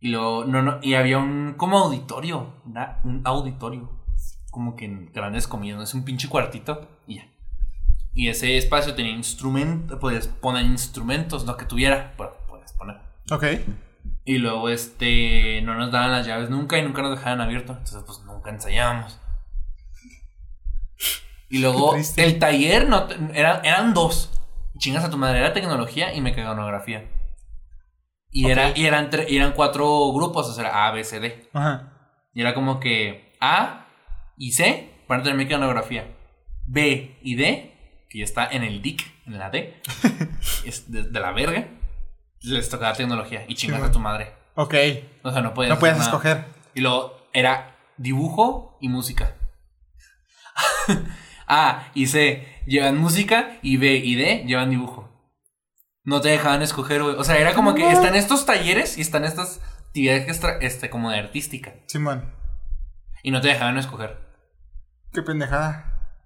Y 0.01 0.09
luego, 0.09 0.45
no, 0.47 0.62
no, 0.62 0.78
y 0.82 0.95
había 0.95 1.18
un, 1.18 1.55
como 1.57 1.78
auditorio, 1.78 2.55
¿verdad? 2.64 2.99
un 3.05 3.20
auditorio. 3.24 3.91
Como 4.51 4.74
que 4.74 4.86
en 4.86 5.12
grandes 5.12 5.47
comillas, 5.47 5.76
¿no? 5.76 5.82
Es 5.84 5.93
un 5.95 6.05
pinche 6.05 6.28
cuartito 6.28 6.88
y 7.07 7.16
ya. 7.16 7.28
Y 8.14 8.28
ese 8.28 8.57
espacio 8.57 8.95
tenía 8.95 9.12
instrumentos, 9.12 9.99
podías 9.99 10.26
poner 10.28 10.64
instrumentos, 10.64 11.45
no 11.45 11.57
que 11.57 11.64
tuviera, 11.66 12.14
pero 12.16 12.36
podías 12.49 12.72
poner. 12.72 12.97
Ok. 13.30 13.45
Y 14.31 14.39
luego, 14.39 14.68
este, 14.68 15.61
no 15.62 15.74
nos 15.74 15.91
daban 15.91 16.12
las 16.12 16.24
llaves 16.24 16.51
nunca 16.51 16.78
y 16.78 16.83
nunca 16.83 17.03
nos 17.03 17.11
dejaban 17.18 17.41
abierto. 17.41 17.72
Entonces, 17.72 18.05
pues 18.07 18.20
nunca 18.24 18.51
ensayábamos. 18.51 19.18
Y 21.49 21.59
luego, 21.59 21.97
el 21.97 22.39
taller 22.39 22.89
no, 22.89 23.09
era- 23.35 23.61
eran 23.64 23.93
dos. 23.93 24.31
Chingas 24.78 25.03
a 25.03 25.11
tu 25.11 25.16
madre, 25.18 25.41
era 25.41 25.53
tecnología 25.53 26.14
y 26.14 26.20
mecanografía. 26.20 27.11
Y, 28.31 28.49
era, 28.51 28.70
y, 28.78 28.87
eran, 28.87 29.11
y 29.28 29.37
eran 29.37 29.53
cuatro 29.53 30.12
grupos, 30.12 30.49
o 30.49 30.53
sea, 30.53 30.68
era 30.68 30.87
A, 30.87 30.93
B, 30.93 31.03
C, 31.03 31.18
D. 31.18 31.49
Ajá. 31.53 31.93
Y 32.33 32.41
era 32.43 32.55
como 32.55 32.78
que 32.78 33.33
A 33.41 33.89
y 34.39 34.53
C 34.53 34.93
van 35.09 35.20
a 35.20 35.22
tener 35.24 35.37
mecanografía. 35.37 36.07
B 36.68 37.18
y 37.20 37.35
D, 37.35 38.05
que 38.09 38.18
ya 38.18 38.24
está 38.24 38.47
en 38.49 38.62
el 38.62 38.81
DIC, 38.81 39.03
en 39.26 39.39
la 39.41 39.51
D, 39.51 39.83
es 40.64 40.89
de, 40.93 41.03
de 41.03 41.18
la 41.20 41.33
verga, 41.33 41.66
les 42.43 42.68
tocaba 42.68 42.93
tecnología. 42.95 43.45
Y 43.49 43.55
chingas 43.55 43.80
Sí, 43.80 43.86
a 43.86 43.93
tu 43.93 43.99
madre. 43.99 44.34
Ok. 44.55 44.74
O 45.22 45.30
sea, 45.30 45.43
no 45.43 45.55
podías, 45.55 45.78
No 45.78 45.86
nada. 45.86 46.03
escoger. 46.03 46.45
Y 46.74 46.80
luego 46.80 47.16
era 47.32 47.76
dibujo 47.97 48.78
y 48.80 48.88
música. 48.88 49.34
A 51.47 51.91
y 51.95 52.07
C 52.07 52.47
llevan 52.66 52.99
música 52.99 53.59
y 53.62 53.76
B 53.76 53.97
y 53.97 54.14
D 54.14 54.45
llevan 54.47 54.70
dibujo. 54.70 55.09
No 56.05 56.20
te 56.20 56.30
dejaban 56.30 56.62
escoger, 56.62 57.03
güey. 57.03 57.14
O 57.16 57.24
sea, 57.24 57.38
era 57.38 57.55
como 57.55 57.74
que 57.74 57.91
están 57.91 58.14
estos 58.14 58.47
talleres 58.47 58.97
y 58.99 59.03
están 59.03 59.24
estas 59.24 59.61
actividades 59.86 60.28
extra, 60.28 60.59
este, 60.61 60.88
como 60.88 61.11
de 61.11 61.18
artística. 61.18 61.74
Simón. 61.86 62.34
Y 63.22 63.30
no 63.30 63.41
te 63.41 63.49
dejaban 63.49 63.76
escoger. 63.76 64.18
Qué 65.12 65.22
pendejada. 65.22 66.16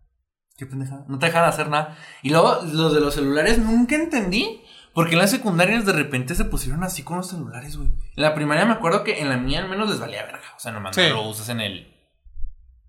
Qué 0.56 0.66
pendejada. 0.66 1.04
No 1.08 1.18
te 1.18 1.26
dejaban 1.26 1.48
hacer 1.48 1.68
nada. 1.68 1.96
Y 2.22 2.30
luego, 2.30 2.60
los 2.72 2.94
de 2.94 3.00
los 3.00 3.14
celulares 3.14 3.58
nunca 3.58 3.96
entendí. 3.96 4.63
Porque 4.94 5.12
en 5.14 5.18
las 5.18 5.30
secundarias 5.30 5.84
de 5.84 5.92
repente 5.92 6.34
se 6.34 6.44
pusieron 6.44 6.84
así 6.84 7.02
con 7.02 7.16
los 7.16 7.28
celulares, 7.28 7.76
güey. 7.76 7.88
En 7.88 8.22
la 8.22 8.34
primaria 8.34 8.64
me 8.64 8.72
acuerdo 8.74 9.02
que 9.02 9.20
en 9.20 9.28
la 9.28 9.36
mía 9.36 9.60
al 9.60 9.68
menos 9.68 9.90
les 9.90 9.98
valía 9.98 10.24
verga. 10.24 10.42
O 10.56 10.60
sea, 10.60 10.70
nomás 10.72 10.94
Sí. 10.94 11.02
no 11.08 11.14
lo 11.16 11.22
usas 11.28 11.48
en 11.48 11.60
el, 11.60 11.78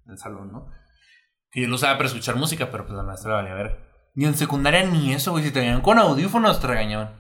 en 0.06 0.12
el 0.12 0.18
salón, 0.18 0.52
¿no? 0.52 0.70
Que 1.52 1.62
yo 1.62 1.68
lo 1.68 1.76
usaba 1.76 1.98
para 1.98 2.08
escuchar 2.08 2.36
música, 2.36 2.70
pero 2.70 2.86
pues 2.86 2.96
la 2.96 3.04
maestra 3.04 3.30
le 3.32 3.36
valía 3.38 3.54
verga. 3.56 3.78
Y 4.16 4.26
en 4.26 4.36
secundaria 4.36 4.84
ni 4.86 5.14
eso, 5.14 5.32
güey. 5.32 5.44
Si 5.44 5.52
te 5.52 5.60
veían 5.62 5.82
con 5.82 5.98
audífonos 5.98 6.60
te 6.62 6.68
regañaban. 6.68 7.20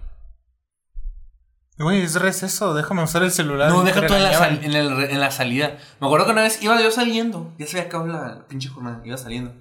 Güey, 1.78 2.02
es 2.04 2.16
receso. 2.22 2.74
Déjame 2.74 3.04
usar 3.04 3.24
el 3.24 3.32
celular. 3.32 3.70
No, 3.70 3.84
deja 3.84 4.06
todo 4.06 4.16
en 4.18 4.24
la, 4.24 4.30
regañaban. 4.30 4.56
sal- 4.58 4.66
en, 4.66 4.74
el 4.76 4.96
re- 4.98 5.12
en 5.12 5.20
la 5.20 5.32
salida. 5.32 5.78
Me 6.00 6.08
acuerdo 6.08 6.26
que 6.28 6.32
una 6.32 6.44
vez 6.44 6.62
iba 6.62 6.80
yo 6.82 6.90
saliendo. 6.92 7.54
Ya 7.58 7.66
se 7.68 7.78
había 7.78 7.90
acabado 7.90 8.14
la 8.14 8.48
pinche 8.48 8.70
jornada. 8.70 9.02
Iba 9.04 9.18
saliendo. 9.18 9.54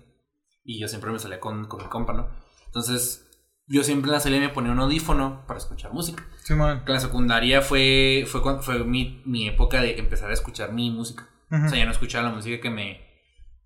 Y 0.62 0.80
yo 0.80 0.86
siempre 0.86 1.10
me 1.10 1.18
salía 1.18 1.40
con, 1.40 1.64
con 1.66 1.82
mi 1.82 1.88
compa, 1.88 2.12
¿no? 2.12 2.28
Entonces, 2.66 3.23
yo 3.66 3.82
siempre 3.84 4.08
en 4.08 4.12
la 4.12 4.20
salida 4.20 4.40
me 4.40 4.48
ponía 4.50 4.72
un 4.72 4.80
audífono 4.80 5.44
para 5.46 5.58
escuchar 5.58 5.92
música. 5.92 6.24
Simón. 6.42 6.82
Que 6.84 6.92
en 6.92 6.94
la 6.94 7.00
secundaria 7.00 7.62
fue, 7.62 8.24
fue, 8.26 8.42
cuando, 8.42 8.62
fue 8.62 8.84
mi, 8.84 9.22
mi 9.24 9.48
época 9.48 9.80
de 9.80 9.98
empezar 9.98 10.30
a 10.30 10.34
escuchar 10.34 10.72
mi 10.72 10.90
música. 10.90 11.28
Ujú. 11.50 11.66
O 11.66 11.68
sea, 11.68 11.78
ya 11.78 11.84
no 11.84 11.90
escuchaba 11.92 12.28
la 12.28 12.34
música 12.34 12.60
que 12.60 12.70
me, 12.70 13.00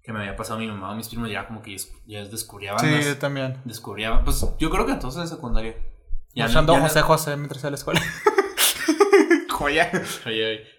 que 0.03 0.13
me 0.13 0.21
había 0.21 0.37
pasado 0.37 0.59
mi 0.59 0.67
mamá 0.67 0.93
o 0.93 0.95
mis 0.97 1.09
primos. 1.09 1.31
Ya 1.31 1.47
como 1.47 1.63
que 1.63 1.77
ya, 2.07 2.25
descubría 2.25 2.79
Sí, 2.79 2.87
bandas. 2.87 3.05
yo 3.07 3.19
también. 3.19 3.59
Descubría, 3.65 4.23
pues 4.25 4.45
yo 4.59 4.71
creo 4.71 4.87
que 4.87 4.93
entonces 4.93 5.23
en 5.23 5.29
secundaria. 5.29 5.75
Ya 6.35 6.45
no- 6.45 6.47
Escuchando 6.51 6.77
no- 6.77 6.83
José 6.83 7.03
José 7.03 7.37
mientras 7.37 7.61
iba 7.63 7.69
a 7.69 7.71
la 7.73 7.77
escuela. 7.77 8.01
Joya. 9.51 9.91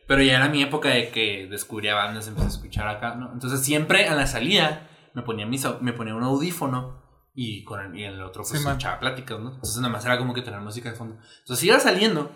Pero 0.07 0.21
ya 0.23 0.37
era 0.37 0.47
mi 0.49 0.61
época 0.63 0.89
de 0.89 1.09
que 1.09 1.47
descubría 1.49 1.95
bandas, 1.95 2.27
empecé 2.27 2.45
a 2.47 2.49
escuchar 2.49 2.87
acá, 2.87 3.15
¿no? 3.15 3.31
Entonces 3.33 3.61
siempre 3.61 4.07
a 4.07 4.15
la 4.15 4.25
salida 4.27 4.87
me 5.13 5.21
ponía, 5.21 5.45
mis, 5.45 5.67
me 5.81 5.91
ponía 5.93 6.15
un 6.15 6.23
audífono 6.23 7.01
y 7.41 7.63
con 7.63 7.79
el, 7.79 7.97
y 7.97 8.03
el 8.03 8.21
otro 8.21 8.43
pues 8.43 8.59
Sí, 8.59 8.65
man. 8.65 8.73
escuchaba 8.73 8.99
pláticas, 8.99 9.39
¿no? 9.39 9.53
Entonces 9.53 9.77
nada 9.77 9.93
más 9.93 10.03
era 10.03 10.17
como 10.17 10.33
que 10.33 10.41
tener 10.41 10.59
música 10.59 10.91
de 10.91 10.97
fondo. 10.97 11.17
Entonces 11.39 11.63
iba 11.63 11.79
saliendo, 11.79 12.29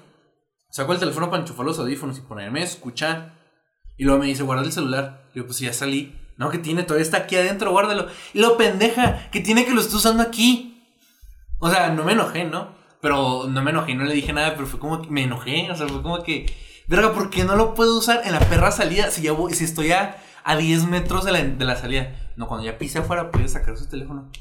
saco 0.70 0.94
el 0.94 1.00
teléfono 1.00 1.30
para 1.30 1.42
enchufar 1.42 1.66
los 1.66 1.78
audífonos 1.78 2.18
y 2.18 2.22
ponerme 2.22 2.62
a 2.62 2.64
escuchar. 2.64 3.34
Y 3.98 4.06
luego 4.06 4.20
me 4.22 4.28
dice, 4.28 4.44
guarda 4.44 4.64
el 4.64 4.72
celular. 4.72 5.26
Y 5.34 5.40
yo, 5.40 5.46
pues 5.46 5.60
ya 5.60 5.74
salí. 5.74 6.18
No, 6.38 6.50
que 6.50 6.58
tiene, 6.58 6.84
todavía 6.84 7.04
está 7.04 7.18
aquí 7.18 7.36
adentro, 7.36 7.72
guárdalo. 7.72 8.08
Y 8.34 8.40
lo 8.40 8.56
pendeja, 8.56 9.30
que 9.30 9.42
tiene 9.42 9.66
que 9.66 9.72
lo 9.72 9.82
estoy 9.82 9.98
usando 9.98 10.24
aquí. 10.24 10.82
O 11.60 11.70
sea, 11.70 11.90
no 11.90 12.06
me 12.06 12.14
enojé, 12.14 12.46
¿no? 12.46 12.74
Pero 13.02 13.48
no 13.50 13.62
me 13.62 13.72
enojé, 13.72 13.96
no 13.96 14.06
le 14.06 14.14
dije 14.14 14.32
nada, 14.32 14.56
pero 14.56 14.68
fue 14.68 14.80
como 14.80 15.02
que 15.02 15.10
me 15.10 15.24
enojé. 15.24 15.70
O 15.70 15.76
sea, 15.76 15.86
fue 15.90 16.02
como 16.02 16.24
que, 16.24 16.46
verga, 16.88 17.12
¿por 17.14 17.30
qué 17.30 17.44
no 17.44 17.58
lo 17.58 17.74
puedo 17.74 17.98
usar 17.98 18.22
en 18.24 18.32
la 18.32 18.40
perra 18.40 18.72
salida? 18.72 19.12
Si 19.12 19.22
ya 19.22 19.34
voy, 19.34 19.54
si 19.54 19.66
estoy 19.66 19.92
a, 19.92 20.16
a 20.46 20.56
10 20.56 20.86
metros 20.86 21.26
de 21.26 21.34
la, 21.34 21.44
de 21.44 21.66
la 21.66 21.76
salida. 21.76 22.16
No, 22.38 22.48
cuando 22.48 22.66
ya 22.66 22.78
pise 22.78 23.00
afuera, 23.00 23.32
puede 23.32 23.50
sacar 23.50 23.76
su 23.76 23.88
teléfono. 23.90 24.32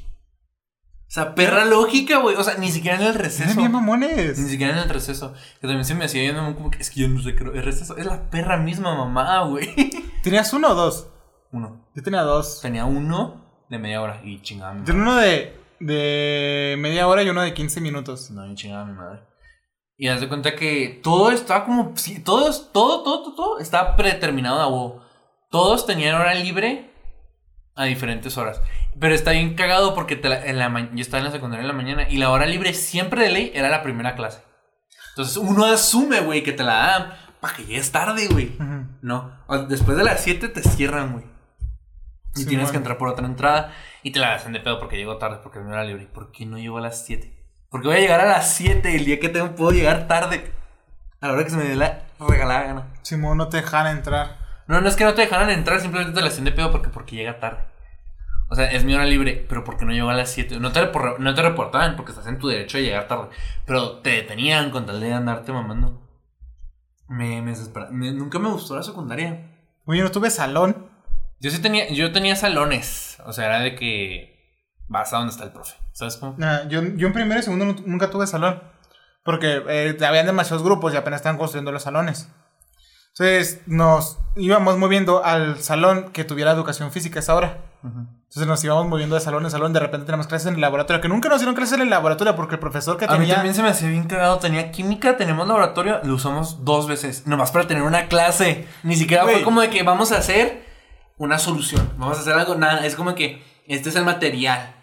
O 1.13 1.15
sea, 1.15 1.35
perra 1.35 1.63
lógica, 1.63 2.17
güey. 2.17 2.35
O 2.37 2.43
sea, 2.43 2.55
ni 2.55 2.71
siquiera 2.71 2.97
en 2.97 3.03
el 3.03 3.13
receso. 3.13 3.43
Eran 3.43 3.57
bien 3.57 3.71
mamones. 3.71 4.39
Ni 4.39 4.49
siquiera 4.49 4.73
en 4.73 4.79
el 4.79 4.89
receso. 4.89 5.31
Que 5.61 5.67
también 5.67 5.85
se 5.85 5.93
me 5.93 6.05
hacía 6.05 6.23
yendo 6.23 6.55
como 6.55 6.71
que 6.71 6.79
es 6.79 6.89
que 6.89 7.01
yo 7.01 7.07
no 7.07 7.21
sé 7.21 7.35
qué. 7.35 7.43
El 7.43 7.61
receso 7.61 7.95
es 7.97 8.07
la 8.07 8.31
perra 8.31 8.57
misma 8.57 8.95
mamá, 8.95 9.43
güey. 9.43 9.75
¿Tenías 10.23 10.51
uno 10.53 10.71
o 10.71 10.73
dos? 10.73 11.07
Uno. 11.51 11.85
Yo 11.93 12.01
tenía 12.01 12.23
dos. 12.23 12.61
Tenía 12.61 12.85
uno 12.85 13.43
de 13.69 13.77
media 13.77 14.01
hora 14.01 14.21
y 14.23 14.41
chingaba 14.41 14.71
a 14.71 14.73
mi 14.73 14.79
Yo 14.79 14.85
tenía 14.87 15.01
uno 15.03 15.15
de, 15.17 15.55
de 15.79 16.77
media 16.79 17.07
hora 17.07 17.21
y 17.21 17.29
uno 17.29 17.43
de 17.43 17.53
15 17.53 17.79
minutos. 17.79 18.31
No, 18.31 18.51
y 18.51 18.55
chingaba 18.55 18.81
a 18.81 18.85
mi 18.85 18.93
madre. 18.93 19.19
Y 19.95 20.07
haz 20.07 20.19
de 20.19 20.27
cuenta 20.27 20.55
que 20.55 20.99
todo 21.03 21.29
estaba 21.29 21.65
como. 21.65 21.95
sí, 21.95 22.23
todo, 22.23 22.51
todo, 22.71 23.03
todo, 23.03 23.21
todo, 23.21 23.35
todo 23.35 23.59
estaba 23.59 23.95
predeterminado 23.95 24.59
a 24.59 24.67
huevo. 24.67 25.03
Todos 25.51 25.85
tenían 25.85 26.15
hora 26.15 26.33
libre 26.33 26.91
a 27.75 27.83
diferentes 27.83 28.35
horas. 28.35 28.59
Pero 28.99 29.15
está 29.15 29.31
bien 29.31 29.55
cagado 29.55 29.95
porque 29.95 30.15
te 30.15 30.29
la- 30.29 30.45
en 30.45 30.59
la 30.59 30.69
yo 30.93 31.01
estaba 31.01 31.19
en 31.19 31.25
la 31.25 31.31
secundaria 31.31 31.61
en 31.61 31.67
la 31.67 31.73
mañana 31.73 32.07
y 32.09 32.17
la 32.17 32.29
hora 32.29 32.45
libre 32.45 32.73
siempre 32.73 33.23
de 33.23 33.31
ley 33.31 33.51
era 33.55 33.69
la 33.69 33.81
primera 33.83 34.15
clase. 34.15 34.41
Entonces 35.09 35.37
uno 35.37 35.65
asume, 35.65 36.21
güey, 36.21 36.43
que 36.43 36.53
te 36.53 36.63
la 36.63 36.73
dan 36.73 37.13
para 37.39 37.55
que 37.55 37.65
llegues 37.65 37.91
tarde, 37.91 38.27
güey. 38.27 38.55
No, 39.01 39.31
o- 39.47 39.57
después 39.59 39.97
de 39.97 40.03
las 40.03 40.21
7 40.23 40.47
te 40.49 40.61
cierran, 40.61 41.11
güey. 41.13 41.25
Y 42.35 42.39
Sí, 42.41 42.45
tienes 42.47 42.71
que 42.71 42.77
entrar 42.77 42.97
por 42.97 43.09
otra 43.09 43.25
entrada 43.27 43.71
y 44.01 44.11
te 44.11 44.19
la 44.19 44.33
hacen 44.33 44.53
de 44.53 44.59
pedo 44.59 44.79
porque 44.79 44.97
llego 44.97 45.17
tarde, 45.17 45.37
porque 45.43 45.59
es 45.59 45.65
mi 45.65 45.71
hora 45.71 45.83
libre. 45.83 46.07
¿Por 46.07 46.31
qué 46.31 46.45
no 46.47 46.57
llego 46.57 46.79
a 46.79 46.81
las 46.81 47.05
7? 47.05 47.31
Porque 47.69 47.87
voy 47.87 47.97
a 47.97 47.99
llegar 47.99 48.21
a 48.21 48.25
las 48.25 48.53
7 48.55 48.95
el 48.95 49.05
día 49.05 49.19
que 49.19 49.29
tengo, 49.29 49.53
puedo 49.55 49.71
llegar 49.71 50.07
tarde. 50.07 50.51
A 51.21 51.27
la 51.27 51.33
hora 51.33 51.43
que 51.43 51.51
se 51.51 51.57
me 51.57 51.63
dé 51.63 51.75
la 51.75 52.01
regalada 52.19 52.63
gana. 52.63 52.87
Simón, 53.03 53.37
no 53.37 53.49
te 53.49 53.57
dejan 53.57 53.85
entrar. 53.87 54.37
No, 54.67 54.81
no 54.81 54.87
es 54.89 54.95
que 54.95 55.03
no 55.03 55.13
te 55.13 55.21
dejaran 55.21 55.49
entrar, 55.51 55.79
simplemente 55.79 56.13
te 56.15 56.21
la 56.21 56.27
hacen 56.27 56.43
de 56.45 56.51
pedo 56.51 56.71
porque, 56.71 56.89
porque 56.89 57.15
llega 57.15 57.39
tarde. 57.39 57.63
O 58.53 58.55
sea, 58.55 58.71
es 58.71 58.83
mi 58.83 58.93
hora 58.93 59.05
libre, 59.05 59.43
pero 59.49 59.63
porque 59.63 59.83
no 59.83 59.93
llego 59.93 60.11
a 60.11 60.13
las 60.13 60.29
7. 60.29 60.59
No 60.59 60.71
te, 60.71 60.79
repor- 60.91 61.17
no 61.17 61.33
te 61.33 61.41
reportaban 61.41 61.95
porque 61.95 62.11
estás 62.11 62.27
en 62.27 62.37
tu 62.37 62.47
derecho 62.49 62.77
de 62.77 62.83
llegar 62.83 63.07
tarde. 63.07 63.29
Pero 63.65 63.97
te 64.01 64.11
detenían 64.11 64.69
con 64.69 64.85
tal 64.85 64.99
de 64.99 65.11
andarte 65.11 65.51
mamando. 65.51 66.07
Me, 67.07 67.41
me 67.41 67.49
desespera- 67.51 67.89
me- 67.89 68.11
Nunca 68.11 68.37
me 68.37 68.49
gustó 68.49 68.75
la 68.75 68.83
secundaria. 68.83 69.49
Oye, 69.85 70.03
no 70.03 70.11
tuve 70.11 70.29
salón. 70.29 70.87
Yo 71.39 71.49
sí 71.49 71.61
tenía, 71.63 71.89
yo 71.91 72.11
tenía 72.11 72.35
salones. 72.35 73.17
O 73.25 73.33
sea, 73.33 73.45
era 73.47 73.59
de 73.59 73.73
que 73.73 74.39
vas 74.87 75.11
a 75.13 75.17
donde 75.17 75.31
está 75.31 75.45
el 75.45 75.51
profe. 75.51 75.73
¿Sabes 75.93 76.17
cómo? 76.17 76.35
Ah, 76.39 76.61
yo, 76.69 76.83
yo 76.95 77.07
en 77.07 77.13
primero 77.13 77.39
y 77.39 77.43
segundo 77.43 77.65
nu- 77.65 77.83
nunca 77.87 78.11
tuve 78.11 78.27
salón. 78.27 78.61
Porque 79.23 79.63
eh, 79.67 79.97
habían 80.05 80.27
demasiados 80.27 80.63
grupos 80.63 80.93
y 80.93 80.97
apenas 80.97 81.21
estaban 81.21 81.39
construyendo 81.39 81.71
los 81.71 81.81
salones. 81.83 82.29
Entonces 83.17 83.61
nos 83.67 84.19
íbamos 84.35 84.77
moviendo 84.77 85.23
al 85.25 85.59
salón 85.59 86.11
que 86.11 86.23
tuviera 86.23 86.51
educación 86.51 86.91
física 86.91 87.19
esa 87.19 87.33
hora. 87.35 87.61
Entonces 88.33 88.47
nos 88.47 88.63
íbamos 88.63 88.87
moviendo 88.87 89.13
de 89.13 89.21
salón 89.21 89.43
en 89.45 89.51
salón. 89.51 89.73
De 89.73 89.79
repente 89.79 90.07
tenemos 90.07 90.25
clases 90.25 90.47
en 90.47 90.55
el 90.55 90.61
laboratorio. 90.61 90.99
Que 91.01 91.07
nunca 91.07 91.29
nos 91.29 91.37
dieron 91.39 91.53
clases 91.53 91.75
en 91.75 91.81
el 91.81 91.91
laboratorio 91.91 92.35
porque 92.35 92.55
el 92.55 92.59
profesor 92.59 92.97
que 92.97 93.05
A 93.05 93.09
mí 93.09 93.19
tenía. 93.19 93.35
también 93.35 93.53
se 93.53 93.61
me 93.61 93.69
hacía 93.69 93.89
bien 93.89 94.05
cagado. 94.05 94.39
Tenía 94.39 94.71
química, 94.71 95.17
tenemos 95.17 95.47
laboratorio, 95.47 95.99
lo 96.03 96.15
usamos 96.15 96.65
dos 96.65 96.87
veces. 96.87 97.27
Nomás 97.27 97.51
para 97.51 97.67
tener 97.67 97.83
una 97.83 98.07
clase. 98.07 98.67
Ni 98.81 98.95
siquiera 98.95 99.23
fue 99.23 99.43
como 99.43 99.61
de 99.61 99.69
que 99.69 99.83
vamos 99.83 100.11
a 100.11 100.17
hacer 100.17 100.65
una 101.17 101.37
solución. 101.37 101.91
Vamos 101.97 102.17
a 102.17 102.21
hacer 102.21 102.33
algo, 102.33 102.55
nada. 102.55 102.83
Es 102.87 102.95
como 102.95 103.13
que 103.13 103.43
este 103.67 103.89
es 103.89 103.95
el 103.95 104.03
material. 104.03 104.73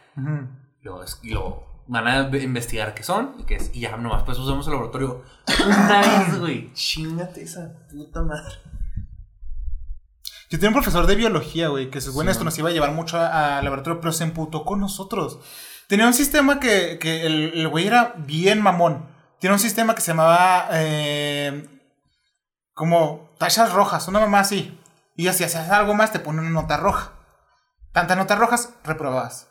Lo, 0.83 1.67
van 1.89 2.07
a 2.07 2.23
ve- 2.29 2.45
investigar 2.45 2.95
qué 2.95 3.03
son 3.03 3.35
y 3.41 3.43
qué 3.43 3.57
es. 3.57 3.71
Y 3.75 3.81
ya 3.81 3.97
nomás 3.97 4.23
pues 4.23 4.39
usamos 4.39 4.65
el 4.69 4.75
laboratorio. 4.75 5.25
Una 5.67 6.01
vez, 6.01 6.39
güey. 6.39 6.73
Chingate 6.73 7.43
esa 7.43 7.73
puta 7.91 8.23
madre. 8.23 8.55
Yo 10.51 10.59
tenía 10.59 10.71
un 10.71 10.75
profesor 10.75 11.07
de 11.07 11.15
biología, 11.15 11.69
güey, 11.69 11.91
que 11.91 12.01
según 12.01 12.25
Sí, 12.25 12.31
esto 12.33 12.43
¿no? 12.43 12.47
nos 12.47 12.59
iba 12.59 12.69
a 12.71 12.73
llevar 12.73 12.91
mucho 12.91 13.21
al 13.21 13.63
laboratorio, 13.63 14.01
pero 14.01 14.13
se 14.13 14.25
emputó 14.25 14.65
con 14.65 14.81
nosotros. 14.81 15.39
Tenía 15.87 16.07
un 16.07 16.13
sistema 16.13 16.59
que, 16.59 16.99
que 16.99 17.25
el, 17.25 17.69
güey 17.69 17.87
era 17.87 18.15
bien 18.17 18.61
mamón. 18.61 19.09
Tiene 19.39 19.55
un 19.55 19.61
sistema 19.61 19.95
que 19.95 20.01
se 20.01 20.09
llamaba 20.09 20.69
eh, 20.73 21.69
como 22.75 23.31
tachas 23.39 23.73
rojas, 23.73 24.09
una 24.09 24.19
mamá 24.19 24.41
así. 24.41 24.77
Y 25.17 25.23
si 25.23 25.45
hacías 25.45 25.71
algo 25.71 25.95
más, 25.95 26.13
te 26.13 26.19
pone 26.19 26.41
una 26.41 26.51
nota 26.51 26.77
roja. 26.77 27.13
Tantas 27.93 28.17
notas 28.17 28.39
rojas, 28.39 28.75
reprobabas. 28.83 29.49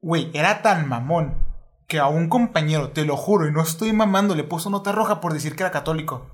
Güey, 0.00 0.30
era 0.34 0.62
tan 0.62 0.88
mamón 0.88 1.44
que 1.86 2.00
a 2.00 2.06
un 2.06 2.28
compañero, 2.28 2.90
te 2.90 3.04
lo 3.04 3.16
juro, 3.16 3.46
y 3.46 3.52
no 3.52 3.62
estoy 3.62 3.92
mamando, 3.92 4.34
le 4.34 4.44
puso 4.44 4.68
nota 4.68 4.90
roja 4.90 5.20
por 5.20 5.32
decir 5.32 5.54
que 5.54 5.62
era 5.62 5.70
católico. 5.70 6.28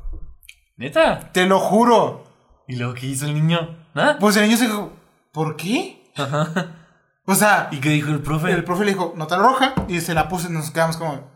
¿Neta? 0.76 1.30
Te 1.32 1.46
lo 1.46 1.58
juro. 1.60 2.31
¿Y 2.66 2.76
luego 2.76 2.94
qué 2.94 3.06
hizo 3.06 3.26
el 3.26 3.34
niño? 3.34 3.86
¿Nada? 3.94 4.18
Pues 4.18 4.36
el 4.36 4.44
niño 4.44 4.56
se 4.56 4.66
dijo, 4.66 4.92
¿por 5.32 5.56
qué? 5.56 6.12
O 7.24 7.34
sea, 7.34 7.68
¿Y 7.70 7.78
qué 7.78 7.90
dijo 7.90 8.10
el 8.10 8.20
profe? 8.20 8.50
el 8.52 8.64
profe 8.64 8.84
le 8.84 8.92
dijo, 8.92 9.14
nota 9.16 9.36
roja, 9.36 9.74
y 9.88 10.00
se 10.00 10.14
la 10.14 10.28
puso 10.28 10.48
y 10.48 10.52
nos 10.52 10.70
quedamos 10.70 10.96
como... 10.96 11.30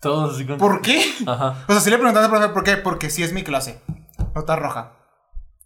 Todos 0.00 0.34
así 0.34 0.46
con... 0.46 0.58
¿Por 0.58 0.80
qué? 0.82 1.02
Ajá. 1.26 1.64
O 1.66 1.72
sea, 1.72 1.80
sí 1.80 1.90
le 1.90 1.96
preguntaste 1.96 2.24
al 2.24 2.30
profesor 2.30 2.52
por 2.52 2.64
qué. 2.64 2.76
Porque 2.76 3.08
sí 3.08 3.22
es 3.22 3.32
mi 3.32 3.42
clase. 3.42 3.82
Nota 4.34 4.54
roja. 4.56 4.92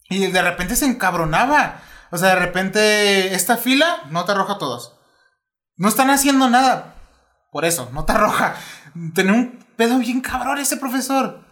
Y 0.09 0.27
de 0.29 0.43
repente 0.43 0.77
se 0.77 0.87
encabronaba. 0.87 1.81
O 2.11 2.19
sea, 2.19 2.31
de 2.31 2.37
repente, 2.37 3.35
esta 3.35 3.57
fila, 3.57 4.03
nota 4.11 4.35
roja 4.35 4.55
a 4.55 4.59
todos. 4.59 4.97
No 5.77 5.89
están 5.89 6.11
haciendo 6.11 6.49
nada. 6.49 6.95
Por 7.51 7.65
eso, 7.65 7.91
nota 7.93 8.17
roja. 8.17 8.55
Tenía 9.15 9.33
un 9.33 9.59
pedo 9.77 9.99
bien 9.99 10.21
cabrón 10.21 10.59
ese 10.59 10.77
profesor. 10.77 11.45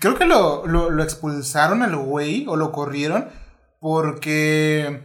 Creo 0.00 0.16
que 0.16 0.24
lo, 0.26 0.66
lo, 0.66 0.90
lo 0.90 1.02
expulsaron 1.02 1.82
al 1.82 1.96
güey 1.96 2.44
o 2.48 2.56
lo 2.56 2.72
corrieron 2.72 3.28
porque 3.80 5.02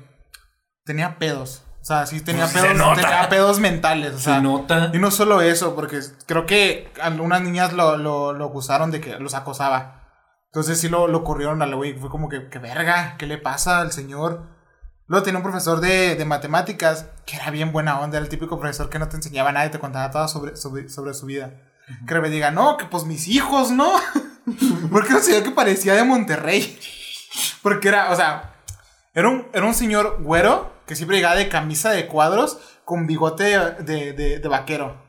tenía 0.85 1.17
pedos. 1.19 1.63
O 1.81 1.83
sea, 1.83 2.05
sí 2.05 2.21
tenía 2.21 2.47
Pues 2.47 2.63
pedos, 2.63 2.95
tenía 2.95 3.29
pedos 3.29 3.59
mentales. 3.59 4.13
O 4.13 4.19
sea, 4.19 4.35
Se 4.35 4.41
nota. 4.41 4.91
y 4.93 4.99
no 4.99 5.09
solo 5.11 5.41
eso, 5.41 5.75
porque 5.75 5.99
creo 6.27 6.45
que 6.45 6.91
algunas 7.01 7.41
niñas 7.41 7.73
lo, 7.73 7.97
lo, 7.97 8.33
lo 8.33 8.45
acusaron 8.45 8.91
de 8.91 9.01
que 9.01 9.17
los 9.19 9.33
acosaba. 9.33 9.97
Entonces 10.47 10.79
sí 10.79 10.89
lo, 10.89 11.07
lo 11.07 11.23
corrieron 11.23 11.61
al 11.61 11.75
güey. 11.75 11.93
Fue 11.93 12.09
como 12.09 12.29
que, 12.29 12.49
que 12.49 12.59
verga, 12.59 13.15
¿qué 13.17 13.25
le 13.25 13.37
pasa 13.37 13.79
al 13.81 13.91
señor? 13.91 14.47
Luego 15.07 15.23
tenía 15.23 15.37
un 15.39 15.43
profesor 15.43 15.79
de, 15.81 16.15
de 16.15 16.25
matemáticas 16.25 17.07
que 17.25 17.35
era 17.37 17.49
bien 17.51 17.71
buena 17.71 17.99
onda. 17.99 18.17
Era 18.17 18.25
el 18.25 18.29
típico 18.29 18.59
profesor 18.59 18.89
que 18.89 18.99
no 18.99 19.09
te 19.09 19.15
enseñaba 19.15 19.51
nada 19.51 19.65
y 19.65 19.71
te 19.71 19.79
contaba 19.79 20.11
todo 20.11 20.27
sobre, 20.27 20.55
sobre, 20.55 20.87
sobre 20.89 21.13
su 21.13 21.25
vida. 21.25 21.51
Que 22.07 22.19
me 22.19 22.29
diga, 22.29 22.51
no, 22.51 22.77
que 22.77 22.85
pues 22.85 23.05
mis 23.05 23.27
hijos, 23.27 23.71
¿no? 23.71 23.91
porque 24.91 25.09
era 25.09 25.17
un 25.17 25.23
señor 25.23 25.43
que 25.43 25.51
parecía 25.51 25.93
de 25.93 26.03
Monterrey. 26.03 26.79
porque 27.61 27.87
era, 27.87 28.11
o 28.11 28.15
sea, 28.15 28.55
era 29.13 29.29
un, 29.29 29.47
era 29.53 29.65
un 29.65 29.73
señor 29.73 30.21
güero 30.21 30.73
que 30.85 30.95
siempre 30.95 31.17
llegaba 31.17 31.35
de 31.35 31.49
camisa 31.49 31.91
de 31.91 32.07
cuadros 32.07 32.57
con 32.85 33.07
bigote 33.07 33.43
de, 33.83 34.13
de, 34.13 34.39
de 34.39 34.47
vaquero. 34.47 35.01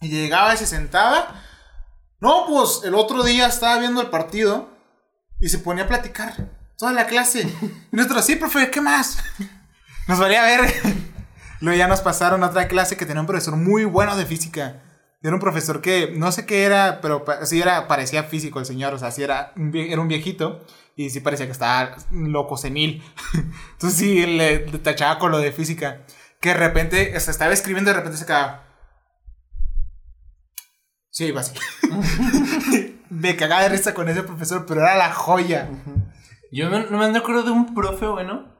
Y 0.00 0.08
llegaba 0.08 0.54
y 0.54 0.56
se 0.56 0.66
sentaba. 0.66 1.42
No, 2.20 2.46
pues 2.46 2.80
el 2.84 2.94
otro 2.94 3.22
día 3.22 3.46
estaba 3.46 3.78
viendo 3.78 4.00
el 4.00 4.08
partido 4.08 4.70
y 5.40 5.48
se 5.48 5.58
ponía 5.58 5.84
a 5.84 5.88
platicar. 5.88 6.34
Toda 6.78 6.92
la 6.92 7.06
clase. 7.06 7.42
Y 7.92 7.96
nosotros, 7.96 8.24
sí, 8.24 8.36
profe, 8.36 8.70
¿qué 8.70 8.80
más? 8.80 9.18
Nos 10.08 10.18
valía 10.18 10.42
ver. 10.42 10.72
Luego 11.60 11.78
ya 11.78 11.86
nos 11.86 12.00
pasaron 12.00 12.42
a 12.42 12.48
otra 12.48 12.68
clase 12.68 12.96
que 12.96 13.06
tenía 13.06 13.20
un 13.20 13.26
profesor 13.26 13.56
muy 13.56 13.84
bueno 13.84 14.16
de 14.16 14.26
física. 14.26 14.82
Era 15.24 15.32
un 15.32 15.40
profesor 15.40 15.80
que 15.80 16.12
no 16.14 16.30
sé 16.32 16.44
qué 16.44 16.64
era, 16.64 17.00
pero 17.00 17.24
sí 17.44 17.58
era, 17.58 17.88
parecía 17.88 18.24
físico 18.24 18.58
el 18.58 18.66
señor. 18.66 18.92
O 18.92 18.98
sea, 18.98 19.10
sí 19.10 19.22
era 19.22 19.54
era 19.56 20.00
un 20.02 20.06
viejito 20.06 20.62
y 20.96 21.08
sí 21.08 21.20
parecía 21.20 21.46
que 21.46 21.52
estaba 21.52 21.96
loco, 22.10 22.58
senil. 22.58 23.02
Entonces 23.72 23.98
sí, 23.98 24.26
le, 24.26 24.58
tachaba 24.58 25.18
con 25.18 25.30
lo 25.30 25.38
de 25.38 25.50
física. 25.50 26.02
Que 26.40 26.50
de 26.50 26.56
repente, 26.56 27.16
o 27.16 27.20
sea, 27.20 27.30
estaba 27.30 27.54
escribiendo 27.54 27.90
y 27.90 27.94
de 27.94 28.00
repente 28.00 28.18
se 28.18 28.26
quedaba. 28.26 28.64
Sí, 31.08 31.24
iba 31.24 31.40
así. 31.40 31.58
me 33.08 33.34
cagaba 33.34 33.62
de 33.62 33.70
risa 33.70 33.94
con 33.94 34.10
ese 34.10 34.24
profesor, 34.24 34.66
pero 34.66 34.82
era 34.82 34.94
la 34.94 35.10
joya. 35.10 35.70
Yo 36.52 36.68
me, 36.68 36.84
no 36.84 36.98
me 36.98 37.18
acuerdo 37.18 37.44
de 37.44 37.50
un 37.50 37.74
profe 37.74 38.06
bueno 38.08 38.52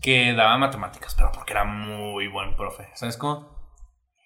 que 0.00 0.34
daba 0.34 0.56
matemáticas, 0.56 1.16
pero 1.16 1.32
porque 1.32 1.52
era 1.52 1.64
muy 1.64 2.28
buen 2.28 2.54
profe. 2.54 2.90
¿Sabes 2.94 3.16
cómo? 3.16 3.76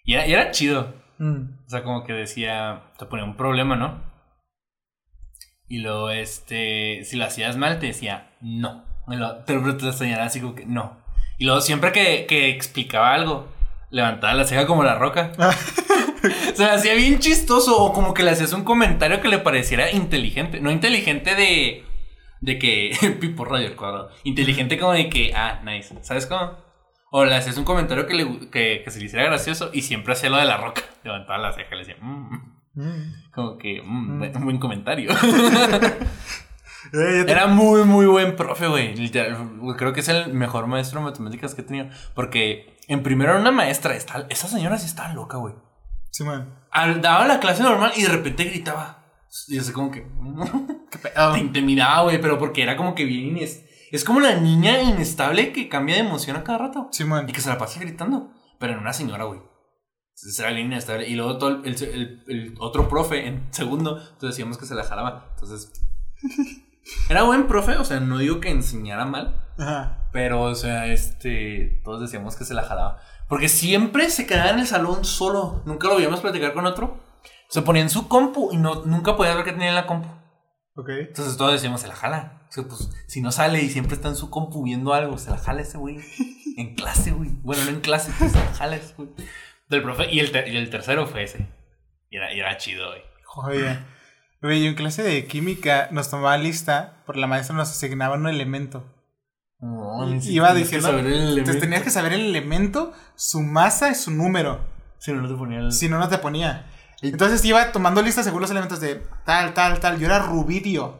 Y 0.05 0.13
era, 0.13 0.27
y 0.27 0.35
era 0.35 0.51
chido. 0.51 1.06
Mm. 1.19 1.65
O 1.67 1.69
sea, 1.69 1.83
como 1.83 2.05
que 2.05 2.13
decía, 2.13 2.83
te 2.99 3.07
ponía 3.07 3.25
un 3.25 3.37
problema, 3.37 3.77
¿no? 3.77 4.01
Y 5.69 5.79
luego, 5.79 6.11
este, 6.11 7.05
si 7.05 7.17
lo 7.17 7.25
hacías 7.25 7.57
mal, 7.57 7.79
te 7.79 7.87
decía, 7.87 8.31
no. 8.41 8.85
Y 9.09 9.17
luego 9.17 9.37
te, 9.45 9.59
te 9.59 9.85
lo 9.85 9.93
señalaba 9.93 10.27
así 10.27 10.41
como 10.41 10.55
que, 10.55 10.67
no. 10.67 10.97
Y 11.39 11.45
luego, 11.45 11.61
siempre 11.61 11.93
que, 11.93 12.27
que 12.27 12.51
explicaba 12.51 13.15
algo, 13.15 13.49
levantaba 13.91 14.35
la 14.35 14.45
ceja 14.45 14.67
como 14.67 14.85
la 14.85 14.95
roca. 14.95 15.33
Se 16.55 16.65
me 16.65 16.71
hacía 16.71 16.95
bien 16.95 17.19
chistoso 17.19 17.83
o 17.83 17.93
como 17.93 18.15
que 18.15 18.23
le 18.23 18.31
hacías 18.31 18.53
un 18.53 18.65
comentario 18.65 19.21
que 19.21 19.29
le 19.29 19.39
pareciera 19.39 19.91
inteligente. 19.91 20.61
No 20.61 20.71
inteligente 20.71 21.35
de... 21.35 21.85
De 22.41 22.59
que... 22.59 22.97
Pipo 23.21 23.45
rayo 23.45 23.75
cuadrado. 23.77 24.11
Inteligente 24.25 24.79
como 24.79 24.93
de 24.93 25.09
que... 25.09 25.33
Ah, 25.35 25.61
nice. 25.65 25.95
¿Sabes 26.03 26.27
cómo? 26.27 26.66
O 27.19 27.25
le 27.25 27.35
hacías 27.35 27.57
un 27.57 27.65
comentario 27.65 28.07
que, 28.07 28.13
le, 28.15 28.51
que, 28.51 28.83
que 28.85 28.91
se 28.91 28.99
le 28.99 29.07
hiciera 29.07 29.25
gracioso 29.25 29.71
y 29.73 29.81
siempre 29.83 30.13
hacía 30.13 30.29
lo 30.29 30.37
de 30.37 30.45
la 30.45 30.59
roca. 30.59 30.83
Levantaba 31.05 31.39
la 31.39 31.53
ceja 31.53 31.69
y 31.75 31.79
le 31.79 31.85
decía... 31.87 31.97
"Mm". 32.01 32.55
Mm. 32.75 33.31
Como 33.33 33.57
que... 33.57 33.81
"Mm, 33.83 34.19
buen- 34.19 34.45
buen 34.45 34.59
comentario. 34.59 35.11
Eh, 36.93 37.25
te- 37.25 37.33
Era 37.33 37.47
muy, 37.49 37.83
muy 37.85 38.07
buen 38.07 38.37
profe, 38.37 38.69
güey. 38.69 38.95
Creo 39.77 39.93
que 39.93 40.01
es 40.01 40.09
el 40.09 40.33
mejor 40.33 40.67
maestro 40.69 41.01
de 41.01 41.07
matemáticas 41.07 41.55
que 41.55 41.63
he 41.63 41.65
tenido. 41.65 41.89
Porque 42.15 42.77
en 42.87 43.03
primero 43.03 43.33
era 43.33 43.41
una 43.41 43.51
maestra. 43.51 43.97
está- 43.97 44.27
esa 44.29 44.47
señora 44.47 44.79
sí 44.79 44.87
estaba 44.87 45.13
loca, 45.13 45.37
güey. 45.39 45.55
Sí, 46.11 46.23
man. 46.23 46.55
Al- 46.71 47.01
daba 47.01 47.27
la 47.27 47.41
clase 47.41 47.63
normal 47.65 47.93
y 47.97 48.03
de 48.03 48.09
repente 48.09 48.45
gritaba. 48.45 49.05
Y 49.49 49.59
así 49.59 49.73
como 49.73 49.91
que. 49.91 50.07
¿Qué 50.91 50.99
pedo? 50.99 51.33
Te 51.33 51.41
intimidaba, 51.41 52.03
güey, 52.03 52.21
pero 52.21 52.39
porque 52.39 52.63
era 52.63 52.77
como 52.77 52.95
que 52.95 53.05
bien. 53.05 53.37
Es 53.93 54.05
como 54.05 54.21
la 54.21 54.37
niña 54.37 54.81
inestable 54.83 55.53
que 55.53 55.69
cambia 55.69 55.95
de 55.97 56.01
emoción 56.03 56.37
a 56.37 56.45
cada 56.45 56.59
rato. 56.59 56.89
Sí, 56.93 57.05
man. 57.05 57.29
Y 57.29 57.33
que 57.33 57.41
se 57.41 57.49
la 57.49 57.59
pasa 57.59 57.81
gritando. 57.81 58.31
Pero 58.59 58.73
en 58.75 58.79
una 58.81 58.93
señora, 58.93 59.25
güey. 59.25 59.41
Entonces 60.17 60.39
era 60.41 60.51
bien 60.51 60.67
inestable. 60.67 61.09
Y 61.09 61.15
luego 61.15 61.39
todo 61.39 61.51
el, 61.51 61.67
el- 61.67 61.83
el- 61.83 62.25
el 62.29 62.55
otro 62.59 62.89
profe 62.89 63.27
en 63.27 63.47
segundo. 63.53 63.99
Entonces 63.99 64.31
decíamos 64.31 64.59
que 64.59 64.67
se 64.67 64.75
la 64.75 64.85
jalaba. 64.85 65.31
Entonces. 65.35 65.73
Era 67.11 67.25
buen 67.25 67.49
profe, 67.49 67.77
o 67.77 67.85
sea, 67.85 67.99
no 67.99 68.19
digo 68.19 68.39
que 68.41 68.49
enseñara 68.51 69.05
mal. 69.05 69.45
Ajá. 69.59 70.09
Pero, 70.13 70.43
o 70.43 70.55
sea, 70.55 70.87
este. 70.87 71.81
Todos 71.85 72.01
decíamos 72.01 72.37
que 72.37 72.45
se 72.45 72.55
la 72.55 72.63
jalaba. 72.63 73.01
Porque 73.29 73.49
siempre 73.49 74.09
se 74.09 74.27
quedaba 74.27 74.51
en 74.51 74.61
el 74.61 74.67
salón 74.69 75.05
solo. 75.05 75.63
Nunca 75.67 75.89
lo 75.89 75.97
veíamos 75.97 76.21
platicar 76.21 76.53
con 76.55 76.65
otro. 76.67 77.01
Se 77.49 77.63
ponía 77.63 77.83
en 77.83 77.91
su 77.91 78.07
compu 78.09 78.51
y 78.53 78.57
no, 78.57 78.85
nunca 78.85 79.17
podía 79.17 79.35
ver 79.35 79.45
que 79.45 79.53
tenía 79.53 79.69
en 79.69 79.75
la 79.75 79.87
compu. 79.87 80.09
Entonces 81.01 81.37
todos 81.37 81.53
decíamos, 81.53 81.81
se 81.81 81.89
la 81.89 81.97
jala. 81.97 82.43
O 82.49 82.53
sea, 82.53 82.65
pues, 82.65 82.91
si 83.07 83.21
no 83.21 83.33
sale 83.33 83.63
y 83.63 83.71
siempre 83.71 83.95
está 83.97 84.09
en 84.09 84.17
su 84.17 84.31
compu 84.31 84.63
viendo 84.63 84.93
algo, 84.95 85.19
se 85.19 85.31
la 85.31 85.39
jala 85.39 85.63
ese 85.63 85.79
güey. 85.79 85.99
En 86.59 86.75
clase, 86.75 87.11
güey. 87.11 87.29
Bueno, 87.43 87.63
no 87.65 87.71
en 87.71 87.81
clase, 87.83 88.11
pues 88.19 88.33
se 88.33 88.39
la 88.39 88.55
jala 88.55 88.77
ese 88.77 88.95
güey. 88.97 89.11
Del 89.69 89.83
profe. 89.83 90.11
Y 90.11 90.21
el, 90.21 90.33
ter- 90.33 90.49
y 90.49 90.57
el 90.57 90.71
tercero 90.71 91.07
fue 91.07 91.25
ese. 91.25 91.47
Y 92.11 92.17
era, 92.17 92.33
y 92.33 92.41
era 92.41 92.57
chido, 92.57 92.89
güey. 92.89 93.03
Joder. 93.25 93.79
Güey, 94.41 94.63
yo 94.63 94.69
en 94.71 94.75
clase 94.75 95.03
de 95.03 95.27
química 95.27 95.89
nos 95.91 96.09
tomaba 96.09 96.39
lista, 96.39 97.03
por 97.05 97.17
la 97.19 97.27
maestra 97.27 97.55
nos 97.55 97.69
asignaba 97.71 98.15
un 98.17 98.27
elemento. 98.27 98.85
No, 99.61 100.09
Y- 100.15 100.29
Iba 100.31 100.55
diciendo. 100.55 100.89
Entonces 100.99 101.61
tenías 101.61 101.83
que 101.83 101.91
saber 101.91 102.15
el 102.15 102.21
elemento, 102.23 102.93
su 103.17 103.43
masa 103.43 103.91
y 103.91 103.95
su 103.95 104.11
número. 104.11 104.61
Si 104.99 105.13
no, 105.13 105.21
no 105.21 105.29
te 105.29 105.35
ponía 105.35 105.59
el. 105.61 105.73
Si 105.73 105.89
no, 105.91 105.99
no 105.99 106.09
te 106.09 106.17
ponía. 106.19 106.71
Entonces 107.09 107.45
iba 107.45 107.73
tomando 107.73 108.03
lista 108.03 108.23
según 108.23 108.41
los 108.43 108.51
elementos 108.51 108.81
de 108.81 109.03
tal, 109.25 109.55
tal, 109.55 109.81
tal. 109.81 109.99
Yo 109.99 110.07
era 110.07 110.19
rubidio. 110.21 110.99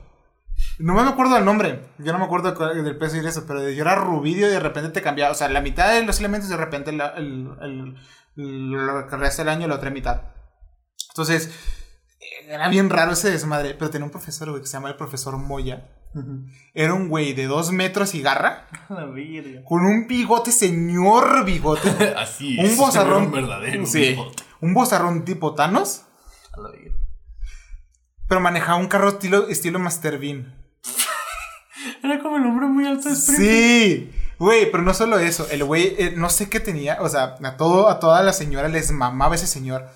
No 0.79 0.95
me 0.95 1.03
acuerdo 1.03 1.35
del 1.35 1.45
nombre. 1.45 1.83
Yo 1.99 2.13
no 2.13 2.19
me 2.19 2.25
acuerdo 2.25 2.53
del 2.75 2.97
peso 2.99 3.17
y 3.17 3.21
de 3.21 3.29
eso, 3.29 3.45
pero 3.47 3.69
yo 3.69 3.83
era 3.83 3.95
rubidio 3.95 4.47
y 4.49 4.51
de 4.51 4.61
repente 4.61 4.91
te 4.91 5.03
cambiaba. 5.03 5.33
O 5.33 5.35
sea, 5.35 5.49
la 5.49 5.61
mitad 5.61 5.93
de 5.93 6.03
los 6.05 6.19
elementos 6.19 6.49
de 6.49 6.57
repente 6.57 6.93
la- 6.93 7.15
el, 7.17 7.49
el, 7.61 7.97
el- 8.37 9.11
resta 9.11 9.43
del 9.43 9.51
año 9.51 9.69
la 9.69 9.75
otra 9.77 9.91
mitad. 9.91 10.23
Entonces, 11.11 11.51
era 12.49 12.69
bien 12.69 12.89
raro 12.91 13.13
ese 13.13 13.31
desmadre. 13.31 13.75
Pero 13.75 13.91
tenía 13.91 14.05
un 14.07 14.11
profesor, 14.11 14.49
güey, 14.51 14.63
que 14.63 14.67
se 14.69 14.75
llama 14.75 14.89
el 14.89 14.97
profesor 14.97 15.37
Moya. 15.37 15.89
Era 16.73 16.95
un 16.95 17.09
güey 17.09 17.35
de 17.35 17.45
dos 17.47 17.73
metros 17.73 18.15
y 18.15 18.23
garra, 18.23 18.67
La 18.89 19.07
con 19.65 19.85
un 19.85 20.07
bigote, 20.09 20.51
señor 20.51 21.45
bigote. 21.45 22.15
Así 22.17 22.59
un 22.59 22.65
es. 22.67 22.77
bozarrón. 22.79 23.25
Un 23.27 23.33
verdadero. 23.33 23.85
Sí. 23.85 24.01
bigote. 24.11 24.43
Un 24.61 24.75
bozarrón 24.75 25.25
tipo 25.25 25.55
Thanos. 25.55 26.03
La. 26.57 26.71
Pero 28.29 28.41
manejaba 28.41 28.79
un 28.79 28.89
carro 28.89 29.11
estilo, 29.11 29.49
estilo 29.49 29.79
Master 29.79 30.19
Bean. 30.19 30.55
Era 32.03 32.21
como 32.21 32.37
el 32.37 32.45
hombre 32.45 32.67
muy 32.67 32.87
alto 32.87 33.09
de. 33.09 33.17
Sí. 33.17 34.11
Güey, 34.39 34.71
pero 34.71 34.83
no 34.83 34.93
solo 34.93 35.19
eso. 35.19 35.47
El 35.51 35.65
güey, 35.65 35.95
eh, 35.99 36.13
no 36.15 36.29
sé 36.29 36.51
qué 36.51 36.61
tenía. 36.61 36.99
O 37.01 37.09
sea, 37.09 37.37
a, 37.43 37.57
todo, 37.57 37.89
a 37.89 38.01
todas 38.01 38.25
las 38.25 38.37
señoras 38.37 38.71
les 38.71 38.91
mamaba 38.91 39.35
ese 39.35 39.47
señor. 39.47 39.89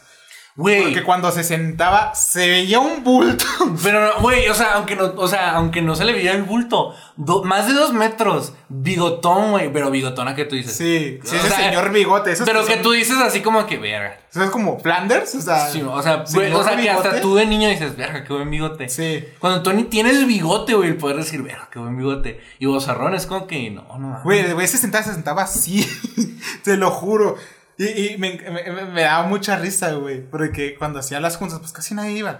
Güey. 0.56 0.82
Porque 0.82 1.02
cuando 1.05 1.31
se 1.31 1.44
sentaba, 1.44 2.14
se 2.14 2.48
veía 2.48 2.81
un 2.81 3.02
bulto. 3.05 3.44
Pero, 3.82 4.01
no, 4.14 4.20
güey, 4.20 4.48
o 4.48 4.55
sea, 4.55 4.74
aunque 4.74 4.97
no, 4.97 5.12
o 5.16 5.28
sea, 5.28 5.52
aunque 5.55 5.81
no 5.81 5.94
se 5.94 6.05
le 6.05 6.12
veía 6.12 6.32
el 6.32 6.43
bulto, 6.43 6.94
do- 7.16 7.44
más 7.44 7.66
de 7.68 7.72
dos 7.72 7.93
metros, 7.93 8.52
bigotón, 8.68 9.52
güey, 9.52 9.72
pero 9.72 9.90
bigotona 9.90 10.35
que 10.35 10.44
tú 10.44 10.56
dices. 10.56 10.77
Sí, 10.77 11.18
sí, 11.24 11.36
O 11.36 11.39
ese 11.39 11.48
sea, 11.48 11.56
señor 11.70 11.90
bigote. 11.93 12.35
Pero 12.44 12.64
que 12.66 12.74
son- 12.74 12.82
tú 12.82 12.90
dices 12.93 13.16
así 13.18 13.40
como 13.40 13.66
que, 13.66 13.78
verga. 13.78 14.18
Eso 14.31 14.43
es 14.44 14.51
como 14.51 14.78
Flanders. 14.78 15.35
O 15.35 15.40
sea, 15.40 15.68
Sí, 15.68 15.82
o 15.82 16.02
sea, 16.02 16.22
o 16.24 16.27
sea 16.64 16.77
que 16.77 16.90
hasta 16.90 17.20
tú 17.20 17.36
de 17.36 17.47
niño 17.47 17.68
dices, 17.68 17.97
verga, 17.97 18.24
qué 18.24 18.32
buen 18.32 18.51
bigote. 18.51 18.89
Sí. 18.89 19.24
Cuando 19.39 19.62
tú 19.62 19.72
ni 19.72 19.85
tienes 19.85 20.27
bigote, 20.27 20.74
güey, 20.74 20.90
el 20.90 20.97
poder 20.97 21.16
decir, 21.16 21.43
verga, 21.43 21.68
qué 21.72 21.78
buen 21.78 21.97
bigote. 21.97 22.40
Y 22.59 22.66
bozarrón 22.66 23.14
es 23.14 23.27
como 23.27 23.47
que, 23.47 23.70
no, 23.70 23.86
no. 23.98 24.20
el 24.31 24.55
güey 24.55 24.68
se 24.68 24.78
sentaba, 24.78 25.05
se 25.05 25.12
sentaba 25.14 25.43
así. 25.43 25.89
Te 26.64 26.77
lo 26.77 26.90
juro. 26.90 27.36
Y, 27.82 28.12
y 28.15 28.19
me, 28.19 28.36
me- 28.36 28.70
me- 28.73 28.85
me 28.85 29.02
daba 29.02 29.27
mucha 29.27 29.57
risa, 29.57 29.93
güey. 29.94 30.20
Porque 30.28 30.74
cuando 30.77 30.98
hacía 30.98 31.19
las 31.20 31.36
juntas, 31.39 31.61
pues 31.61 31.73
casi 31.73 31.94
nadie 31.94 32.12
iba. 32.12 32.31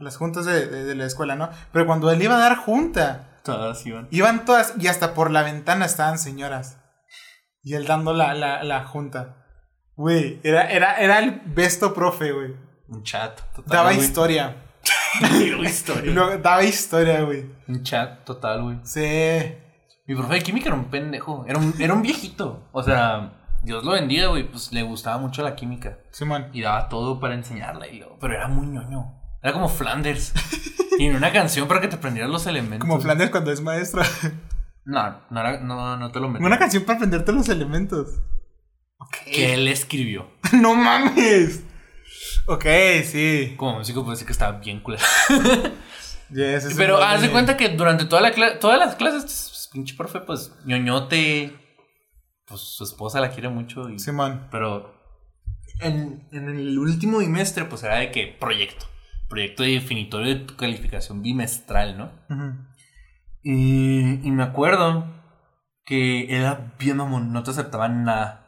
A 0.00 0.02
las 0.04 0.16
juntas 0.16 0.44
de, 0.44 0.66
de- 0.66 0.84
de 0.84 0.94
la 0.96 1.04
escuela, 1.06 1.36
¿no? 1.36 1.50
Pero 1.72 1.86
cuando 1.86 2.10
él 2.10 2.20
iba 2.22 2.34
a 2.36 2.40
dar 2.40 2.56
junta, 2.56 3.38
Todas 3.44 3.86
iban. 3.86 4.08
iban 4.10 4.44
todas 4.44 4.74
y 4.78 4.88
hasta 4.88 5.14
por 5.14 5.30
la 5.30 5.42
ventana 5.42 5.86
estaban 5.86 6.18
señoras. 6.18 6.78
Y 7.62 7.74
él 7.74 7.86
dando 7.86 8.12
la, 8.12 8.34
la, 8.34 8.62
la 8.64 8.84
junta. 8.84 9.46
Güey, 9.94 10.40
era, 10.42 10.68
era, 10.70 10.96
era 10.96 11.18
el 11.20 11.42
besto 11.46 11.94
profe, 11.94 12.32
güey. 12.32 12.54
Un 12.88 13.02
chat. 13.04 13.38
Total, 13.54 13.64
Daba 13.76 13.92
güey. 13.92 14.04
historia. 14.04 14.56
Historia. 15.64 16.12
luego 16.14 16.38
daba 16.38 16.62
historia, 16.64 17.20
güey. 17.22 17.46
Un 17.66 17.82
chat 17.82 18.24
total, 18.24 18.62
güey. 18.62 18.78
Sí. 18.84 19.54
Mi 20.06 20.14
profe 20.14 20.34
de 20.34 20.42
química 20.42 20.68
era 20.68 20.76
un 20.76 20.86
pendejo. 20.90 21.44
Era 21.46 21.58
un, 21.58 21.74
era 21.78 21.94
un 21.94 22.02
viejito. 22.02 22.68
O 22.72 22.82
sea, 22.82 23.32
Dios 23.62 23.84
lo 23.84 23.92
bendiga, 23.92 24.28
güey. 24.28 24.48
Pues 24.48 24.72
le 24.72 24.82
gustaba 24.82 25.18
mucho 25.18 25.42
la 25.42 25.54
química. 25.56 25.98
Simón. 26.10 26.48
Y 26.52 26.62
daba 26.62 26.88
todo 26.88 27.18
para 27.20 27.34
enseñarla. 27.34 27.86
Y 27.88 27.98
luego, 27.98 28.16
pero 28.20 28.34
era 28.34 28.48
muy 28.48 28.66
ñoño. 28.66 29.14
Era 29.42 29.52
como 29.52 29.68
Flanders. 29.68 30.32
Tiene 30.96 31.16
una 31.16 31.32
canción 31.32 31.68
para 31.68 31.80
que 31.80 31.88
te 31.88 31.96
aprendieras 31.96 32.30
los 32.30 32.46
elementos. 32.46 32.88
Como 32.88 33.00
Flanders 33.00 33.30
cuando 33.30 33.52
es 33.52 33.60
maestro. 33.60 34.02
No, 34.90 35.20
no, 35.28 35.40
era- 35.40 35.60
no, 35.60 35.98
no 35.98 36.10
te 36.10 36.18
lo 36.18 36.30
metí. 36.30 36.42
Una 36.42 36.58
canción 36.58 36.84
para 36.84 36.96
aprenderte 36.96 37.30
los 37.30 37.46
elementos. 37.50 38.22
Ok. 38.96 39.16
Que 39.26 39.52
él 39.52 39.68
escribió. 39.68 40.30
no 40.54 40.74
mames. 40.74 41.62
Ok, 42.46 42.64
sí. 43.04 43.52
Como 43.58 43.80
músico 43.80 44.02
puede 44.02 44.14
decir 44.14 44.26
que 44.26 44.32
estaba 44.32 44.52
bien 44.60 44.80
culero. 44.80 45.04
Yes, 46.30 46.64
es 46.64 46.74
Pero 46.74 47.02
haz 47.02 47.20
de 47.20 47.30
cuenta 47.30 47.58
que 47.58 47.68
durante 47.68 48.06
toda 48.06 48.22
la 48.22 48.58
todas 48.58 48.78
las 48.78 48.94
clases, 48.94 49.24
pues, 49.24 49.68
pinche 49.70 49.94
profe, 49.94 50.20
pues 50.20 50.54
ñoñote. 50.64 51.54
Pues 52.48 52.60
su 52.60 52.84
esposa 52.84 53.20
la 53.20 53.30
quiere 53.30 53.48
mucho. 53.48 53.88
Y, 53.90 53.98
Simón. 53.98 54.48
Pero 54.50 54.94
en, 55.80 56.26
en 56.32 56.48
el 56.48 56.78
último 56.78 57.18
bimestre, 57.18 57.64
pues 57.64 57.82
era 57.82 57.96
de 57.96 58.10
que 58.10 58.26
proyecto. 58.26 58.86
Proyecto 59.28 59.62
de 59.62 59.70
definitorio 59.72 60.34
de 60.34 60.44
tu 60.44 60.56
calificación 60.56 61.22
bimestral, 61.22 61.98
¿no? 61.98 62.10
Ujú. 62.30 62.54
Y, 63.42 64.26
y 64.26 64.30
me 64.30 64.42
acuerdo 64.42 65.06
que 65.84 66.34
era 66.34 66.74
bien 66.78 66.98
mamón, 66.98 67.32
no 67.32 67.42
te 67.42 67.50
aceptaban 67.50 68.04
nada. 68.04 68.46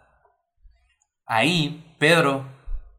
Ahí, 1.27 1.95
Pedro, 1.99 2.47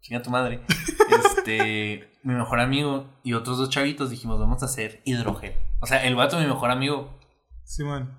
chinga 0.02 0.22
tu 0.22 0.30
madre, 0.30 0.61
este, 1.38 2.11
mi 2.23 2.34
mejor 2.34 2.60
amigo 2.60 3.07
y 3.23 3.34
otros 3.34 3.57
dos 3.57 3.69
chavitos 3.69 4.10
dijimos, 4.10 4.40
vamos 4.40 4.64
a 4.64 4.65
hacer 4.65 5.02
hidrogel. 5.06 5.53
O 5.80 5.86
sea, 5.86 6.06
el 6.06 6.15
vato, 6.15 6.40
mi 6.40 6.45
mejor 6.45 6.72
amigo, 6.72 7.19
Simón. 7.64 8.18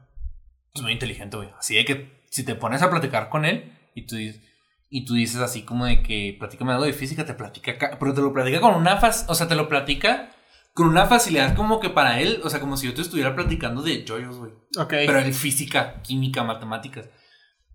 es 0.74 0.82
muy 0.82 0.92
inteligente, 0.92 1.36
güey. 1.36 1.50
Así 1.59 1.74
de 1.76 1.84
que 1.84 2.22
si 2.32 2.44
te 2.44 2.54
pones 2.56 2.82
a 2.82 2.90
platicar 2.90 3.28
con 3.28 3.44
él 3.44 3.72
y 3.94 4.06
tú 4.06 4.16
dices, 4.16 4.42
y 4.90 5.04
tú 5.04 5.14
dices 5.14 5.40
así 5.40 5.62
como 5.62 5.86
de 5.86 6.02
que 6.02 6.34
platícame 6.38 6.72
algo 6.72 6.84
de 6.84 6.92
física, 6.92 7.24
te 7.24 7.34
platica, 7.34 7.78
ca- 7.78 7.98
pero 7.98 8.12
te 8.12 8.20
lo 8.20 8.32
platica 8.32 8.60
con 8.60 8.74
una 8.74 8.96
faz, 8.96 9.24
o 9.28 9.34
sea, 9.34 9.46
te 9.48 9.54
lo 9.54 9.68
platica 9.68 10.34
con 10.74 10.88
una 10.88 11.06
facilidad 11.06 11.54
como 11.54 11.78
que 11.80 11.90
para 11.90 12.20
él, 12.20 12.40
o 12.44 12.50
sea, 12.50 12.59
como 12.60 12.76
si 12.76 12.86
yo 12.86 12.94
te 12.94 13.02
estuviera 13.02 13.34
platicando 13.34 13.82
de 13.82 14.04
joyos, 14.09 14.36
güey. 14.38 14.52
Ok. 14.78 14.88
Pero 15.06 15.18
en 15.20 15.32
física, 15.34 16.00
química, 16.02 16.42
matemáticas. 16.42 17.09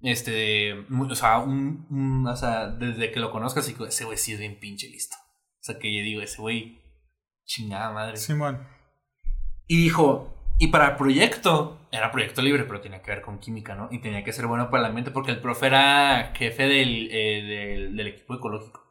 Este, 0.01 0.73
o 0.73 1.15
sea, 1.15 1.39
un, 1.39 1.85
un- 1.89 2.27
o 2.27 2.35
sea, 2.35 2.67
desde 2.67 3.11
que 3.11 3.19
lo 3.19 3.31
conozcas, 3.31 3.67
ese 3.67 4.05
güey 4.05 4.17
sí 4.17 4.33
es 4.33 4.39
bien 4.39 4.59
pinche 4.59 4.87
listo. 4.89 5.15
O 5.15 5.63
sea, 5.63 5.79
que 5.79 5.95
yo 5.95 6.03
digo, 6.03 6.21
ese 6.21 6.41
güey, 6.41 6.81
chingada 7.45 7.91
madre. 7.91 8.17
Simón. 8.17 8.67
Y 9.67 9.77
dijo, 9.81 10.36
y 10.59 10.67
para 10.67 10.89
el 10.89 10.95
proyecto, 10.95 11.87
era 11.91 12.11
proyecto 12.11 12.41
libre, 12.41 12.63
pero 12.63 12.81
tenía 12.81 13.01
que 13.01 13.11
ver 13.11 13.21
con 13.21 13.39
química, 13.39 13.75
¿no? 13.75 13.89
Y 13.91 13.99
tenía 13.99 14.23
que 14.23 14.33
ser 14.33 14.47
bueno 14.47 14.69
para 14.69 14.81
el 14.83 14.89
ambiente, 14.89 15.11
porque 15.11 15.31
el 15.31 15.39
profe 15.39 15.67
era 15.67 16.33
jefe 16.35 16.63
del, 16.63 17.09
eh, 17.11 17.43
del, 17.43 17.95
del 17.95 18.07
equipo 18.07 18.35
ecológico. 18.35 18.83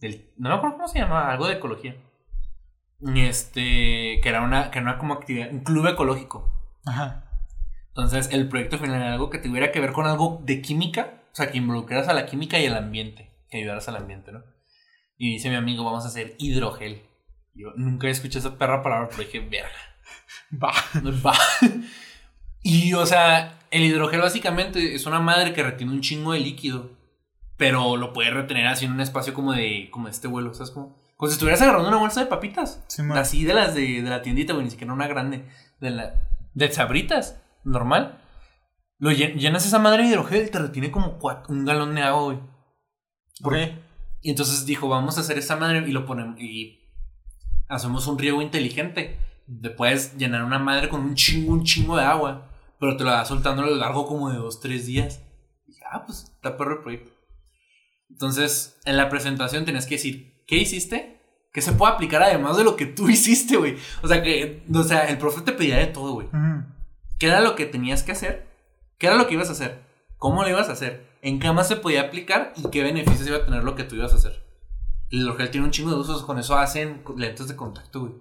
Del, 0.00 0.32
no 0.36 0.48
me 0.48 0.56
acuerdo 0.56 0.76
cómo 0.76 0.88
se 0.88 0.98
llamaba, 0.98 1.30
algo 1.30 1.46
de 1.46 1.54
ecología. 1.54 1.96
Y 3.00 3.20
este, 3.22 4.20
que 4.22 4.28
era 4.28 4.42
una, 4.42 4.70
que 4.70 4.78
era 4.78 4.90
una 4.90 4.98
como 4.98 5.14
actividad, 5.14 5.50
un 5.50 5.60
club 5.60 5.86
ecológico. 5.86 6.52
Ajá. 6.84 7.30
Entonces, 7.88 8.30
el 8.32 8.48
proyecto 8.48 8.78
final 8.78 8.96
era 8.96 9.12
algo 9.12 9.30
que 9.30 9.38
tuviera 9.38 9.72
que 9.72 9.80
ver 9.80 9.92
con 9.92 10.06
algo 10.06 10.42
de 10.44 10.60
química, 10.60 11.22
o 11.32 11.34
sea, 11.34 11.50
que 11.50 11.58
involucraras 11.58 12.08
a 12.08 12.14
la 12.14 12.26
química 12.26 12.58
y 12.58 12.64
el 12.64 12.74
ambiente, 12.74 13.30
que 13.50 13.58
ayudaras 13.58 13.88
al 13.88 13.96
ambiente, 13.96 14.32
¿no? 14.32 14.42
Y 15.16 15.34
dice 15.34 15.48
mi 15.48 15.56
amigo, 15.56 15.84
vamos 15.84 16.04
a 16.04 16.08
hacer 16.08 16.34
hidrogel. 16.38 17.02
Yo 17.54 17.72
nunca 17.76 18.08
escuché 18.08 18.38
esa 18.38 18.58
perra 18.58 18.82
palabra, 18.82 19.08
pero 19.08 19.22
dije, 19.22 19.40
verga, 19.40 19.70
Va. 20.62 20.72
va. 21.24 21.34
Y, 22.62 22.94
o 22.94 23.06
sea, 23.06 23.58
el 23.70 23.82
hidrogel 23.82 24.20
básicamente 24.20 24.94
es 24.94 25.06
una 25.06 25.20
madre 25.20 25.52
que 25.52 25.62
retiene 25.62 25.92
un 25.92 26.00
chingo 26.00 26.32
de 26.32 26.40
líquido, 26.40 26.90
pero 27.56 27.96
lo 27.96 28.12
puede 28.12 28.30
retener 28.30 28.66
así 28.66 28.84
en 28.84 28.92
un 28.92 29.00
espacio 29.00 29.34
como 29.34 29.52
de, 29.52 29.88
como 29.90 30.06
de 30.06 30.12
este 30.12 30.28
vuelo, 30.28 30.52
¿sabes? 30.54 30.70
Como, 30.70 30.96
como 31.16 31.28
si 31.30 31.34
estuvieras 31.34 31.62
agarrando 31.62 31.88
una 31.88 31.98
bolsa 31.98 32.20
de 32.20 32.26
papitas. 32.26 32.84
Así 33.16 33.44
de 33.44 33.54
las 33.54 33.74
de, 33.74 34.02
de 34.02 34.10
la 34.10 34.22
tiendita, 34.22 34.52
güey, 34.52 34.64
ni 34.64 34.70
siquiera 34.70 34.92
una 34.92 35.06
grande. 35.08 35.44
De 35.80 35.90
la. 35.90 36.14
De 36.54 36.70
sabritas, 36.72 37.40
normal. 37.64 38.18
Lo 38.98 39.10
llen- 39.12 39.34
llenas 39.36 39.66
esa 39.66 39.78
madre 39.78 40.02
de 40.04 40.08
hidrogel 40.10 40.46
y 40.46 40.50
te 40.50 40.58
retiene 40.58 40.90
como 40.90 41.18
un 41.48 41.64
galón 41.64 41.94
de 41.94 42.02
agua, 42.02 42.22
güey. 42.22 42.38
Ok. 43.42 43.78
Y 44.22 44.30
entonces 44.30 44.64
dijo, 44.66 44.88
vamos 44.88 45.18
a 45.18 45.20
hacer 45.20 45.38
esa 45.38 45.56
madre 45.56 45.84
y 45.86 45.92
lo 45.92 46.06
ponemos. 46.06 46.40
Y 46.40 46.80
hacemos 47.68 48.06
un 48.06 48.18
riego 48.18 48.40
inteligente. 48.42 49.18
Te 49.62 49.70
puedes 49.70 50.16
llenar 50.16 50.44
una 50.44 50.58
madre 50.58 50.88
con 50.88 51.00
un 51.00 51.14
chingo, 51.14 51.52
un 51.52 51.64
chingo 51.64 51.96
de 51.96 52.04
agua. 52.04 52.50
Pero 52.78 52.96
te 52.96 53.04
la 53.04 53.12
vas 53.12 53.28
soltando 53.28 53.62
a 53.62 53.66
lo 53.66 53.74
largo 53.76 54.06
como 54.06 54.30
de 54.30 54.36
dos, 54.36 54.60
tres 54.60 54.86
días. 54.86 55.22
Y 55.66 55.74
ah, 55.90 56.04
pues 56.04 56.24
está 56.24 56.56
perro 56.56 56.74
el 56.74 56.82
proyecto. 56.82 57.12
Entonces, 58.10 58.78
en 58.84 58.96
la 58.96 59.08
presentación 59.08 59.64
tenías 59.64 59.86
que 59.86 59.96
decir, 59.96 60.42
¿qué 60.46 60.56
hiciste? 60.56 61.20
Que 61.52 61.62
se 61.62 61.72
puede 61.72 61.92
aplicar 61.92 62.22
además 62.22 62.56
de 62.56 62.64
lo 62.64 62.76
que 62.76 62.86
tú 62.86 63.08
hiciste, 63.08 63.56
güey. 63.56 63.76
O 64.02 64.08
sea, 64.08 64.22
que, 64.22 64.64
o 64.72 64.82
sea, 64.82 65.08
el 65.08 65.18
profe 65.18 65.40
te 65.42 65.52
pedía 65.52 65.78
de 65.78 65.86
todo, 65.86 66.12
güey. 66.12 66.28
¿Qué 67.18 67.28
era 67.28 67.40
lo 67.40 67.56
que 67.56 67.66
tenías 67.66 68.02
que 68.02 68.12
hacer? 68.12 68.46
¿Qué 68.98 69.06
era 69.06 69.16
lo 69.16 69.26
que 69.26 69.34
ibas 69.34 69.48
a 69.48 69.52
hacer? 69.52 69.82
¿Cómo 70.18 70.42
lo 70.42 70.48
ibas 70.48 70.68
a 70.68 70.72
hacer? 70.72 71.06
¿En 71.22 71.40
qué 71.40 71.50
más 71.52 71.68
se 71.68 71.76
podía 71.76 72.02
aplicar? 72.02 72.52
¿Y 72.56 72.70
qué 72.70 72.82
beneficios 72.82 73.26
iba 73.26 73.38
a 73.38 73.44
tener 73.44 73.64
lo 73.64 73.74
que 73.74 73.84
tú 73.84 73.96
ibas 73.96 74.12
a 74.12 74.16
hacer? 74.16 74.42
El 75.10 75.20
hidrogel 75.20 75.50
tiene 75.50 75.66
un 75.66 75.72
chingo 75.72 75.90
de 75.90 75.96
usos, 75.96 76.24
con 76.24 76.38
eso 76.38 76.56
hacen 76.56 77.02
lentes 77.16 77.48
de 77.48 77.56
contacto, 77.56 78.00
güey. 78.00 78.12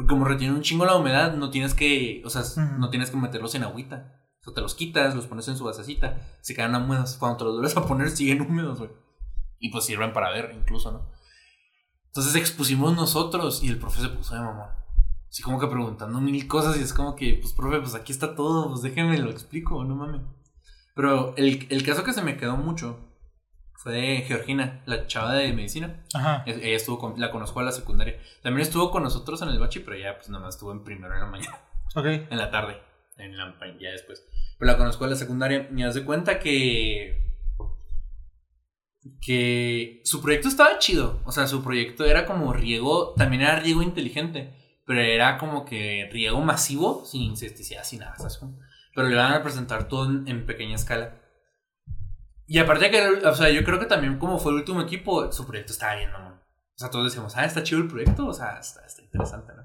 Porque 0.00 0.14
como 0.14 0.24
retiene 0.24 0.54
un 0.54 0.62
chingo 0.62 0.86
la 0.86 0.96
humedad, 0.96 1.34
no 1.34 1.50
tienes 1.50 1.74
que, 1.74 2.22
o 2.24 2.30
sea, 2.30 2.42
no 2.78 2.88
tienes 2.88 3.10
que 3.10 3.18
meterlos 3.18 3.54
en 3.54 3.64
agüita. 3.64 4.18
O 4.40 4.44
sea, 4.44 4.54
te 4.54 4.62
los 4.62 4.74
quitas, 4.74 5.14
los 5.14 5.26
pones 5.26 5.46
en 5.48 5.58
su 5.58 5.64
basecita, 5.64 6.18
se 6.40 6.54
quedan 6.54 6.74
húmedos. 6.74 7.18
Cuando 7.18 7.36
te 7.36 7.44
los 7.44 7.52
vuelves 7.52 7.76
a 7.76 7.84
poner, 7.84 8.08
siguen 8.08 8.40
húmedos, 8.40 8.78
güey. 8.78 8.90
Y 9.58 9.68
pues 9.68 9.84
sirven 9.84 10.14
para 10.14 10.30
ver, 10.30 10.56
incluso, 10.56 10.90
¿no? 10.90 11.02
Entonces 12.06 12.34
expusimos 12.34 12.96
nosotros 12.96 13.62
y 13.62 13.68
el 13.68 13.78
profe 13.78 14.00
se 14.00 14.08
puso 14.08 14.34
de 14.34 14.40
mamón. 14.40 14.70
Así 15.28 15.42
como 15.42 15.60
que 15.60 15.66
preguntando 15.66 16.18
mil 16.18 16.48
cosas 16.48 16.78
y 16.78 16.82
es 16.82 16.94
como 16.94 17.14
que, 17.14 17.34
pues, 17.34 17.52
profe, 17.52 17.80
pues 17.80 17.94
aquí 17.94 18.10
está 18.10 18.34
todo, 18.34 18.70
pues 18.70 18.80
déjeme 18.80 19.18
lo 19.18 19.28
explico, 19.28 19.84
no 19.84 19.96
mames. 19.96 20.22
Pero 20.94 21.36
el, 21.36 21.66
el 21.68 21.82
caso 21.84 22.04
que 22.04 22.14
se 22.14 22.22
me 22.22 22.38
quedó 22.38 22.56
mucho 22.56 22.98
fue 23.82 23.92
de 23.92 24.16
Georgina, 24.22 24.82
la 24.86 25.06
chava 25.06 25.32
de 25.34 25.52
medicina. 25.52 26.02
Ajá. 26.14 26.42
Es- 26.46 26.58
Ella 26.58 26.76
estuvo 26.76 26.98
con, 26.98 27.18
la 27.20 27.30
conozco 27.30 27.60
a 27.60 27.62
la 27.64 27.72
secundaria. 27.72 28.18
También 28.42 28.62
estuvo 28.66 28.90
con 28.90 29.02
nosotros 29.02 29.40
en 29.42 29.48
el 29.48 29.58
bachi, 29.58 29.80
pero 29.80 29.96
ya 29.96 30.16
pues 30.16 30.28
nada 30.28 30.44
más 30.44 30.54
estuvo 30.54 30.72
en 30.72 30.84
primero 30.84 31.14
en 31.14 31.20
la 31.20 31.26
mañana, 31.26 31.58
Ok. 31.94 32.04
en 32.06 32.36
la 32.36 32.50
tarde, 32.50 32.76
en 33.16 33.36
la, 33.36 33.54
ya 33.80 33.90
después. 33.90 34.24
Pero 34.58 34.70
la 34.72 34.76
conozco 34.78 35.04
a 35.04 35.08
la 35.08 35.16
secundaria 35.16 35.68
y 35.74 35.82
haz 35.82 35.94
de 35.94 36.04
cuenta 36.04 36.38
que 36.38 37.26
que 39.22 40.02
su 40.04 40.20
proyecto 40.20 40.48
estaba 40.48 40.78
chido. 40.78 41.20
O 41.24 41.32
sea, 41.32 41.46
su 41.46 41.62
proyecto 41.62 42.04
era 42.04 42.26
como 42.26 42.52
riego, 42.52 43.14
también 43.16 43.42
era 43.42 43.58
riego 43.58 43.82
inteligente, 43.82 44.54
pero 44.86 45.00
era 45.00 45.38
como 45.38 45.64
que 45.64 46.08
riego 46.12 46.40
masivo, 46.42 47.04
sin 47.06 47.22
insecticidas, 47.22 47.88
sin 47.88 48.00
nada. 48.00 48.14
Pero 48.94 49.08
le 49.08 49.16
van 49.16 49.32
a 49.32 49.42
presentar 49.42 49.88
todo 49.88 50.04
en, 50.10 50.28
en 50.28 50.46
pequeña 50.46 50.74
escala. 50.74 51.19
Y 52.50 52.58
aparte 52.58 52.90
que, 52.90 53.00
o 53.00 53.34
sea, 53.36 53.48
yo 53.48 53.62
creo 53.62 53.78
que 53.78 53.86
también 53.86 54.18
como 54.18 54.40
fue 54.40 54.50
el 54.50 54.58
último 54.58 54.80
equipo, 54.80 55.30
su 55.30 55.46
proyecto 55.46 55.72
estaba 55.72 55.94
bien, 55.94 56.10
mamón. 56.10 56.32
O 56.32 56.78
sea, 56.78 56.90
todos 56.90 57.04
decíamos, 57.04 57.36
ah, 57.36 57.44
está 57.44 57.62
chido 57.62 57.80
el 57.80 57.86
proyecto, 57.86 58.26
o 58.26 58.34
sea, 58.34 58.58
está, 58.58 58.84
está 58.84 59.02
interesante, 59.02 59.52
¿no? 59.54 59.62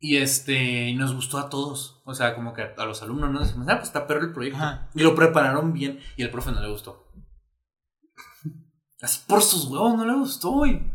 Y 0.00 0.16
este, 0.16 0.92
nos 0.94 1.14
gustó 1.14 1.38
a 1.38 1.48
todos. 1.48 2.02
O 2.04 2.12
sea, 2.12 2.34
como 2.34 2.52
que 2.54 2.62
a, 2.62 2.84
los 2.84 3.02
alumnos, 3.04 3.30
¿no? 3.30 3.38
Decimos, 3.38 3.68
ah, 3.68 3.76
pues 3.76 3.86
está 3.86 4.08
perro 4.08 4.22
el 4.22 4.32
proyecto. 4.32 4.58
Ajá. 4.58 4.88
Y 4.96 5.04
lo 5.04 5.14
prepararon 5.14 5.72
bien 5.72 6.00
y 6.16 6.24
el 6.24 6.30
profe 6.30 6.50
no 6.50 6.60
le 6.60 6.70
gustó. 6.70 7.08
Así 9.00 9.20
por 9.28 9.40
sus 9.40 9.66
huevos 9.66 9.96
no 9.96 10.04
le 10.04 10.14
gustó, 10.14 10.50
güey. 10.50 10.90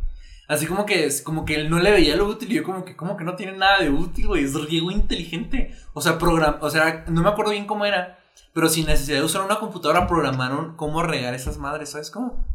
Así 0.49 0.68
como 0.68 0.86
que, 0.86 1.10
como 1.24 1.45
que 1.45 1.56
él 1.56 1.70
no 1.70 1.80
le 1.80 1.90
veía 1.90 2.18
lo 2.18 2.28
útil 2.28 2.52
y 2.52 2.56
yo 2.56 2.64
como 2.64 2.84
que, 2.84 2.98
como 2.98 3.15
que 3.15 3.24
no 3.24 3.38
tiene 3.38 3.53
nada 3.53 3.80
de 3.80 3.90
útil, 3.90 4.28
güey. 4.28 4.44
Es 4.44 4.53
riego 4.56 4.91
inteligente. 4.91 5.74
O 5.94 6.02
sea, 6.02 6.18
program, 6.18 6.57
o 6.60 6.70
sea, 6.70 7.06
no 7.07 7.24
me 7.24 7.30
acuerdo 7.30 7.52
bien 7.52 7.65
cómo 7.65 7.86
era. 7.86 8.20
Pero 8.54 8.70
sin 8.70 8.86
necesidad 8.86 9.18
de 9.20 9.24
usar 9.26 9.42
una 9.44 9.60
computadora 9.60 10.08
programaron 10.08 10.76
cómo 10.76 11.02
regar 11.04 11.34
esas 11.34 11.58
madres, 11.58 11.90
¿sabes 11.92 12.12
cómo? 12.12 12.46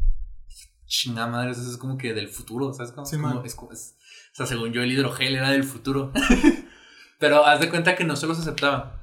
Chingada 0.85 1.27
madres, 1.27 1.57
eso 1.57 1.69
es 1.69 1.77
como 1.77 1.97
que 1.97 2.13
del 2.13 2.29
futuro, 2.29 2.73
¿sabes 2.73 2.91
cómo? 2.91 3.05
Sí, 3.05 3.17
como- 3.17 3.43
es 3.43 3.55
es- 3.71 3.95
o 4.31 4.35
sea, 4.35 4.45
según 4.45 4.71
yo 4.71 4.81
el 4.81 4.91
hidrogel 4.91 5.35
era 5.35 5.51
del 5.51 5.63
futuro. 5.63 6.11
pero 7.19 7.45
haz 7.45 7.59
de 7.59 7.69
cuenta 7.69 7.95
que 7.95 8.03
no 8.05 8.15
se 8.15 8.27
los 8.27 8.39
aceptaba. 8.39 8.95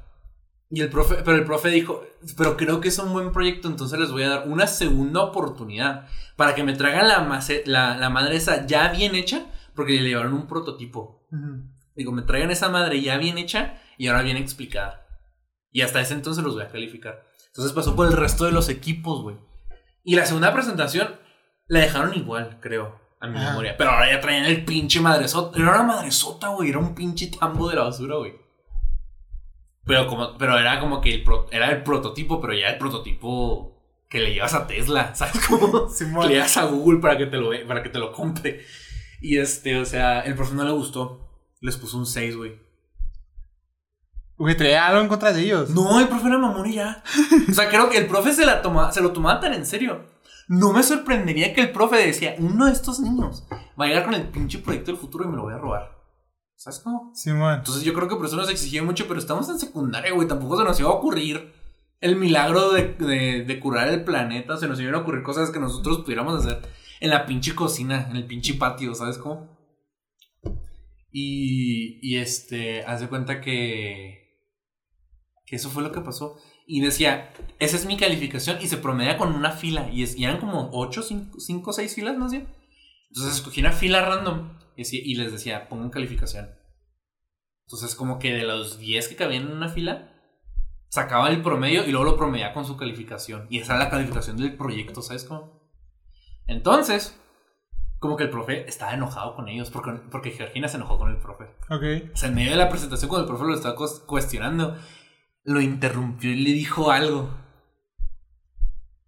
Y 0.69 0.81
el 0.81 0.89
profe, 0.89 1.17
pero 1.25 1.37
el 1.37 1.45
profe 1.45 1.69
dijo, 1.69 2.03
pero 2.37 2.57
creo 2.57 2.81
que 2.81 2.89
es 2.89 2.99
un 2.99 3.13
buen 3.13 3.31
proyecto, 3.31 3.69
entonces 3.69 4.01
les 4.01 4.11
voy 4.11 4.25
a 4.25 4.31
dar 4.31 4.49
una 4.49 4.67
segunda 4.67 5.21
oportunidad 5.23 6.09
para 6.35 6.57
que 6.57 6.65
me 6.65 6.73
traigan 6.75 7.07
la, 7.07 7.41
la, 7.67 7.97
la 7.97 8.11
madre 8.11 8.35
esa 8.37 8.67
ya 8.67 8.89
bien 8.89 9.15
hecha, 9.15 9.47
porque 9.77 9.93
le 9.93 10.09
llevaron 10.09 10.33
un 10.35 10.49
prototipo. 10.49 11.25
Ujú. 11.31 11.63
Digo, 11.95 12.11
me 12.11 12.23
traigan 12.23 12.51
esa 12.51 12.69
madre 12.69 13.01
ya 13.01 13.17
bien 13.17 13.39
hecha 13.39 13.79
y 13.97 14.09
ahora 14.09 14.23
bien 14.23 14.37
explicada. 14.39 15.06
Y 15.73 15.83
hasta 15.83 16.01
ese 16.01 16.15
entonces 16.15 16.43
los 16.45 16.55
voy 16.55 16.63
a 16.65 16.69
calificar. 16.69 17.27
Entonces 17.49 17.73
pasó 17.73 17.95
por 17.97 18.07
el 18.07 18.13
resto 18.15 18.45
de 18.45 18.53
los 18.53 18.69
equipos, 18.69 19.23
güey. 19.23 19.37
Y 20.05 20.15
la 20.17 20.25
segunda 20.27 20.53
presentación 20.53 21.17
La 21.69 21.81
dejaron 21.81 22.15
igual, 22.15 22.59
creo, 22.61 23.01
a 23.21 23.27
mi 23.27 23.37
Ajá. 23.39 23.51
memoria. 23.51 23.77
Pero 23.77 23.91
ahora 23.91 24.11
ya 24.13 24.21
traían 24.21 24.45
el 24.47 24.65
pinche 24.65 25.01
madresota. 25.01 25.59
Era 25.59 25.71
una 25.71 25.83
madresota, 25.83 26.49
güey. 26.49 26.71
Era 26.71 26.79
un 26.79 26.95
pinche 26.95 27.29
tambo 27.39 27.69
de 27.69 27.77
la 27.77 27.83
basura, 27.85 28.17
güey. 28.17 28.35
Pero, 29.85 30.07
como, 30.09 30.37
pero 30.37 30.59
era 30.59 30.81
como 30.81 31.01
que 31.01 31.15
el 31.15 31.23
pro- 31.25 31.47
era 31.51 31.71
el 31.71 31.83
prototipo, 31.83 32.41
pero 32.41 32.55
ya 32.55 32.69
el 32.71 32.79
prototipo 32.79 33.73
que 34.09 34.21
le 34.21 34.35
llevas 34.35 34.55
a 34.55 34.67
Tesla, 34.67 35.15
¿sabes 35.17 35.45
cómo? 35.47 35.89
Le 36.27 36.35
llevas 36.35 36.57
a 36.57 36.65
Google 36.67 37.01
para 37.01 37.17
que 37.17 37.27
te 37.27 37.37
lo 37.37 37.51
para 37.67 37.83
que 37.83 37.89
te 37.91 37.99
lo 37.99 38.13
compre. 38.13 38.65
Y 39.21 39.39
este, 39.39 39.79
o 39.81 39.85
sea, 39.85 40.21
el 40.21 40.35
profe 40.35 40.55
no 40.55 40.65
le 40.65 40.73
gustó. 40.73 41.23
Les 41.61 41.77
puso 41.77 41.97
un 41.99 42.07
6, 42.07 42.37
güey. 42.37 42.61
Güey, 44.39 44.55
en 44.61 45.09
contra 45.09 45.33
de 45.33 45.43
ellos. 45.43 45.71
No, 45.71 45.99
el 45.99 46.09
profe 46.09 46.29
era 46.29 46.37
mamón 46.39 46.67
y 46.69 46.75
ya. 46.75 47.03
O 47.51 47.53
sea, 47.55 47.69
creo 47.69 47.89
que 47.89 47.97
el 47.99 48.07
profe 48.07 48.33
se, 48.33 48.45
la 48.45 48.61
toma, 48.61 48.93
se 48.93 49.01
lo 49.01 49.13
tomaba 49.13 49.41
tan 49.41 49.55
en 49.55 49.65
serio. 49.65 50.05
No 50.49 50.73
me 50.73 50.83
sorprendería 50.83 51.55
que 51.55 51.63
el 51.63 51.73
profe 51.73 51.97
decía, 51.97 52.35
uno 52.39 52.67
de 52.67 52.73
estos 52.73 53.01
niños 53.01 53.47
va 53.81 53.87
a 53.87 53.89
llegar 53.89 54.05
con 54.05 54.15
el 54.15 54.29
pinche 54.29 54.59
proyecto 54.59 54.91
del 54.93 55.01
futuro 55.01 55.25
y 55.25 55.29
me 55.29 55.37
lo 55.37 55.43
voy 55.45 55.55
a 55.55 55.59
robar. 55.59 55.97
¿Sabes 56.55 56.81
cómo? 56.81 57.11
Simón. 57.15 57.55
Entonces 57.59 57.83
yo 57.83 57.93
creo 57.95 58.09
que 58.09 58.17
por 58.17 58.27
eso 58.27 58.37
nos 58.37 58.51
exigía 58.51 58.83
mucho, 58.83 59.07
pero 59.09 59.19
estamos 59.19 59.49
en 59.49 59.59
secundaria, 59.59 60.13
güey. 60.13 60.29
Tampoco 60.29 60.59
se 60.59 60.65
nos 60.65 60.79
iba 60.81 60.89
a 60.91 60.93
ocurrir 60.93 61.53
el 62.01 62.17
milagro 62.17 62.71
de, 62.73 62.95
de- 62.95 63.45
de 63.45 63.61
curar 63.61 63.89
el 63.89 64.05
planeta. 64.05 64.57
Se 64.57 64.69
nos 64.69 64.79
iban 64.81 64.95
a 64.95 64.99
ocurrir 64.99 65.23
cosas 65.23 65.51
que 65.51 65.59
nosotros 65.61 65.99
pudiéramos 66.03 66.45
hacer 66.45 66.61
en 67.01 67.11
la 67.11 67.27
pinche 67.27 67.55
cocina, 67.55 68.07
en 68.11 68.17
el 68.17 68.27
pinche 68.27 68.55
patio, 68.55 68.95
¿sabes 68.95 69.19
cómo? 69.19 69.57
Y, 71.11 71.99
y 72.03 72.19
este, 72.19 72.85
haz 72.85 73.01
de 73.01 73.09
cuenta 73.09 73.41
que, 73.41 74.26
que 75.47 75.57
eso 75.57 75.71
fue 75.71 75.83
lo 75.83 75.93
que 75.93 76.01
pasó. 76.01 76.37
Y 76.67 76.81
decía, 76.81 77.33
esa 77.61 77.77
es 77.77 77.87
mi 77.87 77.97
calificación 77.97 78.59
y 78.61 78.67
se 78.67 78.77
promedia 78.77 79.17
con 79.17 79.33
una 79.35 79.53
fila. 79.53 79.89
Y, 79.91 80.03
es, 80.03 80.17
y 80.17 80.25
eran 80.25 80.39
como 80.41 80.71
8, 80.73 81.03
5, 81.39 81.73
6 81.73 81.95
filas 81.95 82.17
más 82.19 82.33
bien. 82.33 82.49
Entonces 83.11 83.37
escogí 83.37 83.61
una 83.61 83.73
fila 83.73 84.03
random 84.05 84.59
y, 84.77 84.83
decía- 84.83 85.01
y 85.05 85.15
les 85.15 85.31
decía, 85.33 85.69
pongan 85.69 85.91
calificación. 85.91 86.51
Entonces 87.67 87.95
como 87.95 88.19
que 88.19 88.33
de 88.35 88.43
los 88.45 88.79
10 88.79 89.09
que 89.09 89.17
cabían 89.17 89.45
en 89.45 89.53
una 89.53 89.69
fila, 89.69 90.13
sacaba 90.89 91.29
el 91.31 91.43
promedio 91.43 91.85
y 91.85 91.91
luego 91.91 92.05
lo 92.05 92.17
promediaba 92.17 92.53
con 92.55 92.65
su 92.65 92.77
calificación. 92.77 93.47
Y 93.51 93.59
esa 93.59 93.75
era 93.77 93.85
la 93.85 93.91
calificación 93.91 94.37
del 94.37 94.57
proyecto, 94.57 95.03
¿sabes 95.03 95.25
cómo? 95.25 95.61
Entonces, 96.47 97.19
como 97.99 98.17
que 98.17 98.25
el 98.25 98.31
profe 98.31 98.69
estaba 98.69 98.95
enojado 98.95 99.35
con 99.35 99.49
ellos 99.49 99.71
porque, 99.71 99.93
porque 100.11 100.31
Georgina 100.31 100.69
se 100.69 100.77
enojó 100.77 100.99
con 100.99 101.11
el 101.11 101.19
profe. 101.19 101.45
Ok. 101.71 102.13
O 102.13 102.17
sea, 102.17 102.29
en 102.29 102.35
medio 102.35 102.51
de 102.51 102.57
la 102.57 102.69
presentación, 102.69 103.09
cuando 103.09 103.25
el 103.25 103.29
profe 103.29 103.51
lo 103.51 103.55
estaba 103.57 103.75
cuestionando, 104.07 104.77
lo 105.47 105.61
interrumpió 105.61 106.31
y 106.31 106.37
le 106.37 106.53
dijo 106.53 106.91
algo. 106.91 107.35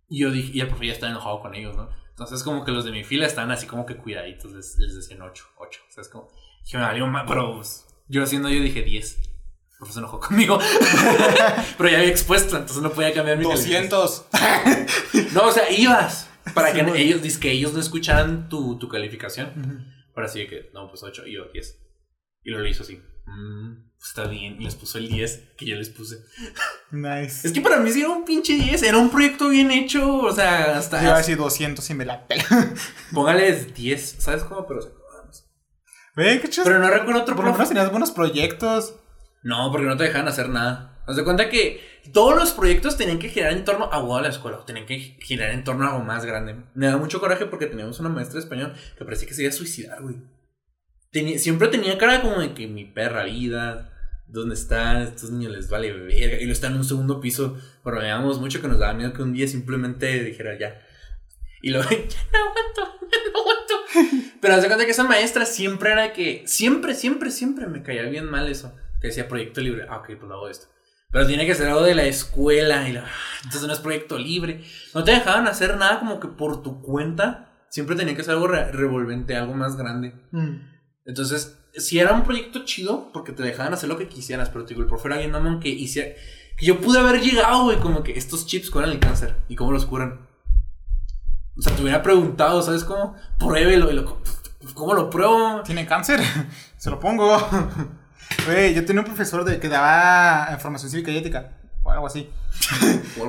Y 0.08 0.20
yo 0.20 0.30
dije, 0.30 0.50
y 0.54 0.60
el 0.60 0.68
profe 0.68 0.86
ya 0.86 0.92
estaba 0.92 1.12
enojado 1.12 1.40
con 1.40 1.54
ellos, 1.54 1.76
¿no? 1.76 1.90
Entonces, 2.10 2.42
como 2.42 2.64
que 2.64 2.72
los 2.72 2.84
de 2.84 2.90
mi 2.92 3.04
fila 3.04 3.26
estaban 3.26 3.50
así 3.50 3.66
como 3.66 3.84
que 3.86 3.96
cuidaditos, 3.96 4.52
les, 4.52 4.78
les 4.78 4.96
decían 4.96 5.20
8, 5.22 5.44
8. 5.58 5.80
O 5.86 5.92
sea, 5.92 6.02
es 6.02 6.08
como, 6.08 6.28
dije, 6.64 6.78
me 6.78 6.82
valió 6.84 7.06
más, 7.06 7.24
pero 7.28 7.54
pues, 7.56 7.86
yo 8.08 8.22
haciendo 8.22 8.48
yo 8.48 8.60
dije 8.62 8.82
10. 8.82 9.18
El 9.18 9.76
profe 9.78 9.92
se 9.92 9.98
enojó 10.00 10.18
conmigo. 10.18 10.58
pero 11.78 11.88
ya 11.90 11.98
había 11.98 12.08
expuesto, 12.10 12.56
entonces 12.56 12.82
no 12.82 12.90
podía 12.90 13.12
cambiar 13.12 13.36
mi 13.38 13.44
calificación. 13.44 13.88
200. 13.88 15.34
No, 15.34 15.46
o 15.48 15.52
sea, 15.52 15.70
ibas. 15.70 16.30
Para 16.54 16.72
que 16.72 16.80
Sí, 16.80 16.86
güey. 16.86 17.02
ellos, 17.02 17.22
dice 17.22 17.38
que 17.38 17.52
ellos 17.52 17.74
no 17.74 17.80
escucharan 17.80 18.48
tu, 18.48 18.78
tu 18.78 18.88
calificación. 18.88 19.92
Pero 20.14 20.26
así 20.26 20.40
de 20.40 20.46
que, 20.48 20.70
no, 20.72 20.88
pues 20.88 21.02
8 21.02 21.26
y 21.26 21.34
yo 21.34 21.44
10. 21.52 21.78
Y 22.44 22.50
lo 22.50 22.66
hizo 22.66 22.82
así. 22.82 23.00
"Mm, 23.26 23.87
está 24.02 24.26
bien. 24.26 24.56
Y 24.60 24.64
les 24.64 24.74
puso 24.74 24.98
el 24.98 25.08
10 25.08 25.42
que 25.56 25.66
yo 25.66 25.76
les 25.76 25.88
puse. 25.90 26.18
Nice. 26.90 27.46
Es 27.46 27.52
que 27.52 27.60
para 27.60 27.78
mí 27.78 27.90
sí 27.90 28.00
era 28.00 28.10
un 28.10 28.24
pinche 28.24 28.54
10. 28.54 28.82
Era 28.82 28.98
un 28.98 29.10
proyecto 29.10 29.48
bien 29.48 29.70
hecho. 29.70 30.18
O 30.18 30.32
sea, 30.32 30.76
hasta. 30.78 30.98
Yo 30.98 31.08
iba 31.08 31.14
a 31.14 31.18
decir 31.18 31.36
200 31.36 31.88
y 31.90 31.94
me 31.94 32.04
la 32.04 32.26
pela. 32.26 32.44
Póngales 33.12 33.74
10. 33.74 34.16
¿Sabes 34.18 34.44
cómo? 34.44 34.66
Pero, 34.66 34.80
Güey, 36.16 36.40
qué 36.40 36.48
chido. 36.48 36.64
pero 36.64 36.80
no 36.80 36.88
recuerdo 36.90 37.22
otro 37.22 37.36
Por 37.36 37.44
lo 37.44 37.52
menos 37.52 37.68
tenías 37.68 37.90
buenos 37.90 38.10
proyectos. 38.10 38.96
No, 39.44 39.70
porque 39.70 39.86
no 39.86 39.96
te 39.96 40.04
dejaban 40.04 40.26
hacer 40.26 40.48
nada. 40.48 41.00
Haz 41.06 41.14
de 41.16 41.22
cuenta 41.24 41.48
que 41.48 41.80
todos 42.12 42.36
los 42.36 42.50
proyectos 42.50 42.96
tenían 42.96 43.18
que 43.20 43.28
girar 43.28 43.52
en 43.52 43.64
torno 43.64 43.88
a 43.92 44.00
wow, 44.00 44.20
la 44.20 44.28
escuela. 44.28 44.58
o 44.58 44.64
Tenían 44.64 44.84
que 44.84 44.98
girar 45.20 45.50
en 45.50 45.62
torno 45.62 45.86
a 45.86 45.92
algo 45.92 46.04
más 46.04 46.24
grande. 46.24 46.56
Me 46.74 46.86
da 46.86 46.96
mucho 46.96 47.20
coraje 47.20 47.46
porque 47.46 47.66
teníamos 47.66 48.00
una 48.00 48.08
maestra 48.08 48.34
de 48.34 48.44
español 48.44 48.74
que 48.96 49.04
parecía 49.04 49.28
que 49.28 49.34
se 49.34 49.42
iba 49.42 49.50
a 49.50 49.54
suicidar, 49.54 50.02
güey. 50.02 50.16
Tenía- 51.10 51.38
siempre 51.38 51.68
tenía 51.68 51.96
cara 51.98 52.20
como 52.20 52.40
de 52.40 52.52
que 52.54 52.66
mi 52.66 52.84
perra 52.84 53.24
vida, 53.24 53.92
¿dónde 54.26 54.54
está? 54.54 55.02
Estos 55.02 55.30
niños 55.30 55.52
les 55.52 55.68
vale 55.70 55.92
verga. 55.92 56.38
Y 56.40 56.44
lo 56.46 56.52
está 56.52 56.66
en 56.66 56.74
un 56.76 56.84
segundo 56.84 57.20
piso. 57.20 57.56
Pero 57.84 57.98
veíamos 57.98 58.40
mucho 58.40 58.60
que 58.60 58.68
nos 58.68 58.78
daba 58.78 58.92
miedo 58.94 59.12
que 59.12 59.22
un 59.22 59.32
día 59.32 59.48
simplemente 59.48 60.22
dijera 60.24 60.58
ya. 60.58 60.80
Y 61.62 61.70
luego, 61.70 61.88
ya 61.90 61.96
no 62.32 62.38
aguanto, 62.38 63.06
ya 63.10 63.18
no 63.32 63.40
aguanto. 63.40 64.28
Pero 64.40 64.54
haz 64.54 64.62
de 64.62 64.68
cuenta 64.68 64.84
que 64.84 64.90
esa 64.92 65.04
maestra 65.04 65.44
siempre 65.46 65.90
era 65.92 66.12
que, 66.12 66.42
siempre, 66.46 66.94
siempre, 66.94 67.30
siempre 67.30 67.66
me 67.66 67.82
caía 67.82 68.02
bien 68.02 68.26
mal 68.30 68.48
eso. 68.48 68.74
Que 69.00 69.08
decía 69.08 69.28
proyecto 69.28 69.60
libre. 69.60 69.86
Ah, 69.88 69.98
ok, 69.98 70.06
pues 70.18 70.22
lo 70.28 70.34
hago 70.34 70.48
esto. 70.48 70.66
Pero 71.10 71.26
tiene 71.26 71.46
que 71.46 71.54
ser 71.54 71.68
algo 71.68 71.82
de 71.84 71.94
la 71.94 72.04
escuela. 72.04 72.86
Y 72.88 72.92
lo, 72.92 73.00
ah, 73.00 73.06
entonces 73.44 73.66
no 73.66 73.72
es 73.72 73.80
proyecto 73.80 74.18
libre. 74.18 74.62
No 74.94 75.04
te 75.04 75.12
dejaban 75.12 75.46
hacer 75.48 75.76
nada 75.78 76.00
como 76.00 76.20
que 76.20 76.28
por 76.28 76.62
tu 76.62 76.82
cuenta. 76.82 77.46
Siempre 77.70 77.96
tenía 77.96 78.14
que 78.14 78.22
ser 78.24 78.34
algo 78.34 78.46
re- 78.48 78.70
revolvente, 78.72 79.34
algo 79.36 79.54
más 79.54 79.76
grande. 79.76 80.14
Entonces, 81.08 81.56
si 81.74 81.98
era 81.98 82.12
un 82.12 82.22
proyecto 82.22 82.66
chido, 82.66 83.10
porque 83.14 83.32
te 83.32 83.42
dejaban 83.42 83.72
hacer 83.72 83.88
lo 83.88 83.96
que 83.96 84.08
quisieras, 84.08 84.50
pero 84.50 84.66
te 84.66 84.74
digo, 84.74 84.82
el 84.82 84.88
profe 84.88 85.08
era 85.08 85.16
bien 85.16 85.32
mamón 85.32 85.58
que 85.58 85.70
hiciera. 85.70 86.14
Que 86.54 86.66
yo 86.66 86.80
pude 86.82 86.98
haber 86.98 87.22
llegado, 87.22 87.64
güey, 87.64 87.78
como 87.78 88.02
que 88.02 88.12
estos 88.12 88.46
chips 88.46 88.70
curan 88.70 88.90
el 88.90 88.98
cáncer 89.00 89.36
y 89.48 89.56
cómo 89.56 89.72
los 89.72 89.86
curan. 89.86 90.20
O 91.56 91.62
sea, 91.62 91.74
te 91.74 91.80
hubiera 91.80 92.02
preguntado, 92.02 92.60
¿sabes 92.60 92.84
cómo? 92.84 93.16
Pruébelo. 93.38 93.90
Y 93.90 93.94
lo, 93.94 94.20
¿Cómo 94.74 94.92
lo 94.92 95.08
pruebo? 95.08 95.62
Tiene 95.62 95.86
cáncer. 95.86 96.20
Se 96.76 96.90
lo 96.90 97.00
pongo. 97.00 97.36
Güey, 98.44 98.74
yo 98.74 98.84
tenía 98.84 99.00
un 99.00 99.06
profesor 99.06 99.42
de, 99.42 99.58
que 99.58 99.70
daba 99.70 100.58
formación 100.58 100.90
cívica 100.90 101.10
y 101.10 101.16
ética. 101.16 101.52
O 101.82 101.90
algo 101.90 102.06
así. 102.06 102.28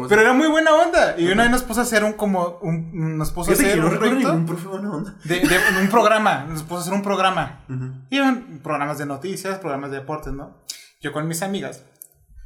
Pero 0.09 0.21
era 0.21 0.33
muy 0.33 0.47
buena 0.47 0.73
onda. 0.73 1.15
Y 1.17 1.27
una 1.31 1.43
vez 1.43 1.51
nos 1.51 1.63
puso 1.63 1.79
a 1.79 1.83
hacer 1.83 2.03
un 2.03 2.13
como. 2.13 2.59
Un, 2.61 3.17
nos 3.17 3.31
puso 3.31 3.51
a 3.51 3.55
que 3.55 3.63
hacer 3.65 3.77
no 3.77 3.85
un 3.87 3.91
recuerdo 3.91 4.11
proyecto. 4.15 4.33
ningún 4.33 4.45
profe 4.47 4.67
buena 4.67 4.91
onda. 4.91 5.15
De, 5.23 5.39
de 5.39 5.81
un 5.81 5.89
programa. 5.89 6.45
Nos 6.49 6.63
puso 6.63 6.77
a 6.77 6.81
hacer 6.81 6.93
un 6.93 7.01
programa. 7.03 7.61
Eran 8.09 8.59
programas 8.63 8.97
de 8.97 9.05
noticias, 9.05 9.59
programas 9.59 9.91
de 9.91 9.97
deportes, 9.97 10.33
¿no? 10.33 10.57
Yo 11.01 11.11
con 11.13 11.27
mis 11.27 11.41
amigas 11.41 11.83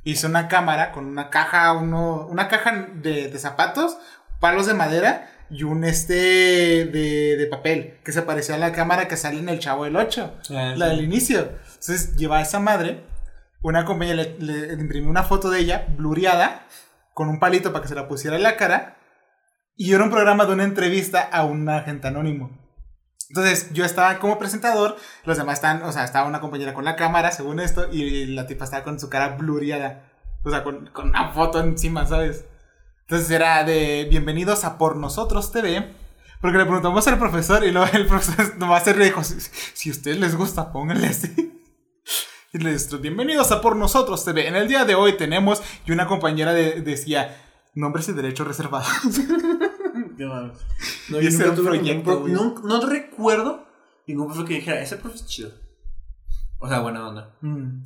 hice 0.03 0.27
una 0.27 0.47
cámara 0.49 0.91
con 0.91 1.05
una 1.05 1.29
caja, 1.29 1.71
uno, 1.73 2.27
una 2.29 2.47
caja 2.49 2.87
de, 2.95 3.29
de 3.29 3.39
zapatos, 3.39 3.97
palos 4.39 4.65
de 4.67 4.73
madera 4.73 5.29
y 5.49 5.63
un 5.63 5.83
este 5.85 6.13
de, 6.13 7.35
de 7.37 7.47
papel 7.49 7.95
que 8.03 8.11
se 8.11 8.21
parecía 8.21 8.55
a 8.55 8.57
la 8.57 8.71
cámara 8.73 9.07
que 9.07 9.15
sale 9.17 9.39
en 9.39 9.47
el 9.49 9.59
Chavo 9.59 9.85
del 9.85 9.95
8, 9.95 10.33
Ah, 10.51 10.73
la 10.75 10.89
sí. 10.89 10.95
del 10.95 11.05
inicio. 11.05 11.39
Entonces 11.67 12.15
lleva 12.17 12.37
a 12.37 12.41
esa 12.41 12.59
madre, 12.59 13.03
una 13.63 13.85
compañera 13.85 14.21
le, 14.21 14.37
le, 14.39 14.75
le 14.75 14.81
imprimió 14.81 15.09
una 15.09 15.23
foto 15.23 15.49
de 15.49 15.59
ella, 15.59 15.87
blureada, 15.97 16.67
con 17.13 17.29
un 17.29 17.39
palito 17.39 17.71
para 17.71 17.81
que 17.81 17.87
se 17.87 17.95
la 17.95 18.07
pusiera 18.07 18.35
en 18.35 18.43
la 18.43 18.57
cara, 18.57 18.97
y 19.75 19.93
era 19.93 20.03
un 20.03 20.11
programa 20.11 20.45
de 20.45 20.53
una 20.53 20.63
entrevista 20.63 21.21
a 21.21 21.43
un 21.45 21.67
agente 21.67 22.07
anónimo. 22.07 22.51
Entonces 23.29 23.73
yo 23.73 23.85
estaba 23.85 24.19
como 24.19 24.37
presentador, 24.37 24.95
los 25.25 25.37
demás 25.37 25.55
están, 25.55 25.81
o 25.83 25.91
sea, 25.91 26.03
estaba 26.03 26.27
una 26.27 26.41
compañera 26.41 26.73
con 26.73 26.85
la 26.85 26.95
cámara, 26.95 27.31
según 27.31 27.59
esto, 27.59 27.87
y 27.91 28.27
la 28.27 28.45
tipa 28.45 28.65
estaba 28.65 28.83
con 28.83 28.99
su 28.99 29.09
cara 29.09 29.29
blureada, 29.29 30.11
o 30.43 30.49
sea, 30.49 30.63
con, 30.63 30.87
con 30.87 31.09
una 31.09 31.31
foto 31.31 31.59
encima, 31.59 32.05
¿sabes? 32.05 32.45
Entonces 33.01 33.31
era 33.31 33.63
de 33.63 34.07
bienvenidos 34.09 34.63
a 34.65 34.77
Por 34.77 34.97
Nosotros 34.97 35.51
TV, 35.51 35.93
porque 36.41 36.57
le 36.57 36.65
preguntamos 36.65 37.07
al 37.07 37.17
profesor 37.17 37.63
y 37.63 37.71
luego 37.71 37.87
el 37.93 38.05
profesor 38.05 38.57
nomás 38.57 38.83
se 38.83 38.93
dijo, 38.93 39.23
si, 39.23 39.39
si 39.39 39.89
a 39.89 39.93
ustedes 39.93 40.19
les 40.19 40.35
gusta, 40.35 40.71
pónganle 40.71 41.07
así. 41.07 41.62
Dijo, 42.53 42.99
bienvenidos 42.99 43.51
a 43.51 43.61
Por 43.61 43.75
Nosotros 43.75 44.23
TV. 44.23 44.47
En 44.47 44.55
el 44.55 44.67
día 44.67 44.85
de 44.85 44.93
hoy 44.93 45.17
tenemos, 45.17 45.63
y 45.87 45.91
una 45.91 46.05
compañera 46.05 46.53
de- 46.53 46.81
decía, 46.81 47.35
nombres 47.73 48.07
y 48.09 48.13
derechos 48.13 48.45
reservados. 48.47 48.87
Qué 50.17 50.25
mal. 50.27 50.53
No, 51.09 51.19
Y 51.19 51.23
yo 51.23 51.29
ese 51.29 51.39
nunca 51.45 51.55
tuve 51.55 51.65
proyecto, 51.69 52.11
ningún 52.27 52.33
no, 52.33 52.79
no 52.79 52.85
recuerdo 52.87 53.65
ningún 54.05 54.27
profe 54.27 54.45
que 54.45 54.53
dijera, 54.55 54.81
ese 54.81 54.97
profe 54.97 55.15
es 55.15 55.25
chido. 55.25 55.49
O 56.59 56.67
sea, 56.69 56.79
buena 56.81 57.07
onda. 57.07 57.35
Mm. 57.41 57.85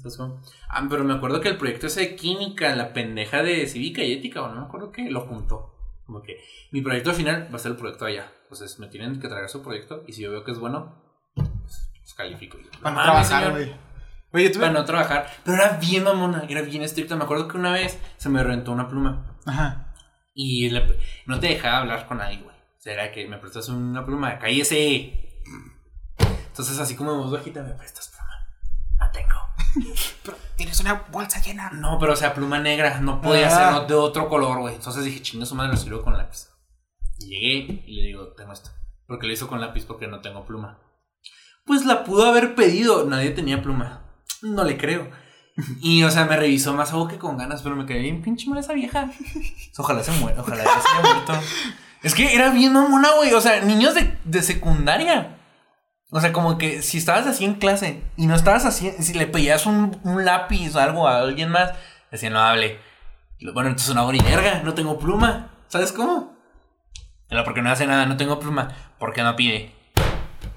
Ah, 0.70 0.86
pero 0.90 1.06
me 1.06 1.14
acuerdo 1.14 1.40
que 1.40 1.48
el 1.48 1.58
proyecto 1.58 1.88
ese 1.88 2.02
de 2.02 2.16
química, 2.18 2.76
la 2.76 2.92
pendeja 2.92 3.42
de 3.44 3.66
cívica 3.68 4.04
y 4.04 4.12
ética, 4.12 4.42
o 4.42 4.50
no 4.50 4.60
me 4.60 4.66
acuerdo 4.68 4.92
qué, 4.92 5.10
lo 5.10 5.22
juntó. 5.22 5.76
Como 6.06 6.22
que 6.22 6.42
mi 6.72 6.82
proyecto 6.82 7.14
final 7.14 7.48
va 7.52 7.56
a 7.56 7.60
ser 7.60 7.72
el 7.72 7.78
proyecto 7.78 8.04
allá. 8.06 8.32
Entonces 8.44 8.78
me 8.80 8.88
tienen 8.88 9.20
que 9.22 9.30
traer 9.30 9.48
su 9.48 9.64
proyecto 9.64 10.04
y 10.08 10.12
si 10.14 10.24
yo 10.24 10.32
veo 10.32 10.44
que 10.44 10.52
es 10.52 10.60
bueno, 10.60 11.02
pues, 11.36 11.90
pues 12.02 12.14
califico. 12.16 12.58
Yo, 12.60 12.70
Para 12.82 12.96
no 12.96 13.02
"No 13.02 13.08
mames, 13.14 13.28
trabajar, 13.30 13.56
señor". 13.58 13.78
Oye. 14.46 14.60
Para 14.60 14.72
no 14.72 14.86
trabajar. 14.86 15.30
Pero 15.44 15.58
era 15.58 15.78
bien 15.78 16.04
mamona, 16.04 16.44
era 16.48 16.62
bien 16.62 16.84
estricta. 16.84 17.16
Me 17.16 17.24
acuerdo 17.24 17.48
que 17.48 17.58
una 17.58 17.72
vez 17.74 17.98
se 18.18 18.30
me 18.30 18.44
reventó 18.44 18.72
una 18.72 18.88
pluma. 18.88 19.38
Ajá. 19.46 19.94
Y 20.34 20.70
no 21.26 21.40
te 21.40 21.48
dejaba 21.48 21.80
hablar 21.80 22.08
con 22.08 22.18
nadie, 22.20 22.38
güey. 22.38 22.56
O 22.56 22.80
sea, 22.82 22.94
era 22.94 23.12
que 23.12 23.28
me 23.28 23.38
prestas 23.38 23.70
una 23.70 24.06
pluma, 24.06 24.38
cállese. 24.40 25.24
Entonces, 26.48 26.80
así 26.80 26.96
como 26.96 27.12
en 27.14 27.18
voz 27.20 27.32
bajita, 27.32 27.64
me 27.64 27.74
prestas 27.74 28.10
pluma. 28.10 28.28
No 29.00 29.12
tengo. 29.12 29.96
Pero 30.24 30.38
tienes 30.56 30.80
una 30.80 30.94
bolsa 31.12 31.42
llena. 31.42 31.70
No, 31.72 32.00
pero 32.00 32.14
o 32.14 32.16
sea, 32.16 32.34
pluma 32.34 32.60
negra, 32.60 33.00
no 33.00 33.22
podía 33.22 33.48
Ah. 33.48 33.78
ser 33.80 33.88
de 33.88 33.94
otro 33.96 34.28
color, 34.30 34.60
güey. 34.60 34.76
Entonces 34.76 35.04
dije, 35.04 35.22
chinga 35.22 35.46
su 35.46 35.56
madre, 35.56 35.72
lo 35.72 35.78
sirvo 35.78 36.02
con 36.04 36.18
lápiz. 36.18 36.50
Y 37.20 37.26
llegué 37.28 37.84
y 37.88 37.96
le 38.02 38.08
digo, 38.08 38.28
tengo 38.34 38.54
esto. 38.54 38.70
Porque 39.08 39.28
lo 39.28 39.34
hizo 39.34 39.48
con 39.48 39.62
lápiz 39.62 39.86
porque 39.86 40.08
no 40.08 40.20
tengo 40.22 40.46
pluma. 40.46 40.80
Pues 41.66 41.86
la 41.86 42.04
pudo 42.04 42.26
haber 42.28 42.56
pedido, 42.56 43.06
nadie 43.06 43.32
tenía 43.32 43.62
pluma. 43.62 44.04
No 44.42 44.64
le 44.64 44.78
creo. 44.78 45.10
Y, 45.82 46.04
o 46.04 46.12
sea, 46.12 46.26
me 46.26 46.38
revisó 46.38 46.74
más 46.74 46.92
algo 46.92 47.08
que 47.08 47.18
con 47.18 47.38
ganas, 47.38 47.64
pero 47.64 47.76
me 47.76 47.86
quedé 47.86 48.00
bien 48.00 48.22
pinche 48.22 48.50
mal 48.50 48.60
esa 48.60 48.74
vieja. 48.74 49.10
Ojalá 49.78 50.04
se 50.04 50.12
muera, 50.12 50.42
ojalá 50.42 50.64
se 50.64 50.70
haya 50.70 51.02
muerto. 51.02 51.34
Es 52.04 52.14
que 52.14 52.36
era 52.36 52.52
bien 52.52 52.74
mamona, 52.74 53.10
güey. 53.18 53.34
O 53.34 53.42
sea, 53.42 53.62
niños 53.62 53.96
de, 53.96 54.18
de 54.24 54.44
secundaria. 54.44 55.38
O 56.12 56.22
sea, 56.22 56.32
como 56.32 56.58
que 56.58 56.82
si 56.84 57.00
estabas 57.00 57.28
así 57.28 57.44
en 57.44 57.56
clase 57.56 58.04
y 58.16 58.28
no 58.28 58.36
estabas 58.36 58.66
así, 58.66 58.92
si 59.00 59.14
le 59.14 59.28
pedías 59.28 59.66
un, 59.66 60.00
un 60.04 60.24
lápiz 60.24 60.76
o 60.76 60.80
algo 60.80 61.08
a 61.08 61.20
alguien 61.20 61.50
más, 61.50 61.72
decían, 62.12 62.34
no 62.34 62.40
hable. 62.40 62.80
Bueno, 63.54 63.70
entonces 63.70 63.90
una 63.90 64.16
y 64.16 64.20
verga, 64.20 64.62
no 64.64 64.74
tengo 64.74 64.98
pluma. 64.98 65.52
¿Sabes 65.68 65.92
cómo? 65.92 66.38
Pero 67.30 67.44
porque 67.44 67.62
no 67.62 67.70
hace 67.70 67.86
nada, 67.88 68.06
no 68.06 68.16
tengo 68.16 68.40
pluma. 68.40 68.70
¿Por 69.00 69.14
qué 69.14 69.22
no 69.22 69.36
pide? 69.36 69.76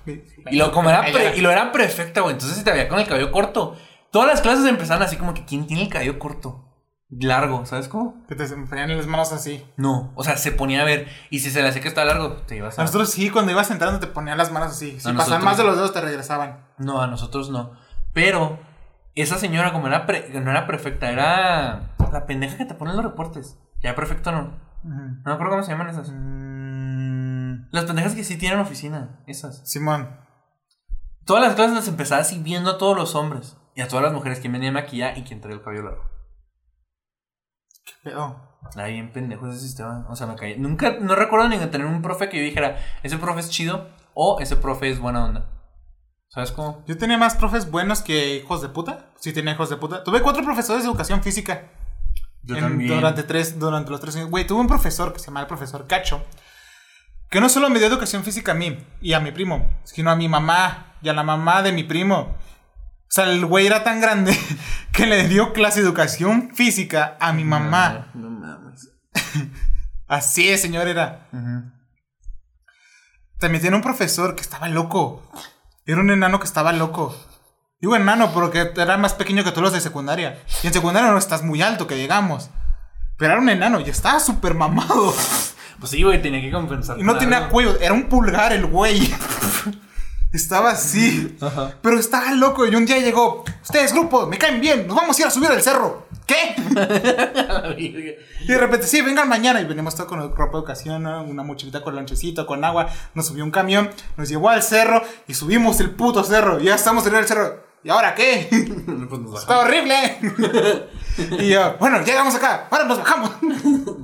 Y 0.07 0.57
lo, 0.57 0.73
como 0.73 0.91
era 0.91 1.03
pre- 1.03 1.37
y 1.37 1.41
lo 1.41 1.51
era 1.51 1.73
perfecta, 1.73 2.21
güey. 2.21 2.35
Entonces 2.35 2.59
se 2.59 2.65
te 2.65 2.73
veía 2.73 2.89
con 2.89 2.99
el 2.99 3.07
cabello 3.07 3.31
corto. 3.33 3.77
Todas 4.11 4.29
las 4.29 4.41
clases 4.41 4.65
empezaban 4.67 5.03
así 5.03 5.17
como 5.17 5.35
que 5.35 5.45
¿quién 5.45 5.67
tiene 5.67 5.83
el 5.83 5.89
cabello 5.89 6.19
corto? 6.19 6.67
Largo, 7.11 7.67
¿sabes 7.67 7.89
cómo? 7.89 8.25
Que 8.29 8.37
te 8.37 8.47
ponían 8.47 8.97
las 8.97 9.07
manos 9.09 9.33
así. 9.33 9.67
No, 9.77 10.13
o 10.15 10.23
sea, 10.23 10.37
se 10.37 10.53
ponía 10.53 10.83
a 10.83 10.85
ver. 10.85 11.09
Y 11.31 11.41
si 11.41 11.51
se 11.51 11.61
le 11.61 11.69
hacía 11.69 11.83
que 11.83 11.89
está 11.89 12.05
largo, 12.05 12.35
te 12.47 12.57
ibas 12.57 12.79
A 12.79 12.83
a. 12.83 12.85
nosotros 12.85 13.11
sí, 13.11 13.31
cuando 13.31 13.51
ibas 13.51 13.71
entrando 13.73 13.99
te 13.99 14.07
ponían 14.07 14.39
las 14.39 14.53
manos 14.53 14.71
así. 14.73 14.93
Si 15.01 15.09
A 15.09 15.13
pasaban 15.13 15.17
nosotros- 15.17 15.45
más 15.45 15.57
de 15.57 15.65
los 15.65 15.77
dedos 15.77 15.93
te 15.93 16.01
regresaban. 16.01 16.67
No, 16.79 17.01
a 17.03 17.09
nosotros 17.09 17.51
no. 17.51 17.73
Pero 18.13 18.61
esa 19.17 19.39
señora, 19.39 19.73
como 19.73 19.89
era 19.89 20.07
pre- 20.07 20.29
no 20.41 20.51
era 20.53 20.67
perfecta, 20.69 21.11
era 21.11 21.95
la 22.13 22.27
pendeja 22.27 22.57
que 22.57 22.65
te 22.65 22.75
pone 22.75 22.93
en 22.93 22.97
los 22.97 23.07
reportes. 23.07 23.59
Ya 23.83 23.95
perfecto 23.97 24.31
no. 24.31 24.59
No 24.85 25.21
me 25.25 25.33
acuerdo 25.33 25.51
cómo 25.51 25.63
se 25.65 25.73
llaman 25.73 25.89
esas. 25.89 26.11
Mm, 26.11 26.50
Las 27.71 27.85
pendejas 27.85 28.15
que 28.15 28.25
sí 28.25 28.37
tienen 28.37 28.59
oficina, 28.59 29.23
esas. 29.27 29.69
Simón. 29.69 30.19
Todas 31.25 31.43
las 31.45 31.55
clases 31.55 31.75
las 31.77 31.89
empezaba 31.89 32.21
así 32.23 32.39
viendo 32.39 32.71
a 32.71 32.79
todos 32.79 32.97
los 32.97 33.15
hombres 33.15 33.57
y 33.77 33.81
a 33.83 33.89
todas 33.89 34.05
las 34.05 34.13
mujeres 34.13 34.41
quien 34.41 34.53
venía 34.53 34.71
a 34.71 34.73
maquillar 34.73 35.17
y 35.17 35.23
quien 35.23 35.41
traía 35.41 35.57
el 35.57 35.63
cabello 35.63 35.83
largo. 35.85 36.05
¿Qué 37.85 37.93
pedo? 38.03 38.49
Era 38.75 38.87
bien 38.87 39.13
pendejo 39.13 39.47
ese 39.49 39.61
sistema. 39.61 40.07
O 40.11 40.17
sea, 40.17 40.27
me 40.27 40.35
caí. 40.37 40.59
Nunca, 40.59 40.99
no 41.01 41.15
recuerdo 41.15 41.49
ni 41.49 41.59
de 41.59 41.67
tener 41.69 41.87
un 41.87 42.03
profe 42.03 42.29
que 42.29 42.39
yo 42.39 42.43
dijera, 42.45 42.79
ese 43.03 43.19
profe 43.19 43.41
es 43.41 43.51
chido 43.51 43.89
o 44.15 44.41
ese 44.41 44.57
profe 44.57 44.91
es 44.91 44.99
buena 44.99 45.25
onda. 45.25 45.47
¿Sabes 46.29 46.53
cómo? 46.53 46.85
Yo 46.87 46.97
tenía 46.99 47.19
más 47.19 47.35
profes 47.35 47.71
buenos 47.71 48.03
que 48.03 48.37
hijos 48.37 48.63
de 48.63 48.69
puta. 48.69 49.11
Sí, 49.19 49.33
tenía 49.33 49.55
hijos 49.55 49.71
de 49.71 49.77
puta. 49.77 50.05
Tuve 50.05 50.23
cuatro 50.23 50.43
profesores 50.45 50.83
de 50.83 50.89
educación 50.89 51.23
física. 51.23 51.71
Yo 52.43 52.57
en- 52.57 52.63
también. 52.63 52.95
Durante, 52.95 53.23
tres, 53.23 53.59
durante 53.59 53.91
los 53.91 54.01
tres 54.01 54.17
años. 54.17 54.31
Güey, 54.31 54.47
tuve 54.47 54.61
un 54.61 54.69
profesor 54.69 55.13
que 55.13 55.19
se 55.19 55.27
llamaba 55.27 55.43
el 55.43 55.49
profesor 55.49 55.87
Cacho. 55.87 56.25
Que 57.31 57.41
no 57.41 57.49
solo 57.49 57.71
me 57.71 57.79
dio 57.79 57.87
educación 57.87 58.25
física 58.25 58.53
a 58.53 58.57
mí 58.57 58.85
y 59.01 59.13
a 59.13 59.21
mi 59.21 59.31
primo, 59.31 59.71
sino 59.85 60.11
a 60.11 60.17
mi 60.17 60.29
mamá 60.29 60.97
y 61.01 61.09
a 61.09 61.13
la 61.13 61.23
mamá 61.23 61.63
de 61.63 61.73
mi 61.73 61.85
primo. 61.85 62.37
O 63.11 63.13
sea, 63.13 63.25
el 63.31 63.47
güey 63.47 63.67
era 63.67 63.85
tan 63.85 64.01
grande 64.01 64.37
que 64.93 65.07
le 65.07 65.29
dio 65.29 65.53
clase 65.53 65.81
de 65.81 65.87
educación 65.87 66.51
física 66.55 67.17
a 67.21 67.33
mi 67.33 67.45
mamá. 67.45 68.11
No 68.15 68.31
mames. 68.31 68.91
Así 70.09 70.49
de 70.49 70.59
señor 70.59 70.89
era. 70.89 71.29
También 73.39 73.63
tenía 73.63 73.77
un 73.77 73.83
profesor 73.83 74.35
que 74.35 74.43
estaba 74.43 74.69
loco. 74.69 75.31
Era 75.87 76.01
un 76.01 76.11
enano 76.11 76.41
que 76.41 76.47
estaba 76.47 76.73
loco. 76.73 77.17
Digo 77.81 77.95
enano 77.95 78.33
porque 78.33 78.73
era 78.77 78.97
más 78.99 79.15
pequeño 79.15 79.45
que 79.45 79.51
todos 79.51 79.63
los 79.63 79.73
de 79.73 79.81
secundaria. 79.81 80.43
Y 80.63 80.67
en 80.67 80.73
secundaria 80.73 81.11
no 81.11 81.17
estás 81.17 81.43
muy 81.43 81.63
alto, 81.63 81.87
que 81.87 81.95
digamos. 81.95 82.51
Pero 83.17 83.33
era 83.33 83.41
un 83.41 83.49
enano 83.49 83.81
y 83.81 83.89
estaba 83.89 84.19
súper 84.19 84.55
mamado. 84.55 85.15
Pues 85.81 85.91
sí, 85.91 86.03
güey, 86.03 86.21
tenía 86.23 86.41
que 86.41 86.51
compensar. 86.51 86.99
Y 87.01 87.03
no 87.03 87.17
tenía 87.17 87.39
algo. 87.39 87.51
cuello, 87.51 87.81
era 87.81 87.93
un 87.95 88.05
pulgar 88.09 88.53
el 88.53 88.67
güey. 88.67 89.13
Estaba 90.33 90.71
así. 90.71 91.37
Ajá. 91.41 91.75
Pero 91.83 91.99
estaba 91.99 92.31
loco 92.33 92.65
y 92.65 92.73
un 92.77 92.87
día 92.87 92.99
llegó, 92.99 93.43
ustedes 93.63 93.93
grupo, 93.93 94.29
me 94.29 94.39
caen 94.39 94.61
bien, 94.61 94.87
nos 94.87 94.95
vamos 94.95 95.19
a 95.19 95.23
ir 95.23 95.27
a 95.27 95.31
subir 95.31 95.51
al 95.51 95.61
cerro. 95.61 96.07
¿Qué? 96.27 96.55
Y 98.43 98.47
de 98.47 98.59
repente, 98.59 98.87
sí, 98.87 99.01
vengan 99.03 99.29
mañana. 99.29 99.61
Y 99.61 99.65
venimos 99.65 99.95
todo 99.95 100.07
con 100.07 100.21
ropa 100.35 100.59
de 100.59 100.63
ocasión, 100.63 101.03
¿no? 101.03 101.23
una 101.25 101.43
mochilita 101.43 101.83
con 101.83 101.95
lonchecito, 101.95 102.47
con 102.47 102.65
agua. 102.65 102.89
Nos 103.15 103.27
subió 103.27 103.45
un 103.45 103.51
camión, 103.51 103.91
nos 104.17 104.29
llevó 104.29 104.49
al 104.51 104.63
cerro 104.63 105.03
y 105.27 105.35
subimos 105.35 105.81
el 105.81 105.91
puto 105.91 106.23
cerro. 106.25 106.61
Y 106.61 106.65
ya 106.65 106.77
estamos 106.77 107.07
en 107.07 107.17
el 107.17 107.27
cerro. 107.27 107.65
¿Y 107.83 107.91
ahora 107.91 108.15
qué? 108.15 108.49
Pues 109.11 109.43
Está 109.43 109.59
horrible. 109.59 110.19
y 111.39 111.49
yo, 111.49 111.77
bueno, 111.79 112.03
llegamos 112.03 112.35
acá, 112.35 112.69
ahora 112.71 112.85
nos 112.85 112.99
bajamos. 112.99 113.31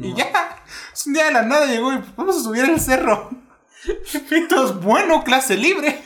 y 0.00 0.14
ya, 0.14 0.64
un 1.06 1.12
día 1.12 1.24
de 1.26 1.32
la 1.32 1.42
nada 1.42 1.66
llegó 1.66 1.92
y 1.92 2.00
vamos 2.16 2.36
a 2.36 2.40
subir 2.42 2.64
el 2.64 2.80
cerro. 2.80 3.30
Pitos, 4.30 4.80
bueno, 4.82 5.22
clase 5.24 5.56
libre. 5.56 6.00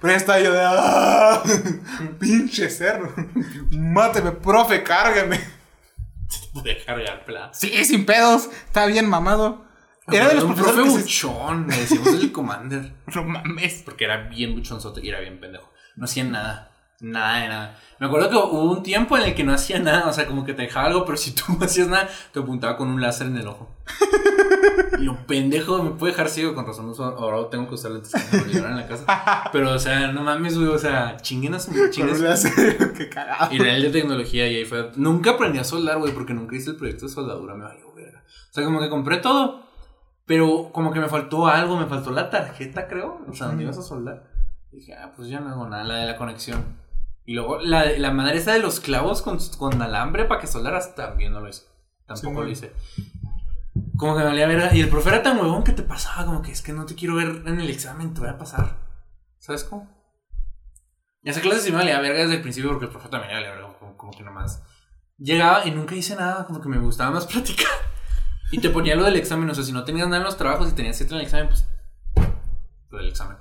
Pero 0.00 0.12
ya 0.12 0.16
estaba 0.18 0.40
yo 0.40 0.52
de, 0.52 0.60
"Ah, 0.62 1.42
pinche 2.20 2.68
cerro. 2.70 3.12
Máteme, 3.72 4.32
profe, 4.32 4.82
cárgueme. 4.82 5.40
Pude 6.52 6.84
cargar 6.84 7.24
pla. 7.24 7.50
Sí, 7.52 7.84
sin 7.84 8.04
pedos, 8.06 8.48
está 8.66 8.86
bien 8.86 9.08
mamado. 9.08 9.64
Era 10.08 10.28
de 10.28 10.34
los 10.34 10.44
un 10.44 10.54
profesores 10.54 10.84
profe 10.86 11.02
buchón, 11.02 11.66
le 11.68 11.76
decíamos 11.78 12.08
el 12.08 12.30
commander. 12.32 12.92
No 13.14 13.24
mames. 13.24 13.82
Porque 13.84 14.04
era 14.04 14.28
bien 14.28 14.54
buchonzote 14.54 15.00
y 15.04 15.08
era 15.08 15.20
bien 15.20 15.40
pendejo. 15.40 15.72
No 15.96 16.04
hacía 16.04 16.24
nada. 16.24 16.70
Nada 17.00 17.42
de 17.42 17.48
nada. 17.48 17.78
Me 17.98 18.06
acuerdo 18.06 18.30
que 18.30 18.36
hubo 18.36 18.70
un 18.72 18.82
tiempo 18.82 19.16
en 19.18 19.24
el 19.24 19.34
que 19.34 19.44
no 19.44 19.52
hacía 19.52 19.78
nada. 19.78 20.08
O 20.08 20.12
sea, 20.12 20.26
como 20.26 20.44
que 20.44 20.54
te 20.54 20.62
dejaba 20.62 20.86
algo, 20.86 21.04
pero 21.04 21.18
si 21.18 21.32
tú 21.32 21.44
no 21.58 21.64
hacías 21.64 21.88
nada, 21.88 22.08
te 22.32 22.40
apuntaba 22.40 22.76
con 22.76 22.88
un 22.88 23.00
láser 23.00 23.26
en 23.26 23.36
el 23.36 23.48
ojo. 23.48 23.70
Y 24.98 25.02
lo 25.02 25.26
pendejo 25.26 25.82
me 25.82 25.90
puede 25.90 26.12
dejar 26.12 26.30
ciego. 26.30 26.54
Con 26.54 26.66
razón, 26.66 26.92
ahora 26.98 27.50
tengo 27.50 27.68
que 27.68 27.74
usar 27.74 27.90
lentes 27.90 28.12
que 28.12 28.36
me 28.36 28.52
en 28.52 28.76
la 28.76 28.86
casa. 28.86 29.04
Pero, 29.52 29.72
o 29.72 29.78
sea, 29.78 30.08
no 30.12 30.22
mames, 30.22 30.56
güey. 30.56 30.68
O 30.68 30.78
sea, 30.78 31.18
chinguen 31.18 31.54
a 31.54 31.58
su 31.58 31.70
chinguen 31.90 32.16
Qué 32.96 33.08
cagado. 33.10 33.52
Y 33.52 33.60
era 33.60 33.76
el 33.76 33.82
de 33.82 33.90
tecnología 33.90 34.48
y 34.48 34.56
ahí 34.56 34.64
fue. 34.64 34.90
Nunca 34.96 35.32
aprendí 35.32 35.58
a 35.58 35.64
soldar, 35.64 35.98
güey, 35.98 36.14
porque 36.14 36.32
nunca 36.32 36.56
hice 36.56 36.70
el 36.70 36.76
proyecto 36.76 37.06
de 37.06 37.12
soldadura. 37.12 37.54
Me 37.54 37.64
valió, 37.64 37.92
verga. 37.94 38.22
O 38.26 38.54
sea, 38.54 38.64
como 38.64 38.80
que 38.80 38.88
compré 38.88 39.18
todo. 39.18 39.66
Pero 40.24 40.70
como 40.72 40.92
que 40.92 40.98
me 40.98 41.08
faltó 41.08 41.46
algo, 41.46 41.76
me 41.76 41.86
faltó 41.86 42.10
la 42.10 42.30
tarjeta, 42.30 42.88
creo. 42.88 43.20
O 43.28 43.32
sea, 43.34 43.48
donde 43.48 43.64
ibas 43.64 43.78
a 43.78 43.82
soldar. 43.82 44.24
Y 44.72 44.76
dije, 44.76 44.94
ah, 44.94 45.12
pues 45.14 45.28
ya 45.28 45.40
no 45.40 45.50
hago 45.50 45.68
nada, 45.68 45.84
la 45.84 45.96
de 45.96 46.06
la 46.06 46.16
conexión. 46.16 46.85
Y 47.26 47.34
luego 47.34 47.58
la, 47.60 47.84
la 47.98 48.12
madre 48.12 48.38
esa 48.38 48.52
de 48.52 48.60
los 48.60 48.80
clavos 48.80 49.20
con, 49.20 49.38
con 49.58 49.82
alambre 49.82 50.24
para 50.24 50.40
que 50.40 50.46
soldaras 50.46 50.94
también 50.94 51.32
no 51.32 51.40
lo 51.40 51.48
hice. 51.48 51.64
Tampoco 52.06 52.40
Sí, 52.40 52.44
lo 52.44 52.48
hice. 52.48 52.72
Como 53.96 54.14
que 54.14 54.20
me 54.20 54.26
valía 54.26 54.46
verga. 54.46 54.74
Y 54.74 54.80
el 54.80 54.88
profe 54.88 55.08
era 55.08 55.22
tan 55.22 55.38
huevón 55.38 55.64
que 55.64 55.72
te 55.72 55.82
pasaba, 55.82 56.24
como 56.24 56.40
que 56.40 56.52
es 56.52 56.62
que 56.62 56.72
no 56.72 56.86
te 56.86 56.94
quiero 56.94 57.16
ver 57.16 57.42
en 57.46 57.60
el 57.60 57.68
examen, 57.68 58.14
te 58.14 58.20
voy 58.20 58.28
a 58.28 58.38
pasar. 58.38 58.76
¿Sabes 59.38 59.64
cómo? 59.64 59.90
Y 61.22 61.30
esa 61.30 61.40
clase 61.40 61.60
sí 61.60 61.72
me 61.72 61.78
valía 61.78 62.00
verga 62.00 62.20
desde 62.20 62.36
el 62.36 62.42
principio 62.42 62.70
porque 62.70 62.84
el 62.86 62.92
profe 62.92 63.08
también 63.08 63.30
le 63.30 63.40
valía 63.40 63.54
verga, 63.56 63.78
como, 63.78 63.96
como 63.96 64.12
que 64.12 64.22
nomás. 64.22 64.62
Llegaba 65.18 65.66
y 65.66 65.72
nunca 65.72 65.96
hice 65.96 66.14
nada, 66.14 66.46
como 66.46 66.60
que 66.60 66.68
me 66.68 66.78
gustaba 66.78 67.10
más 67.10 67.26
platicar. 67.32 67.66
Y 68.52 68.60
te 68.60 68.70
ponía 68.70 68.94
lo 68.94 69.02
del 69.02 69.16
examen, 69.16 69.50
o 69.50 69.54
sea, 69.54 69.64
si 69.64 69.72
no 69.72 69.82
tenías 69.82 70.06
nada 70.06 70.18
en 70.18 70.24
los 70.24 70.36
trabajos 70.36 70.70
y 70.70 70.74
tenías 70.74 70.96
siete 70.96 71.14
en 71.14 71.20
el 71.20 71.26
examen, 71.26 71.48
pues. 71.48 71.66
Lo 72.90 72.98
del 72.98 73.08
examen. 73.08 73.36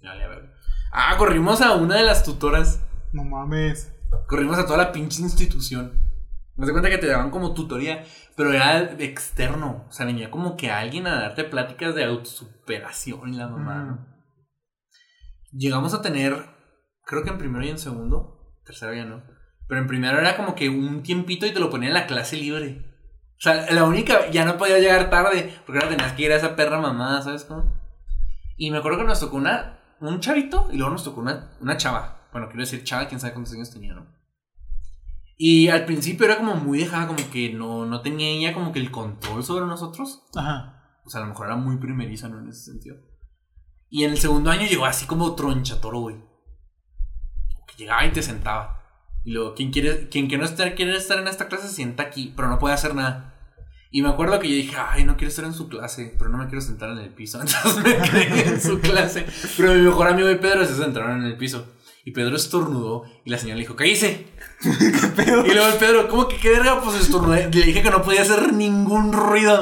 Me 0.00 0.08
valía 0.08 0.26
verga. 0.26 0.52
Ah, 0.92 1.14
corrimos 1.16 1.60
a 1.60 1.74
una 1.74 1.94
de 1.96 2.02
las 2.02 2.24
tutoras. 2.24 2.80
No 3.14 3.24
mames. 3.24 3.92
Corrimos 4.26 4.58
a 4.58 4.66
toda 4.66 4.76
la 4.78 4.92
pinche 4.92 5.22
institución. 5.22 6.00
Me 6.56 6.66
das 6.66 6.72
cuenta 6.72 6.90
que 6.90 6.98
te 6.98 7.06
daban 7.06 7.30
como 7.30 7.54
tutoría, 7.54 8.04
pero 8.36 8.52
era 8.52 8.80
externo. 8.98 9.86
O 9.88 9.92
sea, 9.92 10.04
venía 10.04 10.30
como 10.30 10.56
que 10.56 10.70
alguien 10.70 11.06
a 11.06 11.20
darte 11.20 11.44
pláticas 11.44 11.94
de 11.94 12.04
autosuperación 12.04 13.32
y 13.32 13.36
la 13.36 13.48
mamá, 13.48 13.74
Mm. 13.84 13.86
¿no? 13.88 14.14
Llegamos 15.52 15.94
a 15.94 16.02
tener, 16.02 16.46
creo 17.04 17.22
que 17.22 17.30
en 17.30 17.38
primero 17.38 17.64
y 17.64 17.70
en 17.70 17.78
segundo, 17.78 18.52
tercero 18.66 18.92
ya 18.94 19.04
no. 19.04 19.22
Pero 19.68 19.80
en 19.80 19.86
primero 19.86 20.18
era 20.18 20.36
como 20.36 20.56
que 20.56 20.68
un 20.68 21.02
tiempito 21.04 21.46
y 21.46 21.52
te 21.52 21.60
lo 21.60 21.70
ponían 21.70 21.90
en 21.92 21.94
la 22.00 22.06
clase 22.08 22.36
libre. 22.36 22.84
O 23.38 23.40
sea, 23.40 23.70
la 23.70 23.84
única, 23.84 24.28
ya 24.30 24.44
no 24.44 24.58
podías 24.58 24.80
llegar 24.80 25.10
tarde, 25.10 25.54
porque 25.64 25.78
ahora 25.78 25.96
tenías 25.96 26.12
que 26.14 26.22
ir 26.24 26.32
a 26.32 26.36
esa 26.36 26.56
perra 26.56 26.80
mamada, 26.80 27.22
¿sabes 27.22 27.44
cómo? 27.44 27.72
Y 28.56 28.70
me 28.72 28.78
acuerdo 28.78 28.98
que 28.98 29.04
nos 29.04 29.20
tocó 29.20 29.36
una, 29.36 29.78
un 30.00 30.18
chavito 30.20 30.68
y 30.72 30.76
luego 30.76 30.92
nos 30.92 31.04
tocó 31.04 31.20
una, 31.20 31.52
una 31.60 31.76
chava. 31.76 32.23
Bueno, 32.34 32.48
quiero 32.48 32.62
decir 32.62 32.82
chava, 32.82 33.06
quién 33.06 33.20
sabe 33.20 33.32
cuántos 33.32 33.54
años 33.54 33.70
tenía, 33.70 33.94
¿no? 33.94 34.08
Y 35.36 35.68
al 35.68 35.84
principio 35.84 36.26
era 36.26 36.36
como 36.36 36.56
muy 36.56 36.80
dejada, 36.80 37.06
como 37.06 37.30
que 37.30 37.52
no, 37.52 37.86
no 37.86 38.00
tenía 38.00 38.28
ella 38.28 38.52
como 38.52 38.72
que 38.72 38.80
el 38.80 38.90
control 38.90 39.44
sobre 39.44 39.66
nosotros. 39.66 40.24
Ajá. 40.34 40.98
O 41.04 41.10
sea, 41.10 41.20
a 41.20 41.22
lo 41.22 41.30
mejor 41.30 41.46
era 41.46 41.54
muy 41.54 41.76
primeriza, 41.76 42.28
¿no? 42.28 42.40
En 42.40 42.48
ese 42.48 42.72
sentido. 42.72 42.96
Y 43.88 44.02
en 44.02 44.10
el 44.10 44.18
segundo 44.18 44.50
año 44.50 44.66
llegó 44.66 44.84
así 44.84 45.06
como 45.06 45.36
tronchatoro, 45.36 46.00
güey. 46.00 46.16
Que 47.68 47.76
llegaba 47.76 48.04
y 48.04 48.10
te 48.10 48.20
sentaba. 48.20 48.82
Y 49.22 49.30
luego, 49.30 49.54
quien 49.54 49.70
quiere, 49.70 50.08
quien 50.08 50.26
que 50.26 50.36
no 50.36 50.44
estar, 50.44 50.74
quiere 50.74 50.96
estar 50.96 51.20
en 51.20 51.28
esta 51.28 51.46
clase 51.46 51.68
se 51.68 51.74
sienta 51.74 52.02
aquí, 52.02 52.32
pero 52.34 52.48
no 52.48 52.58
puede 52.58 52.74
hacer 52.74 52.96
nada. 52.96 53.32
Y 53.92 54.02
me 54.02 54.08
acuerdo 54.08 54.40
que 54.40 54.48
yo 54.48 54.56
dije, 54.56 54.74
ay, 54.76 55.04
no 55.04 55.16
quiero 55.16 55.28
estar 55.28 55.44
en 55.44 55.54
su 55.54 55.68
clase, 55.68 56.16
pero 56.18 56.30
no 56.30 56.38
me 56.38 56.46
quiero 56.46 56.62
sentar 56.62 56.90
en 56.90 56.98
el 56.98 57.10
piso. 57.10 57.40
Entonces 57.40 57.76
me 57.76 57.96
quedé 58.26 58.48
en 58.48 58.60
su 58.60 58.80
clase. 58.80 59.24
Pero 59.56 59.72
mi 59.74 59.82
mejor 59.82 60.08
amigo 60.08 60.28
y 60.28 60.34
Pedro 60.34 60.66
se 60.66 60.74
sentaron 60.74 61.22
en 61.22 61.26
el 61.28 61.36
piso. 61.36 61.72
Y 62.04 62.10
Pedro 62.10 62.36
estornudó 62.36 63.04
y 63.24 63.30
la 63.30 63.38
señora 63.38 63.56
le 63.56 63.62
dijo, 63.62 63.76
cállese. 63.76 64.26
Y 64.64 65.52
luego 65.52 65.66
el 65.66 65.78
Pedro, 65.78 66.08
¿cómo 66.08 66.28
que 66.28 66.36
qué 66.36 66.50
verga? 66.50 66.80
Pues 66.82 67.00
estornudé. 67.00 67.50
Le 67.50 67.66
dije 67.66 67.82
que 67.82 67.90
no 67.90 68.02
podía 68.02 68.22
hacer 68.22 68.52
ningún 68.52 69.12
ruido. 69.12 69.58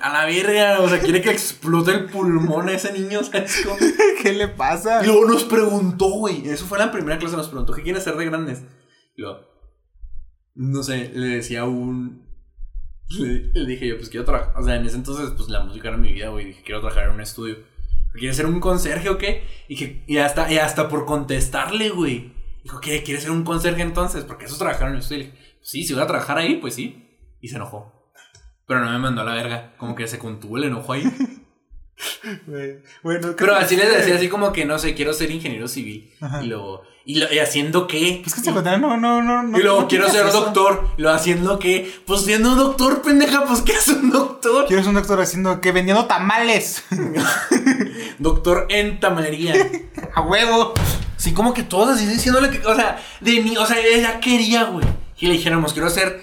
A 0.00 0.12
la 0.12 0.24
verga, 0.24 0.80
o 0.80 0.88
sea, 0.88 1.00
quiere 1.00 1.20
que 1.20 1.30
explote 1.30 1.90
el 1.90 2.06
pulmón 2.06 2.68
a 2.68 2.72
ese 2.72 2.92
niño, 2.92 3.22
¿sabes 3.24 3.62
cómo? 3.64 3.76
¿Qué 4.22 4.32
le 4.32 4.48
pasa? 4.48 5.02
Y 5.02 5.06
luego 5.06 5.26
nos 5.26 5.44
preguntó, 5.44 6.10
güey. 6.10 6.48
Eso 6.48 6.66
fue 6.66 6.78
en 6.78 6.86
la 6.86 6.92
primera 6.92 7.18
clase, 7.18 7.36
nos 7.36 7.48
preguntó, 7.48 7.72
¿qué 7.72 7.82
quiere 7.82 8.00
ser 8.00 8.16
de 8.16 8.24
grandes? 8.24 8.62
Y 9.16 9.22
luego, 9.22 9.40
no 10.54 10.82
sé, 10.82 11.10
le 11.14 11.26
decía 11.26 11.64
un. 11.64 12.24
Le, 13.08 13.50
le 13.52 13.66
dije 13.66 13.88
yo, 13.88 13.96
pues 13.96 14.08
quiero 14.10 14.24
trabajar. 14.24 14.54
O 14.56 14.64
sea, 14.64 14.76
en 14.76 14.86
ese 14.86 14.96
entonces, 14.96 15.30
pues 15.36 15.48
la 15.48 15.64
música 15.64 15.88
era 15.88 15.96
mi 15.96 16.12
vida, 16.12 16.28
güey. 16.28 16.46
Dije, 16.46 16.62
quiero 16.64 16.80
trabajar 16.80 17.06
en 17.08 17.14
un 17.14 17.20
estudio. 17.20 17.56
¿Quieres 18.12 18.36
ser 18.36 18.46
un 18.46 18.60
conserje 18.60 19.08
o 19.08 19.18
qué? 19.18 19.46
Y, 19.68 19.76
que, 19.76 20.04
y, 20.06 20.18
hasta, 20.18 20.52
y 20.52 20.58
hasta 20.58 20.88
por 20.88 21.06
contestarle, 21.06 21.90
güey. 21.90 22.32
Dijo, 22.62 22.80
¿qué? 22.80 23.02
¿Quieres 23.02 23.22
ser 23.22 23.32
un 23.32 23.44
conserje 23.44 23.82
entonces? 23.82 24.24
Porque 24.24 24.46
eso 24.46 24.54
es 24.54 24.58
trabajar 24.58 24.88
en 24.88 24.94
un 24.94 25.00
estudio. 25.00 25.30
Sí, 25.60 25.84
si 25.84 25.94
voy 25.94 26.02
a 26.02 26.06
trabajar 26.06 26.38
ahí, 26.38 26.56
pues 26.56 26.74
sí. 26.74 27.08
Y 27.40 27.48
se 27.48 27.56
enojó. 27.56 28.12
Pero 28.66 28.84
no 28.84 28.90
me 28.90 28.98
mandó 28.98 29.22
a 29.22 29.24
la 29.24 29.34
verga. 29.34 29.74
Como 29.76 29.94
que 29.94 30.08
se 30.08 30.18
contuvo 30.18 30.56
el 30.56 30.64
enojo 30.64 30.92
ahí. 30.92 31.04
Bueno, 33.02 33.34
Pero 33.36 33.54
así 33.56 33.76
les 33.76 33.88
decía, 33.94 34.14
así 34.16 34.28
como 34.28 34.52
que 34.52 34.64
no 34.64 34.78
sé, 34.78 34.94
quiero 34.94 35.12
ser 35.12 35.30
ingeniero 35.30 35.68
civil. 35.68 36.12
Ajá. 36.20 36.42
Y 36.42 36.46
luego, 36.48 36.82
¿y, 37.04 37.16
lo, 37.18 37.32
¿y 37.32 37.38
haciendo 37.38 37.86
qué? 37.86 38.20
Pues 38.22 38.34
que 38.34 38.40
se 38.40 38.52
contaron, 38.52 38.80
no, 38.80 38.96
no, 38.96 39.22
no. 39.22 39.42
no 39.42 39.58
y 39.58 39.62
luego, 39.62 39.82
no 39.82 39.88
quiero 39.88 40.08
ser 40.08 40.26
eso. 40.26 40.40
doctor. 40.40 40.88
Y 40.96 41.02
luego, 41.02 41.16
¿haciendo 41.16 41.58
qué? 41.58 41.92
Pues 42.06 42.22
siendo 42.22 42.52
un 42.52 42.58
doctor, 42.58 43.02
pendeja, 43.02 43.44
pues 43.44 43.62
¿qué 43.62 43.72
hace 43.74 43.92
un 43.92 44.10
doctor? 44.10 44.66
Quiero 44.66 44.82
ser 44.82 44.88
un 44.90 44.94
doctor 44.96 45.20
haciendo 45.20 45.60
que 45.60 45.72
vendiendo 45.72 46.06
tamales. 46.06 46.84
Doctor 48.18 48.66
en 48.68 49.00
tamalería. 49.00 49.54
A 50.14 50.20
huevo. 50.22 50.74
Sí, 51.16 51.32
como 51.32 51.52
que 51.54 51.62
todos 51.62 51.90
así 51.90 52.06
diciéndole 52.06 52.50
que, 52.50 52.66
o 52.66 52.74
sea, 52.74 52.98
de 53.20 53.40
mí, 53.42 53.56
o 53.56 53.66
sea, 53.66 53.78
ella 53.78 54.20
quería, 54.20 54.64
güey. 54.64 54.86
Y 55.18 55.26
le 55.26 55.34
dijéramos, 55.34 55.72
quiero 55.74 55.90
ser, 55.90 56.22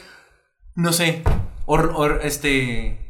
no 0.76 0.92
sé, 0.92 1.22
or, 1.68 1.92
or- 1.96 2.22
este, 2.24 3.07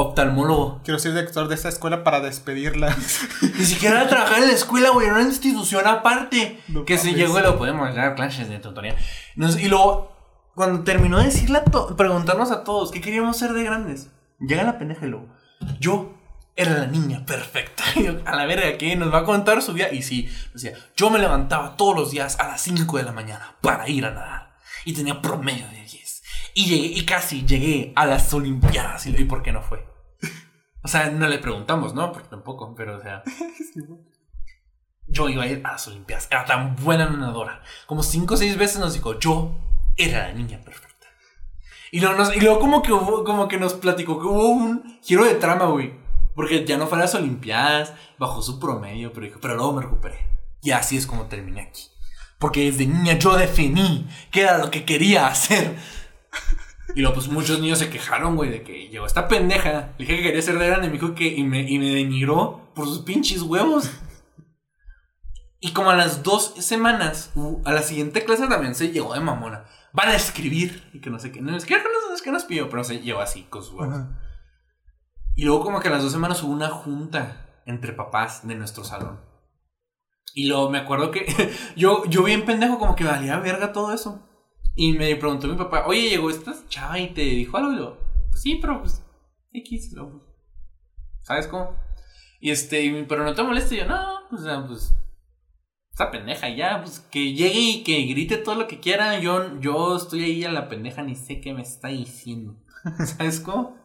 oftalmólogo. 0.00 0.80
Quiero 0.84 0.98
ser 0.98 1.12
director 1.12 1.48
de 1.48 1.54
esta 1.56 1.68
escuela 1.68 2.04
para 2.04 2.20
despedirla. 2.20 2.96
Ni 3.58 3.64
siquiera 3.64 4.00
era 4.00 4.08
trabajar 4.08 4.38
en 4.38 4.46
la 4.48 4.54
escuela, 4.54 4.90
güey, 4.90 5.06
era 5.08 5.16
una 5.16 5.24
institución 5.26 5.86
aparte. 5.86 6.60
No 6.68 6.84
que 6.84 6.96
si 6.98 7.08
mames. 7.08 7.20
llegó 7.20 7.38
y 7.40 7.42
lo 7.42 7.58
podemos 7.58 7.94
dar 7.94 8.14
clases 8.14 8.48
de 8.48 8.58
tutoría. 8.58 8.96
Y 9.36 9.68
luego, 9.68 10.16
cuando 10.54 10.84
terminó 10.84 11.18
de 11.18 11.24
decirle 11.26 11.58
a 11.58 11.64
to- 11.64 11.96
preguntarnos 11.96 12.50
a 12.50 12.62
todos 12.64 12.90
qué 12.92 13.00
queríamos 13.00 13.36
ser 13.36 13.52
de 13.52 13.64
grandes, 13.64 14.10
llega 14.40 14.62
la 14.62 14.78
pendeja 14.78 15.04
y 15.06 15.08
luego, 15.10 15.28
yo 15.80 16.14
era 16.54 16.72
la 16.78 16.86
niña 16.86 17.24
perfecta. 17.26 17.84
A 18.24 18.34
la 18.36 18.44
verga, 18.46 18.76
¿qué? 18.78 18.96
Nos 18.96 19.12
va 19.14 19.18
a 19.18 19.24
contar 19.24 19.62
su 19.62 19.72
vida. 19.72 19.92
Y 19.92 20.02
sí, 20.02 20.28
decía, 20.52 20.72
yo 20.96 21.08
me 21.10 21.18
levantaba 21.20 21.76
todos 21.76 21.94
los 21.96 22.10
días 22.10 22.38
a 22.40 22.48
las 22.48 22.60
5 22.62 22.96
de 22.98 23.04
la 23.04 23.12
mañana 23.12 23.56
para 23.60 23.88
ir 23.88 24.04
a 24.04 24.10
nadar. 24.10 24.56
Y 24.84 24.92
tenía 24.92 25.20
promedio 25.22 25.66
de 25.68 25.82
10. 25.82 26.22
Y 26.54 26.64
llegué, 26.66 26.86
y 26.98 27.04
casi 27.04 27.46
llegué 27.46 27.92
a 27.94 28.06
las 28.06 28.34
Olimpiadas. 28.34 29.06
¿Y, 29.06 29.10
y 29.16 29.24
por 29.24 29.42
qué 29.44 29.52
no 29.52 29.62
fue? 29.62 29.86
O 30.88 30.90
sea, 30.90 31.10
no 31.10 31.28
le 31.28 31.38
preguntamos, 31.38 31.92
¿no? 31.92 32.10
Porque 32.12 32.28
tampoco, 32.30 32.74
pero 32.74 32.96
o 32.96 33.00
sea. 33.02 33.22
Yo 35.06 35.28
iba 35.28 35.42
a 35.42 35.46
ir 35.46 35.60
a 35.66 35.72
las 35.72 35.86
Olimpiadas. 35.88 36.28
Era 36.30 36.46
tan 36.46 36.76
buena 36.76 37.10
nadadora. 37.10 37.62
Como 37.86 38.02
cinco 38.02 38.34
o 38.34 38.36
seis 38.38 38.56
veces 38.56 38.78
nos 38.78 38.94
dijo, 38.94 39.18
yo 39.18 39.54
era 39.96 40.28
la 40.28 40.32
niña 40.34 40.60
perfecta. 40.64 41.06
Y 41.90 42.00
luego, 42.00 42.16
nos- 42.16 42.34
y 42.34 42.40
luego 42.40 42.58
como, 42.58 42.82
que 42.82 42.92
hubo- 42.92 43.22
como 43.24 43.48
que 43.48 43.58
nos 43.58 43.74
platicó 43.74 44.18
que 44.18 44.26
hubo 44.26 44.48
un 44.48 44.98
giro 45.02 45.24
de 45.24 45.34
trama, 45.34 45.66
güey. 45.66 45.92
Porque 46.34 46.64
ya 46.64 46.78
no 46.78 46.86
fue 46.86 46.96
a 46.98 47.02
las 47.02 47.14
Olimpiadas, 47.14 47.92
bajó 48.18 48.40
su 48.42 48.58
promedio, 48.58 49.12
pero 49.12 49.26
dijo, 49.26 49.40
pero 49.40 49.56
luego 49.56 49.72
me 49.74 49.82
recuperé. 49.82 50.18
Y 50.62 50.70
así 50.70 50.96
es 50.96 51.06
como 51.06 51.24
terminé 51.26 51.62
aquí. 51.62 51.84
Porque 52.38 52.70
desde 52.70 52.86
niña 52.86 53.18
yo 53.18 53.36
definí 53.36 54.08
que 54.30 54.40
era 54.42 54.56
lo 54.58 54.70
que 54.70 54.84
quería 54.86 55.26
hacer. 55.26 55.76
Y 56.94 57.00
luego, 57.00 57.14
pues 57.16 57.28
muchos 57.28 57.60
niños 57.60 57.78
se 57.78 57.90
quejaron, 57.90 58.34
güey, 58.36 58.50
de 58.50 58.62
que 58.62 58.88
llegó 58.88 59.06
esta 59.06 59.28
pendeja. 59.28 59.92
Le 59.98 60.06
dije 60.06 60.16
que 60.16 60.22
quería 60.22 60.42
ser 60.42 60.58
de 60.58 60.66
grande, 60.66 60.86
me 60.88 60.94
dijo 60.94 61.14
que. 61.14 61.26
Y 61.28 61.44
me, 61.44 61.60
y 61.68 61.78
me 61.78 61.94
denigró 61.94 62.70
por 62.74 62.86
sus 62.86 63.00
pinches 63.00 63.42
huevos. 63.42 63.90
Y 65.60 65.72
como 65.72 65.90
a 65.90 65.96
las 65.96 66.22
dos 66.22 66.54
semanas, 66.58 67.32
u- 67.34 67.60
a 67.64 67.72
la 67.72 67.82
siguiente 67.82 68.24
clase 68.24 68.46
también 68.46 68.74
se 68.74 68.90
llegó 68.90 69.12
de 69.14 69.20
mamona. 69.20 69.64
Van 69.92 70.08
a 70.08 70.14
escribir. 70.14 70.88
Y 70.92 71.00
que 71.00 71.10
no 71.10 71.18
sé 71.18 71.32
qué. 71.32 71.40
No, 71.40 71.56
es 71.56 71.64
que 71.66 71.74
no, 71.76 72.14
es 72.14 72.22
que 72.22 72.30
nos 72.32 72.44
pidió, 72.44 72.68
pero 72.70 72.84
se 72.84 73.00
llegó 73.00 73.20
así 73.20 73.42
con 73.44 73.62
sus 73.62 73.74
huevos. 73.74 73.94
Ajá. 73.96 74.20
Y 75.34 75.44
luego 75.44 75.62
como 75.62 75.80
que 75.80 75.88
a 75.88 75.90
las 75.92 76.02
dos 76.02 76.12
semanas 76.12 76.42
hubo 76.42 76.52
una 76.52 76.68
junta 76.68 77.62
entre 77.66 77.92
papás 77.92 78.46
de 78.46 78.54
nuestro 78.54 78.84
salón. 78.84 79.20
Y 80.34 80.46
luego 80.48 80.70
me 80.70 80.78
acuerdo 80.78 81.10
que 81.10 81.26
yo, 81.76 82.04
yo 82.06 82.22
bien 82.22 82.44
pendejo 82.44 82.78
como 82.78 82.94
que 82.96 83.04
valía 83.04 83.38
verga 83.40 83.72
todo 83.72 83.92
eso. 83.92 84.27
Y 84.80 84.92
me 84.92 85.16
preguntó 85.16 85.48
mi 85.48 85.56
papá, 85.56 85.86
oye, 85.88 86.08
llegó 86.08 86.30
esta 86.30 86.54
chava 86.68 87.00
y 87.00 87.08
te 87.08 87.22
dijo 87.22 87.56
algo. 87.56 87.72
Y 87.72 87.78
yo, 87.78 87.98
pues 88.30 88.40
sí, 88.40 88.58
pero 88.60 88.80
pues 88.80 89.02
X, 89.52 89.92
pues, 89.92 90.22
¿sabes 91.22 91.48
cómo? 91.48 91.74
Y 92.38 92.52
este, 92.52 93.04
pero 93.08 93.24
no 93.24 93.34
te 93.34 93.42
moleste. 93.42 93.74
Y 93.74 93.78
yo, 93.78 93.86
no, 93.86 94.20
pues, 94.30 94.42
pues, 94.68 94.94
esta 95.90 96.12
pendeja 96.12 96.48
ya, 96.48 96.80
pues 96.80 97.00
que 97.00 97.32
llegue 97.32 97.58
y 97.58 97.82
que 97.82 98.02
grite 98.02 98.36
todo 98.36 98.54
lo 98.54 98.68
que 98.68 98.78
quiera. 98.78 99.18
Yo, 99.18 99.58
yo 99.58 99.96
estoy 99.96 100.22
ahí 100.22 100.44
a 100.44 100.52
la 100.52 100.68
pendeja, 100.68 101.02
ni 101.02 101.16
sé 101.16 101.40
qué 101.40 101.52
me 101.52 101.62
está 101.62 101.88
diciendo. 101.88 102.62
¿Sabes 103.04 103.40
cómo? 103.40 103.76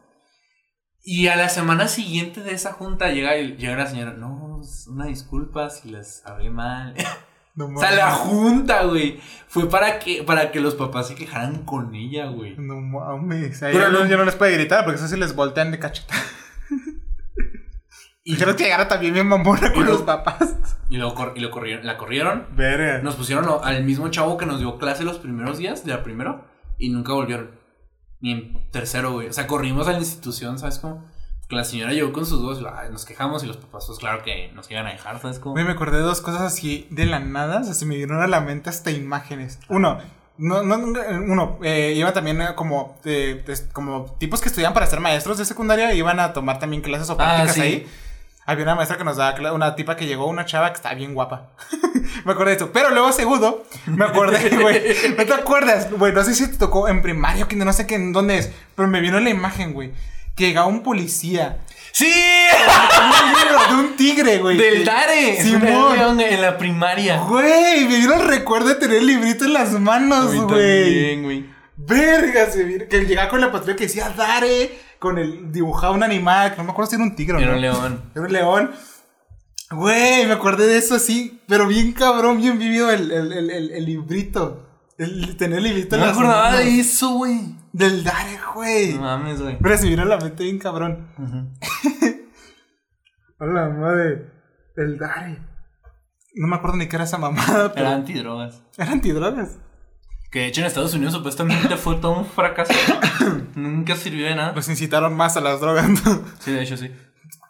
Y 1.02 1.26
a 1.26 1.34
la 1.34 1.48
semana 1.48 1.88
siguiente 1.88 2.40
de 2.40 2.52
esa 2.52 2.72
junta 2.72 3.10
llega, 3.10 3.34
llega 3.34 3.74
la 3.74 3.88
señora, 3.88 4.12
no, 4.12 4.60
una 4.86 5.06
disculpa 5.06 5.70
si 5.70 5.90
les 5.90 6.24
hablé 6.24 6.50
mal. 6.50 6.94
No 7.56 7.66
o 7.66 7.78
sea, 7.78 7.92
la 7.92 8.10
junta, 8.10 8.82
güey, 8.84 9.20
fue 9.46 9.68
para 9.70 9.98
que, 10.00 10.22
para 10.24 10.50
que 10.50 10.60
los 10.60 10.74
papás 10.74 11.06
se 11.08 11.14
quejaran 11.14 11.64
con 11.64 11.94
ella, 11.94 12.26
güey. 12.26 12.56
No 12.58 12.80
mames. 12.80 13.62
Ahí 13.62 13.72
Pero 13.72 13.90
no, 13.90 14.04
ya 14.06 14.16
no 14.16 14.24
les 14.24 14.34
puede 14.34 14.52
gritar 14.54 14.84
porque 14.84 14.98
eso 14.98 15.06
sí 15.08 15.16
les 15.16 15.36
voltean 15.36 15.70
de 15.70 15.78
cacheta. 15.78 16.14
Y, 18.24 18.32
Dijeron 18.32 18.56
que 18.56 18.64
llegara 18.64 18.88
también 18.88 19.14
bien 19.14 19.28
mamona 19.28 19.72
con 19.72 19.86
los 19.86 20.00
lo- 20.00 20.06
papás. 20.06 20.56
y 20.90 20.96
lo, 20.96 21.14
cor- 21.14 21.34
y 21.36 21.40
lo 21.40 21.50
corrieron, 21.50 21.86
la 21.86 21.96
corrieron. 21.96 22.46
Verga. 22.56 22.98
Nos 23.02 23.14
pusieron 23.16 23.46
lo- 23.46 23.62
al 23.64 23.84
mismo 23.84 24.08
chavo 24.08 24.36
que 24.36 24.46
nos 24.46 24.58
dio 24.58 24.78
clase 24.78 25.04
los 25.04 25.18
primeros 25.18 25.58
días, 25.58 25.84
de 25.84 25.92
la 25.92 26.02
primero, 26.02 26.44
y 26.78 26.88
nunca 26.90 27.12
volvieron. 27.12 27.52
Ni 28.20 28.32
en 28.32 28.70
tercero, 28.70 29.12
güey. 29.12 29.28
O 29.28 29.32
sea, 29.32 29.46
corrimos 29.46 29.86
a 29.86 29.92
la 29.92 29.98
institución, 29.98 30.58
¿sabes 30.58 30.78
cómo? 30.78 31.06
La 31.50 31.62
señora 31.64 31.92
llegó 31.92 32.12
con 32.12 32.24
sus 32.26 32.40
dos, 32.40 32.60
nos 32.90 33.04
quejamos 33.04 33.44
y 33.44 33.46
los 33.46 33.58
papás, 33.58 33.84
pues 33.86 33.98
claro 33.98 34.22
que 34.22 34.50
nos 34.54 34.70
iban 34.70 34.86
a 34.86 34.90
dejar, 34.92 35.20
¿sabes 35.20 35.38
cómo? 35.38 35.54
Me 35.54 35.62
acordé 35.70 35.98
de 35.98 36.02
dos 36.02 36.20
cosas 36.20 36.40
así 36.40 36.86
de 36.90 37.06
la 37.06 37.20
nada. 37.20 37.60
O 37.60 37.64
sea, 37.64 37.74
se 37.74 37.86
me 37.86 37.96
dieron 37.96 38.22
a 38.22 38.26
la 38.26 38.40
mente 38.40 38.70
hasta 38.70 38.90
imágenes. 38.90 39.58
Uno, 39.68 39.98
no, 40.38 40.62
no, 40.62 40.78
no, 40.78 41.00
uno, 41.30 41.58
eh, 41.62 41.92
iba 41.96 42.12
también 42.12 42.40
eh, 42.40 42.48
como, 42.56 42.98
eh, 43.04 43.44
como 43.72 44.16
tipos 44.18 44.40
que 44.40 44.48
estudian 44.48 44.72
para 44.74 44.86
ser 44.86 45.00
maestros 45.00 45.38
de 45.38 45.44
secundaria. 45.44 45.92
Iban 45.94 46.18
a 46.18 46.32
tomar 46.32 46.58
también 46.58 46.82
clases 46.82 47.08
o 47.10 47.16
prácticas 47.16 47.50
Ah, 47.50 47.54
sí. 47.54 47.60
ahí. 47.60 47.86
Había 48.46 48.64
una 48.64 48.74
maestra 48.74 48.98
que 48.98 49.04
nos 49.04 49.16
daba, 49.16 49.52
una 49.52 49.74
tipa 49.74 49.96
que 49.96 50.06
llegó, 50.06 50.26
una 50.26 50.44
chava 50.44 50.70
que 50.70 50.76
estaba 50.76 50.94
bien 50.94 51.14
guapa. 51.14 51.50
me 52.24 52.32
acordé 52.32 52.50
de 52.52 52.56
eso. 52.56 52.70
Pero 52.72 52.90
luego, 52.90 53.12
segundo, 53.12 53.64
me 53.86 54.04
acordé, 54.06 54.48
güey. 54.60 54.82
¿No 55.16 55.24
te 55.24 55.32
acuerdas? 55.34 55.90
Güey, 55.92 56.12
no 56.12 56.22
sé 56.24 56.34
si 56.34 56.50
te 56.50 56.56
tocó 56.56 56.88
en 56.88 57.00
primario, 57.00 57.48
que 57.48 57.56
no 57.56 57.72
sé 57.72 57.86
qué, 57.86 57.94
en 57.94 58.12
dónde 58.12 58.38
es. 58.38 58.50
Pero 58.74 58.88
me 58.88 59.00
vino 59.00 59.20
la 59.20 59.30
imagen, 59.30 59.72
güey. 59.72 59.92
Que 60.34 60.48
llegaba 60.48 60.66
un 60.66 60.82
policía. 60.82 61.58
¡Sí! 61.92 62.06
De 63.70 63.74
un 63.76 63.96
tigre, 63.96 64.38
güey. 64.38 64.56
¡Del 64.56 64.84
Dare! 64.84 65.40
Simón. 65.42 66.20
En 66.20 66.40
la 66.42 66.58
primaria. 66.58 67.18
Güey, 67.18 67.84
me 67.86 67.96
el 68.04 68.20
recuerdo 68.26 68.68
de 68.68 68.74
tener 68.74 68.98
el 68.98 69.06
librito 69.06 69.44
en 69.44 69.52
las 69.52 69.72
manos, 69.72 70.34
güey. 70.34 70.46
también, 70.46 71.22
güey. 71.22 71.46
Verga, 71.76 72.50
se. 72.50 72.88
Que 72.88 73.04
llegaba 73.04 73.28
con 73.28 73.40
la 73.40 73.50
patrulla 73.52 73.76
que 73.76 73.84
decía 73.84 74.10
Dare, 74.10 74.78
con 74.98 75.18
el 75.18 75.52
dibujaba 75.52 75.92
un 75.94 76.02
animal, 76.02 76.50
que 76.52 76.56
no 76.58 76.64
me 76.64 76.70
acuerdo 76.72 76.90
si 76.90 76.96
era 76.96 77.04
un 77.04 77.14
tigre 77.16 77.36
o 77.36 77.40
Era 77.40 77.50
no. 77.50 77.54
un 77.56 77.60
león. 77.62 78.02
Era 78.14 78.24
un 78.26 78.32
león. 78.32 78.70
Güey, 79.70 80.26
me 80.26 80.32
acordé 80.34 80.66
de 80.66 80.78
eso 80.78 80.94
así, 80.96 81.40
pero 81.48 81.66
bien 81.66 81.92
cabrón, 81.92 82.38
bien 82.38 82.58
vivido 82.58 82.90
el, 82.90 83.10
el, 83.10 83.32
el, 83.32 83.70
el, 83.70 83.84
librito. 83.84 84.68
El, 84.98 85.36
tener 85.36 85.58
el 85.58 85.64
librito 85.64 85.96
No 85.96 85.96
en 85.96 86.00
me 86.02 86.06
las 86.08 86.16
acordaba 86.16 86.50
manos. 86.50 86.64
de 86.64 86.80
eso, 86.80 87.10
güey. 87.14 87.40
Del 87.74 88.04
Dare, 88.04 88.38
güey. 88.54 88.94
No 88.94 89.00
mames, 89.00 89.42
güey. 89.42 89.58
Pero 89.60 89.76
se 89.76 89.88
vino 89.88 90.02
a 90.02 90.04
la 90.04 90.16
mente 90.16 90.44
bien 90.44 90.60
cabrón. 90.60 91.08
Hola, 93.40 93.68
madre. 93.80 94.30
El 94.76 94.96
Dare. 94.96 95.42
No 96.36 96.46
me 96.46 96.54
acuerdo 96.54 96.76
ni 96.76 96.86
qué 96.86 96.94
era 96.94 97.04
esa 97.04 97.18
mamada, 97.18 97.72
pero. 97.74 97.86
Era 97.86 97.96
antidrogas. 97.96 98.62
Era 98.78 98.92
antidrogas. 98.92 99.58
Que 100.30 100.38
de 100.38 100.46
hecho 100.46 100.60
en 100.60 100.68
Estados 100.68 100.94
Unidos 100.94 101.14
supuestamente 101.14 101.76
fue 101.76 101.96
todo 101.96 102.16
un 102.18 102.26
fracaso. 102.26 102.72
Nunca 103.56 103.96
sirvió 103.96 104.26
de 104.26 104.36
nada. 104.36 104.52
Los 104.52 104.68
incitaron 104.68 105.16
más 105.16 105.36
a 105.36 105.40
las 105.40 105.60
drogas, 105.60 105.88
¿no? 105.88 106.22
Sí, 106.38 106.52
de 106.52 106.62
hecho 106.62 106.76
sí. 106.76 106.94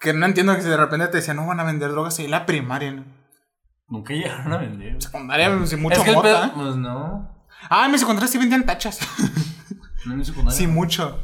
Que 0.00 0.14
no 0.14 0.24
entiendo 0.24 0.56
que 0.56 0.62
si 0.62 0.70
de 0.70 0.76
repente 0.78 1.06
te 1.08 1.18
decían, 1.18 1.36
no 1.36 1.46
van 1.46 1.60
a 1.60 1.64
vender 1.64 1.90
drogas 1.90 2.18
en 2.18 2.30
la 2.30 2.46
primaria, 2.46 2.92
¿no? 2.92 3.04
Nunca 3.88 4.14
llegaron 4.14 4.54
a 4.54 4.56
vender. 4.56 5.02
Secundaria, 5.02 5.54
pues, 5.54 5.78
mucho 5.78 6.00
es 6.00 6.04
que 6.04 6.12
mota. 6.12 6.50
pedo. 6.50 6.54
Pues 6.54 6.76
no. 6.76 7.46
Ah, 7.68 7.84
en 7.84 7.92
mi 7.92 7.98
secundaria 7.98 8.26
sí 8.26 8.38
vendían 8.38 8.64
tachas. 8.64 9.00
No 10.06 10.12
en 10.12 10.18
mi 10.18 10.24
secundaria. 10.24 10.56
sí, 10.58 10.66
mucho. 10.66 11.18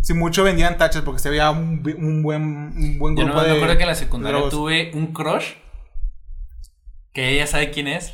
Sí, 0.00 0.12
mucho 0.14 0.44
vendían 0.44 0.76
tachas 0.76 1.02
porque 1.02 1.18
se 1.20 1.30
veía 1.30 1.50
un, 1.50 1.82
buen, 2.22 2.42
un 2.42 2.98
buen 2.98 3.16
Yo 3.16 3.24
grupo 3.24 3.40
no 3.40 3.46
me 3.48 3.52
acuerdo 3.54 3.76
que 3.76 3.82
en 3.84 3.88
la 3.88 3.94
secundaria 3.94 4.36
drogos. 4.36 4.52
tuve 4.52 4.90
un 4.94 5.12
crush. 5.12 5.52
Que 7.12 7.30
ella 7.30 7.46
sabe 7.46 7.70
quién 7.70 7.88
es. 7.88 8.12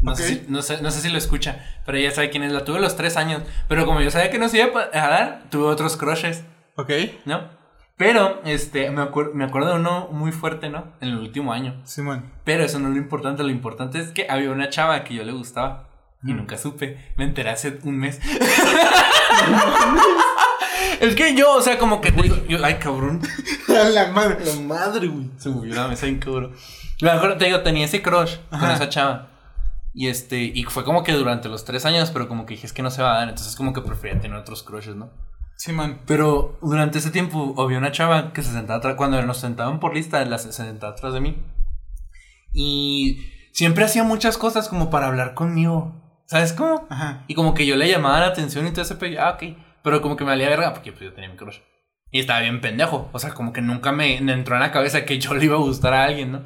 No, 0.00 0.14
sé 0.14 0.28
si, 0.28 0.44
no, 0.48 0.62
sé, 0.62 0.80
no 0.82 0.90
sé 0.90 1.00
si 1.00 1.08
lo 1.08 1.18
escucha, 1.18 1.64
pero 1.84 1.98
ella 1.98 2.10
sabe 2.12 2.30
quién 2.30 2.42
es. 2.44 2.52
La 2.52 2.64
tuve 2.64 2.78
a 2.78 2.80
los 2.80 2.96
tres 2.96 3.16
años. 3.16 3.42
Pero 3.68 3.84
como 3.86 4.00
yo 4.00 4.10
sabía 4.10 4.30
que 4.30 4.38
no 4.38 4.48
se 4.48 4.58
iba 4.58 4.82
a 4.92 5.08
dar, 5.08 5.42
tuve 5.50 5.64
otros 5.66 5.96
crushes, 5.96 6.44
Ok. 6.76 6.90
¿no? 7.24 7.56
Pero, 7.96 8.40
este, 8.44 8.90
me, 8.90 9.02
acuer- 9.02 9.32
me 9.34 9.44
acuerdo 9.44 9.70
de 9.70 9.76
uno 9.80 10.08
muy 10.12 10.30
fuerte, 10.30 10.68
¿no? 10.68 10.84
En 11.00 11.08
el 11.08 11.16
último 11.18 11.52
año. 11.52 11.80
Simón. 11.84 12.30
Pero 12.44 12.62
eso 12.64 12.78
no 12.78 12.88
es 12.88 12.94
lo 12.94 13.00
importante, 13.00 13.42
lo 13.42 13.50
importante 13.50 13.98
es 13.98 14.10
que 14.10 14.26
había 14.30 14.50
una 14.52 14.68
chava 14.68 15.02
que 15.02 15.14
yo 15.14 15.24
le 15.24 15.32
gustaba 15.32 15.87
y 16.22 16.32
nunca 16.32 16.58
supe. 16.58 17.12
Me 17.16 17.24
enteré 17.24 17.50
hace 17.50 17.78
un 17.84 17.96
mes. 17.96 18.20
es 21.00 21.14
que 21.14 21.36
yo, 21.36 21.56
o 21.56 21.62
sea, 21.62 21.78
como 21.78 22.00
que 22.00 22.12
te 22.12 22.22
digo, 22.22 22.36
yo, 22.48 22.64
ay 22.64 22.74
cabrón. 22.74 23.20
La 23.68 24.10
madre. 24.12 24.44
La 24.44 24.60
madre, 24.60 25.08
güey. 25.08 25.30
Se 25.36 25.48
movió 25.48 25.74
la 25.74 25.88
mesa 25.88 26.06
bien 26.06 26.18
cabrón. 26.18 26.54
Me 27.00 27.10
acuerdo, 27.10 27.36
te 27.36 27.44
digo, 27.44 27.62
tenía 27.62 27.84
ese 27.84 28.02
crush 28.02 28.36
con 28.50 28.70
esa 28.70 28.88
chava. 28.88 29.30
Y 29.94 30.08
este, 30.08 30.42
y 30.42 30.64
fue 30.64 30.84
como 30.84 31.02
que 31.02 31.12
durante 31.12 31.48
los 31.48 31.64
tres 31.64 31.84
años, 31.84 32.10
pero 32.10 32.28
como 32.28 32.46
que 32.46 32.54
dije, 32.54 32.66
es 32.66 32.72
que 32.72 32.82
no 32.82 32.90
se 32.90 33.02
va 33.02 33.14
a 33.14 33.18
dar, 33.18 33.28
entonces 33.28 33.56
como 33.56 33.72
que 33.72 33.80
prefería 33.80 34.20
tener 34.20 34.36
otros 34.36 34.62
crushes, 34.62 34.96
¿no? 34.96 35.10
Simón. 35.56 36.00
Pero 36.06 36.58
durante 36.62 36.98
ese 36.98 37.10
tiempo 37.10 37.54
había 37.58 37.78
una 37.78 37.90
chava 37.90 38.32
que 38.32 38.42
se 38.42 38.52
sentaba 38.52 38.78
atrás, 38.78 38.94
cuando 38.96 39.20
nos 39.22 39.38
sentaban 39.38 39.80
por 39.80 39.94
lista, 39.94 40.24
la, 40.24 40.38
se 40.38 40.52
sentaba 40.52 40.92
atrás 40.92 41.14
de 41.14 41.20
mí. 41.20 41.42
Y 42.52 43.28
siempre 43.52 43.84
hacía 43.84 44.04
muchas 44.04 44.38
cosas 44.38 44.68
como 44.68 44.90
para 44.90 45.08
hablar 45.08 45.34
conmigo. 45.34 46.07
¿Sabes 46.28 46.52
cómo? 46.52 46.86
Ajá. 46.90 47.24
Y 47.26 47.34
como 47.34 47.54
que 47.54 47.64
yo 47.66 47.76
le 47.76 47.88
llamaba 47.88 48.20
la 48.20 48.26
atención 48.26 48.66
y 48.66 48.70
todo 48.70 48.82
ese 48.82 48.96
pe- 48.96 49.18
ah, 49.18 49.30
ok. 49.30 49.56
Pero 49.82 50.02
como 50.02 50.16
que 50.16 50.24
me 50.24 50.30
valía 50.30 50.48
verga 50.50 50.74
porque 50.74 50.92
pues, 50.92 51.04
yo 51.04 51.12
tenía 51.14 51.30
mi 51.30 51.36
crush. 51.36 51.58
Y 52.10 52.20
estaba 52.20 52.40
bien 52.40 52.60
pendejo. 52.60 53.08
O 53.12 53.18
sea, 53.18 53.32
como 53.32 53.52
que 53.52 53.62
nunca 53.62 53.92
me, 53.92 54.20
me 54.20 54.32
entró 54.34 54.54
en 54.54 54.60
la 54.60 54.70
cabeza 54.70 55.04
que 55.06 55.18
yo 55.18 55.32
le 55.34 55.44
iba 55.46 55.56
a 55.56 55.60
gustar 55.60 55.94
a 55.94 56.04
alguien, 56.04 56.32
¿no? 56.32 56.44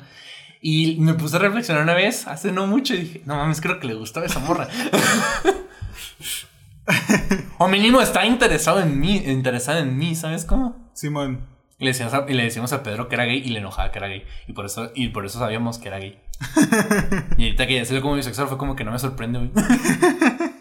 Y 0.60 0.96
me 1.00 1.14
puse 1.14 1.36
a 1.36 1.40
reflexionar 1.40 1.82
una 1.82 1.94
vez, 1.94 2.28
hace 2.28 2.52
no 2.52 2.68
mucho, 2.68 2.94
y 2.94 2.98
dije, 2.98 3.22
no 3.26 3.34
mames, 3.34 3.60
creo 3.60 3.80
que 3.80 3.88
le 3.88 3.94
gustaba 3.94 4.26
esa 4.26 4.38
morra. 4.38 4.68
o 7.58 7.66
mínimo 7.66 8.00
está 8.00 8.24
interesado 8.24 8.80
en 8.80 9.00
mí, 9.00 9.16
interesada 9.26 9.80
en 9.80 9.98
mí, 9.98 10.14
¿sabes 10.14 10.44
cómo? 10.44 10.88
Simón. 10.94 11.48
Y 11.82 11.84
le, 11.84 11.90
decíamos 11.90 12.14
a, 12.14 12.24
y 12.30 12.34
le 12.34 12.44
decíamos 12.44 12.72
a 12.72 12.84
Pedro 12.84 13.08
que 13.08 13.16
era 13.16 13.24
gay 13.24 13.38
y 13.44 13.48
le 13.48 13.58
enojaba 13.58 13.90
que 13.90 13.98
era 13.98 14.06
gay. 14.06 14.24
Y 14.46 14.52
por 14.52 14.66
eso, 14.66 14.92
y 14.94 15.08
por 15.08 15.26
eso 15.26 15.40
sabíamos 15.40 15.78
que 15.80 15.88
era 15.88 15.98
gay. 15.98 16.22
y 17.36 17.42
ahorita 17.46 17.66
que 17.66 17.74
ya 17.74 17.84
se 17.84 18.00
como 18.00 18.14
bisexual 18.14 18.46
fue 18.46 18.56
como 18.56 18.76
que 18.76 18.84
no 18.84 18.92
me 18.92 19.00
sorprende, 19.00 19.40
güey. 19.40 19.50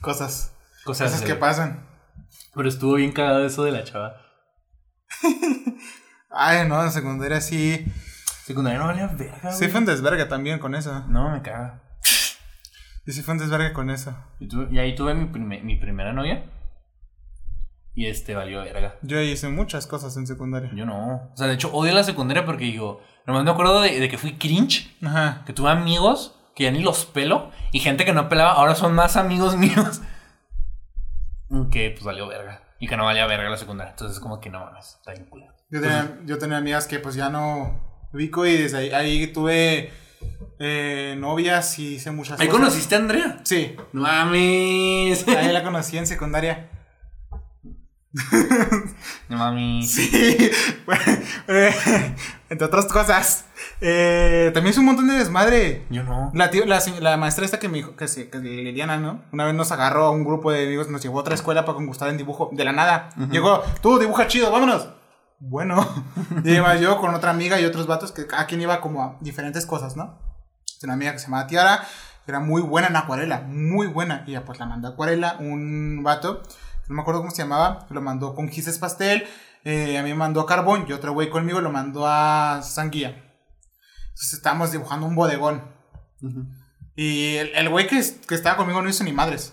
Cosas. 0.00 0.54
Cosas, 0.84 1.20
que 1.22 1.34
pasan. 1.34 1.84
Pero 2.54 2.68
estuvo 2.68 2.94
bien 2.94 3.10
cagado 3.10 3.44
eso 3.44 3.64
de 3.64 3.72
la 3.72 3.82
chava. 3.82 4.14
Ay, 6.30 6.68
no, 6.68 6.80
en 6.84 6.92
secundaria 6.92 7.40
sí. 7.40 7.84
Secundaria 8.44 8.78
no 8.78 8.86
valía 8.86 9.08
verga, 9.08 9.50
Sí 9.50 9.58
güey. 9.58 9.70
fue 9.70 9.80
un 9.80 9.86
desvergue 9.86 10.26
también 10.26 10.60
con 10.60 10.76
eso. 10.76 11.04
No, 11.08 11.28
me 11.30 11.42
caga. 11.42 11.82
Y 13.04 13.10
sí 13.12 13.22
fue 13.22 13.34
un 13.34 13.38
desvergue 13.38 13.72
con 13.72 13.90
eso. 13.90 14.16
Y, 14.38 14.46
tuve- 14.48 14.68
y 14.70 14.78
ahí 14.78 14.94
tuve 14.94 15.14
mi, 15.14 15.26
prime- 15.26 15.62
mi 15.62 15.74
primera 15.74 16.12
novia. 16.12 16.44
Y 17.96 18.06
este 18.06 18.34
valió 18.34 18.60
verga. 18.62 18.94
Yo 19.02 19.20
hice 19.20 19.48
muchas 19.48 19.86
cosas 19.86 20.16
en 20.18 20.26
secundaria. 20.26 20.70
Yo 20.74 20.84
no. 20.86 21.30
O 21.32 21.36
sea, 21.36 21.46
de 21.48 21.54
hecho, 21.54 21.72
odio 21.72 21.92
la 21.94 22.04
secundaria 22.04 22.44
porque 22.44 22.64
digo, 22.66 23.00
nomás 23.26 23.42
me 23.42 23.50
acuerdo 23.50 23.80
de, 23.80 23.98
de 23.98 24.08
que 24.08 24.18
fui 24.18 24.34
cringe, 24.34 24.94
Ajá. 25.02 25.42
que 25.46 25.52
tuve 25.54 25.70
amigos 25.70 26.34
que 26.54 26.64
ya 26.64 26.70
ni 26.70 26.80
los 26.82 27.04
pelo, 27.04 27.50
y 27.72 27.80
gente 27.80 28.04
que 28.06 28.12
no 28.14 28.28
pelaba, 28.30 28.52
ahora 28.52 28.74
son 28.74 28.94
más 28.94 29.16
amigos 29.16 29.56
míos. 29.58 30.00
Que 31.70 31.90
pues 31.90 32.02
valió 32.04 32.26
verga. 32.28 32.62
Y 32.78 32.86
que 32.88 32.96
no 32.96 33.04
valía 33.04 33.26
verga 33.26 33.48
la 33.48 33.56
secundaria. 33.56 33.90
Entonces, 33.92 34.20
como 34.20 34.40
que 34.40 34.50
no 34.50 34.60
mames, 34.60 34.96
está 34.98 35.12
bien. 35.12 35.28
Yo 35.70 35.80
tenía, 35.80 36.18
yo 36.26 36.38
tenía 36.38 36.58
amigas 36.58 36.86
que 36.86 36.98
pues 36.98 37.14
ya 37.14 37.28
no 37.30 37.80
ubico 38.12 38.46
y 38.46 38.56
desde 38.56 38.78
ahí, 38.78 38.90
ahí 38.90 39.26
tuve 39.28 39.90
eh, 40.58 41.14
novias 41.18 41.78
y 41.78 41.94
hice 41.96 42.10
muchas 42.10 42.38
¿Ahí 42.40 42.46
cosas. 42.48 42.60
conociste 42.60 42.94
a 42.94 42.98
Andrea? 42.98 43.40
Sí, 43.44 43.74
No 43.92 44.02
mames. 44.02 45.26
ahí 45.28 45.52
la 45.52 45.62
conocí 45.64 45.96
en 45.98 46.06
secundaria. 46.06 46.70
No 49.28 49.38
mames. 49.38 49.90
Sí, 49.92 50.50
bueno, 50.86 51.02
eh, 51.48 51.74
entre 52.48 52.66
otras 52.66 52.86
cosas. 52.86 53.44
Eh, 53.80 54.50
también 54.54 54.70
hice 54.70 54.80
un 54.80 54.86
montón 54.86 55.08
de 55.08 55.14
desmadre. 55.14 55.84
Yo 55.90 56.02
no. 56.04 56.30
La, 56.34 56.50
tío- 56.50 56.64
la, 56.64 56.80
la 57.00 57.16
maestra 57.16 57.44
esta 57.44 57.58
que 57.58 57.68
me 57.68 57.78
dijo, 57.78 57.96
que, 57.96 58.06
se, 58.08 58.30
que 58.30 58.38
Liliana, 58.38 58.98
¿no? 58.98 59.22
Una 59.32 59.44
vez 59.44 59.54
nos 59.54 59.72
agarró 59.72 60.04
a 60.06 60.10
un 60.10 60.24
grupo 60.24 60.52
de 60.52 60.64
amigos, 60.64 60.88
nos 60.88 61.02
llevó 61.02 61.18
a 61.18 61.20
otra 61.22 61.34
escuela 61.34 61.64
para 61.64 61.76
concursar 61.76 62.08
en 62.08 62.16
dibujo, 62.16 62.50
de 62.52 62.64
la 62.64 62.72
nada. 62.72 63.08
Llegó, 63.30 63.62
tú 63.82 63.98
dibuja 63.98 64.28
chido, 64.28 64.50
vámonos. 64.52 64.88
Bueno, 65.38 65.86
iba 66.44 66.76
yo 66.76 66.98
con 66.98 67.14
otra 67.14 67.30
amiga 67.30 67.60
y 67.60 67.64
otros 67.64 67.86
vatos 67.86 68.12
que 68.12 68.26
cada 68.26 68.46
quien 68.46 68.62
iba 68.62 68.80
como 68.80 69.02
a 69.02 69.16
diferentes 69.20 69.66
cosas, 69.66 69.96
¿no? 69.96 70.18
Una 70.82 70.92
amiga 70.94 71.12
que 71.12 71.18
se 71.18 71.26
llamaba 71.26 71.46
Tiara, 71.48 71.80
que 72.24 72.30
era 72.30 72.38
muy 72.40 72.62
buena 72.62 72.88
en 72.88 72.96
acuarela, 72.96 73.40
muy 73.42 73.86
buena. 73.88 74.22
Y 74.26 74.32
ya 74.32 74.44
pues 74.44 74.58
la 74.60 74.66
mandó 74.66 74.88
a 74.88 74.90
acuarela, 74.92 75.36
un 75.40 76.02
vato, 76.04 76.42
no 76.88 76.94
me 76.96 77.02
acuerdo 77.02 77.20
cómo 77.20 77.30
se 77.30 77.42
llamaba, 77.42 77.86
lo 77.90 78.00
mandó 78.00 78.34
con 78.34 78.48
gises 78.48 78.78
pastel, 78.78 79.26
eh, 79.64 79.98
a 79.98 80.02
mí 80.02 80.10
me 80.10 80.14
mandó 80.14 80.46
carbón 80.46 80.86
y 80.88 80.92
otro 80.92 81.12
güey 81.12 81.28
conmigo 81.28 81.60
lo 81.60 81.70
mandó 81.70 82.06
a 82.06 82.60
sanguía. 82.62 83.08
Entonces 84.08 84.34
estábamos 84.34 84.72
dibujando 84.72 85.06
un 85.06 85.14
bodegón. 85.14 85.62
Y 86.94 87.36
el, 87.36 87.68
güey 87.68 87.86
que, 87.86 88.02
que 88.26 88.34
estaba 88.34 88.56
conmigo 88.56 88.80
no 88.80 88.88
hizo 88.88 89.04
ni 89.04 89.12
madres. 89.12 89.52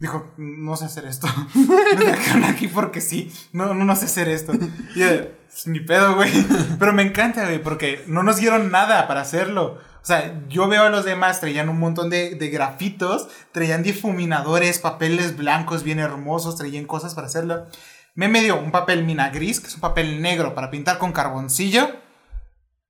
Dijo, 0.00 0.32
no 0.36 0.76
sé 0.76 0.84
hacer 0.84 1.04
esto. 1.06 1.26
Me 1.54 2.04
dejaron 2.04 2.44
aquí 2.44 2.68
porque 2.68 3.00
sí. 3.00 3.32
No, 3.52 3.74
no, 3.74 3.84
no 3.84 3.96
sé 3.96 4.04
hacer 4.06 4.28
esto. 4.28 4.52
Y 4.94 5.00
yo, 5.00 5.06
"Pues, 5.08 5.66
ni 5.66 5.80
pedo, 5.80 6.14
güey. 6.16 6.30
Pero 6.78 6.92
me 6.92 7.02
encanta, 7.02 7.44
güey, 7.44 7.62
porque 7.62 8.04
no 8.06 8.22
nos 8.22 8.36
dieron 8.36 8.70
nada 8.70 9.08
para 9.08 9.20
hacerlo. 9.22 9.78
O 10.04 10.06
sea, 10.06 10.38
yo 10.50 10.68
veo 10.68 10.82
a 10.82 10.90
los 10.90 11.06
demás, 11.06 11.40
traían 11.40 11.70
un 11.70 11.78
montón 11.80 12.10
de, 12.10 12.34
de 12.34 12.50
grafitos, 12.50 13.26
traían 13.52 13.82
difuminadores, 13.82 14.78
papeles 14.78 15.34
blancos 15.34 15.82
bien 15.82 15.98
hermosos, 15.98 16.56
traían 16.56 16.84
cosas 16.84 17.14
para 17.14 17.26
hacerlo. 17.26 17.68
Me 18.14 18.28
me 18.28 18.42
dio 18.42 18.60
un 18.60 18.70
papel 18.70 19.02
mina 19.02 19.30
gris, 19.30 19.60
que 19.60 19.68
es 19.68 19.74
un 19.76 19.80
papel 19.80 20.20
negro 20.20 20.54
para 20.54 20.70
pintar 20.70 20.98
con 20.98 21.12
carboncillo. 21.12 21.88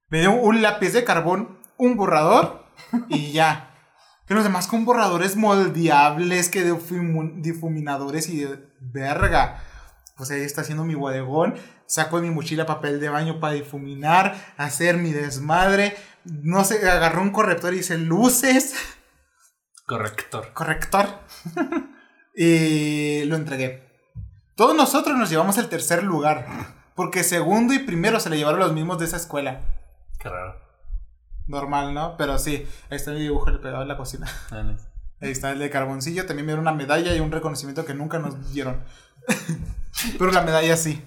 Me 0.08 0.22
dio 0.22 0.32
un 0.32 0.60
lápiz 0.60 0.92
de 0.92 1.04
carbón, 1.04 1.60
un 1.76 1.96
borrador 1.96 2.64
y 3.08 3.30
ya. 3.32 3.70
Que 4.26 4.34
los 4.34 4.42
demás 4.42 4.66
con 4.66 4.84
borradores 4.84 5.36
moldeables, 5.36 6.48
que 6.48 6.64
difuminadores 6.64 8.28
y 8.28 8.40
de 8.40 8.58
verga. 8.80 9.62
Pues 10.16 10.32
ahí 10.32 10.40
está 10.40 10.62
haciendo 10.62 10.84
mi 10.84 10.96
bodegón. 10.96 11.54
Saco 11.86 12.20
de 12.20 12.28
mi 12.28 12.34
mochila 12.34 12.66
papel 12.66 13.00
de 13.00 13.08
baño 13.08 13.40
para 13.40 13.54
difuminar, 13.54 14.34
hacer 14.56 14.96
mi 14.96 15.12
desmadre. 15.12 15.96
No 16.24 16.64
sé, 16.64 16.88
agarró 16.88 17.22
un 17.22 17.30
corrector 17.30 17.74
y 17.74 17.78
dice 17.78 17.98
luces. 17.98 18.74
Corrector. 19.86 20.52
Corrector. 20.54 21.06
y 22.34 23.24
lo 23.24 23.36
entregué. 23.36 23.84
Todos 24.56 24.74
nosotros 24.74 25.18
nos 25.18 25.30
llevamos 25.30 25.58
el 25.58 25.68
tercer 25.68 26.02
lugar. 26.02 26.46
Porque 26.94 27.24
segundo 27.24 27.74
y 27.74 27.80
primero 27.80 28.20
se 28.20 28.30
le 28.30 28.36
llevaron 28.36 28.60
los 28.60 28.72
mismos 28.72 28.98
de 28.98 29.06
esa 29.06 29.16
escuela. 29.16 29.60
Qué 30.18 30.28
raro. 30.28 30.60
Normal, 31.46 31.92
¿no? 31.92 32.16
Pero 32.16 32.38
sí, 32.38 32.66
ahí 32.88 32.96
está 32.96 33.10
mi 33.10 33.20
dibujo 33.20 33.50
el 33.50 33.60
pegado 33.60 33.82
en 33.82 33.88
la 33.88 33.96
cocina. 33.96 34.26
Ahí 35.20 35.30
está 35.30 35.50
el 35.50 35.58
de 35.58 35.70
carboncillo. 35.70 36.24
También 36.24 36.46
me 36.46 36.52
dieron 36.52 36.66
una 36.66 36.72
medalla 36.72 37.14
y 37.14 37.20
un 37.20 37.32
reconocimiento 37.32 37.84
que 37.84 37.94
nunca 37.94 38.18
nos 38.18 38.52
dieron. 38.52 38.82
Pero 40.18 40.30
la 40.30 40.42
medalla 40.42 40.76
sí. 40.76 41.02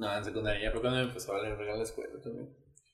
No, 0.00 0.16
en 0.16 0.24
secundaria 0.24 0.62
ya 0.62 0.70
fue 0.72 0.80
cuando 0.80 0.98
me 0.98 1.04
empezó 1.04 1.32
a 1.32 1.36
valer 1.36 1.58
verga 1.58 1.76
la 1.76 1.82
escuela 1.82 2.14
también. 2.22 2.48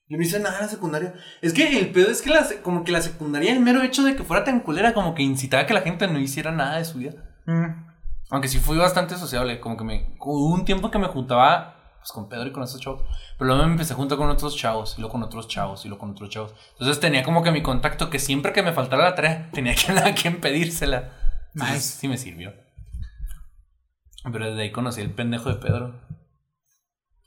Yo 0.09 0.16
no 0.16 0.23
hice 0.24 0.41
nada 0.41 0.57
en 0.57 0.62
la 0.62 0.69
secundaria. 0.69 1.15
Es 1.41 1.53
que 1.53 1.78
el 1.78 1.93
pedo 1.93 2.11
es 2.11 2.20
que 2.20 2.31
la, 2.31 2.45
como 2.65 2.83
que 2.83 2.91
la 2.91 3.01
secundaria, 3.01 3.53
el 3.53 3.61
mero 3.61 3.81
hecho 3.81 4.03
de 4.03 4.16
que 4.16 4.24
fuera 4.24 4.43
tan 4.43 4.59
culera, 4.59 4.93
como 4.93 5.15
que 5.15 5.23
incitaba 5.23 5.62
a 5.62 5.66
que 5.66 5.74
la 5.74 5.83
gente 5.83 6.09
no 6.09 6.19
hiciera 6.19 6.51
nada 6.51 6.78
de 6.78 6.85
su 6.85 6.99
vida. 6.99 7.12
Mm. 7.47 7.87
Aunque 8.31 8.49
sí 8.49 8.59
fui 8.59 8.77
bastante 8.77 9.15
sociable, 9.15 9.61
como 9.61 9.77
que 9.77 9.85
me... 9.85 10.16
Hubo 10.19 10.53
un 10.53 10.65
tiempo 10.65 10.91
que 10.91 10.99
me 10.99 11.07
juntaba 11.07 11.77
pues, 11.99 12.11
con 12.11 12.28
Pedro 12.28 12.49
y 12.49 12.53
con 12.53 12.65
esos 12.65 12.81
chavos, 12.81 13.03
pero 13.39 13.47
luego 13.47 13.65
me 13.65 13.73
empecé 13.73 13.93
a 13.93 13.97
juntar 13.97 14.19
con 14.19 14.28
otros 14.28 14.57
chavos, 14.57 14.95
y 14.97 15.01
luego 15.01 15.12
con 15.12 15.23
otros 15.23 15.47
chavos, 15.47 15.85
y 15.85 15.89
luego 15.89 16.01
con 16.01 16.11
otros 16.11 16.28
chavos. 16.31 16.55
Entonces 16.73 16.99
tenía 16.99 17.23
como 17.23 17.45
que 17.45 17.53
mi 17.53 17.62
contacto 17.62 18.11
que 18.11 18.19
siempre 18.19 18.53
que 18.53 18.65
me 18.65 18.73
faltara 18.73 19.05
la 19.05 19.15
tarea, 19.15 19.49
tenía 19.53 19.77
que 19.77 19.93
a 19.93 20.12
quien 20.12 20.41
pedírsela. 20.41 21.12
Entonces, 21.55 21.77
Nice. 21.77 22.01
Sí 22.01 22.09
me 22.09 22.19
sirvió. 22.19 22.53
Pero 24.24 24.47
desde 24.47 24.62
ahí 24.62 24.73
conocí 24.73 25.01
el 25.01 25.12
pendejo 25.12 25.51
de 25.51 25.57
Pedro. 25.57 26.06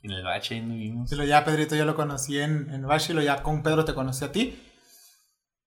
Y 0.02 0.06
en 0.06 0.12
el 0.12 0.24
bache 0.24 0.54
ahí 0.54 0.60
nos 0.62 0.76
vimos. 0.78 1.12
Y 1.12 1.14
lo 1.16 1.24
ya, 1.24 1.44
Pedrito, 1.44 1.76
ya 1.76 1.84
lo 1.84 1.94
conocí 1.94 2.38
en, 2.40 2.70
en 2.72 2.86
Bashi. 2.86 3.12
Lo 3.12 3.22
ya 3.22 3.42
con 3.42 3.62
Pedro 3.62 3.84
te 3.84 3.92
conocí 3.94 4.24
a 4.24 4.32
ti. 4.32 4.58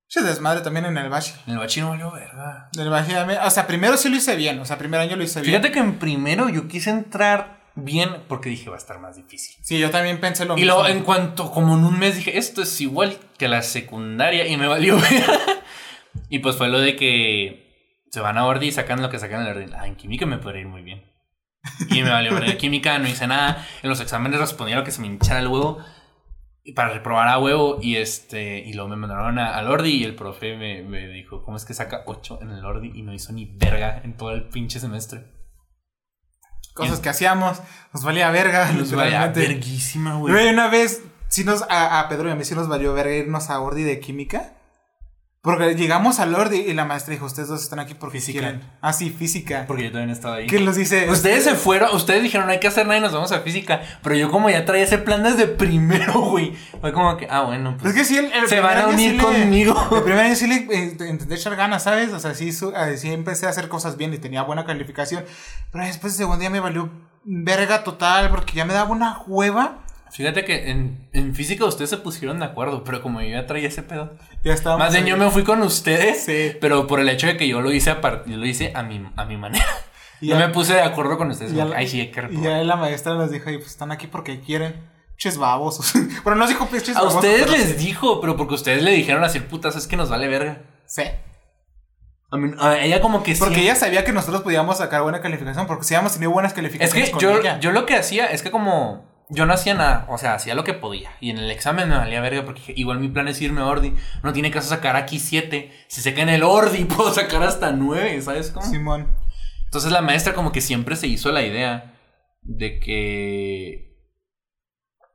Se 0.07 0.21
desmadre 0.21 0.61
también 0.61 0.85
en 0.85 0.97
el 0.97 1.09
Bashi. 1.09 1.33
En 1.47 1.53
el 1.53 1.59
bache 1.59 1.81
no 1.81 1.89
valió 1.89 2.11
verga. 2.11 2.69
En 2.75 2.81
el 2.81 3.27
mí- 3.27 3.33
o 3.45 3.49
sea, 3.51 3.67
primero 3.67 3.97
sí 3.97 4.09
lo 4.09 4.15
hice 4.15 4.35
bien. 4.35 4.59
O 4.59 4.65
sea, 4.65 4.77
primer 4.77 4.99
año 4.99 5.15
lo 5.15 5.23
hice 5.23 5.41
bien. 5.41 5.51
Fíjate 5.55 5.71
que 5.71 5.79
en 5.79 5.99
primero 5.99 6.49
yo 6.49 6.67
quise 6.67 6.89
entrar 6.89 7.61
bien 7.75 8.09
porque 8.27 8.49
dije 8.49 8.69
va 8.69 8.75
a 8.75 8.79
estar 8.79 8.99
más 8.99 9.15
difícil. 9.15 9.55
Sí, 9.63 9.79
yo 9.79 9.89
también 9.91 10.19
pensé 10.19 10.45
lo 10.45 10.53
Y 10.53 10.61
mismo. 10.61 10.73
luego 10.75 10.87
en 10.89 11.03
cuanto, 11.03 11.51
como 11.51 11.75
en 11.75 11.83
un 11.83 11.97
mes 11.97 12.15
dije, 12.17 12.37
esto 12.37 12.61
es 12.61 12.79
igual 12.81 13.17
que 13.37 13.47
la 13.47 13.61
secundaria 13.63 14.47
y 14.47 14.57
me 14.57 14.67
valió 14.67 14.97
verga. 14.99 15.39
Y 16.29 16.39
pues 16.39 16.55
fue 16.55 16.69
lo 16.69 16.79
de 16.79 16.95
que 16.95 18.03
se 18.11 18.19
van 18.19 18.37
a 18.37 18.45
Ordi 18.45 18.67
y 18.67 18.71
sacan 18.71 19.01
lo 19.01 19.09
que 19.09 19.17
sacan 19.19 19.41
en 19.41 19.47
el 19.47 19.57
Ordi. 19.57 19.73
Ah, 19.75 19.87
en 19.87 19.95
química 19.95 20.25
me 20.27 20.37
podría 20.37 20.61
ir 20.61 20.67
muy 20.67 20.81
bien. 20.83 21.03
Y 21.89 22.01
me 22.03 22.09
valió 22.09 22.33
verga. 22.33 22.51
En 22.51 22.57
química 22.57 22.97
no 22.99 23.07
hice 23.07 23.25
nada. 23.27 23.65
En 23.81 23.89
los 23.89 23.99
exámenes 24.01 24.39
respondía 24.39 24.75
lo 24.75 24.83
que 24.83 24.91
se 24.91 25.01
me 25.01 25.07
hinchara 25.07 25.39
el 25.39 25.47
huevo. 25.47 25.77
Y 26.65 26.73
para 26.73 26.93
reprobar 26.93 27.27
a 27.27 27.39
huevo. 27.39 27.79
Y 27.81 27.97
este. 27.97 28.59
Y 28.59 28.73
luego 28.73 28.89
me 28.89 28.95
mandaron 28.95 29.39
a- 29.39 29.55
al 29.55 29.67
Ordi. 29.67 29.91
Y 29.91 30.03
el 30.03 30.15
profe 30.15 30.55
me, 30.57 30.81
me 30.83 31.07
dijo, 31.07 31.43
¿cómo 31.43 31.57
es 31.57 31.65
que 31.65 31.73
saca 31.73 32.03
8 32.05 32.39
en 32.41 32.51
el 32.51 32.63
Ordi? 32.65 32.91
Y 32.95 33.01
no 33.01 33.13
hizo 33.13 33.31
ni 33.33 33.45
verga 33.45 34.01
en 34.03 34.15
todo 34.17 34.31
el 34.31 34.47
pinche 34.49 34.79
semestre. 34.79 35.25
cosas 36.73 36.99
que 36.99 37.09
hacíamos, 37.09 37.61
nos 37.93 38.03
valía 38.03 38.29
verga. 38.31 38.71
Nos 38.71 38.89
valía 38.93 39.27
verguísima, 39.47 40.15
güey. 40.15 40.49
Una 40.49 40.67
vez, 40.69 41.03
sí 41.27 41.43
nos, 41.43 41.61
a, 41.69 41.99
a 41.99 42.09
Pedro 42.09 42.29
y 42.29 42.31
a 42.31 42.35
mí 42.35 42.43
sí 42.45 42.55
nos 42.55 42.67
valió 42.67 42.93
verga 42.93 43.13
irnos 43.13 43.49
a 43.49 43.59
Ordi 43.59 43.83
de 43.83 43.99
química. 43.99 44.53
Porque 45.45 45.75
llegamos 45.75 46.21
al 46.21 46.33
Ordi 46.35 46.59
y 46.61 46.73
la 46.73 46.85
maestra 46.85 47.11
dijo, 47.11 47.25
ustedes 47.25 47.49
dos 47.49 47.61
están 47.61 47.77
aquí 47.79 47.95
porque 47.95 48.19
Física. 48.21 48.39
quieren. 48.39 48.61
Ah, 48.79 48.93
sí, 48.93 49.09
física. 49.09 49.65
Porque 49.67 49.83
yo 49.83 49.91
también 49.91 50.09
estaba 50.09 50.35
ahí. 50.35 50.47
¿Qué 50.47 50.57
los 50.61 50.77
dice? 50.77 51.09
Ustedes 51.09 51.43
se 51.43 51.55
fueron, 51.55 51.93
ustedes 51.93 52.23
dijeron 52.23 52.47
no 52.47 52.53
hay 52.53 52.61
que 52.61 52.69
hacer 52.69 52.85
nada 52.87 52.97
y 52.99 53.01
nos 53.01 53.11
vamos 53.11 53.33
a 53.33 53.41
física. 53.41 53.81
Pero 54.01 54.15
yo 54.15 54.31
como 54.31 54.49
ya 54.49 54.63
traía 54.63 54.85
ese 54.85 54.99
plan 54.99 55.21
desde 55.21 55.45
primero, 55.63 56.13
güey. 56.21 56.55
Fue 56.79 56.93
como 56.93 57.17
que, 57.17 57.27
ah, 57.29 57.41
bueno, 57.41 57.75
pues. 57.77 57.93
Es 57.93 57.99
que 57.99 58.05
sí, 58.05 58.17
el, 58.17 58.31
el 58.31 58.47
Se 58.47 58.61
van 58.61 58.77
a 58.77 58.87
unir 58.87 59.11
sí 59.11 59.17
le- 59.17 59.23
conmigo. 59.23 59.87
El 59.97 60.03
primer 60.03 60.25
año 60.27 60.35
sí 60.37 60.47
le 60.47 60.55
eh, 60.55 60.95
intenté 61.09 61.35
echar 61.35 61.57
ganas, 61.57 61.83
¿sabes? 61.83 62.13
O 62.13 62.19
sea, 62.21 62.33
sí, 62.35 62.53
su- 62.53 62.71
eh, 62.73 62.95
sí 62.95 63.11
empecé 63.11 63.45
a 63.45 63.49
hacer 63.49 63.67
cosas 63.67 63.97
bien 63.97 64.13
y 64.13 64.19
tenía 64.19 64.43
buena 64.43 64.63
calificación. 64.63 65.25
Pero 65.73 65.83
después 65.83 66.13
el 66.13 66.17
segundo 66.19 66.39
día 66.39 66.51
me 66.51 66.61
valió 66.61 66.89
verga 67.25 67.83
total 67.83 68.29
porque 68.29 68.53
ya 68.53 68.63
me 68.63 68.73
daba 68.73 68.89
una 68.91 69.21
hueva. 69.27 69.82
Fíjate 70.13 70.45
que 70.45 70.69
en, 70.69 71.07
en 71.13 71.33
física 71.35 71.65
ustedes 71.65 71.89
se 71.89 71.97
pusieron 71.97 72.39
de 72.39 72.45
acuerdo, 72.45 72.83
pero 72.83 73.01
como 73.01 73.21
yo 73.21 73.29
ya 73.29 73.47
traía 73.47 73.67
ese 73.67 73.81
pedo. 73.83 74.15
Ya 74.43 74.53
estaba. 74.53 74.77
Más 74.77 74.93
bien 74.93 75.05
yo 75.05 75.17
me 75.17 75.29
fui 75.31 75.43
con 75.43 75.61
ustedes, 75.63 76.23
Sí. 76.23 76.55
pero 76.61 76.85
por 76.87 76.99
el 76.99 77.09
hecho 77.09 77.27
de 77.27 77.35
que 77.37 77.47
yo 77.47 77.61
lo 77.61 77.71
hice 77.71 77.89
a 77.91 77.99
yo 78.25 78.37
lo 78.37 78.45
hice 78.45 78.71
a 78.75 78.83
mi, 78.83 79.03
a 79.15 79.25
mi 79.25 79.37
manera. 79.37 79.65
Y 80.21 80.27
yo 80.27 80.37
ya- 80.39 80.47
me 80.47 80.53
puse 80.53 80.73
de 80.73 80.81
acuerdo 80.81 81.17
con 81.17 81.31
ustedes. 81.31 81.51
Y 81.51 81.55
que, 81.55 81.61
Ay, 81.75 81.87
sí, 81.87 81.99
hay 82.01 82.11
que 82.11 82.19
y 82.19 82.23
reprobar". 82.23 82.43
ya 82.59 82.63
la 82.63 82.75
maestra 82.75 83.15
nos 83.15 83.31
dijo, 83.31 83.49
"Ay, 83.49 83.57
pues 83.57 83.71
están 83.71 83.91
aquí 83.91 84.07
porque 84.07 84.39
quieren. 84.39 84.75
Ches 85.17 85.37
babosos. 85.37 85.91
bueno, 86.23 86.35
no 86.35 86.35
nos 86.37 86.49
dijo 86.49 86.65
pinches 86.67 86.95
A 86.95 87.03
ustedes 87.03 87.49
les 87.49 87.77
dijo, 87.77 88.21
pero 88.21 88.35
porque 88.37 88.53
ustedes 88.55 88.83
le 88.83 88.91
dijeron 88.91 89.23
así, 89.23 89.39
putas, 89.39 89.75
es 89.75 89.87
que 89.87 89.95
nos 89.97 90.09
vale 90.09 90.27
verga. 90.27 90.61
Sí. 90.85 91.03
A 92.31 92.37
mí- 92.37 92.53
a 92.59 92.77
ella 92.79 92.99
como 93.01 93.21
que 93.23 93.35
Porque 93.35 93.55
sí. 93.55 93.61
ella 93.61 93.75
sabía 93.75 94.03
que 94.03 94.11
nosotros 94.11 94.41
podíamos 94.43 94.77
sacar 94.79 95.01
buena 95.03 95.21
calificación. 95.21 95.67
Porque 95.67 95.83
si 95.85 95.93
habíamos 95.95 96.13
tenido 96.13 96.31
buenas 96.31 96.51
Es 96.51 96.55
calificaciones 96.55 97.05
que 97.09 97.11
con 97.13 97.21
yo, 97.21 97.39
ella. 97.39 97.59
yo 97.59 97.71
lo 97.71 97.85
que 97.85 97.95
hacía 97.95 98.25
es 98.27 98.41
que 98.41 98.49
como 98.51 99.11
yo 99.33 99.45
no 99.45 99.53
hacía 99.53 99.73
nada, 99.73 100.05
o 100.09 100.17
sea, 100.17 100.35
hacía 100.35 100.55
lo 100.55 100.63
que 100.63 100.73
podía. 100.73 101.11
Y 101.19 101.29
en 101.29 101.37
el 101.37 101.51
examen 101.51 101.89
me 101.89 101.97
valía 101.97 102.21
verga 102.21 102.45
porque 102.45 102.73
igual 102.75 102.99
mi 102.99 103.09
plan 103.09 103.27
es 103.27 103.41
irme 103.41 103.61
a 103.61 103.65
Ordi. 103.65 103.93
No 104.21 104.33
tiene 104.33 104.51
caso 104.51 104.69
sacar 104.69 104.95
aquí 104.95 105.19
7. 105.19 105.71
Si 105.87 106.01
sé 106.01 106.13
que 106.13 106.21
en 106.21 106.29
el 106.29 106.43
Ordi 106.43 106.85
puedo 106.85 107.11
sacar 107.13 107.43
hasta 107.43 107.71
9, 107.71 108.21
¿sabes 108.21 108.51
cómo? 108.51 108.65
Simón. 108.65 109.11
Entonces 109.65 109.91
la 109.91 110.01
maestra 110.01 110.33
como 110.33 110.51
que 110.51 110.61
siempre 110.61 110.95
se 110.95 111.07
hizo 111.07 111.31
la 111.31 111.41
idea 111.41 111.95
de 112.41 112.79
que... 112.79 113.93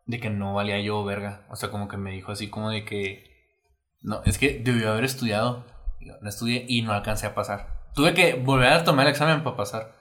De 0.06 0.20
que 0.20 0.30
no 0.30 0.54
valía 0.54 0.80
yo 0.80 1.04
verga. 1.04 1.46
O 1.50 1.56
sea, 1.56 1.70
como 1.70 1.88
que 1.88 1.96
me 1.96 2.12
dijo 2.12 2.32
así 2.32 2.48
como 2.48 2.70
de 2.70 2.84
que... 2.84 3.24
No, 4.00 4.22
es 4.24 4.38
que 4.38 4.60
debió 4.62 4.90
haber 4.90 5.04
estudiado. 5.04 5.66
No 6.22 6.28
estudié 6.28 6.64
y 6.68 6.82
no 6.82 6.92
alcancé 6.92 7.26
a 7.26 7.34
pasar. 7.34 7.90
Tuve 7.94 8.14
que 8.14 8.34
volver 8.34 8.72
a 8.72 8.84
tomar 8.84 9.06
el 9.06 9.12
examen 9.12 9.42
para 9.42 9.56
pasar. 9.56 9.94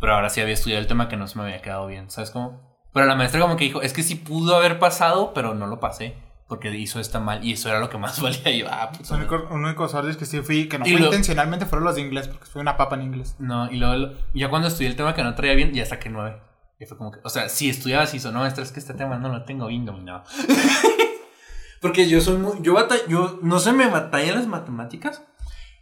Pero 0.00 0.14
ahora 0.14 0.30
sí 0.30 0.40
había 0.40 0.54
estudiado 0.54 0.80
el 0.80 0.88
tema 0.88 1.08
que 1.08 1.16
no 1.16 1.26
se 1.26 1.38
me 1.38 1.44
había 1.44 1.60
quedado 1.60 1.86
bien. 1.86 2.10
¿Sabes 2.10 2.30
cómo? 2.30 2.69
Pero 2.92 3.06
la 3.06 3.14
maestra 3.14 3.40
como 3.40 3.56
que 3.56 3.64
dijo, 3.64 3.82
es 3.82 3.92
que 3.92 4.02
sí 4.02 4.14
pudo 4.16 4.56
haber 4.56 4.78
pasado, 4.78 5.32
pero 5.34 5.54
no 5.54 5.66
lo 5.66 5.78
pasé. 5.80 6.16
Porque 6.48 6.76
hizo 6.76 6.98
esta 6.98 7.20
mal 7.20 7.44
y 7.44 7.52
eso 7.52 7.68
era 7.68 7.78
lo 7.78 7.88
que 7.90 7.96
más 7.98 8.20
valía. 8.22 8.50
Y 8.50 8.58
yo, 8.60 8.66
ah, 8.68 8.90
únicos, 9.12 9.42
únicos 9.50 9.94
órdenes 9.94 10.16
que 10.16 10.24
sí 10.26 10.40
fui, 10.40 10.68
que 10.68 10.78
no 10.80 10.84
fue 10.84 10.94
lo- 10.98 11.04
intencionalmente, 11.06 11.64
fueron 11.66 11.84
los 11.84 11.94
de 11.94 12.00
inglés, 12.00 12.26
porque 12.26 12.46
fue 12.46 12.60
una 12.60 12.76
papa 12.76 12.96
en 12.96 13.02
inglés. 13.02 13.36
No, 13.38 13.70
y 13.70 13.76
luego 13.76 14.14
ya 14.34 14.50
cuando 14.50 14.66
estudié 14.66 14.88
el 14.88 14.96
tema 14.96 15.14
que 15.14 15.22
no 15.22 15.34
traía 15.36 15.54
bien, 15.54 15.72
ya 15.72 15.86
saqué 15.86 16.08
nueve. 16.10 16.40
Y 16.80 16.86
fue 16.86 16.96
como 16.96 17.12
que, 17.12 17.20
o 17.22 17.28
sea, 17.28 17.48
si 17.48 17.68
estudiaba 17.70 18.02
así, 18.04 18.16
hizo, 18.16 18.32
no, 18.32 18.40
maestra, 18.40 18.64
es 18.64 18.72
que 18.72 18.80
este 18.80 18.94
tema 18.94 19.16
no 19.18 19.28
lo 19.28 19.44
tengo 19.44 19.68
bien 19.68 19.84
dominado. 19.84 20.24
porque 21.80 22.08
yo 22.08 22.20
soy 22.20 22.36
muy, 22.38 22.54
yo 22.62 22.74
batall- 22.74 23.06
yo 23.08 23.38
no 23.42 23.58
se 23.58 23.72
me 23.72 23.86
batalla 23.88 24.34
las 24.34 24.46
matemáticas, 24.46 25.22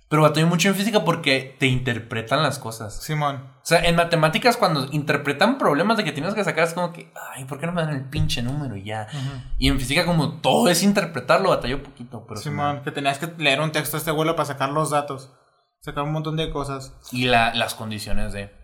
pero 0.09 0.23
batallo 0.23 0.47
mucho 0.47 0.69
en 0.69 0.75
física 0.75 1.05
porque 1.05 1.57
te 1.59 1.67
interpretan 1.67 2.43
las 2.43 2.59
cosas. 2.59 2.97
Simón. 3.03 3.37
O 3.63 3.67
sea, 3.69 3.85
en 3.85 3.97
matemáticas 3.97 4.57
cuando 4.57 4.87
interpretan 4.93 5.59
problemas 5.59 5.97
de 5.99 6.05
que 6.05 6.13
tienes 6.13 6.33
que 6.35 6.43
sacar 6.45 6.65
es 6.65 6.73
como 6.75 6.93
que, 6.93 7.13
ay, 7.35 7.45
¿por 7.45 7.61
qué 7.61 7.67
no 7.67 7.73
me 7.73 7.83
dan 7.83 7.95
el 7.95 8.05
pinche 8.09 8.41
número 8.43 8.77
y 8.77 8.85
ya? 8.85 9.07
Y 9.59 9.69
en 9.69 9.79
física 9.79 10.07
como 10.07 10.41
todo 10.41 10.69
es 10.71 10.83
interpretarlo, 10.83 11.51
batallo 11.51 11.83
poquito, 11.83 12.25
pero 12.27 12.41
Simón, 12.41 12.81
que 12.83 12.91
tenías 12.91 13.19
que 13.19 13.33
leer 13.37 13.61
un 13.61 13.71
texto 13.73 13.97
a 13.97 13.99
este 13.99 14.11
abuelo 14.11 14.35
para 14.37 14.47
sacar 14.47 14.71
los 14.71 14.91
datos. 14.91 15.31
Sacar 15.81 16.05
un 16.05 16.13
montón 16.13 16.37
de 16.37 16.51
cosas. 16.51 16.95
Y 17.13 17.27
la- 17.27 17.55
las 17.55 17.75
condiciones 17.75 18.33
de... 18.33 18.57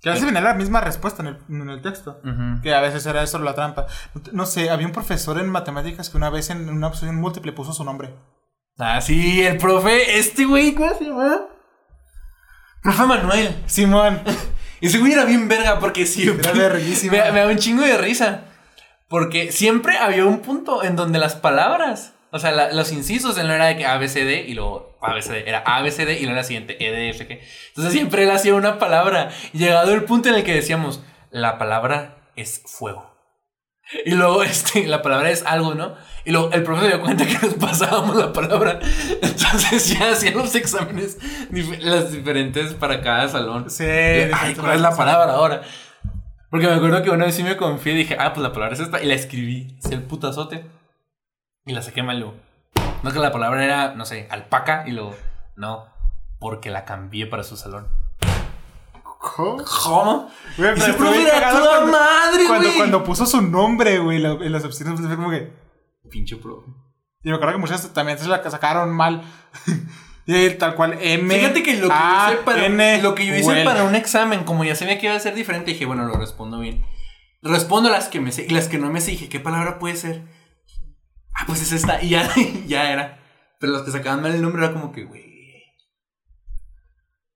Que 0.00 0.08
a 0.08 0.12
veces 0.12 0.26
venía 0.26 0.40
la 0.40 0.54
misma 0.54 0.80
respuesta 0.80 1.22
en 1.22 1.28
el, 1.28 1.38
en 1.48 1.68
el 1.70 1.80
texto. 1.82 2.20
Que 2.62 2.74
a 2.74 2.80
veces 2.80 3.06
era 3.06 3.22
eso 3.22 3.38
la 3.38 3.54
trampa. 3.54 3.86
No 4.32 4.46
sé, 4.46 4.68
había 4.70 4.86
un 4.86 4.92
profesor 4.92 5.38
en 5.38 5.48
matemáticas 5.48 6.10
que 6.10 6.16
una 6.16 6.28
vez 6.30 6.50
en 6.50 6.68
una 6.68 6.88
opción 6.88 7.14
múltiple 7.20 7.52
puso 7.52 7.72
su 7.72 7.84
nombre. 7.84 8.12
Ah, 8.78 9.00
sí, 9.00 9.42
el 9.44 9.58
profe, 9.58 10.18
este 10.18 10.44
güey, 10.44 10.74
¿cómo 10.74 10.92
se 10.96 11.04
llama? 11.04 11.42
Profe 12.82 13.04
Manuel. 13.04 13.62
Simón. 13.66 14.22
Ese 14.80 14.98
güey 14.98 15.12
era 15.12 15.24
bien 15.24 15.46
verga 15.48 15.78
porque 15.78 16.06
siempre. 16.06 16.50
Era. 16.50 16.74
Me, 17.10 17.32
me 17.32 17.40
da 17.40 17.46
un 17.46 17.58
chingo 17.58 17.82
de 17.82 17.96
risa. 17.98 18.44
Porque 19.08 19.52
siempre 19.52 19.98
había 19.98 20.24
un 20.24 20.40
punto 20.40 20.82
en 20.82 20.96
donde 20.96 21.18
las 21.18 21.34
palabras, 21.36 22.14
o 22.30 22.38
sea, 22.38 22.50
la- 22.50 22.72
los 22.72 22.90
incisos, 22.92 23.36
él 23.36 23.46
no 23.46 23.52
era 23.52 23.66
de 23.66 23.76
que 23.76 23.84
ABCD 23.86 24.48
y 24.48 24.54
luego 24.54 24.96
ABCD, 25.02 25.46
era 25.46 25.58
ABCD 25.66 26.18
y 26.18 26.22
luego 26.22 26.36
la 26.36 26.44
siguiente, 26.44 26.82
E, 26.82 27.10
EDF, 27.10 27.20
G. 27.20 27.40
Entonces 27.68 27.92
siempre 27.92 28.22
él 28.24 28.30
hacía 28.30 28.54
una 28.54 28.78
palabra. 28.78 29.30
Llegado 29.52 29.92
el 29.92 30.04
punto 30.04 30.30
en 30.30 30.36
el 30.36 30.44
que 30.44 30.54
decíamos, 30.54 31.02
la 31.30 31.58
palabra 31.58 32.30
es 32.36 32.62
fuego. 32.64 33.14
Y 34.06 34.12
luego 34.12 34.42
este, 34.44 34.86
la 34.86 35.02
palabra 35.02 35.30
es 35.30 35.44
algo, 35.44 35.74
¿no? 35.74 35.94
Y 36.24 36.30
luego 36.30 36.50
el 36.52 36.62
profe 36.62 36.82
se 36.82 36.88
dio 36.88 37.00
cuenta 37.00 37.26
que 37.26 37.34
nos 37.34 37.54
pasábamos 37.54 38.14
la 38.16 38.32
palabra. 38.32 38.78
Entonces 39.22 39.88
ya 39.98 40.10
hacían 40.12 40.34
los 40.36 40.54
exámenes, 40.54 41.18
las 41.80 42.12
diferentes 42.12 42.74
para 42.74 43.00
cada 43.02 43.28
salón. 43.28 43.68
Sí. 43.70 43.84
Y, 43.84 44.30
Ay, 44.32 44.54
¿cuál 44.54 44.74
es 44.76 44.80
la 44.80 44.96
palabra 44.96 45.32
ahora? 45.34 45.62
Porque 46.50 46.66
me 46.68 46.74
acuerdo 46.74 47.02
que 47.02 47.10
una 47.10 47.24
vez 47.24 47.34
sí 47.34 47.42
me 47.42 47.56
confié 47.56 47.94
y 47.94 47.96
dije, 47.96 48.16
ah, 48.20 48.32
pues 48.34 48.42
la 48.42 48.52
palabra 48.52 48.74
es 48.74 48.80
esta. 48.80 49.02
Y 49.02 49.06
la 49.06 49.14
escribí, 49.14 49.74
hice 49.78 49.94
el 49.94 50.02
putazote. 50.02 50.64
Y 51.66 51.72
la 51.72 51.82
saqué 51.82 52.02
mal 52.02 52.18
luego. 52.20 52.34
No 53.02 53.10
que 53.12 53.18
la 53.18 53.32
palabra 53.32 53.64
era, 53.64 53.94
no 53.94 54.04
sé, 54.04 54.28
alpaca. 54.30 54.84
Y 54.86 54.92
luego, 54.92 55.16
no, 55.56 55.86
porque 56.38 56.70
la 56.70 56.84
cambié 56.84 57.26
para 57.26 57.42
su 57.42 57.56
salón. 57.56 57.88
¿Cómo? 59.02 59.62
¿Cómo? 59.82 60.30
Güey, 60.58 60.76
Y 60.76 60.80
se 60.80 60.92
profe 60.94 61.22
era 61.22 61.50
toda 61.50 61.78
cuando- 61.78 61.92
madre, 61.98 62.44
Cuando, 62.46 62.66
güey. 62.68 62.76
cuando 62.78 63.04
puso 63.04 63.24
su 63.26 63.40
nombre, 63.40 63.98
güey, 63.98 64.24
en 64.24 64.52
las 64.52 64.64
opciones, 64.64 65.00
fue 65.00 65.16
como 65.16 65.30
que. 65.30 65.52
Pinche 66.12 66.36
profe. 66.36 66.70
Y 67.24 67.30
me 67.30 67.36
acuerdo 67.36 67.54
que 67.54 67.60
muchas 67.60 67.92
también 67.92 68.18
se 68.18 68.28
la 68.28 68.42
sacaron 68.50 68.90
mal. 68.94 69.22
y 70.26 70.50
tal 70.50 70.74
cual 70.76 70.98
M. 71.00 71.34
Fíjate 71.34 71.62
que 71.62 71.76
lo 71.78 71.88
que 71.88 71.94
A, 71.94 72.26
yo 72.28 72.34
hice 72.34 72.42
para, 72.44 72.66
N, 72.66 73.02
lo 73.02 73.14
que 73.14 73.26
yo 73.26 73.34
hice 73.34 73.48
Well. 73.48 73.64
para 73.64 73.84
un 73.84 73.94
examen, 73.94 74.44
como 74.44 74.62
ya 74.64 74.74
sabía 74.76 74.98
que 74.98 75.06
iba 75.06 75.16
a 75.16 75.20
ser 75.20 75.34
diferente, 75.34 75.72
dije, 75.72 75.86
bueno, 75.86 76.04
lo 76.06 76.14
respondo 76.14 76.58
bien. 76.60 76.84
Respondo 77.42 77.88
las 77.90 78.08
que 78.08 78.20
me 78.20 78.30
sé 78.30 78.44
y 78.48 78.50
las 78.50 78.68
que 78.68 78.78
no 78.78 78.90
me 78.90 79.00
sé, 79.00 79.12
dije, 79.12 79.28
¿qué 79.28 79.40
palabra 79.40 79.78
puede 79.78 79.96
ser? 79.96 80.22
Ah, 81.34 81.44
pues 81.46 81.62
es 81.62 81.72
esta. 81.72 82.02
Y 82.02 82.10
ya, 82.10 82.28
ya 82.66 82.92
era. 82.92 83.18
Pero 83.58 83.72
las 83.72 83.82
que 83.82 83.90
sacaban 83.90 84.22
mal 84.22 84.32
el 84.34 84.42
nombre 84.42 84.62
era 84.64 84.72
como 84.72 84.92
que, 84.92 85.04
güey. 85.04 85.32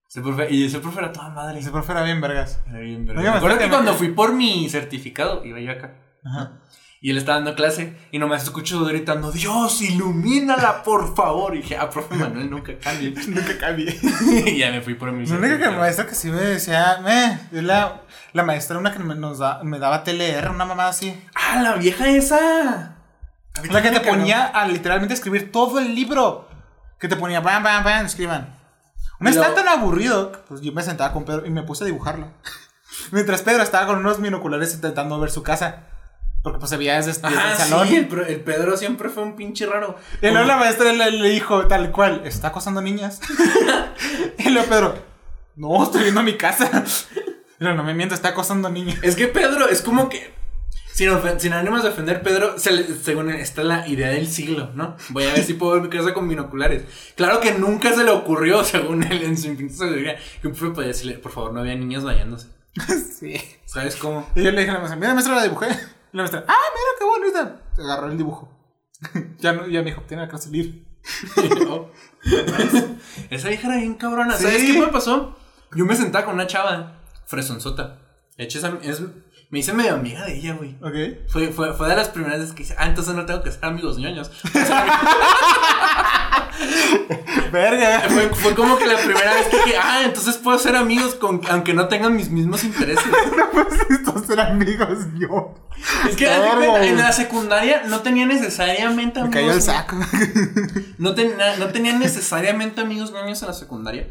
Ese 0.08 0.22
profe- 0.22 0.50
y 0.50 0.64
ese 0.66 0.78
profe 0.80 0.98
era 1.00 1.12
toda 1.12 1.30
madre. 1.30 1.58
Ese 1.58 1.70
profe 1.70 1.92
era 1.92 2.02
bien 2.02 2.20
vergas. 2.20 2.60
Era 2.68 2.78
bien 2.80 3.04
verga. 3.04 3.20
Oiga, 3.20 3.32
Me 3.32 3.36
acuerdo 3.38 3.56
bastante 3.56 3.64
que 3.64 3.70
cuando 3.70 3.94
fui 3.94 4.08
por 4.12 4.32
mi 4.32 4.68
certificado, 4.68 5.44
iba 5.44 5.60
yo 5.60 5.72
acá. 5.72 5.94
Ajá. 6.24 6.60
Y 7.00 7.10
él 7.10 7.18
estaba 7.18 7.36
dando 7.36 7.54
clase 7.54 7.96
y 8.10 8.18
nomás 8.18 8.42
escucho 8.44 8.84
gritando, 8.84 9.30
Dios, 9.30 9.82
ilumínala, 9.82 10.82
por 10.82 11.14
favor. 11.14 11.54
Y 11.54 11.58
dije, 11.60 11.76
ah, 11.76 11.90
profe 11.90 12.14
Manuel, 12.14 12.50
nunca 12.50 12.72
cambie. 12.78 13.10
Nunca 13.28 13.58
cambié. 13.58 13.98
y 14.46 14.58
ya 14.58 14.70
me 14.70 14.80
fui 14.80 14.94
por 14.94 15.12
mi 15.12 15.26
La 15.26 15.36
única 15.36 15.58
que 15.58 15.70
maestra 15.70 16.06
que 16.06 16.14
sí 16.14 16.30
me 16.30 16.40
decía, 16.40 16.98
eh, 17.06 17.38
es 17.52 17.62
la, 17.62 18.02
la 18.32 18.42
maestra 18.42 18.78
una 18.78 18.92
que 18.92 18.98
me, 18.98 19.14
nos 19.14 19.38
da, 19.38 19.62
me 19.62 19.78
daba 19.78 20.04
TLR, 20.04 20.50
una 20.50 20.64
mamá 20.64 20.88
así. 20.88 21.22
Ah, 21.34 21.60
la 21.62 21.74
vieja 21.74 22.08
esa. 22.08 22.96
La 23.70 23.82
que 23.82 23.90
te 23.90 24.00
me 24.00 24.06
ponía 24.06 24.46
a 24.46 24.66
literalmente 24.66 25.14
escribir 25.14 25.52
todo 25.52 25.78
el 25.78 25.94
libro. 25.94 26.48
Que 26.98 27.08
te 27.08 27.16
ponía, 27.16 27.40
bam, 27.40 27.62
bam, 27.62 27.84
bam, 27.84 28.06
escriban. 28.06 28.56
Estaba 29.20 29.48
luego- 29.48 29.54
tan 29.54 29.68
aburrido, 29.68 30.32
pues 30.48 30.60
yo 30.60 30.72
me 30.72 30.82
sentaba 30.82 31.12
con 31.12 31.24
Pedro 31.24 31.46
y 31.46 31.50
me 31.50 31.62
puse 31.62 31.84
a 31.84 31.86
dibujarlo. 31.86 32.28
Mientras 33.12 33.42
Pedro 33.42 33.62
estaba 33.62 33.86
con 33.86 33.98
unos 33.98 34.20
binoculares 34.20 34.74
intentando 34.74 35.18
ver 35.20 35.30
su 35.30 35.42
casa. 35.42 35.84
Porque 36.46 36.60
pues 36.60 36.70
se 36.70 36.76
veía 36.76 36.94
desde, 36.94 37.10
desde 37.10 37.26
Ajá, 37.26 37.50
el 37.50 37.56
salón. 37.58 37.88
sí, 37.88 37.96
el, 37.96 38.06
Pedro 38.40 38.76
siempre 38.76 39.08
fue 39.08 39.24
un 39.24 39.34
pinche 39.34 39.66
raro. 39.66 39.96
Y 40.22 40.28
luego 40.28 40.46
la 40.46 40.56
maestra 40.56 40.92
le, 40.92 41.10
le 41.10 41.28
dijo 41.30 41.66
tal 41.66 41.90
cual, 41.90 42.22
¿está 42.24 42.48
acosando 42.48 42.80
niñas? 42.80 43.20
y 44.38 44.50
luego 44.50 44.68
Pedro, 44.68 44.94
no, 45.56 45.82
estoy 45.82 46.02
viendo 46.04 46.22
mi 46.22 46.36
casa. 46.36 46.84
Y 47.58 47.64
luego, 47.64 47.78
no 47.78 47.82
me 47.84 47.94
miento, 47.94 48.14
está 48.14 48.28
acosando 48.28 48.68
niñas. 48.68 48.98
Es 49.02 49.16
que 49.16 49.26
Pedro 49.26 49.66
es 49.68 49.82
como 49.82 50.08
que. 50.08 50.30
Sin, 50.92 51.08
sin 51.40 51.52
ánimos 51.52 51.82
de 51.82 51.88
ofender, 51.88 52.22
Pedro, 52.22 52.58
se 52.60 52.70
le- 52.70 52.84
según 53.02 53.28
él, 53.30 53.40
está 53.40 53.64
la 53.64 53.88
idea 53.88 54.10
del 54.10 54.28
siglo, 54.28 54.70
¿no? 54.74 54.96
Voy 55.08 55.24
a 55.24 55.32
ver 55.32 55.42
si 55.42 55.54
puedo 55.54 55.72
ver 55.72 55.82
mi 55.82 55.88
casa 55.88 56.14
con 56.14 56.28
binoculares. 56.28 56.84
Claro 57.16 57.40
que 57.40 57.52
nunca 57.54 57.92
se 57.94 58.04
le 58.04 58.10
ocurrió, 58.12 58.62
según 58.64 59.02
él, 59.02 59.22
en 59.24 59.36
su 59.36 59.48
infinita 59.48 59.78
sabiduría, 59.78 60.16
que 60.40 60.46
un 60.46 60.54
profe 60.54 60.74
podía 60.74 60.88
decirle, 60.88 61.14
por 61.14 61.32
favor, 61.32 61.52
no 61.54 61.60
había 61.60 61.74
niñas 61.74 62.04
bañándose. 62.04 62.46
sí. 63.18 63.40
¿Sabes 63.64 63.96
cómo? 63.96 64.28
Y 64.36 64.42
yo 64.44 64.50
le 64.52 64.60
dije 64.60 64.70
a 64.70 64.74
la 64.74 64.78
maestra, 64.80 64.96
mira, 65.00 65.14
maestra, 65.14 65.34
la 65.36 65.42
dibujé. 65.42 65.68
La 66.16 66.22
maestra, 66.22 66.44
ah, 66.48 66.54
mira, 66.72 66.90
qué 66.98 67.04
bonita. 67.04 67.60
Agarró 67.78 68.10
el 68.10 68.16
dibujo. 68.16 68.48
ya, 69.38 69.52
no, 69.52 69.66
ya 69.66 69.80
me 69.80 69.90
dijo, 69.90 70.00
tiene 70.08 70.26
que 70.26 70.38
salir. 70.38 70.86
Esa 73.28 73.48
vieja 73.50 73.68
era 73.68 73.76
bien 73.76 73.96
cabrona. 73.96 74.34
¿Sabes 74.34 74.62
qué 74.62 74.80
me 74.80 74.86
pasó? 74.86 75.36
Yo 75.74 75.84
me 75.84 75.94
sentaba 75.94 76.24
con 76.24 76.36
una 76.36 76.46
chava, 76.46 77.02
fresonzota. 77.26 77.98
Hecho, 78.38 78.56
esa- 78.58 78.78
es, 78.82 79.02
me 79.50 79.58
hice 79.58 79.74
medio 79.74 79.92
amiga 79.92 80.24
de 80.24 80.38
ella, 80.38 80.54
güey. 80.54 80.78
Ok. 80.80 81.28
Fue, 81.28 81.48
fue, 81.48 81.74
fue 81.74 81.86
de 81.90 81.96
las 81.96 82.08
primeras 82.08 82.38
veces 82.40 82.54
que 82.54 82.62
hice, 82.62 82.74
ah, 82.78 82.86
entonces 82.86 83.14
no 83.14 83.26
tengo 83.26 83.42
que 83.42 83.52
ser 83.52 83.62
amigos 83.66 83.98
ñoños. 83.98 84.30
Verga. 87.52 88.00
Fue, 88.08 88.28
fue 88.34 88.54
como 88.54 88.78
que 88.78 88.86
la 88.86 88.96
primera 88.96 89.34
vez 89.34 89.46
que 89.48 89.56
dije, 89.58 89.76
ah, 89.80 90.02
entonces 90.04 90.36
puedo 90.36 90.58
ser 90.58 90.76
amigos 90.76 91.14
con, 91.14 91.40
aunque 91.50 91.74
no 91.74 91.88
tengan 91.88 92.14
mis 92.16 92.30
mismos 92.30 92.64
intereses. 92.64 93.04
No 93.56 93.94
estos 93.96 94.26
ser 94.26 94.40
amigos 94.40 94.98
yo. 95.18 95.54
Es 96.08 96.16
que 96.16 96.26
en 96.26 96.96
la 96.98 97.12
secundaria 97.12 97.82
no 97.86 98.00
tenía 98.00 98.26
necesariamente 98.26 99.20
Me 99.20 99.26
amigos. 99.26 99.34
cayó 99.34 99.52
el 99.52 99.62
saco. 99.62 99.96
No, 100.98 101.14
tenía, 101.14 101.56
no 101.58 101.66
tenía 101.68 101.92
necesariamente 101.98 102.80
amigos 102.80 103.12
ñoños 103.12 103.40
en 103.42 103.48
la 103.48 103.54
secundaria. 103.54 104.08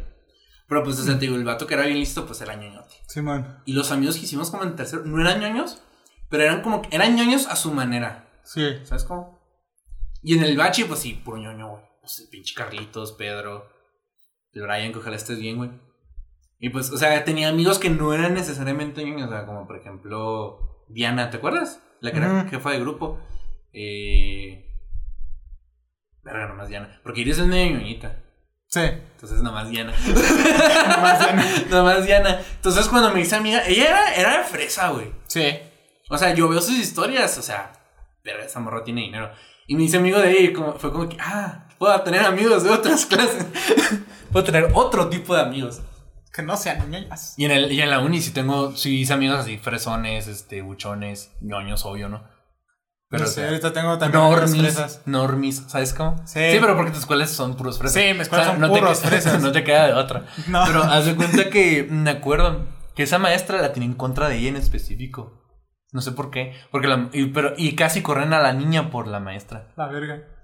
Pero 0.68 0.82
pues, 0.84 0.98
o 0.98 1.04
sea, 1.04 1.14
te 1.14 1.20
digo, 1.20 1.36
el 1.36 1.44
vato 1.44 1.66
que 1.66 1.74
era 1.74 1.84
bien 1.84 1.98
listo, 1.98 2.26
pues 2.26 2.40
era 2.40 2.54
ñoñote. 2.56 2.94
Simón. 3.08 3.58
Y 3.66 3.72
los 3.72 3.90
amigos 3.92 4.16
que 4.16 4.24
hicimos 4.24 4.50
como 4.50 4.64
en 4.64 4.74
tercero, 4.76 5.02
no 5.04 5.20
eran 5.20 5.40
ñoños, 5.40 5.80
pero 6.28 6.42
eran 6.44 6.62
como, 6.62 6.82
que- 6.82 6.94
eran 6.94 7.14
ñoños 7.16 7.46
a 7.46 7.56
su 7.56 7.72
manera. 7.72 8.28
Sí. 8.44 8.78
¿Sabes 8.84 9.04
cómo? 9.04 9.40
Y 10.22 10.34
en 10.36 10.44
el 10.44 10.56
bachi, 10.56 10.84
pues 10.84 11.00
sí, 11.00 11.12
puro 11.24 11.36
ñoño, 11.38 11.68
güey. 11.68 11.82
Pinche 12.30 12.54
Carlitos, 12.54 13.12
Pedro, 13.12 13.68
el 14.52 14.62
Brian, 14.62 14.92
que 14.92 14.98
ojalá 14.98 15.16
estés 15.16 15.38
bien, 15.38 15.56
güey. 15.56 15.70
Y 16.58 16.70
pues, 16.70 16.90
o 16.90 16.96
sea, 16.96 17.22
tenía 17.24 17.48
amigos 17.48 17.78
que 17.78 17.90
no 17.90 18.14
eran 18.14 18.34
necesariamente 18.34 19.04
ñoños, 19.04 19.28
o 19.28 19.30
sea, 19.30 19.44
como 19.44 19.66
por 19.66 19.76
ejemplo 19.76 20.84
Diana, 20.88 21.30
¿te 21.30 21.36
acuerdas? 21.36 21.82
La 22.00 22.12
que 22.12 22.18
era 22.18 22.48
jefa 22.48 22.70
de 22.70 22.80
grupo. 22.80 23.20
Eh. 23.72 24.72
Verga, 26.22 26.48
nomás 26.48 26.68
Diana. 26.68 27.00
Porque 27.02 27.20
Iris 27.20 27.38
es 27.38 27.46
medio 27.46 27.76
ñoñita. 27.76 28.22
Sí. 28.68 28.80
Entonces, 28.80 29.42
nomás 29.42 29.70
Diana. 29.70 29.92
Nomás 30.88 31.18
Diana. 31.18 31.44
nomás 31.70 32.06
Diana. 32.06 32.40
Entonces, 32.56 32.88
cuando 32.88 33.12
me 33.12 33.20
hice 33.20 33.36
amiga, 33.36 33.64
ella 33.66 33.88
era, 33.88 34.14
era 34.14 34.38
de 34.38 34.44
fresa, 34.44 34.90
güey. 34.90 35.12
Sí. 35.28 35.58
O 36.08 36.18
sea, 36.18 36.34
yo 36.34 36.48
veo 36.48 36.60
sus 36.60 36.76
historias, 36.76 37.38
o 37.38 37.42
sea, 37.42 37.72
pero 38.22 38.42
esa 38.42 38.60
morra 38.60 38.82
tiene 38.82 39.02
dinero. 39.02 39.30
Y 39.66 39.76
me 39.76 39.84
hice 39.84 39.98
amigo 39.98 40.18
de 40.18 40.30
ella 40.30 40.50
y 40.50 40.52
como, 40.52 40.72
fue 40.74 40.92
como 40.92 41.08
que, 41.08 41.16
ah, 41.20 41.65
puedo 41.78 42.00
tener 42.02 42.22
amigos 42.24 42.64
de 42.64 42.70
otras 42.70 43.06
clases. 43.06 43.46
puedo 44.32 44.44
tener 44.44 44.70
otro 44.74 45.08
tipo 45.08 45.34
de 45.34 45.42
amigos. 45.42 45.80
Que 46.32 46.42
no 46.42 46.56
sean 46.56 46.90
ñoñas. 46.90 47.34
Y 47.38 47.46
en, 47.46 47.50
el, 47.50 47.72
y 47.72 47.80
en 47.80 47.90
la 47.90 48.00
uni 48.00 48.20
sí 48.20 48.30
tengo, 48.30 48.76
sí 48.76 49.00
hice 49.00 49.14
amigos 49.14 49.38
así, 49.38 49.56
fresones, 49.56 50.26
este, 50.26 50.60
buchones, 50.60 51.32
ñoños, 51.40 51.86
obvio, 51.86 52.08
¿no? 52.10 52.24
Pero 53.08 53.24
o 53.24 53.26
sí, 53.26 53.34
sea, 53.34 53.48
ahorita 53.48 53.72
tengo 53.72 53.96
también 53.98 54.22
normis, 54.22 54.60
fresas. 54.60 55.02
normis, 55.06 55.62
¿sabes 55.68 55.94
cómo? 55.94 56.16
Sí. 56.26 56.40
pero 56.60 56.76
porque 56.76 56.90
tus 56.90 57.00
escuelas 57.00 57.30
son 57.30 57.56
puros 57.56 57.78
fresas. 57.78 58.02
Sí, 58.02 58.12
mis 58.12 58.22
escuelas 58.22 58.48
son 58.48 58.60
no 58.60 58.68
puros 58.68 59.00
te, 59.00 59.08
fresas. 59.08 59.40
no 59.42 59.52
te 59.52 59.62
queda 59.62 59.86
de 59.86 59.92
otra. 59.92 60.26
No. 60.48 60.64
Pero 60.66 60.82
haz 60.82 61.06
de 61.06 61.14
cuenta 61.14 61.48
que 61.50 61.86
me 61.88 62.10
acuerdo 62.10 62.66
que 62.96 63.04
esa 63.04 63.18
maestra 63.18 63.62
la 63.62 63.72
tenía 63.72 63.88
en 63.88 63.94
contra 63.94 64.28
de 64.28 64.38
ella 64.38 64.48
en 64.48 64.56
específico. 64.56 65.44
No 65.92 66.00
sé 66.00 66.12
por 66.12 66.30
qué. 66.30 66.54
Porque 66.72 66.88
la, 66.88 67.08
y, 67.12 67.26
pero, 67.26 67.54
y 67.56 67.76
casi 67.76 68.02
corren 68.02 68.32
a 68.32 68.40
la 68.40 68.52
niña 68.52 68.90
por 68.90 69.06
la 69.06 69.20
maestra. 69.20 69.72
La 69.76 69.86
verga. 69.86 70.35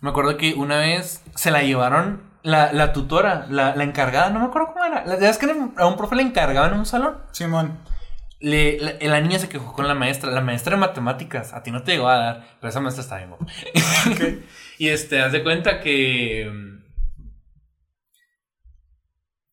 Me 0.00 0.10
acuerdo 0.10 0.36
que 0.36 0.54
una 0.54 0.78
vez 0.78 1.22
se 1.34 1.50
la 1.50 1.62
llevaron 1.62 2.30
la, 2.42 2.72
la 2.72 2.92
tutora, 2.92 3.46
la, 3.50 3.76
la 3.76 3.84
encargada, 3.84 4.30
no 4.30 4.40
me 4.40 4.46
acuerdo 4.46 4.68
cómo 4.68 4.84
era. 4.84 5.04
La 5.04 5.14
verdad 5.14 5.30
es 5.30 5.38
que 5.38 5.46
a 5.76 5.86
un 5.86 5.96
profe 5.96 6.16
le 6.16 6.22
encargaban 6.22 6.72
en 6.72 6.78
un 6.78 6.86
salón. 6.86 7.18
Simón. 7.32 7.78
Le, 8.40 8.78
la, 8.80 8.94
la 8.98 9.20
niña 9.20 9.38
se 9.38 9.50
quejó 9.50 9.72
con 9.74 9.86
la 9.86 9.94
maestra. 9.94 10.30
La 10.30 10.40
maestra 10.40 10.74
de 10.74 10.80
matemáticas, 10.80 11.52
a 11.52 11.62
ti 11.62 11.70
no 11.70 11.82
te 11.82 11.92
llegó 11.92 12.08
a 12.08 12.16
dar, 12.16 12.56
pero 12.60 12.70
esa 12.70 12.80
maestra 12.80 13.02
está 13.02 13.16
bien 13.18 13.28
guapa. 13.28 13.46
y 14.78 14.88
este, 14.88 15.20
haz 15.20 15.32
de 15.32 15.42
cuenta 15.42 15.80
que. 15.80 16.50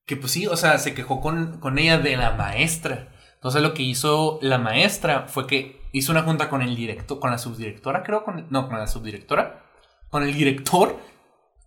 Que 0.05 0.15
pues 0.15 0.31
sí, 0.31 0.47
o 0.47 0.55
sea, 0.55 0.77
se 0.77 0.93
quejó 0.93 1.19
con, 1.19 1.59
con 1.59 1.77
ella 1.77 1.97
de 1.97 2.15
la 2.15 2.31
maestra. 2.31 3.09
Entonces 3.35 3.61
lo 3.61 3.73
que 3.73 3.83
hizo 3.83 4.39
la 4.41 4.57
maestra 4.57 5.27
fue 5.27 5.45
que 5.45 5.81
hizo 5.91 6.13
una 6.13 6.23
junta 6.23 6.49
con 6.49 6.61
el 6.61 6.75
director, 6.75 7.19
con 7.19 7.31
la 7.31 7.37
subdirectora, 7.37 8.03
creo, 8.03 8.23
con, 8.23 8.47
no, 8.49 8.67
con 8.67 8.79
la 8.79 8.87
subdirectora, 8.87 9.66
con 10.09 10.23
el 10.23 10.33
director, 10.33 10.99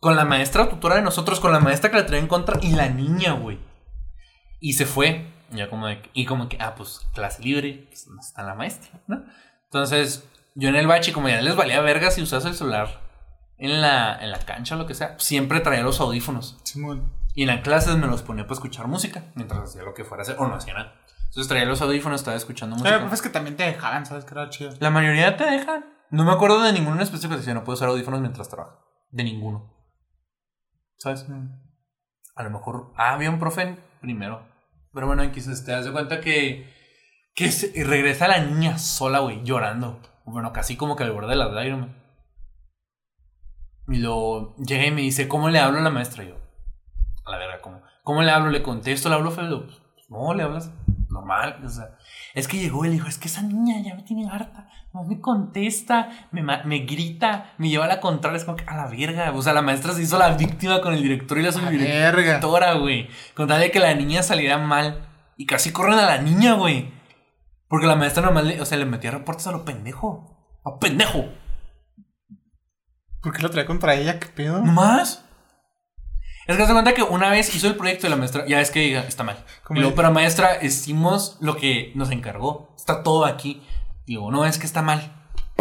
con 0.01 0.17
la 0.17 0.25
maestra 0.25 0.69
tutora 0.69 0.97
de 0.97 1.03
nosotros, 1.03 1.41
con 1.41 1.53
la 1.53 1.61
maestra 1.61 1.91
que 1.91 1.97
la 1.97 2.07
traía 2.07 2.23
en 2.23 2.29
contra 2.29 2.59
y 2.63 2.73
la 2.73 2.89
niña, 2.89 3.33
güey. 3.33 3.59
Y 4.61 4.75
se 4.75 4.87
fue. 4.87 5.27
Ya 5.53 5.69
como 5.69 5.89
de, 5.89 6.01
y 6.13 6.27
como 6.27 6.49
que, 6.49 6.57
ah, 6.61 6.75
pues 6.77 7.01
clase 7.13 7.43
libre, 7.43 7.87
pues 7.89 8.07
no 8.07 8.21
está 8.21 8.45
la 8.45 8.55
maestra, 8.55 9.01
¿no? 9.09 9.25
Entonces, 9.65 10.25
yo 10.55 10.69
en 10.69 10.77
el 10.77 10.87
bache, 10.87 11.13
como 11.13 11.29
ya 11.29 11.41
les 11.41 11.57
valía 11.57 11.81
verga 11.81 12.13
si 12.13 12.23
usas 12.23 12.45
el 12.45 12.55
celular 12.55 13.01
en 13.59 13.81
la, 13.81 14.17
en 14.21 14.31
la 14.31 14.39
cancha 14.39 14.77
o 14.77 14.79
lo 14.79 14.87
que 14.87 14.95
sea, 14.95 15.19
siempre 15.19 15.59
traía 15.59 15.83
los 15.83 16.01
audífonos. 16.01 16.57
Simón. 16.63 17.13
Y 17.35 17.43
en 17.43 17.49
las 17.49 17.63
clases 17.63 17.97
me 17.97 18.07
los 18.07 18.23
ponía 18.23 18.45
para 18.45 18.55
escuchar 18.55 18.87
música, 18.87 19.25
mientras 19.35 19.61
hacía 19.61 19.83
lo 19.83 19.93
que 19.93 20.05
fuera 20.05 20.23
a 20.23 20.25
hacer, 20.25 20.37
o 20.39 20.47
no 20.47 20.55
hacía 20.55 20.75
nada. 20.75 20.95
Entonces 21.27 21.49
traía 21.49 21.65
los 21.65 21.81
audífonos, 21.81 22.21
estaba 22.21 22.37
escuchando 22.37 22.77
música. 22.77 22.97
Pero 22.97 23.09
pues 23.09 23.23
que 23.23 23.29
también 23.29 23.57
te 23.57 23.65
dejaban, 23.65 24.07
¿sabes? 24.07 24.25
Que 24.25 24.35
era 24.35 24.51
chido. 24.51 24.73
La 24.81 24.91
mayoría 24.91 25.37
te 25.37 25.45
dejan. 25.45 25.85
No 26.11 26.25
me 26.25 26.33
acuerdo 26.33 26.61
de 26.63 26.73
ninguno 26.73 26.97
en 26.97 27.03
específico 27.03 27.35
que 27.35 27.39
decía 27.39 27.55
no 27.55 27.65
puedo 27.65 27.75
usar 27.75 27.89
audífonos 27.89 28.21
mientras 28.21 28.49
trabajo. 28.49 28.79
De 29.11 29.25
ninguno. 29.25 29.75
¿Sabes? 30.97 31.27
A 32.37 32.43
lo 32.43 32.51
mejor. 32.51 32.93
Ah, 32.97 33.15
había 33.15 33.31
un 33.31 33.39
profe 33.39 33.77
primero. 34.01 34.47
Pero 34.93 35.07
bueno, 35.07 35.23
aquí 35.23 35.41
te 35.41 35.71
das 35.73 35.85
de 35.85 35.93
cuenta 35.93 36.21
que. 36.21 36.69
Que 37.35 37.51
se- 37.53 37.73
regresa 37.85 38.27
la 38.29 38.41
niña 38.41 38.79
sola, 38.79 39.21
güey, 39.21 39.43
llorando. 39.45 40.01
Bueno, 40.25 40.53
casi 40.53 40.77
como 40.77 40.97
que 40.97 41.05
al 41.05 41.13
borde 41.13 41.31
de 41.31 41.37
las 41.37 41.53
lágrimas. 41.53 41.89
Y 43.89 43.99
lo 43.99 44.55
llega 44.57 44.87
y 44.87 44.91
me 44.91 45.01
dice, 45.01 45.27
¿cómo 45.29 45.49
le 45.49 45.59
hablo 45.59 45.79
a 45.79 45.83
la 45.83 45.91
maestra? 45.91 46.23
Y 46.25 46.29
yo, 46.29 46.37
a 47.25 47.31
la 47.31 47.39
verga, 47.39 47.61
¿cómo? 47.61 47.83
¿Cómo 48.05 48.23
le 48.23 48.31
hablo? 48.31 48.51
¿Le 48.51 48.63
contesto? 48.63 49.09
¿Le 49.09 49.15
hablo 49.17 49.31
feo? 49.31 49.67
Pues, 49.67 50.11
no, 50.11 50.35
le 50.35 50.43
hablas 50.43 50.71
normal. 51.31 51.61
O 51.65 51.69
sea, 51.69 51.97
es 52.35 52.49
que 52.49 52.59
llegó 52.59 52.85
y 52.85 52.89
le 52.89 52.95
dijo, 52.95 53.09
es 53.09 53.19
que 53.19 53.29
esa 53.29 53.43
niña 53.43 53.81
ya 53.83 53.95
me 53.95 54.03
tiene 54.03 54.29
harta. 54.29 54.69
No 54.93 55.05
me 55.05 55.21
contesta, 55.21 56.29
me, 56.33 56.43
me 56.43 56.79
grita, 56.81 57.53
me 57.59 57.69
lleva 57.69 57.85
a 57.85 57.89
la 57.89 58.01
contraria. 58.01 58.39
Es 58.39 58.45
como 58.45 58.57
que 58.57 58.65
a 58.65 58.77
la 58.77 58.89
verga. 58.89 59.33
O 59.33 59.43
sea, 59.43 59.53
la 59.53 59.63
maestra 59.63 59.93
se 59.93 60.03
hizo 60.03 60.19
la 60.19 60.35
víctima 60.37 60.81
con 60.81 60.95
el 60.95 61.03
director 61.03 61.39
y 61.39 61.43
la 61.43 61.53
subdirectora 61.53 62.75
güey. 62.75 63.09
Con 63.35 63.49
tal 63.49 63.61
de 63.61 63.71
que 63.71 63.79
la 63.79 63.95
niña 63.95 64.23
saliera 64.23 64.59
mal. 64.59 65.07
Y 65.37 65.47
casi 65.47 65.73
corren 65.73 65.99
a 65.99 66.07
la 66.07 66.19
niña, 66.19 66.55
güey. 66.55 66.93
Porque 67.69 67.87
la 67.87 67.97
maestra 67.97 68.23
nomás 68.23 68.45
le, 68.45 68.61
o 68.61 68.67
sea, 68.67 68.79
le 68.79 68.85
metía 68.85 69.11
reportes 69.11 69.47
a 69.47 69.53
lo 69.53 69.65
pendejo. 69.65 70.61
A 70.65 70.79
pendejo. 70.79 71.27
¿Por 73.23 73.33
qué 73.33 73.43
lo 73.43 73.51
traía 73.51 73.67
contra 73.67 73.95
ella? 73.95 74.19
¿Qué 74.19 74.27
pedo? 74.29 74.61
¿No 74.61 74.73
más? 74.73 75.25
Es 76.51 76.57
que 76.57 76.67
se 76.67 76.73
cuenta 76.73 76.95
que 76.95 77.03
una 77.03 77.31
vez 77.31 77.55
hizo 77.55 77.69
el 77.69 77.77
proyecto 77.77 78.05
de 78.07 78.11
la 78.11 78.17
maestra, 78.17 78.45
ya 78.47 78.61
es 78.61 78.71
que 78.71 78.81
diga, 78.81 79.03
está 79.03 79.23
mal. 79.23 79.45
¿Cómo 79.63 79.79
Y 79.79 79.83
luego, 79.83 79.95
pero 79.95 80.11
maestra, 80.11 80.63
hicimos 80.63 81.37
lo 81.41 81.57
que 81.57 81.93
nos 81.95 82.11
encargó. 82.11 82.75
Está 82.77 83.03
todo 83.03 83.25
aquí. 83.25 83.63
Digo, 84.07 84.31
no, 84.31 84.45
es 84.45 84.59
que 84.59 84.67
está 84.67 84.83
mal. 84.83 85.13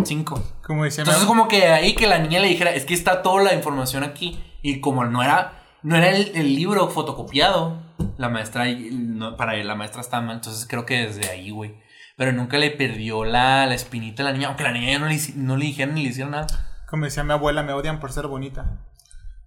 Cinco. 0.04 0.44
Como 0.66 0.86
decía 0.86 1.04
Entonces, 1.04 1.26
como 1.26 1.48
que 1.48 1.68
ahí 1.68 1.94
que 1.94 2.08
la 2.08 2.20
niña 2.20 2.40
le 2.40 2.48
dijera, 2.48 2.72
es 2.72 2.86
que 2.86 2.94
está 2.94 3.22
toda 3.22 3.44
la 3.44 3.54
información 3.54 4.04
aquí. 4.04 4.44
Y 4.62 4.80
como 4.80 5.06
no 5.06 5.22
era, 5.22 5.64
no 5.84 5.96
era 5.96 6.10
el, 6.10 6.32
el 6.36 6.56
libro 6.56 6.90
fotocopiado, 6.90 7.78
la 8.18 8.30
maestra, 8.30 8.66
no, 8.92 9.38
para 9.38 9.56
la 9.64 9.76
maestra 9.76 10.02
estaba 10.02 10.26
mal. 10.26 10.38
Entonces 10.38 10.66
creo 10.68 10.86
que 10.86 11.06
desde 11.06 11.30
ahí, 11.30 11.52
güey. 11.52 11.76
Pero 12.18 12.32
nunca 12.34 12.58
le 12.58 12.72
perdió 12.72 13.24
la, 13.24 13.66
la 13.66 13.76
espinita 13.76 14.24
a 14.24 14.26
la 14.26 14.34
niña, 14.34 14.48
aunque 14.48 14.64
la 14.64 14.72
niña 14.72 14.92
ya 14.92 15.00
no 15.00 15.08
le, 15.08 15.18
no 15.36 15.56
le 15.56 15.66
dijeron 15.66 15.96
ni 15.96 16.04
le 16.04 16.10
hicieron 16.10 16.32
nada. 16.32 16.48
Como 16.90 17.06
decía 17.06 17.24
mi 17.24 17.34
abuela, 17.34 17.62
me 17.64 17.74
odian 17.74 18.00
por 18.00 18.12
ser 18.12 18.28
bonita. 18.28 18.80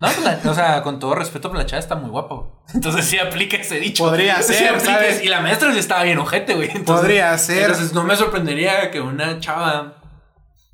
No, 0.02 0.08
pues 0.08 0.22
la- 0.44 0.50
o 0.50 0.54
sea, 0.54 0.82
con 0.82 0.98
todo 0.98 1.14
respeto, 1.14 1.48
pero 1.48 1.60
la 1.62 1.66
chava 1.66 1.78
está 1.80 1.94
muy 1.94 2.10
guapa, 2.10 2.34
güey. 2.34 2.48
Entonces 2.74 3.04
sí 3.06 3.18
aplica 3.18 3.56
ese 3.56 3.78
dicho. 3.78 4.04
Podría 4.04 4.42
Sí 4.42 4.52
ser, 4.54 4.74
aplica 4.74 5.22
Y 5.22 5.28
la 5.28 5.40
maestra 5.40 5.72
sí 5.72 5.78
estaba 5.78 6.02
bien 6.02 6.18
ojete, 6.18 6.54
güey. 6.54 6.68
Entonces- 6.68 6.96
Podría 7.06 7.38
ser. 7.38 7.62
Entonces 7.70 7.92
no 7.94 8.02
me 8.04 8.16
sorprendería 8.16 8.90
que 8.90 9.00
una 9.00 9.38
chava 9.38 10.02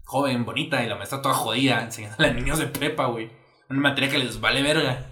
joven, 0.04 0.44
bonita, 0.46 0.82
y 0.82 0.88
la 0.88 0.96
maestra 0.96 1.20
toda 1.20 1.34
jodida, 1.34 1.82
enseñándole 1.82 2.30
a 2.30 2.32
niños 2.32 2.58
de 2.58 2.66
prepa, 2.66 3.06
güey. 3.06 3.30
Una 3.68 3.80
materia 3.80 4.10
que 4.10 4.16
les 4.18 4.40
vale 4.40 4.62
verga. 4.62 5.04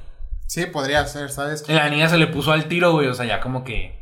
Sí, 0.49 0.65
podría 0.67 1.05
ser, 1.07 1.29
¿sabes? 1.31 1.65
Y 1.69 1.73
la 1.75 1.91
niña 1.91 2.09
se 2.09 2.17
le 2.17 2.27
puso 2.29 2.53
al 2.53 2.67
tiro, 2.69 2.93
güey. 2.93 3.09
O 3.09 3.15
sea, 3.15 3.27
ya 3.27 3.41
como 3.41 3.63
que. 3.65 3.95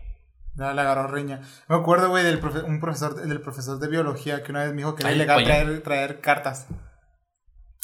Ya 0.56 0.72
le 0.72 0.80
agarró 0.82 1.08
riña. 1.08 1.40
Me 1.66 1.74
acuerdo, 1.74 2.10
güey, 2.10 2.22
del 2.22 2.40
profe- 2.40 2.62
un 2.64 2.78
profesor, 2.78 3.16
del 3.16 3.40
profesor 3.40 3.80
de 3.80 3.88
biología 3.88 4.44
que 4.44 4.52
una 4.52 4.60
vez 4.62 4.70
me 4.70 4.76
dijo 4.76 4.94
que 4.94 5.02
era 5.02 5.10
ilegal 5.12 5.38
oye. 5.38 5.46
traer, 5.46 5.82
traer 5.82 6.20
cartas. 6.20 6.68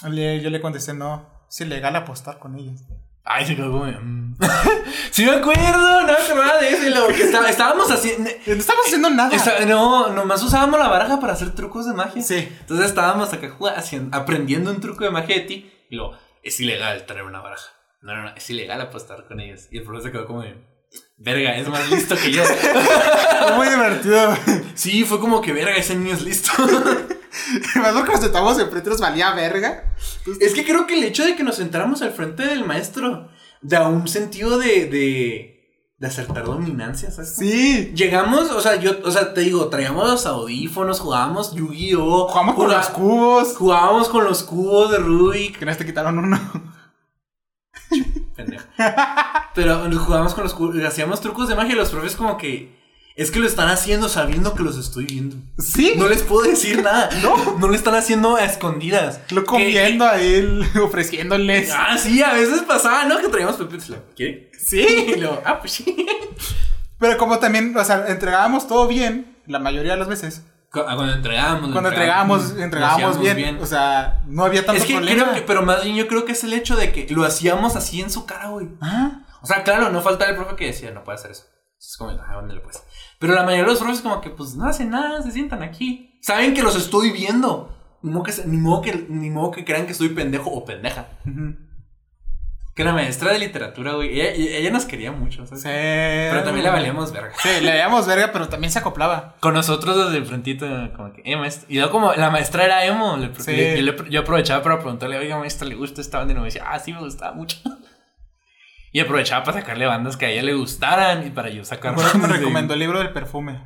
Le- 0.08 0.40
yo 0.40 0.50
le 0.50 0.60
contesté, 0.60 0.94
no, 0.94 1.26
es 1.50 1.60
ilegal 1.60 1.94
apostar 1.96 2.38
con 2.38 2.56
ellas. 2.56 2.80
Ay, 3.24 3.44
se 3.46 3.54
quedó 3.54 3.70
como. 3.70 3.84
mm. 3.84 4.36
sí, 5.10 5.24
me 5.26 5.32
acuerdo, 5.32 6.00
no 6.00 6.06
me 6.06 6.12
acordaba 6.12 6.58
de 6.58 6.70
eso. 6.70 6.88
lo 6.88 7.08
que 7.08 7.22
estaba- 7.24 7.50
estábamos 7.50 7.90
haciendo. 7.90 8.30
No 8.46 8.52
estamos 8.54 8.86
haciendo 8.86 9.10
nada. 9.10 9.30
No, 9.66 10.08
nomás 10.10 10.42
usábamos 10.42 10.80
la 10.80 10.88
baraja 10.88 11.20
para 11.20 11.34
hacer 11.34 11.50
trucos 11.54 11.86
de 11.86 11.92
magia. 11.92 12.22
Sí. 12.22 12.48
Entonces 12.60 12.86
estábamos 12.86 13.32
acá 13.32 13.50
jugando- 13.50 13.78
haciendo- 13.78 14.16
aprendiendo 14.16 14.70
un 14.70 14.80
truco 14.80 15.04
de 15.04 15.10
magia 15.10 15.36
de 15.36 15.42
ti. 15.42 15.70
Y 15.90 15.96
luego, 15.96 16.16
es 16.42 16.58
ilegal 16.60 17.04
traer 17.06 17.24
una 17.24 17.40
baraja. 17.40 17.66
No, 18.02 18.16
no, 18.16 18.22
no, 18.22 18.34
es 18.34 18.48
ilegal 18.48 18.80
apostar 18.80 19.26
con 19.28 19.40
ellos. 19.40 19.66
Y 19.70 19.78
el 19.78 19.84
profesor 19.84 20.08
se 20.08 20.12
quedó 20.12 20.26
como 20.26 20.40
de, 20.42 20.56
verga, 21.18 21.54
es 21.56 21.68
más 21.68 21.90
listo 21.90 22.16
que 22.16 22.32
yo. 22.32 22.42
Fue 22.44 23.52
muy 23.56 23.68
divertido, 23.68 24.34
sí, 24.74 25.04
fue 25.04 25.20
como 25.20 25.42
que, 25.42 25.52
verga, 25.52 25.76
ese 25.76 25.94
niño 25.94 26.14
es 26.14 26.22
listo. 26.22 26.50
Me 27.76 27.80
acuerdo 27.86 28.04
que 28.04 28.12
nos 28.12 28.20
sentábamos 28.20 28.58
enfrente 28.58 28.90
nos 28.90 29.00
valía 29.00 29.32
verga. 29.34 29.94
es 30.40 30.54
que 30.54 30.64
creo 30.64 30.86
que 30.86 30.94
el 30.98 31.04
hecho 31.04 31.24
de 31.24 31.36
que 31.36 31.42
nos 31.42 31.56
sentáramos 31.56 32.02
al 32.02 32.12
frente 32.12 32.44
del 32.44 32.64
maestro 32.64 33.28
da 33.62 33.88
un 33.88 34.08
sentido 34.08 34.58
de, 34.58 34.86
de, 34.86 35.84
de 35.98 36.06
acertar 36.06 36.44
dominancias. 36.44 37.16
¿sabes? 37.16 37.36
Sí. 37.36 37.92
Llegamos, 37.94 38.50
o 38.50 38.60
sea, 38.60 38.76
yo, 38.76 38.98
o 39.04 39.10
sea, 39.10 39.32
te 39.34 39.42
digo, 39.42 39.68
traíamos 39.68 40.08
los 40.08 40.26
audífonos, 40.26 41.00
jugábamos 41.00 41.54
Yu-Gi-Oh! 41.54 42.28
Jugamos 42.28 42.54
con 42.56 42.70
los 42.70 42.88
cubos. 42.88 43.56
Jugábamos 43.56 44.08
con 44.08 44.24
los 44.24 44.42
cubos 44.42 44.90
de 44.90 44.98
Rubik. 44.98 45.58
Que 45.58 45.66
no 45.66 45.76
te 45.76 45.86
quitaron 45.86 46.18
uno. 46.18 46.38
Pendejo. 48.34 48.64
Pero 49.54 49.90
jugábamos 49.98 50.34
con 50.34 50.44
los 50.44 50.54
cubos, 50.54 50.76
hacíamos 50.84 51.20
trucos 51.20 51.48
de 51.48 51.54
magia 51.54 51.72
y 51.72 51.76
los 51.76 51.90
profes 51.90 52.16
como 52.16 52.38
que 52.38 52.79
es 53.22 53.30
que 53.30 53.38
lo 53.38 53.46
están 53.46 53.68
haciendo 53.68 54.08
sabiendo 54.08 54.54
que 54.54 54.62
los 54.62 54.78
estoy 54.78 55.04
viendo. 55.04 55.36
Sí. 55.58 55.94
No 55.96 56.08
les 56.08 56.22
puedo 56.22 56.42
decir 56.48 56.82
nada. 56.82 57.10
No, 57.22 57.58
no 57.58 57.68
lo 57.68 57.74
están 57.74 57.94
haciendo 57.94 58.36
a 58.36 58.44
escondidas. 58.44 59.20
Lo 59.30 59.44
comiendo 59.44 60.06
a 60.06 60.20
él, 60.20 60.64
ofreciéndoles. 60.82 61.70
ah, 61.74 61.98
sí, 61.98 62.22
a 62.22 62.32
veces 62.32 62.62
pasaba, 62.62 63.04
¿no? 63.04 63.18
Que 63.18 63.28
traíamos 63.28 63.56
pepitas. 63.56 63.90
¿Qué? 64.16 64.50
Sí. 64.58 64.80
Y 65.16 65.20
luego, 65.20 65.42
ah, 65.44 65.58
pues 65.60 65.72
sí. 65.72 66.06
Pero 66.98 67.16
como 67.18 67.38
también, 67.38 67.76
o 67.76 67.84
sea, 67.84 68.06
entregábamos 68.08 68.66
todo 68.68 68.86
bien, 68.86 69.36
la 69.46 69.58
mayoría 69.58 69.92
de 69.92 69.98
las 69.98 70.08
veces. 70.08 70.42
Ah, 70.72 70.94
Cuando 70.94 71.12
entregábamos. 71.12 71.72
Cuando 71.72 71.88
entregábamos, 71.90 72.50
entregábamos, 72.56 73.20
bien, 73.20 73.58
O 73.60 73.66
sea, 73.66 74.22
no 74.28 74.44
había 74.44 74.64
tanto 74.64 74.80
Es 74.80 74.86
que 74.86 74.94
problema. 74.94 75.24
creo 75.24 75.34
que, 75.34 75.42
pero 75.42 75.62
más 75.62 75.82
bien 75.82 75.96
yo 75.96 76.06
creo 76.08 76.24
que 76.24 76.32
es 76.32 76.44
el 76.44 76.52
hecho 76.52 76.76
de 76.76 76.92
que 76.92 77.06
lo 77.12 77.24
hacíamos 77.24 77.74
así 77.76 78.00
en 78.00 78.10
su 78.10 78.24
cara, 78.24 78.48
güey. 78.48 78.68
Ah, 78.80 79.24
O 79.42 79.46
sea, 79.46 79.62
claro, 79.64 79.90
no 79.90 80.00
falta 80.00 80.26
el 80.26 80.36
profe 80.36 80.56
que 80.56 80.66
decía, 80.66 80.90
no 80.92 81.02
puede 81.04 81.18
hacer 81.18 81.32
eso. 81.32 81.44
Es 81.80 81.96
como, 81.96 82.10
ah, 82.10 82.34
¿dónde 82.34 82.54
le 82.54 82.60
puedes? 82.60 82.82
Pero 83.20 83.34
la 83.34 83.42
mayoría 83.44 83.64
de 83.66 83.70
los 83.70 83.78
profes 83.78 84.00
como 84.00 84.20
que, 84.20 84.30
pues, 84.30 84.56
no 84.56 84.64
hacen 84.66 84.90
nada, 84.90 85.22
se 85.22 85.30
sientan 85.30 85.62
aquí. 85.62 86.18
Saben 86.22 86.54
que 86.54 86.62
los 86.62 86.74
estoy 86.74 87.12
viendo. 87.12 87.76
Ni 88.02 88.10
modo 88.10 88.24
que, 88.24 88.32
ni 88.46 88.56
modo 88.56 88.80
que, 88.82 89.06
ni 89.08 89.30
modo 89.30 89.50
que 89.52 89.64
crean 89.64 89.84
que 89.86 89.92
estoy 89.92 90.08
pendejo 90.08 90.50
o 90.50 90.64
pendeja. 90.64 91.06
Que 92.74 92.84
la 92.84 92.92
maestra 92.94 93.32
de 93.32 93.38
literatura, 93.40 93.92
güey, 93.94 94.18
ella, 94.20 94.30
ella 94.56 94.70
nos 94.70 94.86
quería 94.86 95.12
mucho, 95.12 95.44
¿sabes? 95.44 95.60
Sí. 95.62 95.68
Pero 95.68 96.44
también 96.44 96.64
le 96.64 96.70
valíamos 96.70 97.12
verga. 97.12 97.32
Sí, 97.42 97.48
le 97.60 97.72
veíamos 97.72 98.06
verga, 98.06 98.30
pero 98.32 98.48
también 98.48 98.70
se 98.72 98.78
acoplaba. 98.78 99.34
Con 99.40 99.52
nosotros 99.52 99.96
desde 100.06 100.16
el 100.16 100.24
frentito, 100.24 100.66
como 100.96 101.12
que, 101.12 101.20
eh, 101.24 101.36
maestra. 101.36 101.66
Y 101.68 101.74
luego 101.74 101.90
como 101.90 102.12
la 102.14 102.30
maestra 102.30 102.64
era 102.64 102.86
emo, 102.86 103.18
le- 103.18 103.34
Sí. 103.38 103.52
le- 103.52 103.76
yo, 103.76 103.92
le- 103.92 104.10
yo 104.10 104.20
aprovechaba 104.20 104.62
para 104.62 104.78
preguntarle, 104.78 105.18
oiga, 105.18 105.36
maestra, 105.36 105.68
¿le 105.68 105.74
gusta 105.74 106.00
esta 106.00 106.18
banda? 106.18 106.32
Y 106.32 106.36
me 106.38 106.44
decía, 106.44 106.64
ah, 106.66 106.78
sí, 106.78 106.92
me 106.94 107.00
gustaba 107.00 107.32
mucho. 107.34 107.58
Y 108.92 109.00
aprovechaba 109.00 109.44
para 109.44 109.60
sacarle 109.60 109.86
bandas 109.86 110.16
que 110.16 110.26
a 110.26 110.30
ella 110.30 110.42
le 110.42 110.54
gustaran 110.54 111.26
y 111.26 111.30
para 111.30 111.48
yo 111.50 111.60
Me 111.60 111.64
sacar 111.64 111.96
me 111.96 112.02
de- 112.02 112.26
recomendó 112.34 112.74
el 112.74 112.80
libro 112.80 112.98
del 112.98 113.12
perfume. 113.12 113.60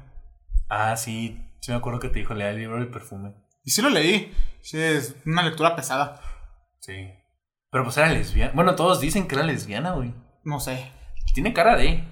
Ah, 0.68 0.96
sí, 0.96 1.40
sí 1.60 1.70
me 1.70 1.78
acuerdo 1.78 1.98
que 2.00 2.08
te 2.08 2.18
dijo, 2.18 2.34
lea 2.34 2.50
el 2.50 2.58
libro 2.58 2.76
del 2.76 2.88
perfume. 2.90 3.32
Y 3.64 3.70
sí 3.70 3.80
lo 3.80 3.88
leí. 3.88 4.34
Sí, 4.60 4.78
es 4.80 5.16
una 5.24 5.42
lectura 5.42 5.74
pesada. 5.76 6.20
Sí. 6.80 7.10
Pero 7.70 7.84
pues 7.84 7.96
era 7.96 8.08
lesbiana. 8.10 8.52
Bueno, 8.54 8.74
todos 8.74 9.00
dicen 9.00 9.26
que 9.26 9.34
era 9.34 9.44
lesbiana, 9.44 9.92
güey. 9.92 10.14
No 10.44 10.60
sé. 10.60 10.90
Tiene 11.32 11.52
cara 11.54 11.76
de. 11.76 12.04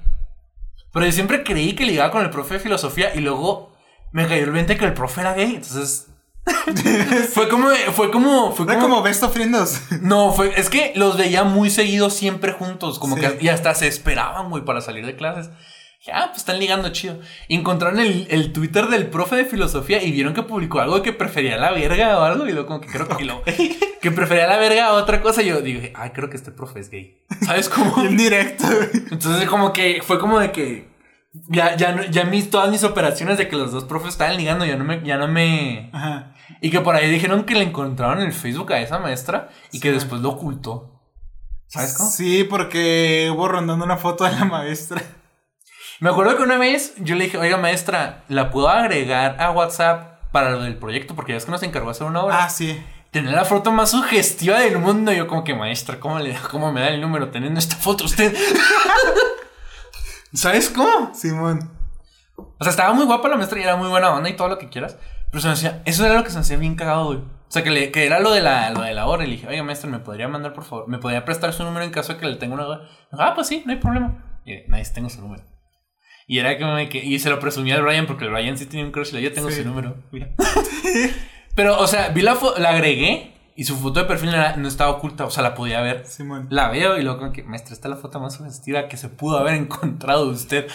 Pero 0.93 1.07
yo 1.07 1.13
siempre 1.13 1.45
creí 1.45 1.75
que 1.75 1.85
ligaba 1.87 2.11
con 2.11 2.23
el 2.23 2.31
profe 2.31 2.55
de 2.55 2.61
filosofía 2.61 3.15
y 3.15 3.21
luego 3.21 3.77
me 4.13 4.27
cayó 4.27 4.45
el 4.45 4.51
20 4.53 4.77
que 4.77 4.85
el 4.87 4.95
profe 4.95 5.21
era 5.21 5.35
gay. 5.35 5.55
Entonces. 5.57 6.09
fue 7.32 7.48
como. 7.48 7.69
Fue 7.94 8.10
como. 8.10 8.52
Fue 8.52 8.64
Era 8.66 8.74
como. 8.81 8.89
como 8.97 9.02
best 9.02 9.23
of 9.23 9.32
friendos. 9.32 9.81
No, 10.01 10.32
fue. 10.32 10.52
Es 10.56 10.69
que 10.70 10.93
los 10.97 11.16
veía 11.16 11.44
muy 11.44 11.70
seguidos 11.70 12.14
siempre 12.14 12.52
juntos. 12.52 12.98
Como 12.98 13.16
Sí. 13.16 13.23
que. 13.23 13.39
Y 13.40 13.48
hasta 13.48 13.74
se 13.74 13.86
esperaban, 13.86 14.51
güey, 14.51 14.64
para 14.64 14.81
salir 14.81 15.06
de 15.06 15.14
clases. 15.16 15.51
Dije, 16.01 16.10
ah, 16.14 16.27
pues 16.31 16.39
están 16.39 16.59
ligando 16.59 16.89
chido. 16.89 17.20
Encontraron 17.48 18.01
el, 18.01 18.27
el 18.28 18.52
Twitter 18.52 18.89
del 18.89 19.06
profe 19.06 19.36
de 19.36 19.44
filosofía 19.44 20.02
y 20.02 20.10
vieron 20.10 20.35
que 20.35 20.43
publicó 20.43 20.81
algo 20.81 20.97
de 20.97 21.02
que 21.02 21.12
prefería 21.12 21.56
la 21.59 21.70
verga 21.70 22.19
o 22.19 22.23
algo. 22.24 22.48
Y 22.48 22.52
luego, 22.52 22.66
como 22.66 22.81
que 22.81 22.89
creo 22.89 23.06
que 23.09 23.24
lo. 23.24 23.43
que 24.01 24.10
prefería 24.10 24.48
la 24.48 24.56
verga 24.56 24.86
a 24.89 24.93
otra 24.94 25.23
cosa. 25.23 25.43
Y 25.43 25.47
yo 25.47 25.60
dije, 25.60 25.93
ay, 25.94 26.10
creo 26.10 26.28
que 26.28 26.36
este 26.36 26.51
profe 26.51 26.81
es 26.81 26.90
gay. 26.90 27.19
¿Sabes 27.47 27.69
cómo? 27.69 27.94
Bien 28.02 28.16
directo. 28.16 28.64
Entonces, 29.12 29.48
como 29.48 29.73
que 29.73 30.02
fue 30.05 30.19
como 30.19 30.40
de 30.40 30.51
que. 30.51 30.90
Ya, 31.49 31.77
ya, 31.77 32.11
ya 32.11 32.25
mis, 32.25 32.51
todas 32.51 32.71
mis 32.71 32.85
operaciones 32.85 33.39
de 33.39 33.49
que 33.49 33.57
los 33.57 33.73
dos 33.73 33.85
profes 33.85 34.11
estaban 34.11 34.37
ligando, 34.37 34.67
ya 34.67 34.77
no 34.77 34.85
me. 34.85 35.03
Ya 35.03 35.17
no 35.17 35.29
me 35.29 35.89
Ajá. 35.93 36.35
y 36.61 36.71
que 36.71 36.81
por 36.81 36.95
ahí 36.95 37.11
dijeron 37.11 37.45
que 37.45 37.55
le 37.55 37.65
encontraron 37.65 38.21
en 38.21 38.27
el 38.27 38.33
Facebook 38.35 38.73
a 38.73 38.81
esa 38.81 38.99
maestra 38.99 39.49
y 39.71 39.81
que 39.81 39.93
después 39.93 40.21
lo 40.21 40.31
ocultó. 40.31 41.01
¿Sabes 41.69 41.95
cómo? 41.95 42.11
Sí, 42.11 42.45
porque 42.45 43.31
hubo 43.35 43.49
rondando 43.49 43.83
una 43.85 43.97
foto 43.97 44.25
de 44.25 44.33
la 44.33 44.45
maestra. 44.45 45.03
Me 46.01 46.11
acuerdo 46.11 46.37
que 46.37 46.43
una 46.43 46.59
vez 46.59 46.95
yo 46.99 47.15
le 47.15 47.25
dije, 47.25 47.39
oiga 47.39 47.57
maestra, 47.57 48.25
¿la 48.29 48.51
puedo 48.51 48.69
agregar 48.69 49.41
a 49.41 49.53
WhatsApp 49.53 50.31
para 50.33 50.51
lo 50.51 50.61
del 50.63 50.77
proyecto? 50.77 51.15
Porque 51.15 51.33
ya 51.33 51.39
es 51.39 51.47
que 51.47 51.51
nos 51.51 51.63
encargó 51.63 51.89
hacer 51.89 52.07
una 52.07 52.25
obra. 52.25 52.45
Ah, 52.45 52.51
sí. 52.51 52.79
Tener 53.11 53.33
la 53.33 53.47
foto 53.47 53.73
más 53.73 53.93
sugestiva 53.93 54.59
del 54.59 54.79
mundo. 54.79 55.13
Yo 55.13 55.27
como 55.27 55.45
que, 55.45 55.55
maestra, 55.55 55.99
¿cómo, 55.99 56.19
le, 56.19 56.37
cómo 56.51 56.73
me 56.73 56.81
da 56.81 56.89
el 56.89 57.01
número 57.01 57.31
teniendo 57.31 57.59
esta 57.59 57.77
foto 57.77 58.05
usted? 58.05 58.37
¿Sabes 60.33 60.71
cómo? 60.71 61.15
Simón. 61.15 61.71
O 62.37 62.57
sea, 62.65 62.71
estaba 62.71 62.93
muy 62.95 63.05
guapa 63.05 63.29
la 63.29 63.37
maestra 63.37 63.59
y 63.59 63.63
era 63.63 63.77
muy 63.77 63.89
buena 63.89 64.11
onda 64.15 64.29
y 64.31 64.37
todo 64.37 64.49
lo 64.49 64.59
que 64.59 64.69
quieras. 64.69 64.97
Pero 65.31 65.41
se 65.43 65.47
me 65.49 65.55
hacía, 65.55 65.83
eso 65.85 66.05
era 66.05 66.15
lo 66.15 66.25
que 66.25 66.31
se 66.31 66.37
me 66.37 66.41
hacía 66.43 66.57
bien 66.57 66.75
cagado, 66.75 67.07
güey. 67.07 67.19
O 67.19 67.51
sea, 67.55 67.63
que, 67.63 67.71
le- 67.71 67.91
que 67.91 68.07
era 68.07 68.19
lo 68.21 68.31
de, 68.33 68.41
la, 68.41 68.71
lo 68.71 68.81
de 68.83 68.95
la 68.95 69.07
hora. 69.07 69.25
Y 69.25 69.27
le 69.27 69.33
dije, 69.35 69.47
oiga, 69.49 69.63
maestra, 69.63 69.91
¿me 69.91 69.99
podría 69.99 70.29
mandar, 70.29 70.53
por 70.55 70.65
favor? 70.65 70.89
¿Me 70.89 70.99
podría 70.99 71.25
prestar 71.25 71.53
su 71.53 71.65
número 71.65 71.85
en 71.85 71.91
caso 71.91 72.15
de 72.15 72.19
que 72.21 72.27
le 72.27 72.37
tenga 72.37 72.55
una 72.55 72.67
hora? 72.67 72.81
Ah, 73.13 73.33
pues 73.35 73.47
sí, 73.47 73.63
no 73.67 73.73
hay 73.73 73.79
problema. 73.79 74.41
Y 74.45 74.53
dije, 74.53 74.65
nice, 74.69 74.93
tengo 74.95 75.09
su 75.11 75.21
número. 75.21 75.43
Y 76.27 76.39
era 76.39 76.57
que 76.57 76.65
me... 76.65 76.89
que- 76.89 77.05
y 77.05 77.19
se 77.19 77.29
lo 77.31 77.39
presumía 77.39 77.75
al 77.77 77.83
Brian 77.83 78.07
porque 78.07 78.25
el 78.25 78.31
Brian 78.31 78.57
sí 78.57 78.67
tenía 78.67 78.85
un 78.87 78.93
crush 78.93 79.09
y 79.11 79.13
le 79.13 79.19
dije, 79.19 79.31
yo 79.31 79.35
tengo 79.35 79.51
Sí. 79.51 79.63
su 79.63 79.69
número. 79.69 79.97
Mira. 80.13 80.31
Pero, 81.55 81.79
o 81.79 81.87
sea, 81.87 82.09
vi 82.09 82.23
la 82.23 82.35
foto, 82.37 82.59
la 82.61 82.71
agregué 82.71 83.35
y 83.63 83.65
su 83.65 83.77
foto 83.79 84.01
de 84.01 84.07
perfil 84.07 84.33
no 84.57 84.67
estaba 84.67 84.91
oculta. 84.91 85.25
O 85.25 85.31
sea, 85.31 85.45
la 85.45 85.55
podía 85.55 85.81
ver. 85.83 86.05
Simón. 86.05 86.49
La 86.51 86.69
veo 86.69 86.99
y 86.99 87.03
luego 87.03 87.21
como 87.21 87.33
que, 87.33 87.45
maestra, 87.45 87.75
esta 87.75 87.87
es 87.87 87.95
la 87.95 88.01
foto 88.01 88.19
más 88.19 88.35
sugestiva 88.35 88.89
que 88.89 88.97
se 88.97 89.09
pudo 89.09 89.39
haber 89.39 89.55
encontrado 89.55 90.27
de 90.27 90.33
usted. 90.33 90.67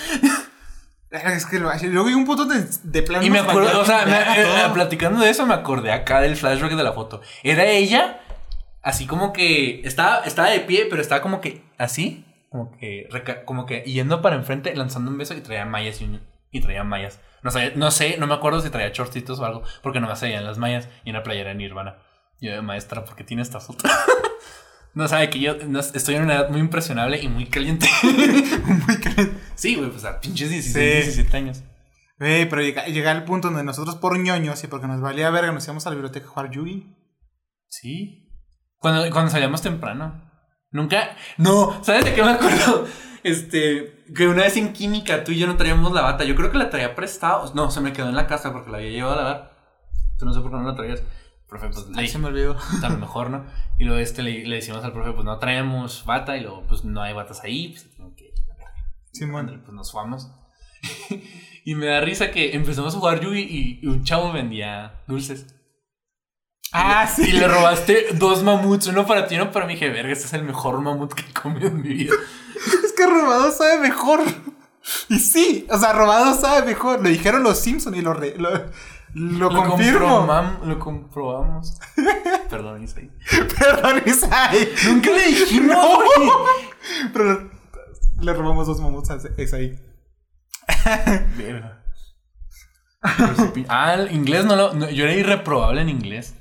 Es 1.11 1.45
que 1.45 1.59
lo 1.59 1.69
Luego 1.83 2.05
vi 2.05 2.13
un 2.13 2.25
punto 2.25 2.45
de, 2.45 2.65
de 2.83 3.01
plano. 3.03 3.25
Y 3.25 3.29
me 3.29 3.39
acuerdo, 3.39 3.79
o 3.81 3.83
sea, 3.85 4.05
me- 4.05 4.41
eh, 4.41 4.45
todo. 4.45 4.73
platicando 4.73 5.19
de 5.21 5.29
eso, 5.29 5.45
me 5.45 5.53
acordé 5.53 5.91
acá 5.91 6.21
del 6.21 6.37
flashback 6.37 6.71
de 6.75 6.83
la 6.83 6.93
foto. 6.93 7.19
Era 7.43 7.65
ella, 7.65 8.21
así 8.83 9.05
como 9.05 9.33
que 9.33 9.81
estaba, 9.85 10.19
estaba 10.23 10.49
de 10.49 10.61
pie, 10.61 10.87
pero 10.89 11.01
estaba 11.01 11.21
como 11.21 11.41
que 11.41 11.63
así, 11.77 12.25
como 12.49 12.71
que, 12.77 13.09
como 13.45 13.65
que 13.65 13.81
yendo 13.81 14.21
para 14.21 14.37
enfrente, 14.37 14.73
lanzando 14.75 15.11
un 15.11 15.17
beso 15.17 15.33
y 15.33 15.41
traía 15.41 15.65
mallas 15.65 15.99
y, 16.01 16.05
un- 16.05 16.21
y 16.51 16.61
traía 16.61 16.83
mallas. 16.85 17.19
No 17.43 17.51
sé, 17.51 17.73
no 17.75 17.91
sé, 17.91 18.15
no 18.17 18.27
me 18.27 18.33
acuerdo 18.33 18.61
si 18.61 18.69
traía 18.69 18.89
shortcitos 18.93 19.39
o 19.39 19.45
algo, 19.45 19.63
porque 19.83 19.99
no 19.99 20.07
me 20.07 20.15
salían 20.15 20.45
las 20.45 20.57
mallas 20.57 20.87
y 21.05 21.09
una 21.11 21.23
playera 21.23 21.49
de 21.49 21.55
Nirvana. 21.55 21.97
Yo, 22.39 22.61
maestra, 22.63 23.03
¿por 23.03 23.15
qué 23.15 23.23
tiene 23.23 23.41
esta 23.43 23.59
foto? 23.59 23.85
no 24.93 25.07
sabe 25.07 25.29
que 25.29 25.39
yo 25.39 25.55
no- 25.67 25.79
estoy 25.79 26.15
en 26.15 26.23
una 26.23 26.35
edad 26.35 26.49
muy 26.49 26.59
impresionable 26.59 27.19
y 27.21 27.27
muy 27.27 27.45
caliente. 27.47 27.87
Muy 28.03 28.97
caliente. 28.97 29.33
sí, 29.55 29.75
güey, 29.75 29.89
pues 29.89 30.05
a 30.05 30.19
pinches 30.19 30.49
16, 30.49 30.73
Sí. 30.73 31.01
17 31.11 31.37
años. 31.37 31.63
Güey, 32.19 32.47
pero 32.49 32.61
llega, 32.61 32.85
llega 32.85 33.11
el 33.11 33.23
punto 33.23 33.47
donde 33.47 33.63
nosotros 33.63 33.95
por 33.95 34.17
ñoños 34.17 34.63
y 34.63 34.67
porque 34.67 34.87
nos 34.87 35.01
valía 35.01 35.29
verga 35.29 35.51
nos 35.51 35.63
íbamos 35.65 35.85
a 35.85 35.89
la 35.89 35.95
biblioteca 35.95 36.25
a 36.27 36.29
jugar 36.29 36.51
Yugi. 36.51 36.95
Sí. 37.67 38.29
Cuando, 38.79 39.09
cuando 39.11 39.31
salíamos 39.31 39.61
temprano. 39.61 40.23
Nunca. 40.71 41.15
No, 41.37 41.83
¿sabes 41.83 42.05
de 42.05 42.13
qué 42.13 42.23
me 42.23 42.31
acuerdo? 42.31 42.85
Este. 43.23 44.03
Que 44.15 44.27
una 44.27 44.43
vez 44.43 44.57
en 44.57 44.73
química 44.73 45.23
tú 45.23 45.31
y 45.31 45.37
yo 45.39 45.47
no 45.47 45.57
traíamos 45.57 45.91
la 45.91 46.01
bata. 46.01 46.23
Yo 46.23 46.35
creo 46.35 46.51
que 46.51 46.57
la 46.57 46.69
traía 46.69 46.95
prestado. 46.95 47.51
No, 47.55 47.71
se 47.71 47.81
me 47.81 47.93
quedó 47.93 48.09
en 48.09 48.15
la 48.15 48.27
casa 48.27 48.51
porque 48.53 48.71
la 48.71 48.77
había 48.77 48.89
llevado 48.91 49.13
a 49.13 49.23
lavar. 49.23 49.57
Tú 50.17 50.25
no 50.25 50.33
sé 50.33 50.41
por 50.41 50.51
qué 50.51 50.57
no 50.57 50.63
la 50.63 50.75
traías. 50.75 51.03
Profe, 51.47 51.69
pues 51.69 51.87
le 51.87 52.07
se 52.07 52.17
me 52.19 52.27
olvidó. 52.27 52.57
a 52.83 52.89
lo 52.89 52.97
mejor, 52.97 53.29
¿no? 53.29 53.45
Y 53.79 53.85
luego 53.85 53.99
este 53.99 54.21
le, 54.21 54.45
le 54.45 54.55
decimos 54.57 54.83
al 54.83 54.91
profe, 54.91 55.11
pues 55.13 55.23
no 55.25 55.39
traemos 55.39 56.03
bata. 56.05 56.35
Y 56.37 56.41
luego, 56.41 56.63
pues 56.67 56.83
no 56.83 57.01
hay 57.01 57.13
batas 57.13 57.43
ahí. 57.43 57.69
Pues 57.69 57.89
tengo 57.95 58.13
que. 58.15 58.33
Simón. 59.13 59.41
Ándale, 59.41 59.59
pues 59.59 59.73
nos 59.73 59.91
fuimos. 59.91 60.29
y 61.65 61.75
me 61.75 61.85
da 61.87 62.01
risa 62.01 62.31
que 62.31 62.53
empezamos 62.55 62.93
a 62.95 62.99
jugar 62.99 63.19
Yugi 63.21 63.39
y, 63.41 63.79
y 63.81 63.87
un 63.87 64.03
chavo 64.03 64.31
vendía 64.33 65.01
dulces. 65.07 65.47
Ah, 66.73 67.07
sí. 67.07 67.23
Y 67.29 67.31
le 67.31 67.47
robaste 67.47 68.07
dos 68.15 68.43
mamuts, 68.43 68.87
uno 68.87 69.05
para 69.07 69.25
ti 69.27 69.35
y 69.35 69.39
uno 69.39 69.51
para 69.51 69.65
mí. 69.65 69.73
Dije, 69.73 69.89
verga, 69.89 70.11
este 70.11 70.25
es 70.25 70.33
el 70.33 70.43
mejor 70.43 70.81
mamut 70.81 71.13
que 71.13 71.21
he 71.29 71.33
comido 71.33 71.67
en 71.67 71.81
mi 71.81 71.89
vida. 71.89 72.13
Es 72.83 72.91
que 72.93 73.05
robado 73.05 73.51
sabe 73.51 73.79
mejor. 73.79 74.19
Y 75.09 75.19
sí, 75.19 75.65
o 75.69 75.77
sea, 75.77 75.93
robado 75.93 76.33
sabe 76.39 76.65
mejor. 76.65 77.01
Lo 77.01 77.07
dijeron 77.09 77.43
los 77.43 77.59
Simpson 77.59 77.93
y 77.95 78.01
lo, 78.01 78.13
re- 78.13 78.35
lo, 78.37 78.49
lo, 79.19 79.49
confirmo. 79.49 80.27
comprobam- 80.27 80.61
lo 80.63 80.79
comprobamos. 80.79 81.79
Perdón, 82.49 82.83
Isaí. 82.83 83.11
Perdón, 83.59 84.01
Isai. 84.05 84.69
Nunca 84.87 85.11
le 85.11 85.27
dijimos, 85.27 85.75
No. 85.75 85.99
Pero 87.13 87.51
le 88.21 88.33
robamos 88.33 88.67
dos 88.67 88.79
mamuts 88.79 89.09
a 89.11 89.17
Isai. 89.41 89.79
Verga. 91.37 91.83
Ah, 93.69 93.93
el 93.93 94.11
inglés 94.13 94.45
no 94.45 94.55
lo. 94.55 94.73
no, 94.73 94.89
yo 94.89 95.03
era 95.05 95.13
irreprobable 95.13 95.81
en 95.81 95.89
inglés. 95.89 96.35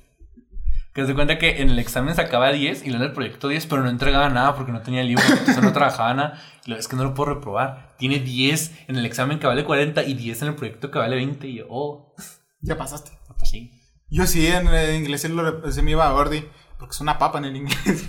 Que 0.95 1.05
se 1.05 1.15
cuenta 1.15 1.37
que 1.39 1.61
en 1.61 1.69
el 1.69 1.79
examen 1.79 2.15
sacaba 2.15 2.51
10 2.53 2.85
y 2.85 2.89
luego 2.89 3.05
en 3.05 3.11
el 3.11 3.15
proyecto 3.15 3.49
10, 3.49 3.67
pero 3.67 3.83
no 3.83 3.91
entregaba 3.91 4.31
nada 4.31 4.55
porque 4.57 4.73
no 4.73 4.81
tenía 4.81 5.03
libro, 5.03 5.23
entonces 5.29 5.63
no 5.63 5.73
trabajaba 5.75 6.15
nada. 6.15 6.41
Y 6.65 6.71
lo- 6.71 6.79
es 6.79 6.89
que 6.89 6.97
no 6.97 7.05
lo 7.05 7.13
puedo 7.13 7.35
reprobar. 7.35 7.95
Tiene 7.99 8.19
10 8.19 8.73
en 8.89 8.97
el 8.97 9.05
examen 9.05 9.39
que 9.39 9.47
vale 9.47 9.65
40 9.65 10.03
y 10.05 10.15
10 10.15 10.41
en 10.43 10.49
el 10.49 10.55
proyecto 10.55 10.91
que 10.91 10.99
vale 10.99 11.17
20. 11.17 11.47
Y 11.49 11.57
yo, 11.59 11.67
oh, 11.69 12.15
Ya 12.61 12.77
pasaste. 12.77 13.11
pues 13.39 13.51
sí. 13.51 13.73
Yo 14.09 14.27
sí, 14.27 14.47
en 14.47 14.69
el 14.69 14.95
inglés 14.97 15.23
sí 15.23 15.29
lo- 15.29 15.71
se 15.73 15.83
me 15.83 15.91
iba 15.93 16.07
a 16.07 16.13
Ordi. 16.15 16.49
Porque 16.79 16.93
es 16.95 17.01
una 17.01 17.19
papa 17.19 17.39
en 17.39 17.47
el 17.47 17.57
inglés. 17.57 18.09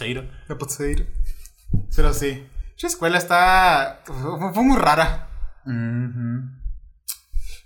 Ahí. 0.00 0.14
Me 0.48 0.56
puedo 0.56 0.86
ir. 0.86 1.12
Pero 1.96 2.12
sí. 2.12 2.46
Esa 2.76 2.86
escuela 2.88 3.18
está. 3.18 4.02
Fue, 4.04 4.62
muy 4.62 4.76
rara. 4.78 5.28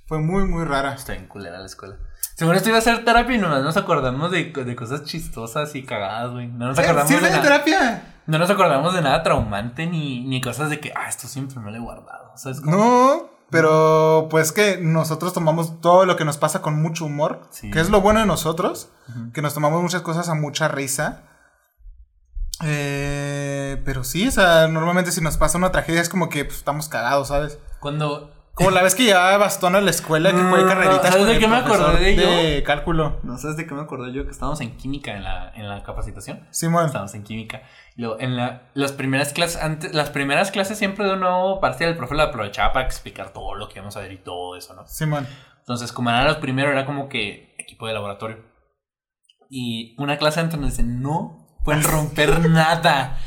Fue 0.07 0.19
muy, 0.21 0.45
muy 0.45 0.65
rara. 0.65 0.95
Está 0.95 1.13
bien 1.13 1.27
culera 1.27 1.59
la 1.59 1.67
escuela. 1.67 1.97
Según 2.37 2.55
esto 2.55 2.69
iba 2.69 2.77
a 2.79 2.81
hacer 2.81 3.05
terapia 3.05 3.35
y 3.35 3.39
nomás 3.39 3.63
nos 3.63 3.77
acordamos 3.77 4.31
de, 4.31 4.53
de 4.53 4.77
cosas 4.77 5.03
chistosas 5.05 5.75
y 5.75 5.83
cagadas, 5.85 6.31
güey. 6.33 6.47
No 6.47 6.69
nos 6.69 6.79
acordamos 6.79 7.09
¿Sí 7.09 7.17
de 7.17 7.23
nada. 7.23 7.43
terapia? 7.43 8.15
No 8.27 8.39
nos 8.39 8.49
acordamos 8.51 8.95
de 8.95 9.03
nada 9.03 9.23
traumante 9.25 9.87
ni, 9.87 10.25
ni 10.25 10.41
cosas 10.41 10.71
de 10.71 10.79
que, 10.79 10.93
ah, 10.95 11.09
esto 11.09 11.27
siempre 11.27 11.59
me 11.59 11.73
lo 11.73 11.79
he 11.79 11.81
guardado. 11.81 12.31
¿Sabes 12.37 12.61
cómo? 12.61 12.77
No, 12.77 13.31
pero 13.51 14.29
pues 14.31 14.53
que 14.53 14.79
nosotros 14.79 15.33
tomamos 15.33 15.81
todo 15.81 16.05
lo 16.05 16.17
que 16.17 16.25
nos 16.25 16.37
pasa 16.37 16.61
con 16.61 16.81
mucho 16.81 17.07
humor. 17.07 17.43
Sí. 17.51 17.71
Que 17.71 17.81
es 17.81 17.91
lo 17.91 18.01
bueno 18.01 18.21
de 18.21 18.27
nosotros. 18.27 18.91
Que 19.33 19.41
nos 19.41 19.55
tomamos 19.55 19.83
muchas 19.83 20.03
cosas 20.03 20.29
a 20.29 20.35
mucha 20.35 20.69
risa. 20.69 21.23
Eh, 22.65 23.81
pero 23.85 24.05
sí, 24.05 24.27
o 24.29 24.31
sea, 24.31 24.69
normalmente 24.69 25.13
si 25.13 25.21
nos 25.21 25.37
pasa 25.37 25.59
una 25.59 25.73
tragedia 25.73 26.01
es 26.01 26.09
como 26.09 26.29
que 26.29 26.45
pues, 26.45 26.59
estamos 26.59 26.89
cagados, 26.89 27.29
¿sabes? 27.29 27.59
Cuando. 27.81 28.35
Como 28.59 28.71
la 28.73 28.83
vez 28.83 28.95
que 28.97 29.05
llevaba 29.05 29.39
bastón 29.39 29.77
a 29.77 29.81
la 29.81 29.91
escuela 29.91 30.31
que 30.33 30.43
fue 30.43 30.63
no, 30.63 30.67
carreritas 30.67 31.13
¿sabes 31.13 31.29
de 31.29 31.39
qué 31.39 31.47
me 31.47 31.57
acordé 31.57 32.17
yo? 32.17 32.29
de 32.29 32.63
cálculo. 32.65 33.21
¿No 33.23 33.39
sabes 33.39 33.57
de 33.57 33.67
qué 33.67 33.75
me 33.75 33.83
acordé 33.83 34.13
yo? 34.13 34.25
Que 34.25 34.33
estábamos 34.33 34.61
en 34.61 34.77
química 34.77 35.17
en 35.17 35.23
la, 35.23 35.53
en 35.55 35.69
la 35.69 35.85
capacitación. 35.85 36.47
Simón. 36.51 36.87
Estábamos 36.87 37.15
en 37.15 37.23
química. 37.23 37.63
Y 37.97 38.03
luego, 38.03 38.19
en 38.19 38.37
la, 38.37 38.63
las 38.75 38.91
primeras 38.91 39.33
clases, 39.33 39.63
antes, 39.63 39.95
las 39.95 40.11
primeras 40.11 40.51
clases 40.51 40.77
siempre 40.77 41.07
de 41.07 41.13
un 41.13 41.21
nuevo 41.21 41.61
parcial, 41.61 41.91
el 41.91 41.97
profe 41.97 42.17
lo 42.17 42.23
aprovechaba 42.25 42.73
para 42.73 42.85
explicar 42.85 43.33
todo 43.33 43.55
lo 43.55 43.69
que 43.69 43.77
íbamos 43.77 43.97
a 43.97 44.01
ver 44.01 44.11
y 44.11 44.19
todo 44.19 44.57
eso, 44.57 44.75
¿no? 44.75 44.87
Simón. 44.89 45.27
Entonces, 45.61 45.93
como 45.93 46.11
era 46.11 46.25
los 46.25 46.39
primeros, 46.39 46.73
era 46.73 46.85
como 46.85 47.09
que 47.09 47.55
equipo 47.59 47.87
de 47.87 47.95
laboratorio. 47.95 48.39
Y 49.49 49.95
una 49.99 50.19
clase 50.19 50.41
antes 50.41 50.59
nos 50.59 50.71
dicen, 50.71 51.01
no 51.01 51.47
pueden 51.65 51.83
romper 51.83 52.41
nada. 52.51 53.19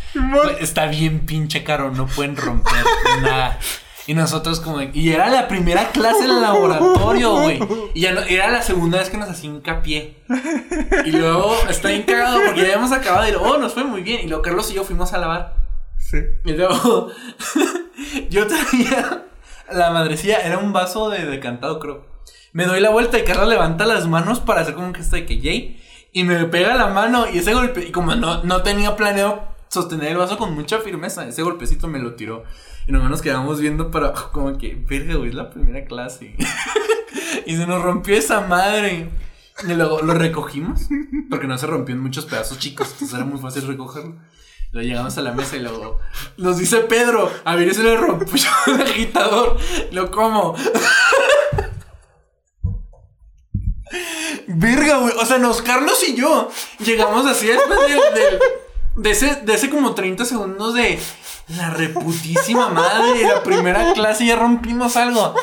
Está 0.59 0.87
bien 0.87 1.25
pinche 1.25 1.63
caro, 1.63 1.91
no 1.91 2.05
pueden 2.07 2.35
romper 2.35 2.83
nada. 3.21 3.57
Y 4.11 4.13
nosotros 4.13 4.59
como... 4.59 4.79
de- 4.79 4.91
Y 4.93 5.11
era 5.11 5.29
la 5.29 5.47
primera 5.47 5.87
clase 5.91 6.25
en 6.25 6.31
el 6.31 6.41
laboratorio, 6.41 7.31
güey. 7.41 7.59
Y 7.93 8.01
ya 8.01 8.11
no, 8.11 8.19
era 8.21 8.49
la 8.51 8.61
segunda 8.61 8.97
vez 8.97 9.09
que 9.09 9.15
nos 9.15 9.29
hacía 9.29 9.49
hincapié. 9.49 10.17
Y 11.05 11.11
luego 11.11 11.55
está 11.69 11.87
bien 11.87 12.03
cagado 12.03 12.39
porque 12.45 12.59
ya 12.59 12.65
habíamos 12.67 12.91
acabado 12.91 13.25
y 13.27 13.31
luego, 13.31 13.45
oh, 13.51 13.57
nos 13.57 13.73
fue 13.73 13.85
muy 13.85 14.01
bien. 14.01 14.19
Y 14.25 14.27
luego 14.27 14.41
Carlos 14.43 14.69
y 14.69 14.73
yo 14.73 14.83
fuimos 14.83 15.13
a 15.13 15.17
lavar. 15.17 15.55
Sí. 15.97 16.17
Y 16.43 16.51
luego 16.51 17.07
yo 18.29 18.47
traía 18.47 19.27
la 19.71 19.91
madrecilla, 19.91 20.39
era 20.39 20.57
un 20.57 20.73
vaso 20.73 21.09
de 21.09 21.25
decantado, 21.25 21.79
creo. 21.79 22.05
Me 22.51 22.65
doy 22.65 22.81
la 22.81 22.89
vuelta 22.89 23.17
y 23.17 23.23
Carla 23.23 23.45
levanta 23.45 23.85
las 23.85 24.07
manos 24.07 24.41
para 24.41 24.59
hacer 24.59 24.73
como 24.73 24.87
un 24.87 24.93
gesto 24.93 25.15
de 25.15 25.25
que 25.25 25.39
Jay. 25.41 25.81
Y 26.11 26.25
me 26.25 26.43
pega 26.45 26.75
la 26.75 26.87
mano 26.87 27.27
y 27.31 27.37
ese 27.37 27.53
golpe, 27.53 27.85
y 27.87 27.91
como 27.91 28.13
no, 28.15 28.43
no 28.43 28.61
tenía 28.61 28.97
planeado 28.97 29.47
sostener 29.69 30.09
el 30.11 30.17
vaso 30.17 30.37
con 30.37 30.53
mucha 30.53 30.79
firmeza, 30.79 31.25
ese 31.25 31.43
golpecito 31.43 31.87
me 31.87 31.99
lo 31.99 32.15
tiró. 32.15 32.43
Y 32.91 32.93
nomás 32.93 33.09
nos 33.09 33.21
quedamos 33.21 33.61
viendo 33.61 33.89
para 33.89 34.11
como 34.11 34.57
que, 34.57 34.75
verga, 34.75 35.15
güey, 35.15 35.29
es 35.29 35.35
la 35.35 35.49
primera 35.49 35.85
clase. 35.85 36.35
y 37.45 37.55
se 37.55 37.65
nos 37.65 37.81
rompió 37.81 38.17
esa 38.17 38.41
madre. 38.41 39.07
Y 39.65 39.73
luego 39.75 40.01
lo 40.01 40.13
recogimos, 40.13 40.89
porque 41.29 41.47
no 41.47 41.57
se 41.57 41.67
rompió 41.67 41.95
en 41.95 42.01
muchos 42.01 42.25
pedazos 42.25 42.59
chicos, 42.59 42.89
entonces 42.91 43.15
era 43.15 43.23
muy 43.23 43.39
fácil 43.39 43.65
recogerlo. 43.65 44.17
Lo 44.73 44.81
llegamos 44.81 45.17
a 45.17 45.21
la 45.21 45.31
mesa 45.31 45.55
y 45.55 45.61
luego 45.61 45.99
nos 46.35 46.57
dice 46.57 46.79
Pedro, 46.81 47.31
a 47.45 47.55
ver, 47.55 47.73
se 47.73 47.81
le 47.81 47.95
rompió 47.95 48.43
el 48.67 48.81
agitador. 48.81 49.57
Lo 49.93 50.11
como. 50.11 50.53
Verga, 54.47 54.97
güey. 54.97 55.13
O 55.17 55.25
sea, 55.25 55.37
nos, 55.37 55.61
Carlos 55.61 56.03
y 56.09 56.15
yo 56.15 56.49
llegamos 56.83 57.25
así 57.25 57.47
después 57.47 57.79
del- 57.87 58.13
del- 58.13 58.39
de, 58.97 59.11
ese, 59.11 59.37
de 59.37 59.53
ese 59.53 59.69
como 59.69 59.95
30 59.95 60.25
segundos 60.25 60.73
de 60.73 60.99
la 61.57 61.69
reputísima 61.71 62.69
madre. 62.69 63.21
La 63.27 63.43
primera 63.43 63.93
clase 63.93 64.25
ya 64.25 64.35
rompimos 64.35 64.95
algo. 64.97 65.35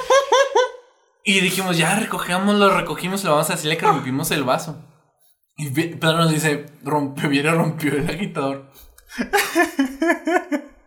Y 1.24 1.40
dijimos, 1.40 1.76
ya 1.76 1.94
recogemos, 1.98 2.54
lo 2.56 2.74
recogimos, 2.76 3.22
lo 3.24 3.32
vamos 3.32 3.50
a 3.50 3.54
decirle 3.54 3.76
que 3.76 3.86
rompimos 3.86 4.30
el 4.30 4.44
vaso. 4.44 4.82
Y 5.56 5.70
Pe- 5.70 5.96
Pedro 6.00 6.18
nos 6.18 6.30
dice, 6.30 6.66
rompió, 6.84 7.28
viene, 7.28 7.50
rompió 7.50 7.92
el 7.92 8.08
agitador. 8.08 8.70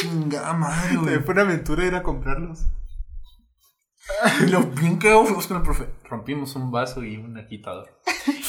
Chingada 0.00 0.52
madre, 0.54 0.96
güey. 0.96 1.18
Fue 1.20 1.32
una 1.34 1.42
aventura 1.42 1.84
ir 1.84 1.94
a 1.94 2.02
comprarlos. 2.02 2.60
Y 4.42 4.46
lo 4.50 4.62
bien 4.62 4.98
que 4.98 5.10
fuimos 5.24 5.46
con 5.46 5.58
el 5.58 5.62
profe. 5.62 5.88
Rompimos 6.04 6.56
un 6.56 6.70
vaso 6.70 7.04
y 7.04 7.16
un 7.16 7.36
agitador. 7.38 8.00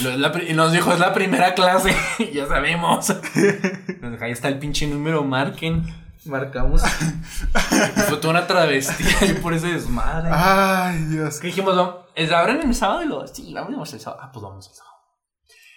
Lo- 0.01 0.17
la 0.17 0.31
y 0.43 0.53
nos 0.53 0.71
dijo, 0.71 0.91
es 0.91 0.99
la 0.99 1.13
primera 1.13 1.53
clase. 1.53 1.95
ya 2.33 2.47
sabemos. 2.47 3.09
Nos 3.09 4.11
dijo, 4.11 4.23
ahí 4.23 4.31
está 4.31 4.47
el 4.47 4.59
pinche 4.59 4.87
número, 4.87 5.23
marquen. 5.23 5.83
Marcamos. 6.25 6.81
Fue 8.07 8.17
toda 8.17 8.29
una 8.29 8.47
travestía 8.47 9.25
y 9.29 9.33
por 9.33 9.53
ese 9.53 9.67
desmadre. 9.67 10.29
Ay, 10.31 10.99
Dios. 11.05 11.39
Que 11.39 11.47
dijimos, 11.47 11.75
no, 11.75 12.05
¿es- 12.15 12.31
¿abren 12.31 12.61
el 12.61 12.75
sábado? 12.75 13.03
Y 13.03 13.07
lo, 13.07 13.27
sí, 13.27 13.53
vamos 13.53 13.93
el 13.93 13.99
sábado. 13.99 14.21
Ah, 14.23 14.31
pues 14.31 14.43
vamos 14.43 14.67
el 14.69 14.75
sábado. 14.75 14.91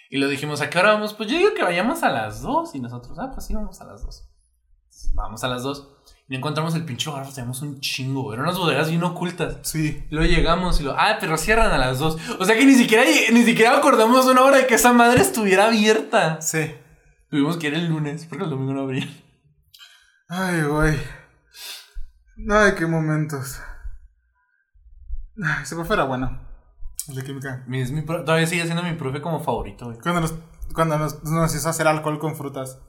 Y 0.09 0.17
lo 0.17 0.27
dijimos, 0.29 0.61
¿a 0.61 0.69
qué 0.69 0.77
hora 0.79 0.93
vamos? 0.93 1.13
Pues 1.15 1.29
yo 1.29 1.37
digo 1.37 1.53
que 1.55 1.63
vayamos 1.63 2.03
a 2.03 2.09
las 2.09 2.41
2. 2.41 2.75
Y 2.75 2.79
nosotros, 2.79 3.17
ah, 3.19 3.31
pues 3.33 3.45
sí, 3.47 3.55
vamos 3.55 3.81
a 3.81 3.85
las 3.85 4.03
2. 4.03 4.29
Entonces, 4.85 5.13
vamos 5.15 5.43
a 5.43 5.47
las 5.47 5.63
2. 5.63 5.91
Y 6.27 6.35
encontramos 6.35 6.73
el 6.73 6.85
pinche 6.85 7.05
lugar, 7.09 7.31
tenemos 7.33 7.61
un 7.61 7.79
chingo. 7.79 8.33
Eran 8.33 8.45
unas 8.45 8.57
bodegas 8.57 8.89
bien 8.89 9.03
ocultas. 9.03 9.57
Sí. 9.61 10.03
Luego 10.09 10.27
llegamos 10.27 10.79
y 10.79 10.83
lo, 10.83 10.97
ah, 10.99 11.17
pero 11.19 11.37
cierran 11.37 11.71
a 11.71 11.77
las 11.77 11.99
2. 11.99 12.17
O 12.39 12.45
sea 12.45 12.55
que 12.57 12.65
ni 12.65 12.73
siquiera, 12.73 13.03
ni 13.31 13.43
siquiera 13.43 13.77
acordamos 13.77 14.25
una 14.25 14.41
hora 14.41 14.57
de 14.57 14.65
que 14.67 14.73
esa 14.75 14.91
madre 14.91 15.21
estuviera 15.21 15.67
abierta. 15.67 16.41
Sí. 16.41 16.73
Tuvimos 17.29 17.57
que 17.57 17.67
ir 17.67 17.75
el 17.75 17.87
lunes, 17.87 18.25
porque 18.25 18.43
el 18.43 18.49
domingo 18.49 18.73
no 18.73 18.81
abría. 18.81 19.07
Ay, 20.27 20.63
güey. 20.63 20.97
Ay, 22.49 22.71
qué 22.75 22.87
momentos. 22.87 23.59
Ay, 25.43 25.63
Ese 25.63 25.75
profe 25.75 25.93
era 25.93 26.05
bueno. 26.05 26.41
El 27.07 27.15
de 27.15 27.23
química. 27.23 27.63
Mi- 27.67 27.85
mi 27.91 28.03
todavía 28.03 28.47
sigue 28.47 28.63
siendo 28.63 28.81
mi 28.81 28.93
profe 28.93 29.21
como 29.21 29.39
favorito, 29.43 29.85
güey. 29.85 29.99
Cuando 29.99 30.21
nos, 30.21 30.33
cuando 30.73 30.97
nos, 30.97 31.23
nos 31.23 31.53
hizo 31.53 31.69
hacer 31.69 31.87
alcohol 31.87 32.17
con 32.17 32.35
frutas. 32.35 32.79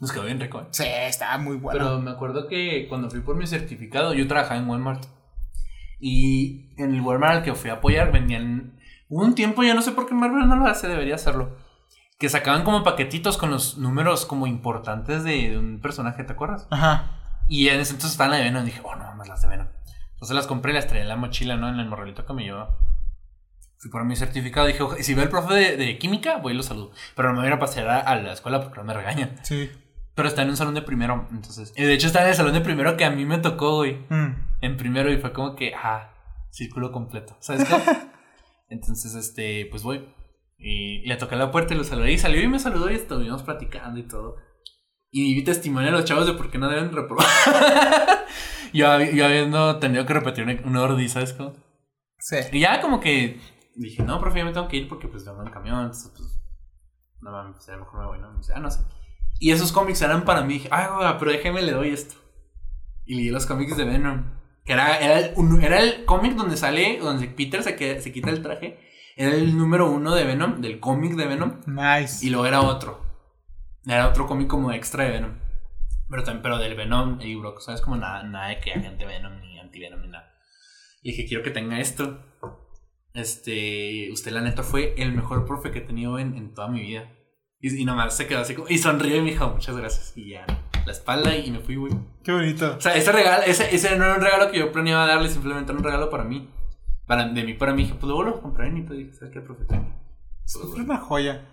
Nos 0.00 0.12
quedó 0.12 0.24
bien 0.24 0.38
rico, 0.40 0.60
eh. 0.60 0.66
Sí, 0.70 0.84
estaba 0.86 1.38
muy 1.38 1.56
bueno. 1.56 1.78
Pero 1.80 1.98
me 2.00 2.10
acuerdo 2.10 2.46
que 2.46 2.86
cuando 2.88 3.10
fui 3.10 3.20
por 3.20 3.36
mi 3.36 3.46
certificado, 3.46 4.14
yo 4.14 4.26
trabajaba 4.28 4.60
en 4.60 4.68
Walmart. 4.68 5.04
Y 6.00 6.70
en 6.80 6.94
el 6.94 7.00
Walmart 7.00 7.38
al 7.38 7.42
que 7.42 7.54
fui 7.54 7.70
a 7.70 7.74
apoyar 7.74 8.12
vendían. 8.12 8.78
Hubo 9.08 9.24
un 9.24 9.34
tiempo, 9.34 9.62
yo 9.64 9.74
no 9.74 9.82
sé 9.82 9.92
por 9.92 10.06
qué 10.06 10.14
Marvel 10.14 10.48
no 10.48 10.56
lo 10.56 10.66
hace, 10.66 10.86
debería 10.86 11.14
hacerlo. 11.16 11.56
Que 12.18 12.28
sacaban 12.28 12.62
como 12.64 12.84
paquetitos 12.84 13.38
con 13.38 13.50
los 13.50 13.78
números 13.78 14.26
como 14.26 14.46
importantes 14.46 15.24
de, 15.24 15.50
de 15.50 15.58
un 15.58 15.80
personaje, 15.80 16.24
¿te 16.24 16.32
acuerdas? 16.32 16.66
Ajá. 16.70 17.42
Y 17.48 17.68
en 17.68 17.80
ese 17.80 17.92
entonces 17.92 18.12
estaban 18.12 18.32
las 18.32 18.40
de 18.40 18.44
Venom. 18.44 18.64
Dije, 18.64 18.80
oh, 18.84 18.94
no 18.96 19.04
mames, 19.04 19.28
las 19.28 19.42
de 19.42 19.48
Venom. 19.48 19.68
Entonces 20.14 20.34
las 20.36 20.46
compré 20.46 20.72
y 20.72 20.74
las 20.74 20.86
traía 20.86 21.02
en 21.02 21.08
la 21.08 21.16
mochila, 21.16 21.56
¿no? 21.56 21.68
En 21.68 21.78
el 21.80 21.88
morralito 21.88 22.26
que 22.26 22.32
me 22.34 22.42
llevaba. 22.44 22.76
Fui 23.78 23.90
por 23.90 24.04
mi 24.04 24.16
certificado. 24.16 24.66
Dije, 24.66 24.82
"Oja- 24.82 24.98
y 24.98 25.04
si 25.04 25.14
veo 25.14 25.22
el 25.24 25.30
profe 25.30 25.54
de, 25.54 25.76
de 25.76 25.98
química, 25.98 26.36
voy 26.38 26.52
y 26.52 26.56
lo 26.56 26.62
saludo. 26.64 26.90
Pero 27.14 27.28
no 27.32 27.40
me 27.40 27.46
voy 27.46 27.52
a 27.56 27.58
pasear 27.60 27.88
a, 27.88 28.00
a 28.00 28.16
la 28.16 28.32
escuela 28.32 28.60
porque 28.60 28.78
no 28.78 28.84
me 28.84 28.94
regañan. 28.94 29.36
Sí. 29.42 29.70
Pero 30.18 30.30
está 30.30 30.42
en 30.42 30.50
un 30.50 30.56
salón 30.56 30.74
de 30.74 30.82
primero. 30.82 31.28
Entonces, 31.30 31.72
y 31.76 31.84
de 31.84 31.94
hecho, 31.94 32.08
está 32.08 32.22
en 32.22 32.30
el 32.30 32.34
salón 32.34 32.52
de 32.52 32.60
primero 32.60 32.96
que 32.96 33.04
a 33.04 33.10
mí 33.10 33.24
me 33.24 33.38
tocó, 33.38 33.76
güey. 33.76 34.04
Mm. 34.08 34.48
En 34.62 34.76
primero 34.76 35.12
y 35.12 35.18
fue 35.18 35.32
como 35.32 35.54
que, 35.54 35.72
ah, 35.76 36.12
círculo 36.50 36.90
completo. 36.90 37.36
¿Sabes 37.38 37.68
qué? 37.68 37.76
Entonces, 38.68 39.14
este, 39.14 39.68
pues 39.70 39.84
voy. 39.84 40.12
Y 40.58 41.06
le 41.06 41.14
toqué 41.18 41.36
la 41.36 41.52
puerta 41.52 41.72
y 41.72 41.76
lo 41.76 41.84
saludé. 41.84 42.10
Y 42.10 42.18
salió 42.18 42.42
y 42.42 42.48
me 42.48 42.58
saludó 42.58 42.90
y 42.90 42.96
estuvimos 42.96 43.44
platicando 43.44 44.00
y 44.00 44.08
todo. 44.08 44.34
Y 45.12 45.36
vi 45.36 45.44
testimonio 45.44 45.90
a 45.90 45.92
los 45.92 46.04
chavos 46.04 46.26
de 46.26 46.32
por 46.32 46.50
qué 46.50 46.58
no 46.58 46.68
deben 46.68 46.90
reprobar. 46.90 47.24
yo, 48.72 49.00
yo 49.00 49.24
habiendo 49.24 49.78
tenido 49.78 50.04
que 50.04 50.14
repetir 50.14 50.42
una, 50.42 50.58
una 50.64 50.82
ordi, 50.82 51.08
¿sabes 51.08 51.32
cómo? 51.32 51.52
Sí. 52.18 52.38
Y 52.50 52.58
ya 52.58 52.80
como 52.80 52.98
que 52.98 53.40
dije, 53.76 54.02
no, 54.02 54.18
profe, 54.18 54.38
ya 54.38 54.44
me 54.44 54.52
tengo 54.52 54.66
que 54.66 54.78
ir 54.78 54.88
porque 54.88 55.06
pues 55.06 55.24
vengo 55.24 55.44
en 55.44 55.52
camión. 55.52 55.78
Entonces, 55.78 56.10
pues, 56.10 56.42
no 57.20 57.30
mames, 57.30 57.54
pues 57.54 57.68
a 57.68 57.76
lo 57.76 57.84
mejor 57.84 58.00
me 58.00 58.06
voy, 58.06 58.18
¿no? 58.18 58.32
Me 58.32 58.38
dice, 58.38 58.52
ah, 58.56 58.58
no 58.58 58.68
sé. 58.68 58.80
Y 59.40 59.52
esos 59.52 59.72
cómics 59.72 60.02
eran 60.02 60.24
para 60.24 60.42
mí. 60.42 60.64
Ay, 60.70 60.86
güey, 60.94 61.18
pero 61.18 61.30
déjeme 61.30 61.62
le 61.62 61.72
doy 61.72 61.90
esto. 61.90 62.14
Y 63.04 63.14
leí 63.14 63.30
los 63.30 63.46
cómics 63.46 63.76
de 63.76 63.84
Venom. 63.84 64.34
Que 64.64 64.72
era, 64.74 64.98
era 64.98 65.18
el, 65.18 65.34
era 65.62 65.80
el 65.80 66.04
cómic 66.04 66.34
donde 66.34 66.56
sale, 66.56 66.98
donde 67.00 67.28
Peter 67.28 67.62
se, 67.62 67.76
queda- 67.76 68.00
se 68.00 68.12
quita 68.12 68.30
el 68.30 68.42
traje. 68.42 68.78
Era 69.16 69.34
el 69.34 69.56
número 69.56 69.90
uno 69.90 70.14
de 70.14 70.24
Venom, 70.24 70.60
del 70.60 70.78
cómic 70.80 71.14
de 71.14 71.26
Venom. 71.26 71.60
Nice. 71.66 72.24
Y 72.26 72.30
luego 72.30 72.46
era 72.46 72.60
otro. 72.60 73.02
Era 73.86 74.08
otro 74.08 74.26
cómic 74.26 74.48
como 74.48 74.72
extra 74.72 75.04
de 75.04 75.10
Venom. 75.10 75.38
Pero 76.10 76.22
también, 76.24 76.42
pero 76.42 76.58
del 76.58 76.74
Venom 76.74 77.20
y 77.20 77.34
Brock. 77.36 77.60
¿Sabes? 77.60 77.80
Como 77.80 77.96
nada, 77.96 78.22
nada 78.24 78.48
de 78.48 78.60
que 78.60 78.72
agente 78.72 79.06
Venom 79.06 79.40
ni 79.40 79.58
anti-Venom 79.58 80.02
ni 80.02 80.08
nada. 80.08 80.32
Y 81.02 81.12
dije, 81.12 81.26
quiero 81.26 81.42
que 81.42 81.50
tenga 81.50 81.80
esto. 81.80 82.24
Este, 83.14 84.10
usted 84.12 84.32
la 84.32 84.40
neta 84.42 84.62
fue 84.62 84.94
el 84.98 85.12
mejor 85.12 85.44
profe 85.46 85.70
que 85.70 85.78
he 85.78 85.82
tenido 85.82 86.18
en, 86.18 86.36
en 86.36 86.54
toda 86.54 86.68
mi 86.68 86.80
vida. 86.80 87.10
Y, 87.60 87.76
y 87.76 87.84
nomás 87.84 88.16
se 88.16 88.26
quedó 88.26 88.40
así 88.40 88.54
como, 88.54 88.68
y 88.68 88.78
sonríe 88.78 89.16
y 89.16 89.20
me 89.22 89.30
dijo, 89.30 89.48
muchas 89.48 89.76
gracias. 89.76 90.12
Y 90.16 90.30
ya, 90.30 90.46
la 90.86 90.92
espalda 90.92 91.34
y 91.36 91.50
me 91.50 91.58
fui, 91.60 91.76
güey. 91.76 91.92
Qué 92.22 92.32
bonito. 92.32 92.76
O 92.76 92.80
sea, 92.80 92.94
ese 92.94 93.10
regalo, 93.12 93.42
ese, 93.44 93.74
ese 93.74 93.96
no 93.96 94.04
era 94.04 94.14
un 94.14 94.20
regalo 94.20 94.50
que 94.50 94.58
yo 94.58 94.70
planeaba 94.72 95.06
darle, 95.06 95.28
simplemente 95.28 95.72
era 95.72 95.78
un 95.78 95.84
regalo 95.84 96.08
para 96.10 96.24
mí. 96.24 96.48
Para, 97.06 97.26
de 97.26 97.42
mí 97.42 97.54
para 97.54 97.72
mí, 97.72 97.82
dije, 97.84 97.94
pues 97.94 98.04
luego 98.04 98.22
lo 98.22 98.40
compraré 98.42 98.76
y 98.78 98.82
pues 98.82 98.98
dije, 98.98 99.12
¿sabes 99.14 99.32
qué, 99.32 99.40
profe? 99.40 99.64
Tenga". 99.64 99.96
Es 100.44 100.54
una 100.56 100.98
joya. 100.98 101.48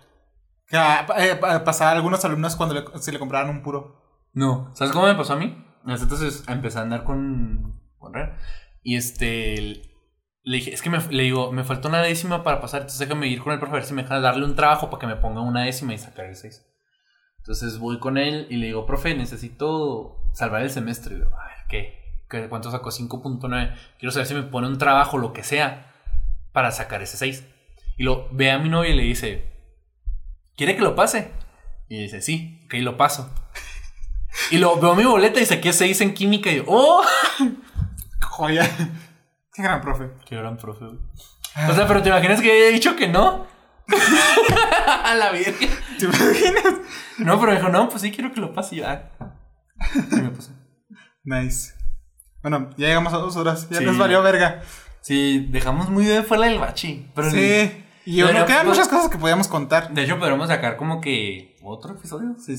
Que 0.68 0.76
ah, 0.76 1.06
eh, 1.18 1.36
pa- 1.36 1.64
pasaba 1.64 1.90
a 1.92 1.94
algunos 1.94 2.24
alumnos 2.24 2.56
cuando 2.56 2.74
le- 2.74 2.98
se 3.00 3.12
le 3.12 3.18
compraban 3.18 3.50
un 3.50 3.62
puro. 3.62 4.02
No. 4.32 4.70
¿Sabes 4.74 4.92
cómo 4.92 5.06
me 5.06 5.14
pasó 5.14 5.32
a 5.32 5.36
mí? 5.36 5.64
Entonces 5.86 6.44
empecé 6.48 6.78
a 6.78 6.82
andar 6.82 7.04
con. 7.04 7.80
con 7.98 8.12
Ren. 8.12 8.32
Y 8.82 8.96
este. 8.96 9.82
Le 10.48 10.58
dije, 10.58 10.72
es 10.72 10.80
que 10.80 10.90
me, 10.90 10.98
le 11.10 11.24
digo, 11.24 11.50
me 11.50 11.64
faltó 11.64 11.88
una 11.88 12.00
décima 12.02 12.44
para 12.44 12.60
pasar. 12.60 12.82
Entonces 12.82 13.00
déjame 13.00 13.26
ir 13.26 13.42
con 13.42 13.52
el 13.52 13.58
profe 13.58 13.72
a 13.72 13.76
ver 13.80 13.84
si 13.84 13.94
me 13.94 14.02
deja 14.02 14.20
darle 14.20 14.44
un 14.44 14.54
trabajo 14.54 14.88
para 14.90 15.00
que 15.00 15.06
me 15.08 15.16
ponga 15.16 15.40
una 15.40 15.64
décima 15.64 15.92
y 15.92 15.98
sacar 15.98 16.26
el 16.26 16.36
6. 16.36 16.64
Entonces 17.38 17.78
voy 17.78 17.98
con 17.98 18.16
él 18.16 18.46
y 18.48 18.56
le 18.56 18.66
digo, 18.66 18.86
profe, 18.86 19.14
necesito 19.16 20.16
salvar 20.32 20.62
el 20.62 20.70
semestre. 20.70 21.14
Y 21.16 21.18
digo, 21.18 21.30
a 21.34 21.46
ver, 21.46 21.56
¿qué? 21.68 21.98
¿Qué- 22.30 22.48
¿Cuánto 22.48 22.70
saco? 22.70 22.90
5.9. 22.92 23.74
Quiero 23.98 24.12
saber 24.12 24.26
si 24.28 24.34
me 24.34 24.42
pone 24.44 24.68
un 24.68 24.78
trabajo, 24.78 25.18
lo 25.18 25.32
que 25.32 25.42
sea, 25.42 25.92
para 26.52 26.70
sacar 26.70 27.02
ese 27.02 27.16
6. 27.16 27.44
Y 27.96 28.04
lo 28.04 28.28
ve 28.30 28.52
a 28.52 28.58
mi 28.60 28.68
novia 28.68 28.90
y 28.92 28.96
le 28.96 29.02
dice, 29.02 29.50
¿quiere 30.56 30.76
que 30.76 30.82
lo 30.82 30.94
pase? 30.94 31.32
Y 31.88 32.02
dice, 32.02 32.20
sí, 32.22 32.62
ok, 32.66 32.74
lo 32.82 32.96
paso. 32.96 33.34
Y 34.52 34.58
lo 34.58 34.78
veo 34.78 34.94
mi 34.94 35.04
boleta 35.04 35.40
y 35.40 35.46
saqué 35.46 35.72
6 35.72 36.00
en 36.02 36.14
química 36.14 36.52
y 36.52 36.58
yo, 36.58 36.64
¡oh! 36.68 37.02
Joya. 38.20 38.68
Qué 39.56 39.62
gran 39.62 39.80
profe. 39.80 40.10
Qué 40.26 40.36
gran 40.36 40.56
profe, 40.56 40.84
güey. 40.84 40.98
O 41.70 41.74
sea, 41.74 41.86
pero 41.88 42.02
¿te 42.02 42.10
imaginas 42.10 42.40
que 42.42 42.68
he 42.68 42.72
dicho 42.72 42.94
que 42.96 43.08
no? 43.08 43.46
a 45.04 45.14
la 45.14 45.30
virgen. 45.32 45.70
¿Te 45.98 46.04
imaginas? 46.04 46.74
No, 47.18 47.40
pero 47.40 47.52
me 47.52 47.58
dijo, 47.58 47.68
no, 47.70 47.88
pues 47.88 48.02
sí 48.02 48.10
quiero 48.12 48.32
que 48.32 48.40
lo 48.40 48.52
pase 48.52 48.76
y 48.76 48.82
ah. 48.82 49.10
Y 50.12 50.16
me 50.16 50.30
puse. 50.30 50.50
Nice. 51.24 51.72
Bueno, 52.42 52.70
ya 52.76 52.88
llegamos 52.88 53.12
a 53.14 53.18
dos 53.18 53.36
horas. 53.36 53.68
Ya 53.70 53.78
Sí. 53.78 53.84
nos 53.84 53.96
valió 53.98 54.22
verga. 54.22 54.62
Sí, 55.00 55.46
dejamos 55.50 55.88
muy 55.88 56.04
de 56.04 56.22
fuera 56.22 56.46
el 56.48 56.58
bachi. 56.58 57.10
Pero 57.14 57.30
Sí. 57.30 57.84
Y 58.06 58.22
Pero, 58.22 58.32
nos 58.38 58.46
quedan 58.46 58.64
pues- 58.66 58.78
muchas 58.78 58.88
cosas 58.88 59.10
que 59.10 59.18
podíamos 59.18 59.48
contar. 59.48 59.92
De 59.92 60.04
hecho, 60.04 60.18
podríamos 60.18 60.48
sacar 60.48 60.76
como 60.76 61.00
que 61.00 61.56
otro 61.62 61.92
episodio. 61.94 62.36
Si, 62.38 62.56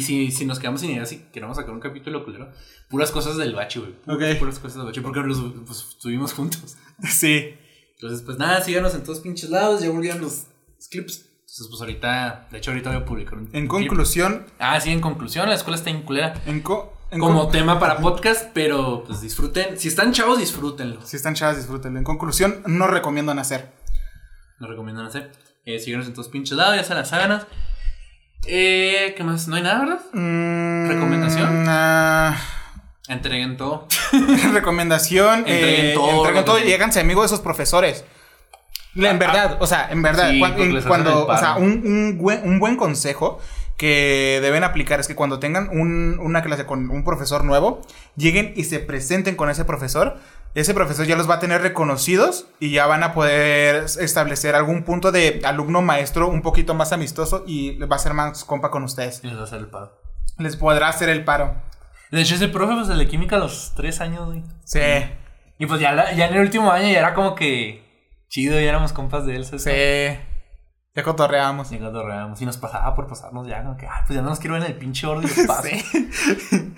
si, 0.00 0.30
si, 0.30 0.46
nos 0.46 0.58
quedamos 0.60 0.80
sin 0.80 0.90
idea, 0.92 1.04
si 1.04 1.18
queremos 1.32 1.56
sacar 1.56 1.72
un 1.74 1.80
capítulo 1.80 2.24
culero. 2.24 2.50
Puras 2.88 3.10
cosas 3.10 3.36
del 3.36 3.54
bachi, 3.54 3.80
güey. 3.80 3.92
Puras, 4.02 4.32
Ok. 4.32 4.38
puras 4.38 4.58
cosas 4.60 4.76
del 4.76 4.86
bachi. 4.86 5.00
Porque 5.00 5.20
los 5.20 5.42
pues, 5.66 5.78
estuvimos 5.90 6.32
juntos. 6.32 6.76
Sí. 7.02 7.54
Entonces, 7.96 8.22
pues 8.22 8.38
nada, 8.38 8.60
síganos 8.62 8.94
en 8.94 9.02
todos 9.02 9.20
pinches 9.20 9.50
lados. 9.50 9.82
Ya 9.82 9.90
volvieron 9.90 10.20
los, 10.20 10.46
clips. 10.90 11.26
Entonces, 11.40 11.66
pues 11.68 11.80
ahorita, 11.80 12.48
de 12.52 12.58
hecho, 12.58 12.70
ahorita 12.70 12.90
voy 12.90 12.98
a 13.00 13.04
publicar 13.04 13.34
un. 13.38 13.44
En 13.52 13.66
clip. 13.66 13.88
conclusión, 13.88 14.46
Ah, 14.58 14.80
sí, 14.80 14.90
en 14.90 15.00
conclusión, 15.00 15.48
la 15.48 15.54
escuela 15.56 15.76
está 15.76 15.90
en 15.90 16.02
culera. 16.02 16.34
en, 16.46 16.60
co- 16.60 16.92
en 17.10 17.18
Como 17.20 17.48
tema 17.48 17.78
para 17.80 17.98
podcast, 17.98 18.50
pero 18.54 19.04
pues 19.06 19.20
disfruten. 19.20 19.78
Si 19.78 19.88
están 19.88 20.12
chavos, 20.12 20.38
disfrútenlo. 20.38 21.00
si 21.04 21.16
están 21.16 21.34
chavas, 21.34 21.56
disfrútenlo. 21.56 21.98
En 21.98 22.04
conclusión, 22.04 22.62
no 22.66 22.86
recomiendo 22.88 23.34
nacer. 23.34 23.72
Nos 24.58 24.70
recomiendan 24.70 25.06
hacer. 25.06 25.32
Eh, 25.64 25.78
síganos 25.78 26.06
en 26.06 26.14
todos 26.14 26.28
pinches 26.28 26.56
lados, 26.56 26.76
ya 26.76 26.84
se 26.84 26.94
las 26.94 27.08
sábanas. 27.08 27.46
Eh, 28.46 29.14
¿Qué 29.16 29.24
más? 29.24 29.48
No 29.48 29.56
hay 29.56 29.62
nada, 29.62 29.80
¿verdad? 29.80 30.00
Mm, 30.12 30.88
¿Recomendación? 30.88 31.64
ah, 31.68 32.36
Entreguen 33.08 33.56
todo. 33.56 33.86
recomendación. 34.52 35.40
Entreguen 35.40 35.86
eh, 35.86 35.92
todo 35.94 36.18
Entreguen 36.18 36.44
todo 36.44 36.58
y 36.64 36.72
háganse 36.72 37.00
amigos 37.00 37.24
de 37.24 37.26
esos 37.34 37.40
profesores. 37.40 38.04
En 38.96 39.18
verdad, 39.18 39.56
o 39.60 39.66
sea, 39.66 39.88
en 39.90 40.02
verdad, 40.02 40.30
Sí, 40.30 40.40
cuando, 40.86 41.26
o 41.26 41.36
sea, 41.38 41.56
un, 41.56 41.82
un 41.84 42.18
buen, 42.18 42.48
un 42.48 42.60
buen 42.60 42.76
consejo 42.76 43.40
que 43.76 44.38
deben 44.42 44.62
aplicar 44.64 45.00
es 45.00 45.08
que 45.08 45.14
cuando 45.16 45.38
tengan 45.40 45.68
un- 45.70 46.18
una 46.20 46.42
clase 46.42 46.64
con 46.66 46.90
un 46.90 47.04
profesor 47.04 47.44
nuevo, 47.44 47.80
lleguen 48.16 48.52
y 48.56 48.64
se 48.64 48.78
presenten 48.80 49.34
con 49.36 49.50
ese 49.50 49.64
profesor. 49.64 50.16
Ese 50.54 50.72
profesor 50.72 51.04
ya 51.06 51.16
los 51.16 51.28
va 51.28 51.34
a 51.34 51.38
tener 51.40 51.62
reconocidos 51.62 52.46
y 52.60 52.70
ya 52.70 52.86
van 52.86 53.02
a 53.02 53.12
poder 53.12 53.86
establecer 53.98 54.54
algún 54.54 54.84
punto 54.84 55.10
de 55.10 55.40
alumno 55.44 55.82
maestro 55.82 56.28
un 56.28 56.42
poquito 56.42 56.74
más 56.74 56.92
amistoso 56.92 57.42
y 57.46 57.76
va 57.78 57.96
a 57.96 57.98
ser 57.98 58.14
más 58.14 58.44
compa 58.44 58.70
con 58.70 58.84
ustedes. 58.84 59.20
Y 59.24 59.26
les 59.26 59.36
va 59.36 59.40
a 59.40 59.44
hacer 59.44 59.58
el 59.58 59.66
pago. 59.66 59.90
Les 60.38 60.56
podrá 60.56 60.88
hacer 60.88 61.08
el 61.08 61.24
paro. 61.24 61.56
De 62.12 62.20
hecho, 62.20 62.36
ese 62.36 62.46
profe, 62.46 62.74
pues, 62.74 62.88
el 62.88 62.98
de 62.98 63.08
química 63.08 63.34
a 63.36 63.40
los 63.40 63.72
tres 63.74 64.00
años, 64.00 64.26
güey. 64.26 64.44
Sí, 64.64 64.78
Y 65.58 65.66
pues 65.66 65.80
ya, 65.80 65.92
la- 65.92 66.12
ya 66.12 66.26
en 66.26 66.34
el 66.34 66.40
último 66.40 66.70
año 66.70 66.88
ya 66.92 66.98
era 67.00 67.14
como 67.14 67.34
que 67.34 67.82
chido, 68.28 68.54
ya 68.54 68.68
éramos 68.68 68.92
compas 68.92 69.24
de 69.26 69.36
él, 69.36 69.44
¿sabes? 69.44 69.62
sí. 69.64 70.18
Ya 70.94 71.02
cotorreamos. 71.02 71.72
Y 71.72 71.78
cotorreábamos. 71.78 72.40
Y 72.40 72.46
nos 72.46 72.56
pasaba 72.56 72.94
por 72.94 73.08
pasarnos 73.08 73.46
ya, 73.48 73.62
como 73.62 73.76
que, 73.76 73.86
ay, 73.86 74.02
pues 74.06 74.16
ya 74.16 74.22
no 74.22 74.30
nos 74.30 74.38
quiero 74.38 74.54
ver 74.54 74.64
en 74.64 74.72
el 74.72 74.78
pinche 74.78 75.06
orden 75.06 75.28
y 75.28 75.46
paso. 75.46 75.68
Sí. 75.68 76.74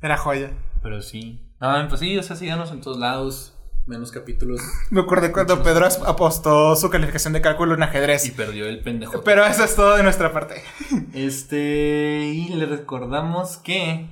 Era 0.00 0.16
joya. 0.16 0.52
Pero 0.82 1.02
sí. 1.02 1.42
No, 1.60 1.88
pues 1.88 2.00
sí, 2.00 2.16
o 2.16 2.22
sea, 2.22 2.36
síganos 2.36 2.70
en 2.70 2.80
todos 2.80 2.98
lados. 2.98 3.52
Menos 3.86 4.10
capítulos. 4.10 4.60
Me 4.90 5.00
acordé 5.00 5.30
cuando 5.30 5.62
Pedro 5.62 5.86
apostó 6.06 6.74
su 6.74 6.90
calificación 6.90 7.32
de 7.32 7.40
cálculo 7.40 7.74
en 7.74 7.84
ajedrez. 7.84 8.26
Y 8.26 8.32
perdió 8.32 8.66
el 8.66 8.82
pendejo. 8.82 9.22
Pero 9.22 9.44
eso 9.46 9.62
es 9.62 9.76
todo 9.76 9.96
de 9.96 10.02
nuestra 10.02 10.32
parte. 10.32 10.62
Este. 11.14 12.24
Y 12.24 12.48
le 12.48 12.66
recordamos 12.66 13.58
que. 13.58 14.08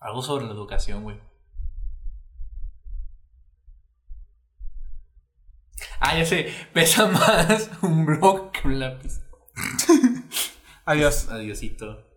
Algo 0.00 0.22
sobre 0.22 0.46
la 0.46 0.52
educación, 0.52 1.02
güey. 1.02 1.20
Ah, 6.04 6.18
ya 6.18 6.26
sé. 6.26 6.52
Pesa 6.72 7.06
más 7.16 7.70
un 7.80 8.04
blog 8.04 8.50
que 8.50 8.66
un 8.66 8.80
lápiz. 8.80 9.20
Adiós. 10.84 11.28
Adiosito. 11.28 12.11